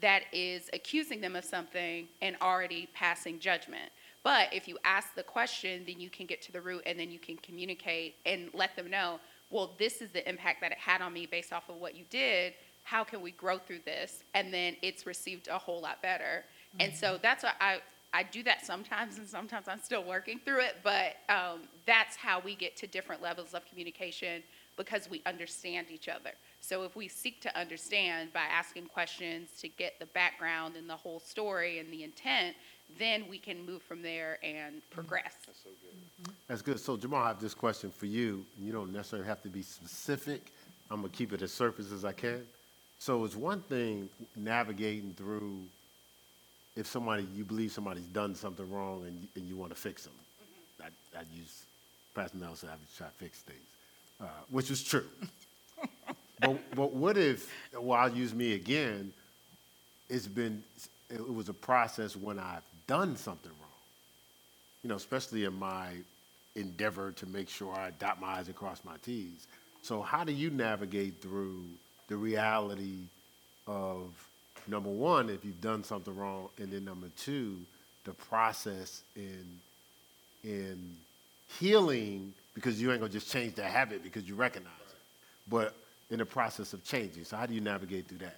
that 0.00 0.22
is 0.32 0.70
accusing 0.72 1.20
them 1.20 1.36
of 1.36 1.44
something 1.44 2.08
and 2.22 2.36
already 2.40 2.88
passing 2.94 3.38
judgment. 3.38 3.90
But 4.22 4.52
if 4.52 4.68
you 4.68 4.78
ask 4.84 5.14
the 5.14 5.22
question, 5.22 5.84
then 5.86 6.00
you 6.00 6.08
can 6.08 6.26
get 6.26 6.40
to 6.42 6.52
the 6.52 6.60
root 6.60 6.82
and 6.86 6.98
then 6.98 7.10
you 7.10 7.18
can 7.18 7.36
communicate 7.36 8.16
and 8.24 8.48
let 8.54 8.74
them 8.74 8.90
know, 8.90 9.20
well, 9.50 9.74
this 9.78 10.00
is 10.00 10.10
the 10.10 10.26
impact 10.28 10.60
that 10.60 10.72
it 10.72 10.78
had 10.78 11.00
on 11.02 11.12
me 11.12 11.26
based 11.26 11.52
off 11.52 11.68
of 11.68 11.76
what 11.76 11.94
you 11.94 12.04
did. 12.10 12.54
How 12.84 13.04
can 13.04 13.20
we 13.20 13.32
grow 13.32 13.58
through 13.58 13.80
this? 13.84 14.22
And 14.34 14.52
then 14.52 14.76
it's 14.82 15.04
received 15.06 15.48
a 15.48 15.58
whole 15.58 15.80
lot 15.80 16.00
better. 16.02 16.44
And 16.80 16.92
mm-hmm. 16.92 16.98
so 16.98 17.18
that's 17.20 17.44
why 17.44 17.52
I, 17.60 17.78
I 18.12 18.22
do 18.22 18.42
that 18.44 18.64
sometimes, 18.64 19.18
and 19.18 19.28
sometimes 19.28 19.68
I'm 19.68 19.80
still 19.80 20.04
working 20.04 20.40
through 20.44 20.60
it. 20.60 20.76
But 20.82 21.16
um, 21.28 21.60
that's 21.86 22.16
how 22.16 22.40
we 22.40 22.54
get 22.54 22.76
to 22.78 22.86
different 22.86 23.22
levels 23.22 23.54
of 23.54 23.66
communication 23.66 24.42
because 24.76 25.10
we 25.10 25.22
understand 25.26 25.88
each 25.90 26.08
other. 26.08 26.30
So 26.60 26.84
if 26.84 26.96
we 26.96 27.08
seek 27.08 27.40
to 27.42 27.58
understand 27.58 28.32
by 28.32 28.44
asking 28.44 28.86
questions 28.86 29.50
to 29.60 29.68
get 29.68 29.98
the 29.98 30.06
background 30.06 30.76
and 30.76 30.88
the 30.88 30.96
whole 30.96 31.20
story 31.20 31.78
and 31.80 31.92
the 31.92 32.04
intent, 32.04 32.56
then 32.98 33.24
we 33.28 33.38
can 33.38 33.64
move 33.66 33.82
from 33.82 34.02
there 34.02 34.38
and 34.42 34.76
mm-hmm. 34.76 34.94
progress. 34.94 35.34
That's 35.46 35.58
so 35.62 35.70
good. 35.82 36.24
Mm-hmm. 36.24 36.32
That's 36.46 36.62
good. 36.62 36.80
So 36.80 36.96
Jamal, 36.96 37.22
I 37.24 37.28
have 37.28 37.40
this 37.40 37.54
question 37.54 37.90
for 37.90 38.06
you. 38.06 38.44
and 38.56 38.66
You 38.66 38.72
don't 38.72 38.92
necessarily 38.92 39.28
have 39.28 39.42
to 39.42 39.48
be 39.48 39.62
specific. 39.62 40.52
I'm 40.90 41.02
gonna 41.02 41.12
keep 41.12 41.32
it 41.32 41.42
as 41.42 41.52
surface 41.52 41.92
as 41.92 42.04
I 42.04 42.12
can. 42.12 42.46
So 42.98 43.24
it's 43.24 43.36
one 43.36 43.60
thing 43.62 44.08
navigating 44.36 45.14
through 45.16 45.60
if 46.78 46.86
somebody, 46.88 47.26
you 47.36 47.44
believe 47.44 47.72
somebody's 47.72 48.06
done 48.06 48.34
something 48.36 48.70
wrong 48.70 49.04
and, 49.06 49.20
you- 49.22 49.28
and 49.36 49.48
you 49.48 49.56
want 49.56 49.72
to 49.72 49.78
fix 49.80 50.04
them. 50.04 50.14
I, 50.82 50.86
I 51.18 51.22
use, 51.36 51.64
Pastor 52.14 52.38
Nelson, 52.38 52.70
I 52.70 52.74
would 52.74 52.96
try 52.96 53.08
to 53.08 53.14
fix 53.14 53.40
things, 53.40 53.60
uh, 54.22 54.26
which 54.50 54.70
is 54.72 54.84
true. 54.84 55.06
But, 56.40 56.58
but 56.76 56.92
what 56.94 57.18
if, 57.18 57.52
well, 57.78 57.98
I'll 57.98 58.12
use 58.14 58.34
me 58.34 58.54
again, 58.54 59.12
it's 60.10 60.28
been, 60.28 60.62
it 61.10 61.34
was 61.34 61.48
a 61.50 61.54
process 61.54 62.16
when 62.16 62.38
I've 62.40 62.62
done 62.88 63.16
something 63.16 63.52
wrong 63.60 63.68
you 64.82 64.90
know, 64.90 64.96
especially 64.96 65.44
in 65.44 65.54
my 65.58 65.90
endeavor 66.56 67.12
to 67.12 67.26
make 67.26 67.48
sure 67.50 67.74
I 67.74 67.92
dot 67.98 68.20
my 68.20 68.38
I's 68.38 68.48
and 68.48 68.56
cross 68.56 68.82
my 68.84 68.96
T's. 69.04 69.48
So 69.82 70.02
how 70.02 70.24
do 70.24 70.32
you 70.32 70.50
navigate 70.50 71.22
through 71.22 71.64
the 72.08 72.16
reality 72.16 73.00
of, 73.66 74.10
number 74.66 74.90
one, 74.90 75.30
if 75.30 75.44
you've 75.44 75.60
done 75.60 75.84
something 75.84 76.16
wrong, 76.16 76.48
and 76.58 76.70
then 76.72 76.84
number 76.84 77.08
two, 77.16 77.56
the 78.04 78.12
process 78.12 79.02
in, 79.16 79.44
in 80.44 80.96
healing, 81.58 82.32
because 82.54 82.80
you 82.80 82.90
ain't 82.90 83.00
gonna 83.00 83.12
just 83.12 83.30
change 83.30 83.54
that 83.54 83.70
habit 83.70 84.02
because 84.02 84.28
you 84.28 84.34
recognize 84.34 84.72
it, 84.90 84.96
but 85.50 85.74
in 86.10 86.18
the 86.18 86.26
process 86.26 86.72
of 86.72 86.84
changing. 86.84 87.24
So 87.24 87.36
how 87.36 87.46
do 87.46 87.54
you 87.54 87.60
navigate 87.60 88.08
through 88.08 88.18
that? 88.18 88.36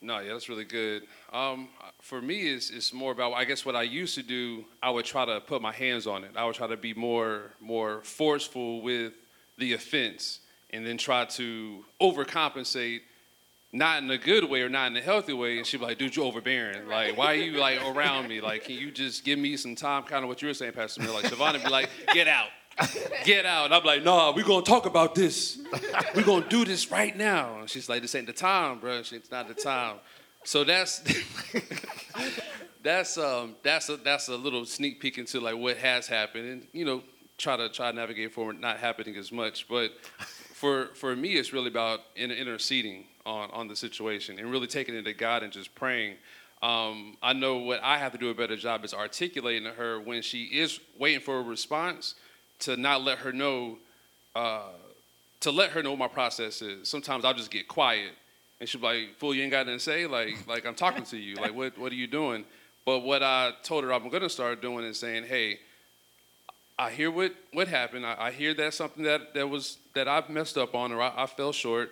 No, 0.00 0.20
yeah, 0.20 0.32
that's 0.32 0.48
really 0.48 0.64
good. 0.64 1.02
Um, 1.32 1.68
for 2.00 2.22
me, 2.22 2.48
it's, 2.48 2.70
it's 2.70 2.92
more 2.92 3.10
about 3.10 3.32
I 3.32 3.44
guess 3.44 3.64
what 3.64 3.74
I 3.74 3.82
used 3.82 4.14
to 4.14 4.22
do. 4.22 4.64
I 4.80 4.90
would 4.90 5.04
try 5.04 5.24
to 5.24 5.40
put 5.40 5.60
my 5.60 5.72
hands 5.72 6.06
on 6.06 6.22
it. 6.22 6.30
I 6.36 6.44
would 6.44 6.54
try 6.54 6.68
to 6.68 6.76
be 6.76 6.94
more 6.94 7.50
more 7.60 8.00
forceful 8.02 8.80
with 8.80 9.12
the 9.56 9.72
offense, 9.72 10.38
and 10.70 10.86
then 10.86 10.98
try 10.98 11.24
to 11.24 11.84
overcompensate, 12.00 13.00
not 13.72 14.02
in 14.02 14.10
a 14.10 14.18
good 14.18 14.48
way 14.48 14.62
or 14.62 14.68
not 14.68 14.90
in 14.90 14.96
a 14.96 15.00
healthy 15.00 15.32
way. 15.32 15.58
And 15.58 15.66
she'd 15.66 15.78
be 15.78 15.86
like, 15.86 15.98
"Dude, 15.98 16.16
you 16.16 16.24
overbearing. 16.24 16.88
Like, 16.88 17.16
why 17.16 17.32
are 17.32 17.34
you 17.34 17.52
like 17.58 17.80
around 17.84 18.28
me? 18.28 18.40
Like, 18.40 18.64
can 18.64 18.76
you 18.76 18.90
just 18.90 19.24
give 19.24 19.38
me 19.38 19.56
some 19.56 19.74
time? 19.74 20.04
Kind 20.04 20.24
of 20.24 20.28
what 20.28 20.40
you 20.42 20.48
were 20.48 20.54
saying, 20.54 20.72
Pastor 20.72 21.02
Miller. 21.02 21.20
Like, 21.22 21.30
would 21.30 21.64
be 21.64 21.70
like, 21.70 21.90
"Get 22.12 22.28
out." 22.28 22.48
Get 23.24 23.44
out. 23.44 23.64
And 23.64 23.74
I'm 23.74 23.82
like, 23.82 24.04
nah, 24.04 24.32
we're 24.32 24.44
gonna 24.44 24.64
talk 24.64 24.86
about 24.86 25.16
this. 25.16 25.58
We're 26.14 26.22
gonna 26.22 26.48
do 26.48 26.64
this 26.64 26.92
right 26.92 27.16
now. 27.16 27.58
And 27.58 27.68
she's 27.68 27.88
like, 27.88 28.02
this 28.02 28.14
ain't 28.14 28.28
the 28.28 28.32
time, 28.32 28.78
bro. 28.78 28.98
It's 28.98 29.32
not 29.32 29.48
the 29.48 29.54
time. 29.54 29.96
So 30.44 30.62
that's 30.62 31.02
that's 32.82 33.18
um 33.18 33.56
that's 33.62 33.88
a 33.88 33.96
that's 33.96 34.28
a 34.28 34.36
little 34.36 34.64
sneak 34.64 35.00
peek 35.00 35.18
into 35.18 35.40
like 35.40 35.56
what 35.56 35.76
has 35.78 36.06
happened 36.06 36.48
and 36.48 36.66
you 36.72 36.84
know 36.84 37.02
try 37.36 37.56
to 37.56 37.68
try 37.68 37.90
to 37.90 37.96
navigate 37.96 38.32
forward 38.32 38.60
not 38.60 38.78
happening 38.78 39.16
as 39.16 39.32
much 39.32 39.68
but 39.68 39.92
for 40.58 40.86
for 40.94 41.14
me 41.14 41.34
it's 41.34 41.52
really 41.52 41.68
about 41.68 42.00
inter- 42.16 42.34
interceding 42.34 43.04
on 43.24 43.48
on 43.52 43.68
the 43.68 43.76
situation 43.76 44.38
and 44.38 44.50
really 44.50 44.66
taking 44.66 44.94
it 44.96 45.04
to 45.04 45.14
God 45.14 45.42
and 45.44 45.52
just 45.52 45.72
praying 45.74 46.16
um, 46.60 47.16
I 47.22 47.34
know 47.34 47.58
what 47.58 47.80
I 47.84 47.98
have 47.98 48.10
to 48.12 48.18
do 48.18 48.30
a 48.30 48.34
better 48.34 48.56
job 48.56 48.84
is 48.84 48.92
articulating 48.92 49.62
to 49.64 49.70
her 49.70 50.00
when 50.00 50.22
she 50.22 50.44
is 50.44 50.80
waiting 50.98 51.20
for 51.20 51.38
a 51.38 51.42
response 51.42 52.16
to 52.60 52.76
not 52.76 53.02
let 53.02 53.18
her 53.18 53.32
know 53.32 53.78
uh, 54.34 54.72
to 55.40 55.52
let 55.52 55.70
her 55.70 55.82
know 55.84 55.90
what 55.90 56.00
my 56.00 56.08
process 56.08 56.60
is. 56.60 56.88
Sometimes 56.88 57.24
I'll 57.24 57.34
just 57.34 57.52
get 57.52 57.68
quiet 57.68 58.10
and 58.58 58.68
she'll 58.68 58.80
be 58.80 58.86
like, 58.88 59.18
fool, 59.18 59.32
you 59.32 59.42
ain't 59.42 59.52
got 59.52 59.66
nothing 59.66 59.78
to 59.78 59.84
say? 59.84 60.06
Like, 60.08 60.34
like 60.48 60.66
I'm 60.66 60.74
talking 60.74 61.04
to 61.04 61.16
you. 61.16 61.36
Like, 61.36 61.54
what, 61.54 61.78
what 61.78 61.92
are 61.92 61.96
you 61.96 62.08
doing? 62.08 62.44
But 62.84 63.00
what 63.00 63.22
I 63.22 63.52
told 63.62 63.84
her 63.84 63.92
I'm 63.92 64.08
gonna 64.08 64.28
start 64.28 64.60
doing 64.60 64.84
is 64.84 64.98
saying, 64.98 65.24
hey, 65.24 65.60
I 66.78 66.90
hear 66.90 67.10
what, 67.10 67.34
what 67.52 67.66
happened. 67.66 68.06
I, 68.06 68.16
I 68.18 68.30
hear 68.30 68.54
that's 68.54 68.76
something 68.76 69.02
that, 69.02 69.34
that 69.34 69.48
was 69.48 69.78
that 69.94 70.06
I've 70.06 70.30
messed 70.30 70.56
up 70.56 70.74
on 70.74 70.92
or 70.92 71.02
I, 71.02 71.12
I 71.16 71.26
fell 71.26 71.52
short. 71.52 71.90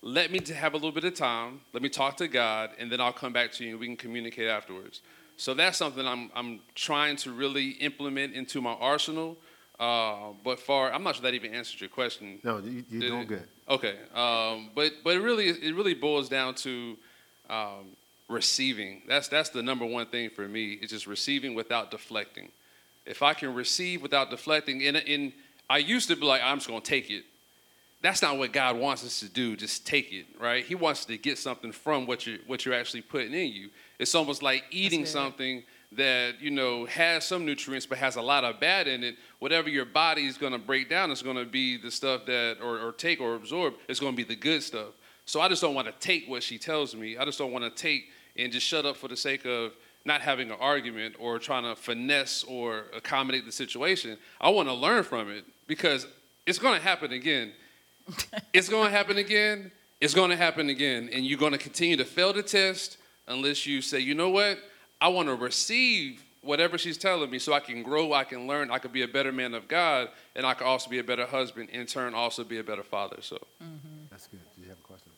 Let 0.00 0.30
me 0.30 0.38
to 0.40 0.54
have 0.54 0.74
a 0.74 0.76
little 0.76 0.92
bit 0.92 1.04
of 1.04 1.14
time. 1.14 1.60
Let 1.72 1.82
me 1.82 1.88
talk 1.88 2.16
to 2.18 2.28
God, 2.28 2.70
and 2.78 2.90
then 2.90 3.00
I'll 3.00 3.12
come 3.12 3.32
back 3.32 3.52
to 3.52 3.64
you 3.64 3.70
and 3.70 3.80
we 3.80 3.86
can 3.86 3.96
communicate 3.96 4.48
afterwards. 4.48 5.00
So 5.36 5.54
that's 5.54 5.76
something 5.76 6.06
I'm, 6.06 6.30
I'm 6.34 6.60
trying 6.74 7.16
to 7.16 7.32
really 7.32 7.70
implement 7.70 8.34
into 8.34 8.60
my 8.60 8.72
arsenal. 8.72 9.36
Uh, 9.80 10.32
but 10.44 10.60
far, 10.60 10.92
I'm 10.92 11.02
not 11.02 11.16
sure 11.16 11.22
that 11.22 11.34
even 11.34 11.54
answered 11.54 11.80
your 11.80 11.90
question. 11.90 12.38
No, 12.44 12.58
you, 12.58 12.84
you're 12.88 13.00
doing 13.00 13.26
good. 13.26 13.48
Okay, 13.68 13.96
um, 14.14 14.70
but 14.74 14.92
but 15.02 15.16
it 15.16 15.20
really 15.20 15.48
it 15.48 15.74
really 15.74 15.94
boils 15.94 16.28
down 16.28 16.54
to 16.56 16.96
um, 17.50 17.96
receiving. 18.28 19.02
That's 19.08 19.26
that's 19.26 19.48
the 19.48 19.62
number 19.62 19.84
one 19.84 20.06
thing 20.06 20.30
for 20.30 20.46
me. 20.46 20.78
It's 20.80 20.92
just 20.92 21.08
receiving 21.08 21.54
without 21.54 21.90
deflecting. 21.90 22.50
If 23.06 23.22
I 23.22 23.34
can 23.34 23.54
receive 23.54 24.02
without 24.02 24.30
deflecting, 24.30 24.86
and 24.86 24.96
in 24.96 25.32
I 25.68 25.78
used 25.78 26.08
to 26.08 26.16
be 26.16 26.24
like 26.24 26.42
I'm 26.42 26.58
just 26.58 26.68
gonna 26.68 26.80
take 26.80 27.10
it. 27.10 27.24
That's 28.02 28.20
not 28.20 28.36
what 28.36 28.52
God 28.52 28.76
wants 28.76 29.04
us 29.04 29.20
to 29.20 29.28
do. 29.28 29.56
Just 29.56 29.86
take 29.86 30.12
it, 30.12 30.26
right? 30.40 30.64
He 30.64 30.74
wants 30.74 31.04
to 31.04 31.16
get 31.16 31.38
something 31.38 31.70
from 31.70 32.04
what 32.04 32.26
you're, 32.26 32.38
what 32.48 32.64
you're 32.64 32.74
actually 32.74 33.02
putting 33.02 33.32
in 33.32 33.52
you. 33.52 33.70
It's 34.00 34.16
almost 34.16 34.42
like 34.42 34.64
eating 34.72 35.06
something 35.06 35.62
that 35.96 36.40
you 36.40 36.50
know 36.50 36.86
has 36.86 37.24
some 37.24 37.44
nutrients 37.44 37.86
but 37.86 37.98
has 37.98 38.16
a 38.16 38.22
lot 38.22 38.44
of 38.44 38.58
bad 38.58 38.88
in 38.88 39.04
it 39.04 39.16
whatever 39.40 39.68
your 39.68 39.84
body 39.84 40.26
is 40.26 40.38
going 40.38 40.52
to 40.52 40.58
break 40.58 40.88
down 40.88 41.10
is 41.10 41.22
going 41.22 41.36
to 41.36 41.44
be 41.44 41.76
the 41.76 41.90
stuff 41.90 42.24
that 42.26 42.56
or, 42.62 42.78
or 42.78 42.92
take 42.92 43.20
or 43.20 43.34
absorb 43.34 43.74
it's 43.88 44.00
going 44.00 44.12
to 44.12 44.16
be 44.16 44.24
the 44.24 44.36
good 44.36 44.62
stuff 44.62 44.94
so 45.26 45.40
i 45.40 45.48
just 45.48 45.60
don't 45.60 45.74
want 45.74 45.86
to 45.86 45.92
take 46.00 46.26
what 46.28 46.42
she 46.42 46.56
tells 46.56 46.94
me 46.94 47.16
i 47.18 47.24
just 47.24 47.38
don't 47.38 47.52
want 47.52 47.64
to 47.64 47.70
take 47.70 48.08
and 48.36 48.50
just 48.52 48.66
shut 48.66 48.86
up 48.86 48.96
for 48.96 49.08
the 49.08 49.16
sake 49.16 49.44
of 49.44 49.72
not 50.04 50.20
having 50.20 50.50
an 50.50 50.56
argument 50.60 51.14
or 51.18 51.38
trying 51.38 51.62
to 51.62 51.74
finesse 51.76 52.44
or 52.44 52.84
accommodate 52.94 53.44
the 53.44 53.52
situation 53.52 54.16
i 54.40 54.48
want 54.48 54.68
to 54.68 54.74
learn 54.74 55.02
from 55.02 55.30
it 55.30 55.44
because 55.66 56.06
it's 56.46 56.58
going 56.58 56.74
to 56.78 56.82
happen 56.82 57.12
again 57.12 57.52
it's 58.52 58.68
going 58.68 58.90
to 58.90 58.96
happen 58.96 59.18
again. 59.18 59.70
It's 60.00 60.14
going 60.14 60.30
to 60.30 60.36
happen 60.36 60.68
again. 60.68 61.10
And 61.12 61.24
you're 61.24 61.38
going 61.38 61.52
to 61.52 61.58
continue 61.58 61.96
to 61.96 62.04
fail 62.04 62.32
the 62.32 62.42
test 62.42 62.98
unless 63.28 63.66
you 63.66 63.80
say, 63.82 64.00
you 64.00 64.14
know 64.14 64.30
what? 64.30 64.58
I 65.00 65.08
want 65.08 65.28
to 65.28 65.34
receive 65.34 66.22
whatever 66.42 66.76
she's 66.76 66.98
telling 66.98 67.30
me 67.30 67.38
so 67.38 67.52
I 67.52 67.60
can 67.60 67.84
grow, 67.84 68.12
I 68.12 68.24
can 68.24 68.48
learn, 68.48 68.70
I 68.70 68.78
can 68.78 68.90
be 68.90 69.02
a 69.02 69.08
better 69.08 69.30
man 69.30 69.54
of 69.54 69.68
God, 69.68 70.08
and 70.34 70.44
I 70.44 70.54
can 70.54 70.66
also 70.66 70.90
be 70.90 70.98
a 70.98 71.04
better 71.04 71.24
husband, 71.24 71.70
in 71.70 71.86
turn, 71.86 72.14
also 72.14 72.42
be 72.42 72.58
a 72.58 72.64
better 72.64 72.82
father. 72.82 73.18
So, 73.20 73.36
mm-hmm. 73.62 74.06
That's 74.10 74.26
good. 74.26 74.40
Do 74.56 74.62
you 74.62 74.68
have 74.68 74.78
a 74.78 74.82
question 74.82 75.12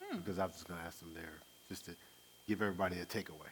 for? 0.00 0.04
Hmm. 0.04 0.18
Because 0.18 0.38
I 0.38 0.44
was 0.44 0.54
just 0.54 0.68
going 0.68 0.80
to 0.80 0.86
ask 0.86 1.00
them 1.00 1.12
there, 1.14 1.32
just 1.70 1.86
to 1.86 1.92
give 2.46 2.62
everybody 2.62 2.96
a 3.00 3.04
takeaway. 3.04 3.50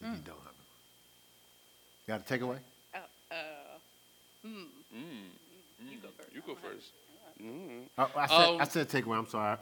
If 0.00 0.06
you 0.06 0.22
don't 0.24 0.38
have 0.38 0.54
it. 0.56 2.06
Got 2.08 2.20
a 2.20 2.38
takeaway? 2.38 2.58
Uh, 2.94 2.98
uh, 3.30 3.34
hmm. 4.42 4.64
You 5.80 5.96
go 6.02 6.08
first. 6.16 6.34
you 6.34 6.42
go 6.46 6.54
first. 6.54 6.92
Oh, 7.98 8.10
I 8.16 8.26
said, 8.26 8.34
I 8.36 8.62
Um, 8.62 8.68
said 8.70 8.88
takeaway. 8.88 9.18
I'm 9.18 9.28
sorry. 9.28 9.58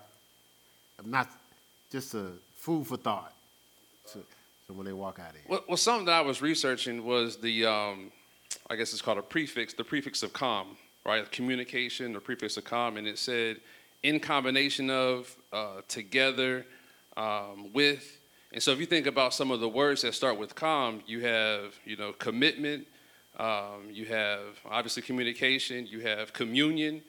I'm 0.98 1.10
not 1.10 1.28
just 1.90 2.15
a 2.15 2.32
food 2.56 2.86
for 2.86 2.97
thought. 2.97 3.35
So, 4.05 4.20
so 4.66 4.74
when 4.74 4.86
they 4.86 4.93
walk 4.93 5.19
out 5.19 5.31
of 5.31 5.35
here. 5.36 5.44
Well, 5.48 5.65
well, 5.69 5.77
something 5.77 6.06
that 6.06 6.15
I 6.15 6.20
was 6.20 6.40
researching 6.40 7.05
was 7.05 7.36
the, 7.36 7.66
um, 7.66 8.12
I 8.70 8.77
guess 8.77 8.93
it's 8.93 9.02
called 9.02 9.19
a 9.19 9.23
prefix, 9.23 9.74
the 9.74 9.85
prefix 9.85 10.23
of 10.23 10.32
com, 10.32 10.77
right? 11.05 11.31
Communication, 11.31 12.12
the 12.12 12.20
prefix 12.20 12.56
of 12.56 12.65
com, 12.65 12.97
and 12.97 13.06
it 13.06 13.19
said 13.19 13.56
in 14.02 14.20
combination 14.20 14.90
of, 14.90 15.35
uh, 15.52 15.81
together, 15.89 16.65
um, 17.16 17.73
with. 17.73 18.15
And 18.53 18.62
so 18.62 18.73
if 18.73 18.81
you 18.81 18.87
think 18.87 19.07
about 19.07 19.35
some 19.35 19.51
of 19.51 19.61
the 19.61 19.69
words 19.69 20.03
that 20.03 20.15
start 20.15 20.39
with 20.39 20.55
com, 20.55 21.03
you 21.07 21.20
have, 21.20 21.75
you 21.85 21.97
know, 21.97 22.12
commitment, 22.12 22.87
um, 23.39 23.89
you 23.91 24.07
have 24.07 24.41
obviously 24.69 25.03
communication, 25.03 25.87
you 25.87 26.01
have 26.01 26.33
communion, 26.33 27.03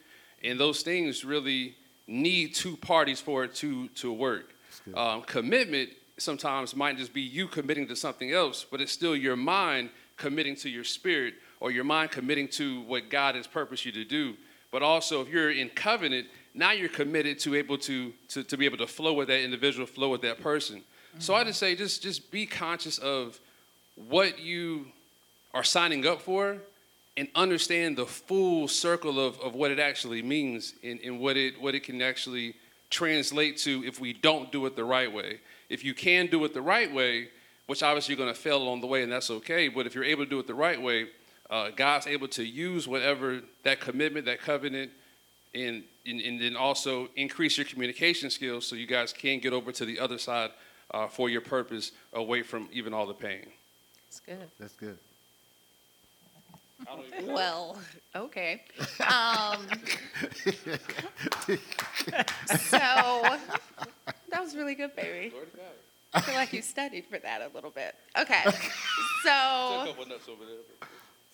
and 0.44 0.60
those 0.60 0.82
things 0.82 1.24
really 1.24 1.76
need 2.08 2.54
two 2.54 2.76
parties 2.78 3.22
for 3.22 3.44
it 3.46 3.56
to, 3.56 3.88
to 3.90 4.12
work. 4.12 4.54
Um, 4.96 5.22
commitment 5.22 5.90
sometimes 6.18 6.76
might 6.76 6.98
just 6.98 7.14
be 7.14 7.22
you 7.22 7.48
committing 7.48 7.88
to 7.88 7.96
something 7.96 8.32
else, 8.32 8.66
but 8.70 8.82
it's 8.82 8.92
still 8.92 9.16
your 9.16 9.36
mind 9.36 9.90
committing 10.18 10.56
to 10.58 10.70
your 10.70 10.84
spirit 10.84 11.36
or 11.60 11.72
your 11.72 11.84
mind 11.84 12.12
committing 12.12 12.48
to 12.48 12.82
what 12.82 13.10
God 13.10 13.36
has 13.36 13.48
purposed 13.48 13.86
you 13.86 13.92
to 13.94 14.04
do. 14.04 14.36
But 14.72 14.84
also, 14.84 15.22
if 15.22 15.30
you're 15.30 15.52
in 15.52 15.70
covenant, 15.70 16.28
now 16.54 16.72
you're 16.72 16.90
committed 16.90 17.40
to 17.40 17.56
able 17.56 17.78
to, 17.80 18.14
to, 18.30 18.44
to 18.44 18.58
be 18.58 18.66
able 18.66 18.78
to 18.78 18.88
flow 18.88 19.14
with 19.14 19.30
that 19.30 19.42
individual, 19.42 19.86
flow 19.88 20.10
with 20.10 20.22
that 20.22 20.42
person. 20.42 20.82
So 21.18 21.34
I 21.34 21.44
just 21.44 21.60
say, 21.60 21.76
just 21.76 22.04
just 22.04 22.32
be 22.32 22.46
conscious 22.46 22.98
of 23.00 23.40
what 23.96 24.40
you 24.40 24.86
are 25.54 25.64
signing 25.64 26.06
up 26.06 26.22
for 26.22 26.58
and 27.18 27.28
understand 27.36 27.98
the 27.98 28.06
full 28.06 28.68
circle 28.68 29.20
of, 29.20 29.40
of 29.42 29.54
what 29.56 29.72
it 29.72 29.80
actually 29.80 30.22
means 30.22 30.74
and, 30.84 31.00
and 31.04 31.20
what 31.20 31.36
it 31.36 31.60
what 31.60 31.76
it 31.76 31.82
can 31.82 32.02
actually 32.02 32.54
translate 32.90 33.58
to 33.58 33.84
if 33.86 34.00
we 34.00 34.14
don't 34.14 34.52
do 34.52 34.66
it 34.66 34.76
the 34.76 34.84
right 34.84 35.12
way. 35.12 35.40
If 35.70 35.84
you 35.84 35.94
can 35.94 36.28
do 36.28 36.44
it 36.46 36.54
the 36.54 36.62
right 36.62 36.92
way, 36.92 37.30
which 37.68 37.84
obviously 37.84 38.16
you're 38.16 38.24
going 38.24 38.34
to 38.34 38.40
fail 38.40 38.58
along 38.58 38.82
the 38.82 38.88
way, 38.88 39.04
and 39.04 39.12
that's 39.12 39.30
okay. 39.30 39.68
But 39.68 39.86
if 39.86 39.94
you're 39.94 40.04
able 40.04 40.24
to 40.24 40.30
do 40.30 40.40
it 40.40 40.48
the 40.48 40.56
right 40.56 40.82
way, 40.82 41.08
uh, 41.50 41.70
God's 41.76 42.08
able 42.08 42.28
to 42.30 42.44
use 42.44 42.88
whatever 42.88 43.42
that 43.64 43.80
commitment, 43.80 44.26
that 44.26 44.40
covenant, 44.40 44.92
and, 45.54 45.84
and 46.06 46.22
and 46.22 46.42
then 46.42 46.56
also 46.56 47.10
increase 47.16 47.58
your 47.58 47.66
communication 47.66 48.30
skills 48.30 48.66
so 48.66 48.76
you 48.76 48.88
guys 48.88 49.12
can 49.12 49.40
get 49.40 49.52
over 49.52 49.72
to 49.72 49.86
the 49.86 50.00
other 50.00 50.18
side 50.18 50.52
uh, 50.92 51.08
for 51.08 51.30
your 51.30 51.42
purpose, 51.42 51.92
away 52.14 52.42
from 52.42 52.70
even 52.72 52.94
all 52.94 53.06
the 53.06 53.14
pain. 53.14 53.46
That's 54.08 54.20
good. 54.20 54.50
That's 54.60 54.74
good. 54.74 54.98
Well, 57.24 57.78
okay. 58.16 58.64
Um, 59.02 59.68
so 62.48 62.78
that 62.78 64.42
was 64.42 64.56
really 64.56 64.76
good, 64.76 64.96
baby. 64.96 65.34
I 66.14 66.22
feel 66.22 66.36
like 66.36 66.54
you 66.54 66.62
studied 66.62 67.06
for 67.06 67.18
that 67.20 67.42
a 67.42 67.50
little 67.56 67.72
bit. 67.72 67.96
Okay. 68.18 68.44
So 69.22 69.94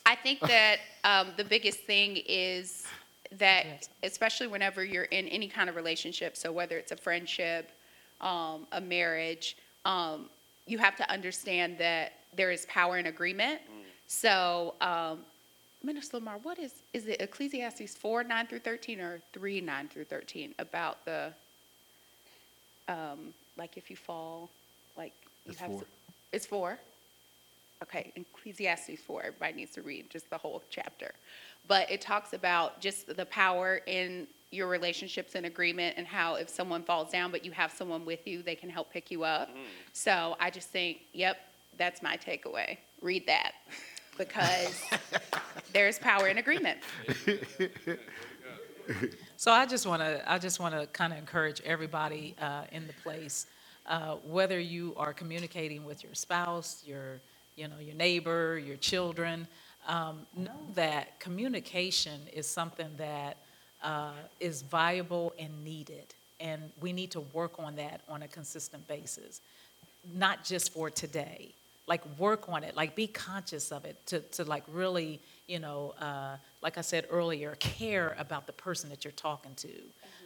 I 0.07 0.15
think 0.15 0.39
that 0.39 0.77
um, 1.03 1.33
the 1.37 1.43
biggest 1.43 1.81
thing 1.81 2.17
is 2.27 2.83
that, 3.33 3.87
especially 4.01 4.47
whenever 4.47 4.83
you're 4.83 5.03
in 5.03 5.27
any 5.27 5.47
kind 5.47 5.69
of 5.69 5.75
relationship, 5.75 6.35
so 6.35 6.51
whether 6.51 6.79
it's 6.79 6.91
a 6.91 6.95
friendship, 6.95 7.69
um, 8.21 8.67
a 8.71 8.81
marriage, 8.81 9.57
um, 9.85 10.29
you 10.67 10.77
have 10.77 10.95
to 10.97 11.09
understand 11.11 11.77
that 11.77 12.13
there 12.35 12.51
is 12.51 12.65
power 12.67 12.97
in 12.97 13.07
agreement. 13.07 13.61
So, 14.07 14.75
um, 14.81 15.19
Minister 15.83 16.17
Lamar, 16.17 16.37
what 16.43 16.57
is, 16.59 16.73
is 16.93 17.07
it 17.07 17.21
Ecclesiastes 17.21 17.95
4, 17.95 18.23
9 18.23 18.47
through 18.47 18.59
13, 18.59 18.99
or 18.99 19.21
3, 19.33 19.61
9 19.61 19.87
through 19.87 20.05
13, 20.05 20.53
about 20.59 21.03
the, 21.05 21.31
um, 22.87 23.33
like 23.57 23.77
if 23.77 23.89
you 23.89 23.95
fall, 23.95 24.49
like 24.97 25.13
you 25.45 25.51
It's 25.51 25.59
have. 25.59 25.69
four. 25.71 25.81
s- 25.81 25.87
It's 26.31 26.45
4? 26.45 26.79
Okay, 27.83 28.11
Ecclesiastes 28.15 29.01
4, 29.05 29.21
everybody 29.23 29.53
needs 29.53 29.71
to 29.73 29.81
read 29.81 30.09
just 30.09 30.29
the 30.29 30.37
whole 30.37 30.63
chapter. 30.69 31.13
But 31.67 31.89
it 31.91 32.01
talks 32.01 32.33
about 32.33 32.79
just 32.79 33.15
the 33.15 33.25
power 33.25 33.81
in 33.85 34.27
your 34.51 34.67
relationships 34.67 35.35
and 35.35 35.45
agreement 35.45 35.95
and 35.97 36.07
how 36.07 36.35
if 36.35 36.49
someone 36.49 36.83
falls 36.83 37.11
down 37.11 37.31
but 37.31 37.43
you 37.43 37.51
have 37.51 37.71
someone 37.71 38.05
with 38.05 38.25
you, 38.27 38.41
they 38.41 38.55
can 38.55 38.69
help 38.69 38.91
pick 38.91 39.11
you 39.11 39.23
up. 39.23 39.49
So 39.93 40.35
I 40.39 40.49
just 40.49 40.69
think, 40.69 40.99
yep, 41.13 41.37
that's 41.77 42.01
my 42.01 42.17
takeaway. 42.17 42.77
Read 43.01 43.25
that 43.27 43.53
because 44.17 44.81
there's 45.73 45.99
power 45.99 46.27
in 46.27 46.37
agreement. 46.37 46.79
So 49.37 49.51
I 49.51 49.65
just 49.65 49.85
want 49.85 50.01
to, 50.01 50.31
I 50.31 50.37
just 50.37 50.59
want 50.59 50.75
to 50.79 50.87
kind 50.87 51.11
of 51.11 51.19
encourage 51.19 51.61
everybody 51.61 52.35
uh, 52.41 52.63
in 52.71 52.87
the 52.87 52.93
place, 53.03 53.47
uh, 53.85 54.15
whether 54.25 54.59
you 54.59 54.93
are 54.95 55.13
communicating 55.13 55.83
with 55.83 56.03
your 56.03 56.13
spouse, 56.13 56.83
your, 56.85 57.19
you 57.55 57.67
know, 57.67 57.79
your 57.81 57.95
neighbor, 57.95 58.57
your 58.57 58.77
children, 58.77 59.47
um, 59.87 60.25
know 60.35 60.51
that 60.73 61.19
communication 61.19 62.21
is 62.33 62.47
something 62.47 62.89
that 62.97 63.37
uh, 63.85 64.11
is 64.39 64.63
viable 64.63 65.31
and 65.39 65.63
needed, 65.63 66.13
and 66.39 66.61
we 66.81 66.91
need 66.91 67.11
to 67.11 67.21
work 67.21 67.53
on 67.59 67.75
that 67.77 68.01
on 68.09 68.23
a 68.23 68.27
consistent 68.27 68.85
basis, 68.87 69.39
not 70.13 70.43
just 70.43 70.73
for 70.73 70.89
today. 70.89 71.49
Like 71.87 72.01
work 72.17 72.49
on 72.49 72.63
it, 72.63 72.75
like 72.75 72.95
be 72.95 73.05
conscious 73.05 73.71
of 73.71 73.85
it, 73.85 73.95
to, 74.07 74.19
to 74.19 74.43
like 74.43 74.63
really, 74.73 75.19
you 75.47 75.59
know, 75.59 75.93
uh, 76.01 76.35
like 76.63 76.79
I 76.79 76.81
said 76.81 77.05
earlier, 77.11 77.55
care 77.59 78.15
about 78.17 78.47
the 78.47 78.53
person 78.53 78.89
that 78.89 79.05
you're 79.05 79.11
talking 79.11 79.51
to, 79.57 79.69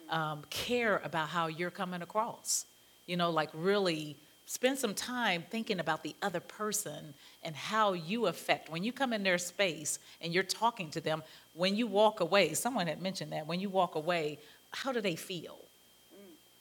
um, 0.10 0.44
care 0.50 1.02
about 1.04 1.28
how 1.28 1.48
you're 1.48 1.70
coming 1.70 2.02
across. 2.02 2.66
You 3.08 3.18
know, 3.18 3.30
like 3.30 3.50
really 3.54 4.16
spend 4.46 4.80
some 4.80 4.96
time 4.96 5.44
thinking 5.52 5.80
about 5.80 6.02
the 6.02 6.16
other 6.24 6.40
person 6.40 7.14
and 7.44 7.56
how 7.56 7.94
you 7.94 8.26
affect 8.26 8.70
when 8.70 8.84
you 8.84 8.92
come 8.92 9.14
in 9.14 9.22
their 9.22 9.38
space 9.38 10.00
and 10.22 10.34
you're 10.34 10.44
talking 10.44 10.90
to 10.90 11.02
them. 11.02 11.22
When 11.60 11.76
you 11.76 11.88
walk 11.88 12.22
away, 12.22 12.54
someone 12.54 12.88
had 12.88 13.02
mentioned 13.02 13.34
that 13.34 13.46
when 13.46 13.60
you 13.60 13.68
walk 13.68 13.96
away, 13.96 14.40
how 14.72 14.94
do 14.94 15.02
they 15.02 15.18
feel? 15.18 15.58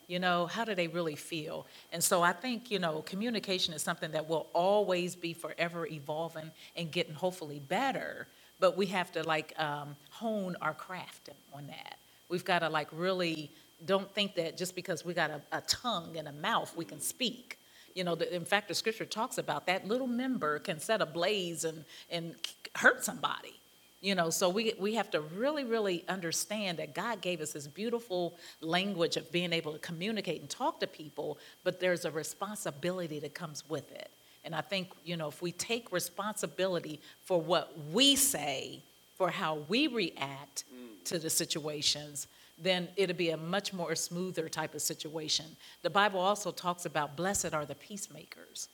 You 0.09 0.19
know, 0.19 0.47
how 0.47 0.65
do 0.65 0.75
they 0.75 0.89
really 0.89 1.15
feel? 1.15 1.67
And 1.93 2.03
so 2.03 2.21
I 2.21 2.33
think, 2.33 2.69
you 2.69 2.81
know, 2.81 3.03
communication 3.03 3.73
is 3.75 3.81
something 3.81 4.11
that 4.11 4.29
will 4.29 4.49
always 4.55 5.15
be 5.15 5.35
forever 5.35 5.87
evolving 5.87 6.51
and 6.75 6.91
getting 6.91 7.15
hopefully 7.15 7.61
better. 7.61 8.27
But 8.59 8.77
we 8.77 8.87
have 8.87 9.13
to 9.13 9.23
like 9.23 9.55
um, 9.57 9.95
hone 10.11 10.57
our 10.61 10.75
craft 10.75 11.31
on 11.55 11.69
that. 11.69 11.97
We've 12.29 12.45
got 12.45 12.59
to 12.61 12.69
like 12.69 12.89
really 12.91 13.53
don't 13.87 14.11
think 14.13 14.35
that 14.35 14.57
just 14.57 14.75
because 14.75 15.05
we 15.05 15.15
got 15.15 15.31
a, 15.31 15.41
a 15.53 15.61
tongue 15.61 16.17
and 16.17 16.27
a 16.27 16.33
mouth, 16.33 16.77
we 16.77 16.85
can 16.85 17.01
speak. 17.01 17.57
You 17.95 18.03
know, 18.03 18.17
the, 18.17 18.35
in 18.35 18.45
fact, 18.45 18.67
the 18.67 18.75
scripture 18.75 19.05
talks 19.05 19.39
about 19.39 19.65
that 19.67 19.87
little 19.87 20.09
member 20.09 20.59
can 20.59 20.81
set 20.81 21.01
ablaze 21.01 21.63
and, 21.63 21.85
and 22.11 22.35
hurt 22.75 23.05
somebody. 23.05 23.55
You 24.01 24.15
know, 24.15 24.31
so 24.31 24.49
we, 24.49 24.75
we 24.79 24.95
have 24.95 25.11
to 25.11 25.21
really, 25.21 25.65
really 25.65 26.05
understand 26.09 26.79
that 26.79 26.95
God 26.95 27.21
gave 27.21 27.41
us 27.41 27.53
this 27.53 27.67
beautiful 27.67 28.37
language 28.61 29.17
of 29.17 29.33
being 29.33 29.53
able 29.53 29.73
to 29.73 29.79
communicate 29.81 30.41
and 30.41 30.49
talk 30.49 30.79
to 30.81 30.87
people, 30.87 31.39
but 31.65 31.81
there's 31.81 32.05
a 32.05 32.11
responsibility 32.11 33.19
that 33.19 33.35
comes 33.35 33.69
with 33.69 33.91
it. 33.91 34.11
And 34.45 34.55
I 34.55 34.61
think, 34.61 34.91
you 35.05 35.17
know, 35.17 35.27
if 35.27 35.43
we 35.43 35.51
take 35.51 35.91
responsibility 35.91 37.01
for 37.25 37.41
what 37.41 37.75
we 37.93 38.15
say, 38.15 38.83
for 39.17 39.31
how 39.31 39.59
we 39.69 39.89
react 39.89 40.63
mm. 40.73 41.05
to 41.05 41.19
the 41.19 41.29
situations, 41.29 42.29
then 42.57 42.89
it'll 42.97 43.17
be 43.17 43.31
a 43.31 43.37
much 43.37 43.73
more 43.73 43.95
smoother 43.95 44.49
type 44.49 44.75
of 44.75 44.83
situation. 44.83 45.45
The 45.83 45.91
Bible 45.91 46.21
also 46.21 46.53
talks 46.53 46.87
about 46.87 47.17
blessed 47.17 47.53
are 47.53 47.67
the 47.67 47.75
peacemakers. 47.75 48.69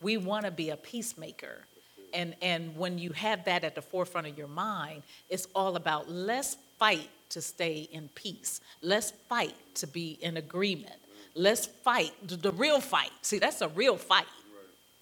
We 0.00 0.16
want 0.16 0.44
to 0.44 0.50
be 0.50 0.70
a 0.70 0.76
peacemaker. 0.76 1.64
And, 2.12 2.34
and 2.42 2.76
when 2.76 2.98
you 2.98 3.10
have 3.12 3.44
that 3.44 3.64
at 3.64 3.74
the 3.74 3.82
forefront 3.82 4.26
of 4.26 4.36
your 4.36 4.48
mind, 4.48 5.02
it's 5.28 5.46
all 5.54 5.76
about 5.76 6.10
let's 6.10 6.56
fight 6.78 7.08
to 7.30 7.40
stay 7.40 7.88
in 7.92 8.08
peace. 8.14 8.60
Let's 8.82 9.12
fight 9.28 9.54
to 9.74 9.86
be 9.86 10.18
in 10.22 10.36
agreement. 10.36 10.96
Let's 11.34 11.66
fight 11.66 12.12
the, 12.26 12.36
the 12.36 12.52
real 12.52 12.80
fight. 12.80 13.10
See, 13.22 13.38
that's 13.38 13.60
a 13.60 13.68
real 13.68 13.96
fight. 13.96 14.26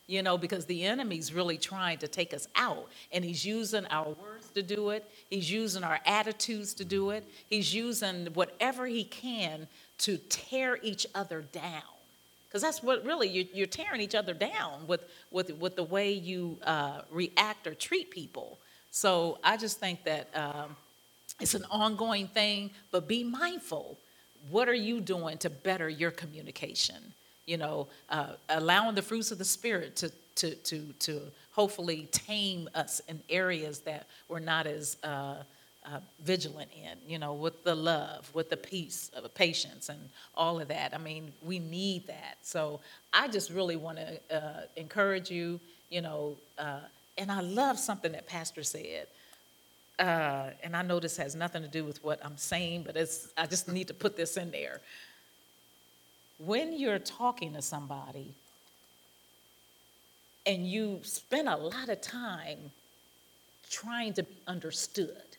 You 0.08 0.22
know, 0.22 0.38
because 0.38 0.66
the 0.66 0.84
enemy's 0.84 1.32
really 1.32 1.58
trying 1.58 1.98
to 1.98 2.06
take 2.06 2.32
us 2.32 2.46
out, 2.54 2.88
and 3.10 3.24
he's 3.24 3.44
using 3.44 3.86
our 3.86 4.04
words 4.04 4.48
to 4.54 4.62
do 4.62 4.90
it. 4.90 5.04
He's 5.28 5.50
using 5.50 5.82
our 5.82 5.98
attitudes 6.06 6.74
to 6.74 6.84
do 6.84 7.10
it. 7.10 7.24
He's 7.50 7.74
using 7.74 8.26
whatever 8.34 8.86
he 8.86 9.02
can 9.02 9.66
to 9.98 10.18
tear 10.28 10.78
each 10.80 11.08
other 11.12 11.42
down. 11.50 11.82
Because 12.56 12.62
that's 12.62 12.82
what 12.82 13.04
really, 13.04 13.28
you're, 13.28 13.44
you're 13.52 13.66
tearing 13.66 14.00
each 14.00 14.14
other 14.14 14.32
down 14.32 14.86
with, 14.86 15.04
with, 15.30 15.50
with 15.58 15.76
the 15.76 15.82
way 15.82 16.10
you 16.10 16.56
uh, 16.64 17.02
react 17.10 17.66
or 17.66 17.74
treat 17.74 18.10
people. 18.10 18.56
So 18.90 19.36
I 19.44 19.58
just 19.58 19.78
think 19.78 20.04
that 20.04 20.34
um, 20.34 20.74
it's 21.38 21.52
an 21.52 21.66
ongoing 21.70 22.28
thing, 22.28 22.70
but 22.92 23.06
be 23.06 23.22
mindful. 23.22 23.98
What 24.48 24.70
are 24.70 24.74
you 24.74 25.02
doing 25.02 25.36
to 25.36 25.50
better 25.50 25.90
your 25.90 26.10
communication? 26.10 27.12
You 27.44 27.58
know, 27.58 27.88
uh, 28.08 28.36
allowing 28.48 28.94
the 28.94 29.02
fruits 29.02 29.30
of 29.32 29.36
the 29.36 29.44
Spirit 29.44 29.94
to, 29.96 30.10
to, 30.36 30.54
to, 30.54 30.94
to 31.00 31.20
hopefully 31.52 32.08
tame 32.10 32.70
us 32.74 33.02
in 33.06 33.20
areas 33.28 33.80
that 33.80 34.06
we're 34.30 34.38
not 34.38 34.66
as 34.66 34.96
uh, 35.04 35.42
uh, 35.86 36.00
vigilant 36.22 36.70
in, 36.74 36.98
you 37.06 37.18
know, 37.18 37.32
with 37.32 37.62
the 37.64 37.74
love, 37.74 38.30
with 38.34 38.50
the 38.50 38.56
peace, 38.56 39.10
of 39.14 39.32
patience, 39.34 39.88
and 39.88 39.98
all 40.34 40.60
of 40.60 40.68
that. 40.68 40.94
I 40.94 40.98
mean, 40.98 41.32
we 41.42 41.58
need 41.58 42.06
that. 42.08 42.38
So 42.42 42.80
I 43.12 43.28
just 43.28 43.50
really 43.50 43.76
want 43.76 43.98
to 43.98 44.36
uh, 44.36 44.60
encourage 44.76 45.30
you, 45.30 45.60
you 45.90 46.00
know, 46.00 46.36
uh, 46.58 46.80
and 47.18 47.30
I 47.30 47.40
love 47.40 47.78
something 47.78 48.12
that 48.12 48.26
Pastor 48.26 48.62
said. 48.62 49.06
Uh, 49.98 50.50
and 50.62 50.76
I 50.76 50.82
know 50.82 51.00
this 51.00 51.16
has 51.16 51.34
nothing 51.34 51.62
to 51.62 51.68
do 51.68 51.84
with 51.84 52.02
what 52.04 52.24
I'm 52.24 52.36
saying, 52.36 52.82
but 52.84 52.96
it's, 52.96 53.28
I 53.36 53.46
just 53.46 53.68
need 53.68 53.88
to 53.88 53.94
put 53.94 54.16
this 54.16 54.36
in 54.36 54.50
there. 54.50 54.80
When 56.38 56.78
you're 56.78 56.98
talking 56.98 57.54
to 57.54 57.62
somebody 57.62 58.34
and 60.44 60.66
you 60.66 61.00
spend 61.02 61.48
a 61.48 61.56
lot 61.56 61.88
of 61.88 62.00
time 62.02 62.70
trying 63.70 64.12
to 64.14 64.22
be 64.24 64.36
understood, 64.46 65.35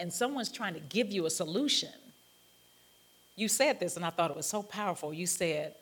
and 0.00 0.12
someone's 0.12 0.50
trying 0.50 0.74
to 0.74 0.80
give 0.80 1.12
you 1.12 1.26
a 1.26 1.30
solution, 1.30 1.90
you 3.36 3.48
said 3.48 3.78
this, 3.78 3.96
and 3.96 4.04
I 4.04 4.10
thought 4.10 4.30
it 4.30 4.36
was 4.36 4.46
so 4.46 4.62
powerful. 4.62 5.14
You 5.14 5.26
said, 5.26 5.74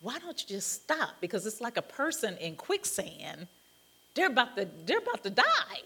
Why 0.00 0.18
don't 0.18 0.40
you 0.42 0.48
just 0.48 0.72
stop? 0.72 1.14
Because 1.20 1.46
it's 1.46 1.60
like 1.60 1.76
a 1.76 1.82
person 1.82 2.36
in 2.38 2.56
quicksand, 2.56 3.46
they're 4.14 4.28
about 4.28 4.56
to, 4.56 4.68
they're 4.84 4.98
about 4.98 5.22
to 5.22 5.30
die. 5.30 5.80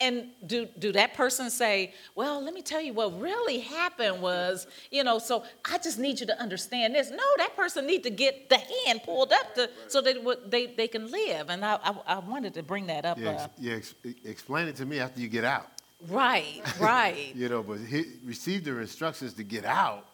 And 0.00 0.26
do, 0.44 0.66
do 0.78 0.90
that 0.92 1.14
person 1.14 1.50
say, 1.50 1.94
Well, 2.14 2.44
let 2.44 2.52
me 2.52 2.62
tell 2.62 2.80
you 2.80 2.92
what 2.92 3.18
really 3.20 3.60
happened 3.60 4.20
was, 4.20 4.66
you 4.90 5.04
know, 5.04 5.18
so 5.18 5.44
I 5.64 5.78
just 5.78 5.98
need 5.98 6.20
you 6.20 6.26
to 6.26 6.40
understand 6.40 6.94
this. 6.94 7.10
No, 7.10 7.24
that 7.38 7.56
person 7.56 7.86
need 7.86 8.02
to 8.02 8.10
get 8.10 8.48
the 8.48 8.58
hand 8.58 9.02
pulled 9.04 9.32
up 9.32 9.54
to, 9.54 9.70
so 9.88 10.00
that 10.02 10.22
what 10.22 10.50
they, 10.50 10.66
they 10.66 10.88
can 10.88 11.10
live. 11.10 11.48
And 11.48 11.64
I, 11.64 11.78
I, 11.82 11.94
I 12.06 12.18
wanted 12.18 12.54
to 12.54 12.62
bring 12.62 12.88
that 12.88 13.04
up. 13.04 13.18
Yeah, 13.18 13.30
uh, 13.30 13.48
yeah 13.58 13.74
ex- 13.74 13.94
explain 14.24 14.68
it 14.68 14.76
to 14.76 14.84
me 14.84 14.98
after 14.98 15.20
you 15.20 15.28
get 15.28 15.44
out. 15.44 15.68
Right, 16.08 16.62
right. 16.80 17.32
You 17.34 17.48
know, 17.48 17.62
but 17.62 17.80
he, 17.80 18.04
receive 18.24 18.64
the 18.64 18.78
instructions 18.78 19.34
to 19.34 19.44
get 19.44 19.64
out 19.64 20.06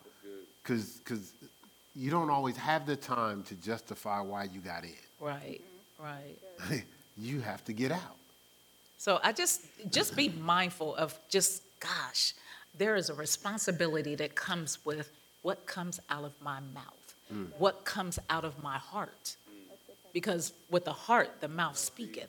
because 0.62 0.98
because 0.98 1.32
you 1.94 2.10
don't 2.10 2.30
always 2.30 2.56
have 2.56 2.86
the 2.86 2.96
time 2.96 3.42
to 3.44 3.54
justify 3.56 4.20
why 4.20 4.44
you 4.44 4.60
got 4.60 4.84
in. 4.84 4.90
Right, 5.20 5.60
right. 5.98 6.84
you 7.18 7.40
have 7.40 7.64
to 7.64 7.72
get 7.72 7.92
out. 7.92 8.16
So 8.98 9.18
I 9.22 9.32
just 9.32 9.62
just 9.90 10.16
be 10.16 10.28
mindful 10.28 10.94
of 10.96 11.18
just 11.28 11.62
gosh, 11.80 12.34
there 12.76 12.96
is 12.96 13.10
a 13.10 13.14
responsibility 13.14 14.14
that 14.16 14.34
comes 14.34 14.78
with 14.84 15.10
what 15.42 15.66
comes 15.66 16.00
out 16.10 16.24
of 16.24 16.32
my 16.42 16.60
mouth, 16.74 17.14
mm. 17.32 17.46
what 17.58 17.84
comes 17.84 18.18
out 18.28 18.44
of 18.44 18.62
my 18.62 18.78
heart. 18.78 19.36
Mm. 19.48 19.74
Because 20.12 20.52
with 20.70 20.84
the 20.84 20.92
heart, 20.92 21.40
the 21.40 21.48
mouth 21.48 21.78
speaketh. 21.78 22.28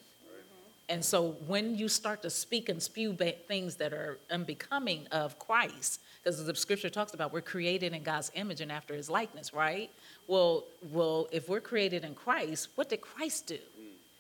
And 0.92 1.06
so 1.06 1.38
when 1.48 1.78
you 1.78 1.88
start 1.88 2.22
to 2.24 2.30
speak 2.30 2.68
and 2.68 2.84
spew 2.84 3.16
things 3.48 3.78
that 3.78 3.94
are 3.94 4.20
unbecoming 4.30 5.08
of 5.08 5.40
Christ, 5.40 6.02
because 6.22 6.44
the 6.44 6.54
scripture 6.54 6.90
talks 6.90 7.14
about 7.14 7.32
we're 7.32 7.40
created 7.40 7.94
in 7.94 8.04
God's 8.04 8.30
image 8.36 8.60
and 8.60 8.70
after 8.70 8.94
his 8.94 9.10
likeness, 9.10 9.54
right? 9.54 9.90
Well, 10.28 10.66
well, 10.92 11.30
if 11.32 11.48
we're 11.48 11.62
created 11.62 12.04
in 12.04 12.14
Christ, 12.14 12.68
what 12.76 12.90
did 12.90 13.00
Christ 13.00 13.48
do? 13.48 13.60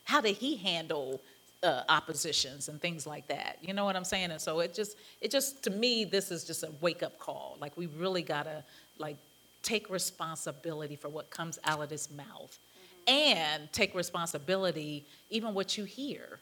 How 0.06 0.22
did 0.22 0.38
he 0.38 0.56
handle 0.56 1.19
uh, 1.61 1.84
oppositions 1.89 2.69
and 2.69 2.80
things 2.80 3.06
like 3.06 3.27
that? 3.27 3.57
You 3.61 3.73
know 3.73 3.84
what 3.84 3.98
I'm 3.98 4.06
saying? 4.06 4.31
And 4.31 4.39
so 4.39 4.61
it 4.61 4.73
just, 4.73 4.95
it 5.19 5.30
just, 5.30 5.64
to 5.65 5.72
me, 5.72 6.06
this 6.06 6.31
is 6.31 6.45
just 6.45 6.64
a 6.64 6.72
wake 6.80 7.03
up 7.03 7.19
call. 7.19 7.57
Like 7.60 7.76
we 7.76 7.88
really 7.88 8.22
gotta 8.22 8.64
like 8.98 9.18
take 9.61 9.89
responsibility 9.89 10.95
for 10.95 11.10
what 11.10 11.30
comes 11.31 11.60
out 11.65 11.81
of 11.84 11.89
this 11.89 12.10
mouth 12.10 12.57
and 13.10 13.69
take 13.73 13.93
responsibility 13.93 15.06
even 15.30 15.53
what 15.53 15.77
you 15.77 15.84
hear 15.84 16.39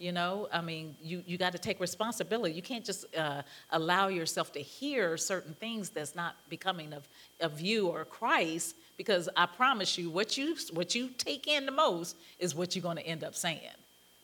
you 0.00 0.12
know? 0.12 0.48
I 0.52 0.60
mean 0.60 0.96
you, 1.02 1.22
you 1.26 1.38
got 1.38 1.52
to 1.52 1.58
take 1.58 1.78
responsibility. 1.80 2.54
You 2.54 2.62
can't 2.62 2.84
just 2.84 3.04
uh, 3.16 3.42
allow 3.70 4.08
yourself 4.08 4.52
to 4.52 4.60
hear 4.60 5.16
certain 5.16 5.54
things 5.54 5.90
that's 5.90 6.14
not 6.14 6.36
becoming 6.48 6.92
of, 6.92 7.06
of 7.40 7.60
you 7.60 7.88
or 7.88 8.04
christ 8.04 8.74
because 8.96 9.28
i 9.36 9.46
promise 9.46 9.96
you 9.96 10.10
what 10.10 10.36
you 10.36 10.56
what 10.72 10.94
you 10.94 11.10
take 11.18 11.46
in 11.46 11.66
the 11.66 11.72
most 11.72 12.16
is 12.38 12.54
what 12.54 12.74
you're 12.74 12.82
going 12.82 12.96
to 12.96 13.06
end 13.06 13.24
up 13.24 13.34
saying. 13.34 13.78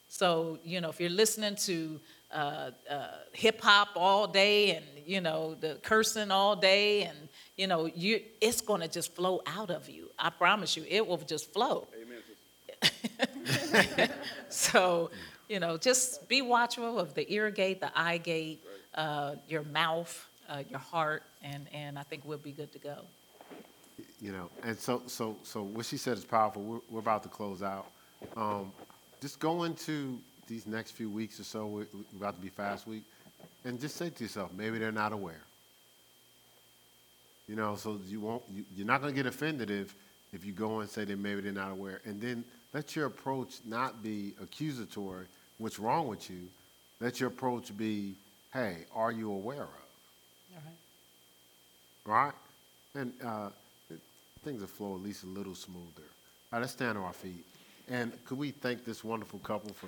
So 0.09 0.59
you 0.63 0.81
know 0.81 0.89
if 0.89 0.99
you're 0.99 1.09
listening 1.09 1.55
to 1.55 1.99
uh, 2.31 2.71
uh, 2.89 3.07
hip 3.31 3.61
hop 3.61 3.89
all 3.95 4.27
day 4.27 4.75
and 4.75 4.85
you 5.05 5.21
know 5.21 5.55
the 5.55 5.75
cursing 5.83 6.31
all 6.31 6.55
day 6.55 7.03
and 7.03 7.17
you 7.55 7.67
know 7.67 7.85
you 7.85 8.21
it's 8.41 8.61
going 8.61 8.81
to 8.81 8.87
just 8.87 9.15
flow 9.15 9.41
out 9.45 9.69
of 9.69 9.89
you. 9.89 10.09
I 10.19 10.29
promise 10.29 10.75
you 10.75 10.83
it 10.89 11.05
will 11.05 11.17
just 11.17 11.53
flow. 11.53 11.87
Amen. 11.93 12.17
so, 14.49 15.09
you 15.47 15.59
know, 15.59 15.77
just 15.77 16.27
be 16.27 16.41
watchful 16.41 16.99
of 16.99 17.13
the 17.13 17.31
ear 17.33 17.49
gate, 17.49 17.79
the 17.79 17.91
eye 17.97 18.17
gate, 18.17 18.63
uh, 18.95 19.35
your 19.47 19.63
mouth, 19.63 20.27
uh, 20.49 20.63
your 20.69 20.79
heart, 20.79 21.23
and, 21.43 21.67
and 21.73 21.97
I 21.97 22.03
think 22.03 22.23
we'll 22.25 22.37
be 22.37 22.51
good 22.51 22.71
to 22.73 22.79
go. 22.79 22.97
You 24.19 24.31
know, 24.31 24.49
and 24.63 24.77
so 24.77 25.03
so 25.05 25.37
so 25.43 25.61
what 25.61 25.85
she 25.85 25.97
said 25.97 26.17
is 26.17 26.25
powerful. 26.25 26.63
We're, 26.63 26.79
we're 26.89 26.99
about 26.99 27.23
to 27.23 27.29
close 27.29 27.61
out. 27.61 27.87
Um, 28.35 28.71
just 29.21 29.39
go 29.39 29.63
into 29.63 30.19
these 30.47 30.65
next 30.65 30.91
few 30.91 31.09
weeks 31.09 31.39
or 31.39 31.43
so. 31.43 31.67
We're, 31.67 31.87
we're 31.93 32.17
about 32.17 32.35
to 32.35 32.41
be 32.41 32.49
fast 32.49 32.87
week, 32.87 33.03
and 33.63 33.79
just 33.79 33.95
say 33.95 34.09
to 34.09 34.23
yourself, 34.23 34.51
maybe 34.55 34.79
they're 34.79 34.91
not 34.91 35.13
aware. 35.13 35.41
You 37.47 37.55
know, 37.55 37.75
so 37.75 37.99
you 38.07 38.19
won't. 38.19 38.43
You, 38.51 38.65
you're 38.75 38.87
not 38.87 39.01
going 39.01 39.13
to 39.13 39.15
get 39.15 39.27
offended 39.27 39.69
if 39.69 39.95
if 40.33 40.43
you 40.43 40.51
go 40.51 40.79
and 40.79 40.89
say 40.89 41.05
that 41.05 41.17
maybe 41.17 41.41
they're 41.41 41.51
not 41.51 41.71
aware, 41.71 42.01
and 42.05 42.19
then 42.19 42.43
let 42.73 42.95
your 42.95 43.05
approach 43.05 43.59
not 43.65 44.03
be 44.03 44.33
accusatory. 44.41 45.25
What's 45.57 45.79
wrong 45.79 46.07
with 46.07 46.29
you? 46.29 46.47
Let 46.99 47.19
your 47.19 47.29
approach 47.29 47.75
be, 47.75 48.15
hey, 48.53 48.85
are 48.93 49.11
you 49.11 49.31
aware 49.31 49.63
of? 49.63 49.69
Right? 52.05 52.33
And 52.95 53.13
uh, 53.23 53.49
things 54.43 54.61
will 54.61 54.67
flow 54.67 54.95
at 54.95 55.01
least 55.01 55.23
a 55.23 55.27
little 55.27 55.55
smoother. 55.55 55.81
All 56.51 56.53
right, 56.53 56.59
let's 56.61 56.73
stand 56.73 56.97
on 56.97 57.03
our 57.03 57.13
feet. 57.13 57.45
And 57.89 58.11
could 58.25 58.37
we 58.37 58.51
thank 58.51 58.85
this 58.85 59.03
wonderful 59.03 59.39
couple 59.39 59.73
for 59.73 59.87